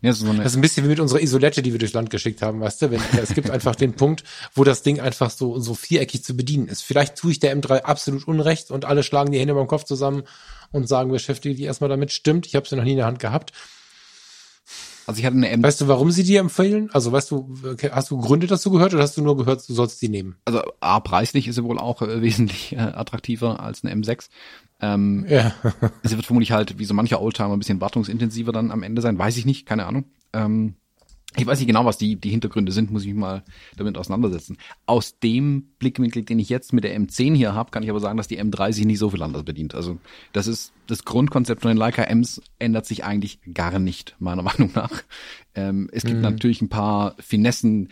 Ja, 0.02 0.14
so 0.14 0.32
das 0.34 0.46
ist 0.48 0.56
ein 0.56 0.62
bisschen 0.62 0.86
wie 0.86 0.90
mit 0.90 1.00
unserer 1.00 1.22
Isolette, 1.22 1.62
die 1.62 1.72
wir 1.72 1.80
durchs 1.80 1.94
Land 1.94 2.10
geschickt 2.10 2.42
haben, 2.42 2.60
weißt 2.60 2.82
du? 2.82 2.92
Wenn, 2.92 3.02
es 3.22 3.34
gibt 3.34 3.50
einfach 3.50 3.76
den 3.76 3.94
Punkt, 3.94 4.24
wo 4.54 4.64
das 4.64 4.82
Ding 4.82 5.00
einfach 5.00 5.30
so, 5.30 5.60
so 5.60 5.74
viereckig 5.74 6.24
zu 6.24 6.36
bedienen 6.36 6.68
ist. 6.68 6.82
Vielleicht 6.82 7.16
tue 7.16 7.32
ich 7.32 7.40
der 7.40 7.56
M3 7.56 7.82
absolut 7.82 8.28
unrecht 8.28 8.72
und 8.72 8.86
alle 8.86 9.04
schlagen 9.04 9.32
die 9.32 9.40
Hände 9.40 9.54
beim 9.54 9.68
Kopf 9.68 9.84
zusammen 9.84 10.24
und 10.72 10.88
sagen, 10.88 11.12
beschäftige 11.12 11.56
dich 11.56 11.66
erstmal 11.66 11.90
damit. 11.90 12.12
Stimmt, 12.12 12.46
ich 12.46 12.56
habe 12.56 12.68
sie 12.68 12.76
noch 12.76 12.84
nie 12.84 12.92
in 12.92 12.98
der 12.98 13.06
Hand 13.06 13.20
gehabt. 13.20 13.52
Also 15.10 15.22
ich 15.22 15.26
hatte 15.26 15.38
eine 15.38 15.50
M 15.50 15.64
Weißt 15.64 15.82
du, 15.82 15.88
warum 15.88 16.12
sie 16.12 16.22
dir 16.22 16.40
empfehlen? 16.40 16.92
Also 16.94 17.12
weißt 17.12 17.32
du, 17.32 17.52
hast 17.92 18.12
du 18.12 18.22
Gründe 18.22 18.46
dazu 18.46 18.70
gehört 18.70 18.94
oder 18.94 19.02
hast 19.02 19.18
du 19.18 19.24
nur 19.24 19.36
gehört, 19.36 19.68
du 19.68 19.74
sollst 19.74 20.00
sie 20.00 20.08
nehmen? 20.08 20.36
Also 20.46 20.62
A, 20.82 21.00
preislich 21.00 21.48
ist 21.48 21.56
sie 21.56 21.64
wohl 21.64 21.80
auch 21.80 22.04
äh, 22.04 22.22
wesentlich 22.22 22.74
äh, 22.74 22.78
attraktiver 22.78 23.60
als 23.60 23.84
eine 23.84 23.96
M6. 23.96 24.30
Ähm, 24.80 25.26
ja. 25.28 25.52
sie 26.04 26.16
wird 26.16 26.28
vermutlich 26.28 26.52
halt, 26.52 26.78
wie 26.78 26.86
so 26.86 26.94
mancher 26.94 27.24
Oldtimer, 27.24 27.54
ein 27.54 27.58
bisschen 27.58 27.82
wartungsintensiver 27.82 28.52
dann 28.52 28.70
am 28.70 28.84
Ende 28.84 29.02
sein. 29.02 29.18
Weiß 29.18 29.36
ich 29.38 29.48
nicht, 29.48 29.66
keine 29.66 29.88
Ahnung. 29.88 30.06
Ähm, 30.32 30.76
ich 31.38 31.46
weiß 31.46 31.60
nicht 31.60 31.68
genau, 31.68 31.86
was 31.86 31.98
die, 32.00 32.16
die 32.16 32.32
Hintergründe 32.32 32.72
sind, 32.72 32.90
muss 32.90 33.04
ich 33.04 33.10
mich 33.10 33.18
mal 33.18 33.44
damit 33.78 33.98
auseinandersetzen. 33.98 34.58
Aus 34.88 35.20
dem 35.20 35.70
Blickwinkel, 35.78 36.24
den 36.24 36.40
ich 36.40 36.50
jetzt 36.50 36.74
mit 36.74 36.84
der 36.84 37.00
M10 37.00 37.36
hier 37.36 37.54
habe, 37.54 37.70
kann 37.70 37.84
ich 37.84 37.90
aber 37.90 38.00
sagen, 38.00 38.18
dass 38.18 38.28
die 38.28 38.42
M3 38.42 38.74
sich 38.74 38.86
nicht 38.86 38.98
so 38.98 39.12
viel 39.12 39.22
anders 39.22 39.44
bedient. 39.44 39.76
Also 39.76 40.00
das 40.34 40.48
ist 40.48 40.74
das 40.88 41.06
Grundkonzept 41.06 41.62
von 41.62 41.70
den 41.70 41.78
Leica 41.78 42.04
Ms 42.04 42.42
ändert 42.58 42.88
sich 42.88 43.04
eigentlich 43.04 43.40
gar 43.54 43.78
nicht, 43.78 44.16
meiner 44.18 44.42
Meinung 44.50 44.72
nach. 44.74 45.04
Ähm, 45.54 45.88
es 45.92 46.04
gibt 46.04 46.18
mhm. 46.18 46.24
natürlich 46.24 46.64
ein 46.64 46.70
paar 46.70 47.16
Finessen, 47.20 47.90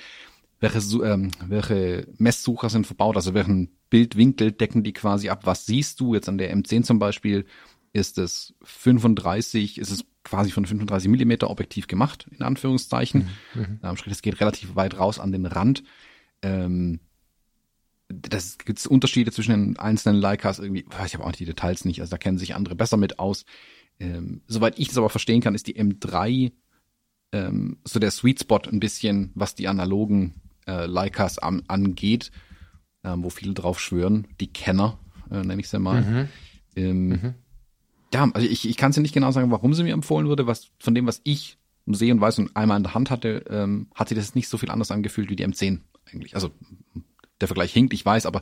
welche, 0.59 0.79
ähm, 1.03 1.29
welche 1.45 2.07
Messsucher 2.17 2.69
sind 2.69 2.88
verbaut, 2.88 3.17
also 3.17 3.35
welchen 3.35 3.69
Bildwinkel 3.91 4.51
decken 4.51 4.83
die 4.83 4.93
quasi 4.93 5.29
ab. 5.29 5.45
Was 5.45 5.67
siehst 5.67 5.99
du 5.99 6.15
jetzt 6.15 6.27
an 6.27 6.39
der 6.39 6.55
M10 6.55 6.83
zum 6.83 6.97
Beispiel? 6.97 7.45
Ist 7.93 8.17
es 8.17 8.55
35, 8.63 9.77
ist 9.77 9.91
es 9.91 10.03
quasi 10.28 10.51
von 10.51 10.65
35 10.65 11.09
Millimeter 11.09 11.49
Objektiv 11.49 11.88
gemacht, 11.88 12.28
in 12.32 12.43
Anführungszeichen. 12.43 13.30
Mhm. 13.53 13.80
Ähm, 13.82 13.95
es 14.05 14.21
geht 14.21 14.39
relativ 14.41 14.75
weit 14.75 14.99
raus 14.99 15.19
an 15.19 15.32
den 15.32 15.45
Rand. 15.45 15.84
Ähm, 16.41 16.99
das 18.09 18.57
gibt 18.57 18.86
Unterschiede 18.88 19.32
zwischen 19.32 19.51
den 19.51 19.80
einzelnen 19.80 20.19
Leicas 20.19 20.59
irgendwie, 20.59 20.86
ich 21.05 21.13
habe 21.13 21.25
auch 21.25 21.32
die 21.32 21.45
Details 21.45 21.86
nicht, 21.86 21.99
also 22.01 22.11
da 22.11 22.17
kennen 22.17 22.38
sich 22.38 22.55
andere 22.55 22.75
besser 22.75 22.97
mit 22.97 23.19
aus. 23.19 23.45
Ähm, 23.99 24.41
soweit 24.47 24.78
ich 24.80 24.89
das 24.89 24.97
aber 24.97 25.09
verstehen 25.09 25.41
kann, 25.41 25.55
ist 25.55 25.67
die 25.67 25.80
M3 25.80 26.51
ähm, 27.32 27.78
so 27.84 27.99
der 27.99 28.11
Sweet 28.11 28.41
Spot 28.41 28.61
ein 28.71 28.80
bisschen, 28.80 29.32
was 29.36 29.55
die 29.55 29.67
analogen 29.67 30.36
äh, 30.67 30.86
Leicas 30.86 31.39
an, 31.39 31.63
angeht, 31.67 32.32
äh, 33.03 33.13
wo 33.15 33.30
viele 33.30 33.53
drauf 33.53 33.80
schwören, 33.80 34.28
die 34.39 34.47
Kenner, 34.47 34.99
äh, 35.32 35.43
nenne 35.43 35.59
ich 35.59 35.69
sie 35.69 35.80
mal. 35.80 36.01
Mhm. 36.01 36.30
Ähm, 36.75 37.07
mhm. 37.09 37.36
Ja, 38.14 38.30
also 38.34 38.47
ich, 38.47 38.68
ich 38.68 38.78
kann 38.78 38.91
es 38.91 38.95
ja 38.95 39.01
nicht 39.01 39.14
genau 39.14 39.32
sagen, 39.32 39.51
warum 39.51 39.74
sie 39.74 39.84
mir 39.84 39.93
empfohlen 39.93 40.28
wurde, 40.28 40.47
was 40.47 40.70
von 40.80 40.95
dem, 40.95 41.08
was 41.08 41.22
ich 41.24 41.58
sehe 41.86 42.14
und 42.14 42.22
weiß 42.22 42.39
und 42.39 42.55
einmal 42.55 42.78
in 42.78 42.84
der 42.84 42.93
Hand 42.93 43.10
hatte, 43.10 43.45
ähm, 43.49 43.88
hat 43.95 44.10
sich 44.10 44.18
das 44.18 44.36
nicht 44.36 44.49
so 44.49 44.58
viel 44.58 44.72
anders 44.72 44.91
angefühlt 44.91 45.30
wie 45.30 45.36
die 45.36 45.45
M10 45.45 45.80
eigentlich. 46.12 46.36
Also 46.36 46.51
der 47.39 47.47
Vergleich 47.47 47.74
hinkt, 47.74 47.93
ich 47.93 48.05
weiß, 48.05 48.26
aber 48.26 48.41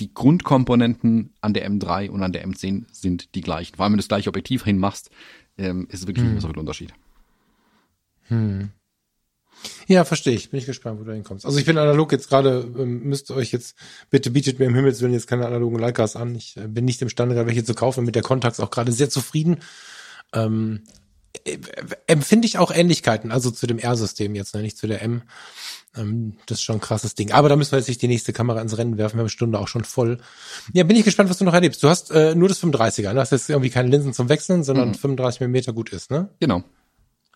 die 0.00 0.12
Grundkomponenten 0.12 1.32
an 1.40 1.54
der 1.54 1.70
M3 1.70 2.10
und 2.10 2.22
an 2.22 2.32
der 2.32 2.46
M10 2.46 2.84
sind 2.90 3.34
die 3.34 3.40
gleichen. 3.40 3.76
Vor 3.76 3.84
allem, 3.84 3.92
wenn 3.92 3.98
du 3.98 4.02
das 4.02 4.08
gleiche 4.08 4.30
Objektiv 4.30 4.64
hinmachst, 4.64 5.10
ähm, 5.58 5.86
ist 5.90 6.00
es 6.00 6.06
wirklich 6.06 6.24
hm. 6.24 6.34
nicht 6.34 6.42
so 6.42 6.48
viel 6.48 6.58
Unterschied. 6.58 6.92
Hm. 8.28 8.70
Ja, 9.86 10.04
verstehe 10.04 10.34
ich. 10.34 10.50
Bin 10.50 10.58
ich 10.58 10.66
gespannt, 10.66 11.00
wo 11.00 11.04
du 11.04 11.12
hinkommst. 11.12 11.44
Also 11.46 11.58
ich 11.58 11.64
bin 11.64 11.78
analog 11.78 12.12
jetzt 12.12 12.28
gerade, 12.28 12.60
ähm, 12.78 13.02
müsst 13.04 13.30
ihr 13.30 13.36
euch 13.36 13.52
jetzt, 13.52 13.76
bitte 14.10 14.30
bietet 14.30 14.58
mir 14.58 14.66
im 14.66 14.74
Himmelswillen 14.74 15.12
jetzt 15.12 15.26
keine 15.26 15.46
analogen 15.46 15.78
Leicas 15.78 16.16
an. 16.16 16.34
Ich 16.34 16.56
äh, 16.56 16.66
bin 16.68 16.84
nicht 16.84 17.02
imstande, 17.02 17.34
gerade 17.34 17.48
welche 17.48 17.64
zu 17.64 17.74
kaufen, 17.74 18.04
mit 18.04 18.14
der 18.14 18.22
Contax 18.22 18.60
auch 18.60 18.70
gerade 18.70 18.92
sehr 18.92 19.10
zufrieden. 19.10 19.58
Ähm, 20.32 20.82
äh, 21.44 21.58
empfinde 22.06 22.46
ich 22.46 22.58
auch 22.58 22.70
Ähnlichkeiten, 22.70 23.32
also 23.32 23.50
zu 23.50 23.66
dem 23.66 23.78
R-System 23.78 24.34
jetzt, 24.34 24.54
ne, 24.54 24.62
nicht 24.62 24.76
zu 24.76 24.86
der 24.86 25.02
M. 25.02 25.22
Ähm, 25.96 26.36
das 26.46 26.58
ist 26.58 26.62
schon 26.62 26.76
ein 26.76 26.80
krasses 26.80 27.14
Ding. 27.14 27.32
Aber 27.32 27.48
da 27.48 27.56
müssen 27.56 27.72
wir 27.72 27.78
jetzt 27.78 27.88
nicht 27.88 28.02
die 28.02 28.08
nächste 28.08 28.32
Kamera 28.32 28.60
ins 28.60 28.76
Rennen 28.76 28.96
werfen. 28.96 29.14
Wir 29.14 29.20
haben 29.20 29.24
eine 29.24 29.28
Stunde 29.28 29.58
auch 29.58 29.68
schon 29.68 29.84
voll. 29.84 30.18
Ja, 30.72 30.84
bin 30.84 30.96
ich 30.96 31.04
gespannt, 31.04 31.30
was 31.30 31.38
du 31.38 31.44
noch 31.44 31.54
erlebst. 31.54 31.82
Du 31.82 31.88
hast 31.88 32.10
äh, 32.10 32.34
nur 32.34 32.48
das 32.48 32.62
35er. 32.62 33.08
Ne? 33.08 33.14
Das 33.14 33.32
ist 33.32 33.42
jetzt 33.42 33.50
irgendwie 33.50 33.70
keine 33.70 33.88
Linsen 33.88 34.12
zum 34.12 34.28
Wechseln, 34.28 34.64
sondern 34.64 34.88
mhm. 34.88 34.94
35 34.94 35.40
mm 35.40 35.74
gut 35.74 35.90
ist, 35.90 36.10
ne? 36.10 36.28
Genau. 36.40 36.62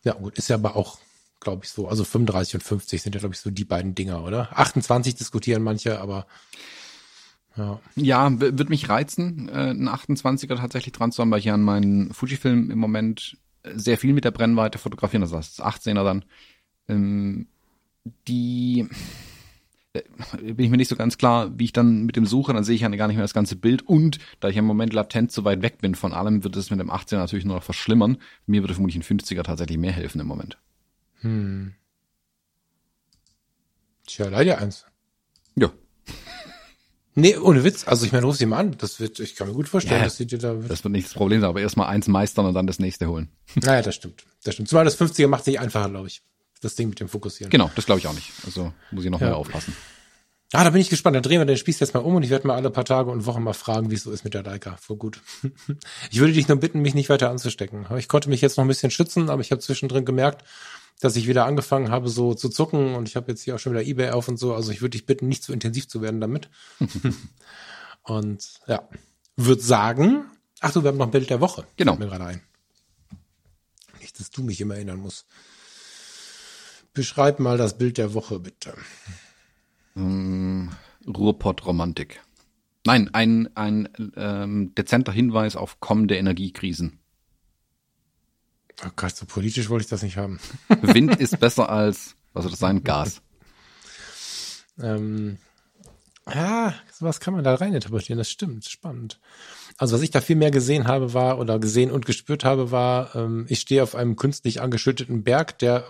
Ja, 0.04 0.14
gut. 0.14 0.38
Ist 0.38 0.48
ja 0.48 0.56
aber 0.56 0.76
auch, 0.76 0.98
glaube 1.40 1.64
ich, 1.64 1.70
so. 1.70 1.88
Also 1.88 2.04
35 2.04 2.54
und 2.54 2.62
50 2.62 3.02
sind 3.02 3.14
ja, 3.14 3.20
glaube 3.20 3.34
ich, 3.34 3.40
so 3.40 3.50
die 3.50 3.64
beiden 3.64 3.94
Dinger, 3.94 4.24
oder? 4.24 4.56
28 4.58 5.14
diskutieren 5.14 5.62
manche, 5.62 6.00
aber 6.00 6.26
ja, 7.56 7.80
ja 7.94 8.40
wird 8.40 8.68
mich 8.68 8.88
reizen, 8.88 9.48
äh, 9.48 9.52
einen 9.52 9.88
28er 9.88 10.56
tatsächlich 10.56 10.92
dran 10.92 11.12
zu 11.12 11.22
haben, 11.22 11.30
weil 11.30 11.38
ich 11.38 11.46
ja 11.46 11.54
an 11.54 11.62
meinen 11.62 12.12
Fujifilm 12.12 12.70
im 12.70 12.78
Moment 12.78 13.36
sehr 13.74 13.98
viel 13.98 14.12
mit 14.12 14.24
der 14.24 14.30
Brennweite 14.30 14.78
fotografieren. 14.78 15.22
Das 15.22 15.32
heißt, 15.32 15.58
das 15.58 15.66
18er 15.66 16.04
dann. 16.04 16.24
Ähm, 16.88 17.48
die 18.28 18.88
äh, 19.92 20.02
bin 20.52 20.64
ich 20.64 20.70
mir 20.70 20.76
nicht 20.76 20.88
so 20.88 20.96
ganz 20.96 21.18
klar, 21.18 21.58
wie 21.58 21.64
ich 21.64 21.72
dann 21.72 22.04
mit 22.04 22.16
dem 22.16 22.26
suche, 22.26 22.52
dann 22.52 22.64
sehe 22.64 22.76
ich 22.76 22.82
ja 22.82 22.88
gar 22.88 23.08
nicht 23.08 23.16
mehr 23.16 23.24
das 23.24 23.34
ganze 23.34 23.56
Bild 23.56 23.82
und 23.82 24.18
da 24.40 24.48
ich 24.48 24.56
im 24.56 24.64
Moment 24.64 24.92
latent 24.92 25.32
zu 25.32 25.44
weit 25.44 25.62
weg 25.62 25.78
bin 25.78 25.94
von 25.94 26.12
allem, 26.12 26.44
wird 26.44 26.56
es 26.56 26.70
mit 26.70 26.78
dem 26.78 26.90
18er 26.90 27.16
natürlich 27.16 27.44
nur 27.44 27.56
noch 27.56 27.64
verschlimmern. 27.64 28.18
Mir 28.46 28.62
würde 28.62 28.74
vermutlich 28.74 28.96
ein 29.02 29.18
50er 29.18 29.42
tatsächlich 29.42 29.78
mehr 29.78 29.92
helfen 29.92 30.20
im 30.20 30.26
Moment. 30.26 30.58
Hm. 31.26 31.74
Tja, 34.06 34.28
leider 34.28 34.58
eins. 34.58 34.86
Ja. 35.56 35.70
Nee, 37.18 37.34
ohne 37.38 37.64
Witz. 37.64 37.88
Also 37.88 38.04
ich 38.04 38.12
meine, 38.12 38.26
ruf 38.26 38.36
sie 38.36 38.44
mal 38.44 38.58
an. 38.58 38.76
Das 38.76 39.00
wird, 39.00 39.20
ich 39.20 39.36
kann 39.36 39.48
mir 39.48 39.54
gut 39.54 39.70
vorstellen, 39.70 40.00
ja, 40.00 40.04
dass 40.04 40.18
sie 40.18 40.26
dir 40.26 40.36
da. 40.36 40.52
Das 40.52 40.84
wird 40.84 40.92
nicht 40.92 41.06
das 41.06 41.14
Problem 41.14 41.40
sein, 41.40 41.48
aber 41.48 41.62
erstmal 41.62 41.86
eins 41.88 42.08
meistern 42.08 42.44
und 42.44 42.52
dann 42.52 42.66
das 42.66 42.78
nächste 42.78 43.08
holen. 43.08 43.30
Naja, 43.54 43.80
das 43.80 43.94
stimmt. 43.94 44.24
Das 44.44 44.52
stimmt. 44.52 44.68
Zumal 44.68 44.84
das 44.84 45.00
50er 45.00 45.26
macht 45.26 45.40
es 45.40 45.46
nicht 45.46 45.58
einfacher, 45.58 45.88
glaube 45.88 46.08
ich 46.08 46.22
das 46.60 46.74
Ding 46.74 46.88
mit 46.88 47.00
dem 47.00 47.08
Fokussieren. 47.08 47.50
Genau, 47.50 47.70
das 47.74 47.86
glaube 47.86 48.00
ich 48.00 48.06
auch 48.06 48.14
nicht. 48.14 48.32
Also 48.44 48.72
muss 48.90 49.04
ich 49.04 49.10
noch 49.10 49.20
ja. 49.20 49.28
mehr 49.28 49.36
aufpassen. 49.36 49.74
Ah, 50.52 50.62
da 50.62 50.70
bin 50.70 50.80
ich 50.80 50.90
gespannt. 50.90 51.16
Dann 51.16 51.22
drehen 51.22 51.40
wir 51.40 51.44
den 51.44 51.56
Spieß 51.56 51.80
jetzt 51.80 51.94
mal 51.94 52.00
um 52.00 52.14
und 52.14 52.22
ich 52.22 52.30
werde 52.30 52.46
mal 52.46 52.54
alle 52.54 52.70
paar 52.70 52.84
Tage 52.84 53.10
und 53.10 53.26
Wochen 53.26 53.42
mal 53.42 53.52
fragen, 53.52 53.90
wie 53.90 53.94
es 53.94 54.04
so 54.04 54.12
ist 54.12 54.24
mit 54.24 54.34
der 54.34 54.42
Leica. 54.42 54.76
Voll 54.76 54.96
gut. 54.96 55.20
ich 56.10 56.20
würde 56.20 56.32
dich 56.32 56.48
nur 56.48 56.58
bitten, 56.58 56.80
mich 56.80 56.94
nicht 56.94 57.08
weiter 57.08 57.30
anzustecken. 57.30 57.86
Ich 57.98 58.08
konnte 58.08 58.28
mich 58.28 58.40
jetzt 58.40 58.56
noch 58.56 58.64
ein 58.64 58.68
bisschen 58.68 58.90
schützen, 58.90 59.28
aber 59.28 59.40
ich 59.40 59.50
habe 59.50 59.60
zwischendrin 59.60 60.04
gemerkt, 60.04 60.44
dass 61.00 61.16
ich 61.16 61.28
wieder 61.28 61.44
angefangen 61.44 61.90
habe, 61.90 62.08
so 62.08 62.34
zu 62.34 62.48
zucken 62.48 62.94
und 62.94 63.08
ich 63.08 63.16
habe 63.16 63.30
jetzt 63.30 63.42
hier 63.42 63.54
auch 63.54 63.58
schon 63.58 63.72
wieder 63.72 63.84
Ebay 63.84 64.10
auf 64.10 64.28
und 64.28 64.38
so. 64.38 64.54
Also 64.54 64.72
ich 64.72 64.80
würde 64.80 64.92
dich 64.92 65.06
bitten, 65.06 65.28
nicht 65.28 65.42
zu 65.42 65.52
intensiv 65.52 65.88
zu 65.88 66.00
werden 66.00 66.20
damit. 66.20 66.48
und 68.02 68.60
ja, 68.66 68.88
würde 69.36 69.62
sagen, 69.62 70.24
ach 70.60 70.72
du, 70.72 70.82
wir 70.82 70.88
haben 70.88 70.96
noch 70.96 71.06
ein 71.06 71.12
Bild 71.12 71.28
der 71.28 71.40
Woche. 71.40 71.66
Genau. 71.76 71.96
Mir 71.96 72.06
gerade 72.06 72.24
ein. 72.24 72.40
Nicht, 74.00 74.18
dass 74.18 74.30
du 74.30 74.42
mich 74.42 74.60
immer 74.60 74.76
erinnern 74.76 75.00
musst. 75.00 75.26
Beschreib 76.94 77.40
mal 77.40 77.58
das 77.58 77.76
Bild 77.76 77.98
der 77.98 78.14
Woche, 78.14 78.38
bitte. 78.38 78.74
Ähm, 79.96 80.70
Ruhrpott-Romantik. 81.06 82.22
Nein, 82.86 83.12
ein, 83.12 83.54
ein 83.54 83.88
ähm, 84.16 84.74
dezenter 84.74 85.12
Hinweis 85.12 85.56
auf 85.56 85.80
kommende 85.80 86.16
Energiekrisen. 86.16 87.00
Oh 88.84 88.90
Gott, 88.94 89.16
so 89.16 89.26
politisch 89.26 89.68
wollte 89.70 89.84
ich 89.84 89.90
das 89.90 90.02
nicht 90.02 90.16
haben. 90.16 90.38
Wind 90.82 91.16
ist 91.16 91.40
besser 91.40 91.70
als, 91.70 92.14
was 92.32 92.42
soll 92.42 92.50
das 92.50 92.60
sein, 92.60 92.84
Gas. 92.84 93.22
ähm, 94.80 95.38
ja, 96.32 96.74
was 97.00 97.20
kann 97.20 97.34
man 97.34 97.44
da 97.44 97.54
reininterpretieren? 97.54 98.18
Das 98.18 98.30
stimmt, 98.30 98.64
spannend. 98.66 99.20
Also 99.78 99.94
was 99.94 100.02
ich 100.02 100.10
da 100.10 100.20
viel 100.20 100.36
mehr 100.36 100.50
gesehen 100.50 100.88
habe, 100.88 101.14
war, 101.14 101.38
oder 101.38 101.58
gesehen 101.58 101.90
und 101.90 102.04
gespürt 102.04 102.44
habe, 102.44 102.70
war, 102.70 103.14
ähm, 103.14 103.46
ich 103.48 103.60
stehe 103.60 103.82
auf 103.82 103.94
einem 103.94 104.16
künstlich 104.16 104.60
angeschütteten 104.60 105.22
Berg, 105.22 105.58
der 105.58 105.84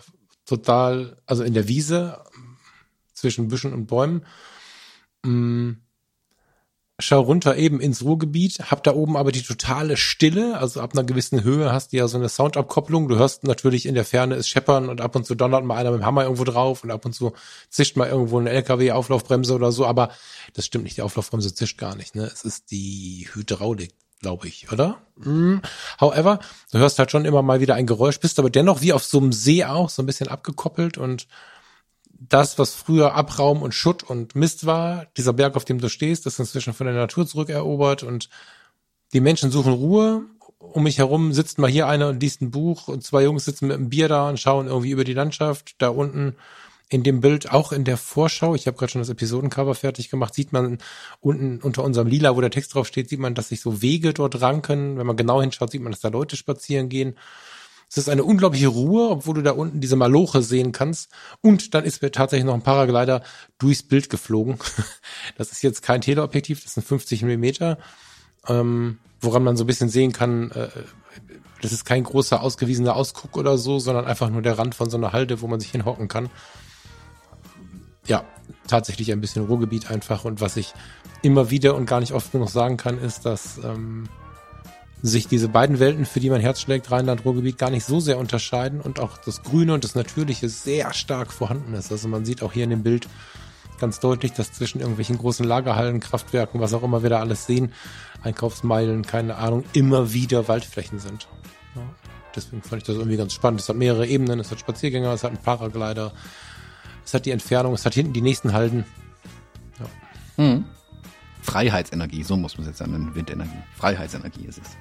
total, 0.44 1.16
also 1.26 1.42
in 1.42 1.54
der 1.54 1.68
Wiese 1.68 2.22
zwischen 3.14 3.48
Büschen 3.48 3.72
und 3.72 3.86
Bäumen. 3.86 4.26
Mm, 5.24 5.72
schau 6.98 7.20
runter 7.20 7.56
eben 7.56 7.80
ins 7.80 8.02
Ruhrgebiet, 8.02 8.70
hab 8.70 8.82
da 8.82 8.94
oben 8.94 9.16
aber 9.16 9.30
die 9.30 9.42
totale 9.42 9.96
Stille, 9.98 10.58
also 10.58 10.80
ab 10.80 10.92
einer 10.94 11.04
gewissen 11.04 11.44
Höhe 11.44 11.70
hast 11.70 11.92
du 11.92 11.98
ja 11.98 12.08
so 12.08 12.16
eine 12.16 12.30
Soundabkopplung. 12.30 13.08
Du 13.08 13.16
hörst 13.16 13.44
natürlich 13.44 13.84
in 13.84 13.94
der 13.94 14.06
Ferne 14.06 14.34
es 14.36 14.48
scheppern 14.48 14.88
und 14.88 15.02
ab 15.02 15.14
und 15.14 15.26
zu 15.26 15.34
donnert 15.34 15.64
mal 15.64 15.76
einer 15.76 15.90
mit 15.90 16.00
dem 16.00 16.06
Hammer 16.06 16.22
irgendwo 16.22 16.44
drauf 16.44 16.84
und 16.84 16.90
ab 16.90 17.04
und 17.04 17.12
zu 17.12 17.32
zischt 17.68 17.96
mal 17.96 18.08
irgendwo 18.08 18.38
eine 18.38 18.50
LKW-Auflaufbremse 18.50 19.54
oder 19.54 19.72
so, 19.72 19.86
aber 19.86 20.10
das 20.54 20.64
stimmt 20.64 20.84
nicht, 20.84 20.96
die 20.96 21.02
Auflaufbremse 21.02 21.54
zischt 21.54 21.76
gar 21.76 21.96
nicht, 21.96 22.14
ne? 22.14 22.24
Es 22.24 22.44
ist 22.44 22.70
die 22.70 23.28
Hydraulik, 23.30 23.92
glaube 24.20 24.48
ich, 24.48 24.72
oder? 24.72 25.02
Mm. 25.16 25.58
However, 26.00 26.40
du 26.72 26.78
hörst 26.78 26.98
halt 26.98 27.10
schon 27.10 27.26
immer 27.26 27.42
mal 27.42 27.60
wieder 27.60 27.74
ein 27.74 27.86
Geräusch, 27.86 28.20
bist 28.20 28.38
aber 28.38 28.48
dennoch 28.48 28.80
wie 28.80 28.94
auf 28.94 29.04
so 29.04 29.18
einem 29.18 29.32
See 29.32 29.64
auch 29.64 29.90
so 29.90 30.02
ein 30.02 30.06
bisschen 30.06 30.28
abgekoppelt 30.28 30.96
und 30.96 31.26
das, 32.18 32.58
was 32.58 32.74
früher 32.74 33.14
Abraum 33.14 33.62
und 33.62 33.74
Schutt 33.74 34.02
und 34.02 34.34
Mist 34.34 34.66
war, 34.66 35.06
dieser 35.16 35.32
Berg, 35.32 35.56
auf 35.56 35.64
dem 35.64 35.80
du 35.80 35.88
stehst, 35.88 36.26
ist 36.26 36.38
inzwischen 36.38 36.74
von 36.74 36.86
der 36.86 36.96
Natur 36.96 37.26
zurückerobert 37.26 38.02
und 38.02 38.28
die 39.12 39.20
Menschen 39.20 39.50
suchen 39.50 39.72
Ruhe. 39.72 40.24
Um 40.58 40.82
mich 40.82 40.98
herum 40.98 41.32
sitzt 41.32 41.58
mal 41.58 41.70
hier 41.70 41.86
einer 41.86 42.08
und 42.08 42.20
liest 42.20 42.40
ein 42.40 42.50
Buch 42.50 42.88
und 42.88 43.04
zwei 43.04 43.22
Jungs 43.22 43.44
sitzen 43.44 43.68
mit 43.68 43.76
einem 43.76 43.90
Bier 43.90 44.08
da 44.08 44.28
und 44.28 44.40
schauen 44.40 44.66
irgendwie 44.66 44.90
über 44.90 45.04
die 45.04 45.12
Landschaft. 45.12 45.76
Da 45.78 45.88
unten 45.88 46.36
in 46.88 47.02
dem 47.02 47.20
Bild, 47.20 47.50
auch 47.52 47.72
in 47.72 47.84
der 47.84 47.96
Vorschau, 47.96 48.54
ich 48.54 48.66
habe 48.66 48.76
gerade 48.76 48.92
schon 48.92 49.00
das 49.00 49.08
Episodencover 49.08 49.74
fertig 49.74 50.08
gemacht, 50.08 50.34
sieht 50.34 50.52
man 50.52 50.78
unten 51.20 51.60
unter 51.60 51.82
unserem 51.82 52.06
Lila, 52.06 52.36
wo 52.36 52.40
der 52.40 52.50
Text 52.50 52.74
drauf 52.74 52.86
steht, 52.86 53.08
sieht 53.08 53.18
man, 53.18 53.34
dass 53.34 53.48
sich 53.48 53.60
so 53.60 53.82
Wege 53.82 54.14
dort 54.14 54.40
ranken. 54.40 54.96
Wenn 54.96 55.06
man 55.06 55.16
genau 55.16 55.40
hinschaut, 55.40 55.72
sieht 55.72 55.82
man, 55.82 55.92
dass 55.92 56.00
da 56.00 56.08
Leute 56.08 56.36
spazieren 56.36 56.88
gehen. 56.88 57.16
Es 57.88 57.98
ist 57.98 58.08
eine 58.08 58.24
unglaubliche 58.24 58.68
Ruhe, 58.68 59.08
obwohl 59.08 59.34
du 59.34 59.42
da 59.42 59.52
unten 59.52 59.80
diese 59.80 59.96
Maloche 59.96 60.42
sehen 60.42 60.72
kannst. 60.72 61.10
Und 61.40 61.74
dann 61.74 61.84
ist 61.84 62.02
mir 62.02 62.10
tatsächlich 62.10 62.44
noch 62.44 62.54
ein 62.54 62.62
Paraglider 62.62 63.22
durchs 63.58 63.82
Bild 63.82 64.10
geflogen. 64.10 64.58
Das 65.38 65.50
ist 65.50 65.62
jetzt 65.62 65.82
kein 65.82 66.02
Teleobjektiv, 66.02 66.62
das 66.62 66.74
sind 66.74 66.86
50 66.86 67.22
Millimeter, 67.22 67.78
ähm, 68.46 68.98
woran 69.20 69.42
man 69.42 69.56
so 69.56 69.64
ein 69.64 69.66
bisschen 69.66 69.88
sehen 69.88 70.12
kann, 70.12 70.52
äh, 70.52 70.68
das 71.62 71.72
ist 71.72 71.84
kein 71.84 72.04
großer 72.04 72.42
ausgewiesener 72.42 72.94
Ausguck 72.94 73.36
oder 73.36 73.58
so, 73.58 73.78
sondern 73.80 74.04
einfach 74.04 74.30
nur 74.30 74.42
der 74.42 74.58
Rand 74.58 74.74
von 74.74 74.88
so 74.88 74.96
einer 74.96 75.12
Halde, 75.12 75.40
wo 75.40 75.48
man 75.48 75.58
sich 75.58 75.70
hinhocken 75.70 76.06
kann 76.06 76.30
ja, 78.08 78.24
tatsächlich 78.66 79.12
ein 79.12 79.20
bisschen 79.20 79.44
Ruhrgebiet 79.46 79.90
einfach. 79.90 80.24
Und 80.24 80.40
was 80.40 80.56
ich 80.56 80.74
immer 81.22 81.50
wieder 81.50 81.74
und 81.74 81.86
gar 81.86 82.00
nicht 82.00 82.12
oft 82.12 82.32
genug 82.32 82.50
sagen 82.50 82.76
kann, 82.76 82.98
ist, 82.98 83.26
dass 83.26 83.58
ähm, 83.58 84.08
sich 85.02 85.28
diese 85.28 85.48
beiden 85.48 85.78
Welten, 85.78 86.04
für 86.06 86.20
die 86.20 86.30
mein 86.30 86.40
Herz 86.40 86.60
schlägt, 86.60 86.90
Rheinland, 86.90 87.24
Ruhrgebiet, 87.24 87.58
gar 87.58 87.70
nicht 87.70 87.84
so 87.84 88.00
sehr 88.00 88.18
unterscheiden 88.18 88.80
und 88.80 88.98
auch 88.98 89.18
das 89.18 89.42
Grüne 89.42 89.74
und 89.74 89.84
das 89.84 89.94
Natürliche 89.94 90.48
sehr 90.48 90.92
stark 90.94 91.32
vorhanden 91.32 91.74
ist. 91.74 91.92
Also 91.92 92.08
man 92.08 92.24
sieht 92.24 92.42
auch 92.42 92.52
hier 92.52 92.64
in 92.64 92.70
dem 92.70 92.82
Bild 92.82 93.06
ganz 93.78 94.00
deutlich, 94.00 94.32
dass 94.32 94.52
zwischen 94.52 94.80
irgendwelchen 94.80 95.18
großen 95.18 95.46
Lagerhallen, 95.46 96.00
Kraftwerken, 96.00 96.60
was 96.60 96.72
auch 96.72 96.82
immer 96.82 97.02
wir 97.02 97.10
da 97.10 97.20
alles 97.20 97.46
sehen, 97.46 97.72
Einkaufsmeilen, 98.22 99.04
keine 99.04 99.36
Ahnung, 99.36 99.64
immer 99.74 100.12
wieder 100.12 100.48
Waldflächen 100.48 100.98
sind. 100.98 101.28
Ja, 101.74 101.82
deswegen 102.34 102.62
fand 102.62 102.82
ich 102.82 102.86
das 102.86 102.96
irgendwie 102.96 103.18
ganz 103.18 103.34
spannend. 103.34 103.60
Es 103.60 103.68
hat 103.68 103.76
mehrere 103.76 104.06
Ebenen, 104.06 104.40
es 104.40 104.50
hat 104.50 104.60
Spaziergänger, 104.60 105.12
es 105.12 105.24
hat 105.24 105.30
einen 105.30 105.42
Paraglider, 105.42 106.12
es 107.04 107.12
hat 107.12 107.26
die 107.26 107.30
Entfernung, 107.30 107.74
es 107.74 107.84
hat 107.84 107.94
hinten 107.94 108.14
die 108.14 108.22
nächsten 108.22 108.52
Halden. 108.52 108.84
Ja. 109.78 110.42
Hm. 110.42 110.64
Freiheitsenergie, 111.46 112.22
so 112.22 112.36
muss 112.36 112.58
man 112.58 112.66
es 112.66 112.78
jetzt 112.78 112.86
nennen, 112.86 113.14
Windenergie. 113.14 113.62
Freiheitsenergie 113.76 114.46
ist 114.46 114.58
es. 114.58 114.76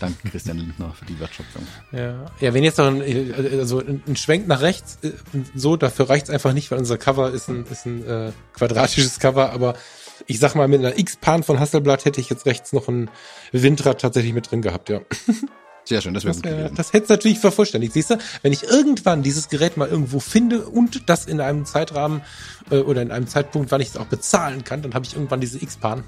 Danke 0.00 0.28
Christian 0.28 0.58
Lindner 0.58 0.92
für 0.92 1.04
die 1.04 1.18
Wertschöpfung. 1.20 1.64
Ja, 1.92 2.26
ja 2.40 2.54
wenn 2.54 2.64
jetzt 2.64 2.78
noch 2.78 2.86
ein, 2.86 3.34
also 3.58 3.80
ein 3.80 4.16
Schwenk 4.16 4.48
nach 4.48 4.60
rechts, 4.60 4.98
äh, 5.02 5.12
so, 5.54 5.76
dafür 5.76 6.08
reicht's 6.08 6.30
einfach 6.30 6.52
nicht, 6.52 6.70
weil 6.70 6.78
unser 6.78 6.98
Cover 6.98 7.30
ist 7.30 7.48
ein, 7.48 7.64
ist 7.66 7.86
ein 7.86 8.04
äh, 8.04 8.32
quadratisches 8.54 9.20
Cover, 9.20 9.52
aber 9.52 9.74
ich 10.26 10.40
sag 10.40 10.54
mal, 10.56 10.66
mit 10.66 10.80
einer 10.80 10.98
X-Pan 10.98 11.44
von 11.44 11.60
Hasselblatt 11.60 12.04
hätte 12.04 12.20
ich 12.20 12.28
jetzt 12.28 12.46
rechts 12.46 12.72
noch 12.72 12.88
ein 12.88 13.08
Windrad 13.52 14.00
tatsächlich 14.00 14.32
mit 14.32 14.50
drin 14.50 14.62
gehabt, 14.62 14.88
ja. 14.88 15.00
Sehr 15.88 16.02
schön, 16.02 16.12
das 16.12 16.24
wäre 16.24 16.34
gut 16.34 16.44
wär, 16.44 16.54
gewesen. 16.54 16.74
das 16.74 16.92
hätte 16.92 17.04
es 17.04 17.08
natürlich 17.08 17.38
vervollständigt. 17.38 17.94
Siehst 17.94 18.10
du, 18.10 18.18
wenn 18.42 18.52
ich 18.52 18.64
irgendwann 18.64 19.22
dieses 19.22 19.48
Gerät 19.48 19.78
mal 19.78 19.88
irgendwo 19.88 20.20
finde 20.20 20.66
und 20.66 21.08
das 21.08 21.24
in 21.24 21.40
einem 21.40 21.64
Zeitrahmen 21.64 22.20
äh, 22.70 22.80
oder 22.80 23.00
in 23.00 23.10
einem 23.10 23.26
Zeitpunkt, 23.26 23.70
wann 23.70 23.80
ich 23.80 23.88
es 23.88 23.96
auch 23.96 24.04
bezahlen 24.04 24.64
kann, 24.64 24.82
dann 24.82 24.92
habe 24.92 25.06
ich 25.06 25.14
irgendwann 25.14 25.40
diese 25.40 25.62
X-Bahn. 25.62 26.04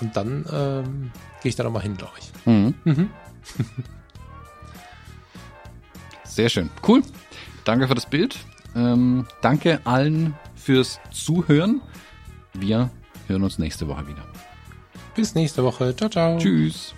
Und 0.00 0.16
dann 0.16 0.46
ähm, 0.50 1.10
gehe 1.42 1.50
ich 1.50 1.56
da 1.56 1.64
nochmal 1.64 1.82
hin, 1.82 1.98
glaube 1.98 2.14
ich. 2.18 2.46
Mhm. 2.46 2.74
Sehr 6.24 6.48
schön. 6.48 6.70
Cool. 6.88 7.02
Danke 7.64 7.88
für 7.88 7.94
das 7.94 8.06
Bild. 8.06 8.38
Ähm, 8.74 9.26
danke 9.42 9.80
allen 9.84 10.34
fürs 10.54 11.00
Zuhören. 11.12 11.82
Wir 12.54 12.88
hören 13.26 13.42
uns 13.42 13.58
nächste 13.58 13.88
Woche 13.88 14.08
wieder. 14.08 14.24
Bis 15.14 15.34
nächste 15.34 15.62
Woche. 15.64 15.94
Ciao, 15.94 16.08
ciao. 16.08 16.38
Tschüss. 16.38 16.94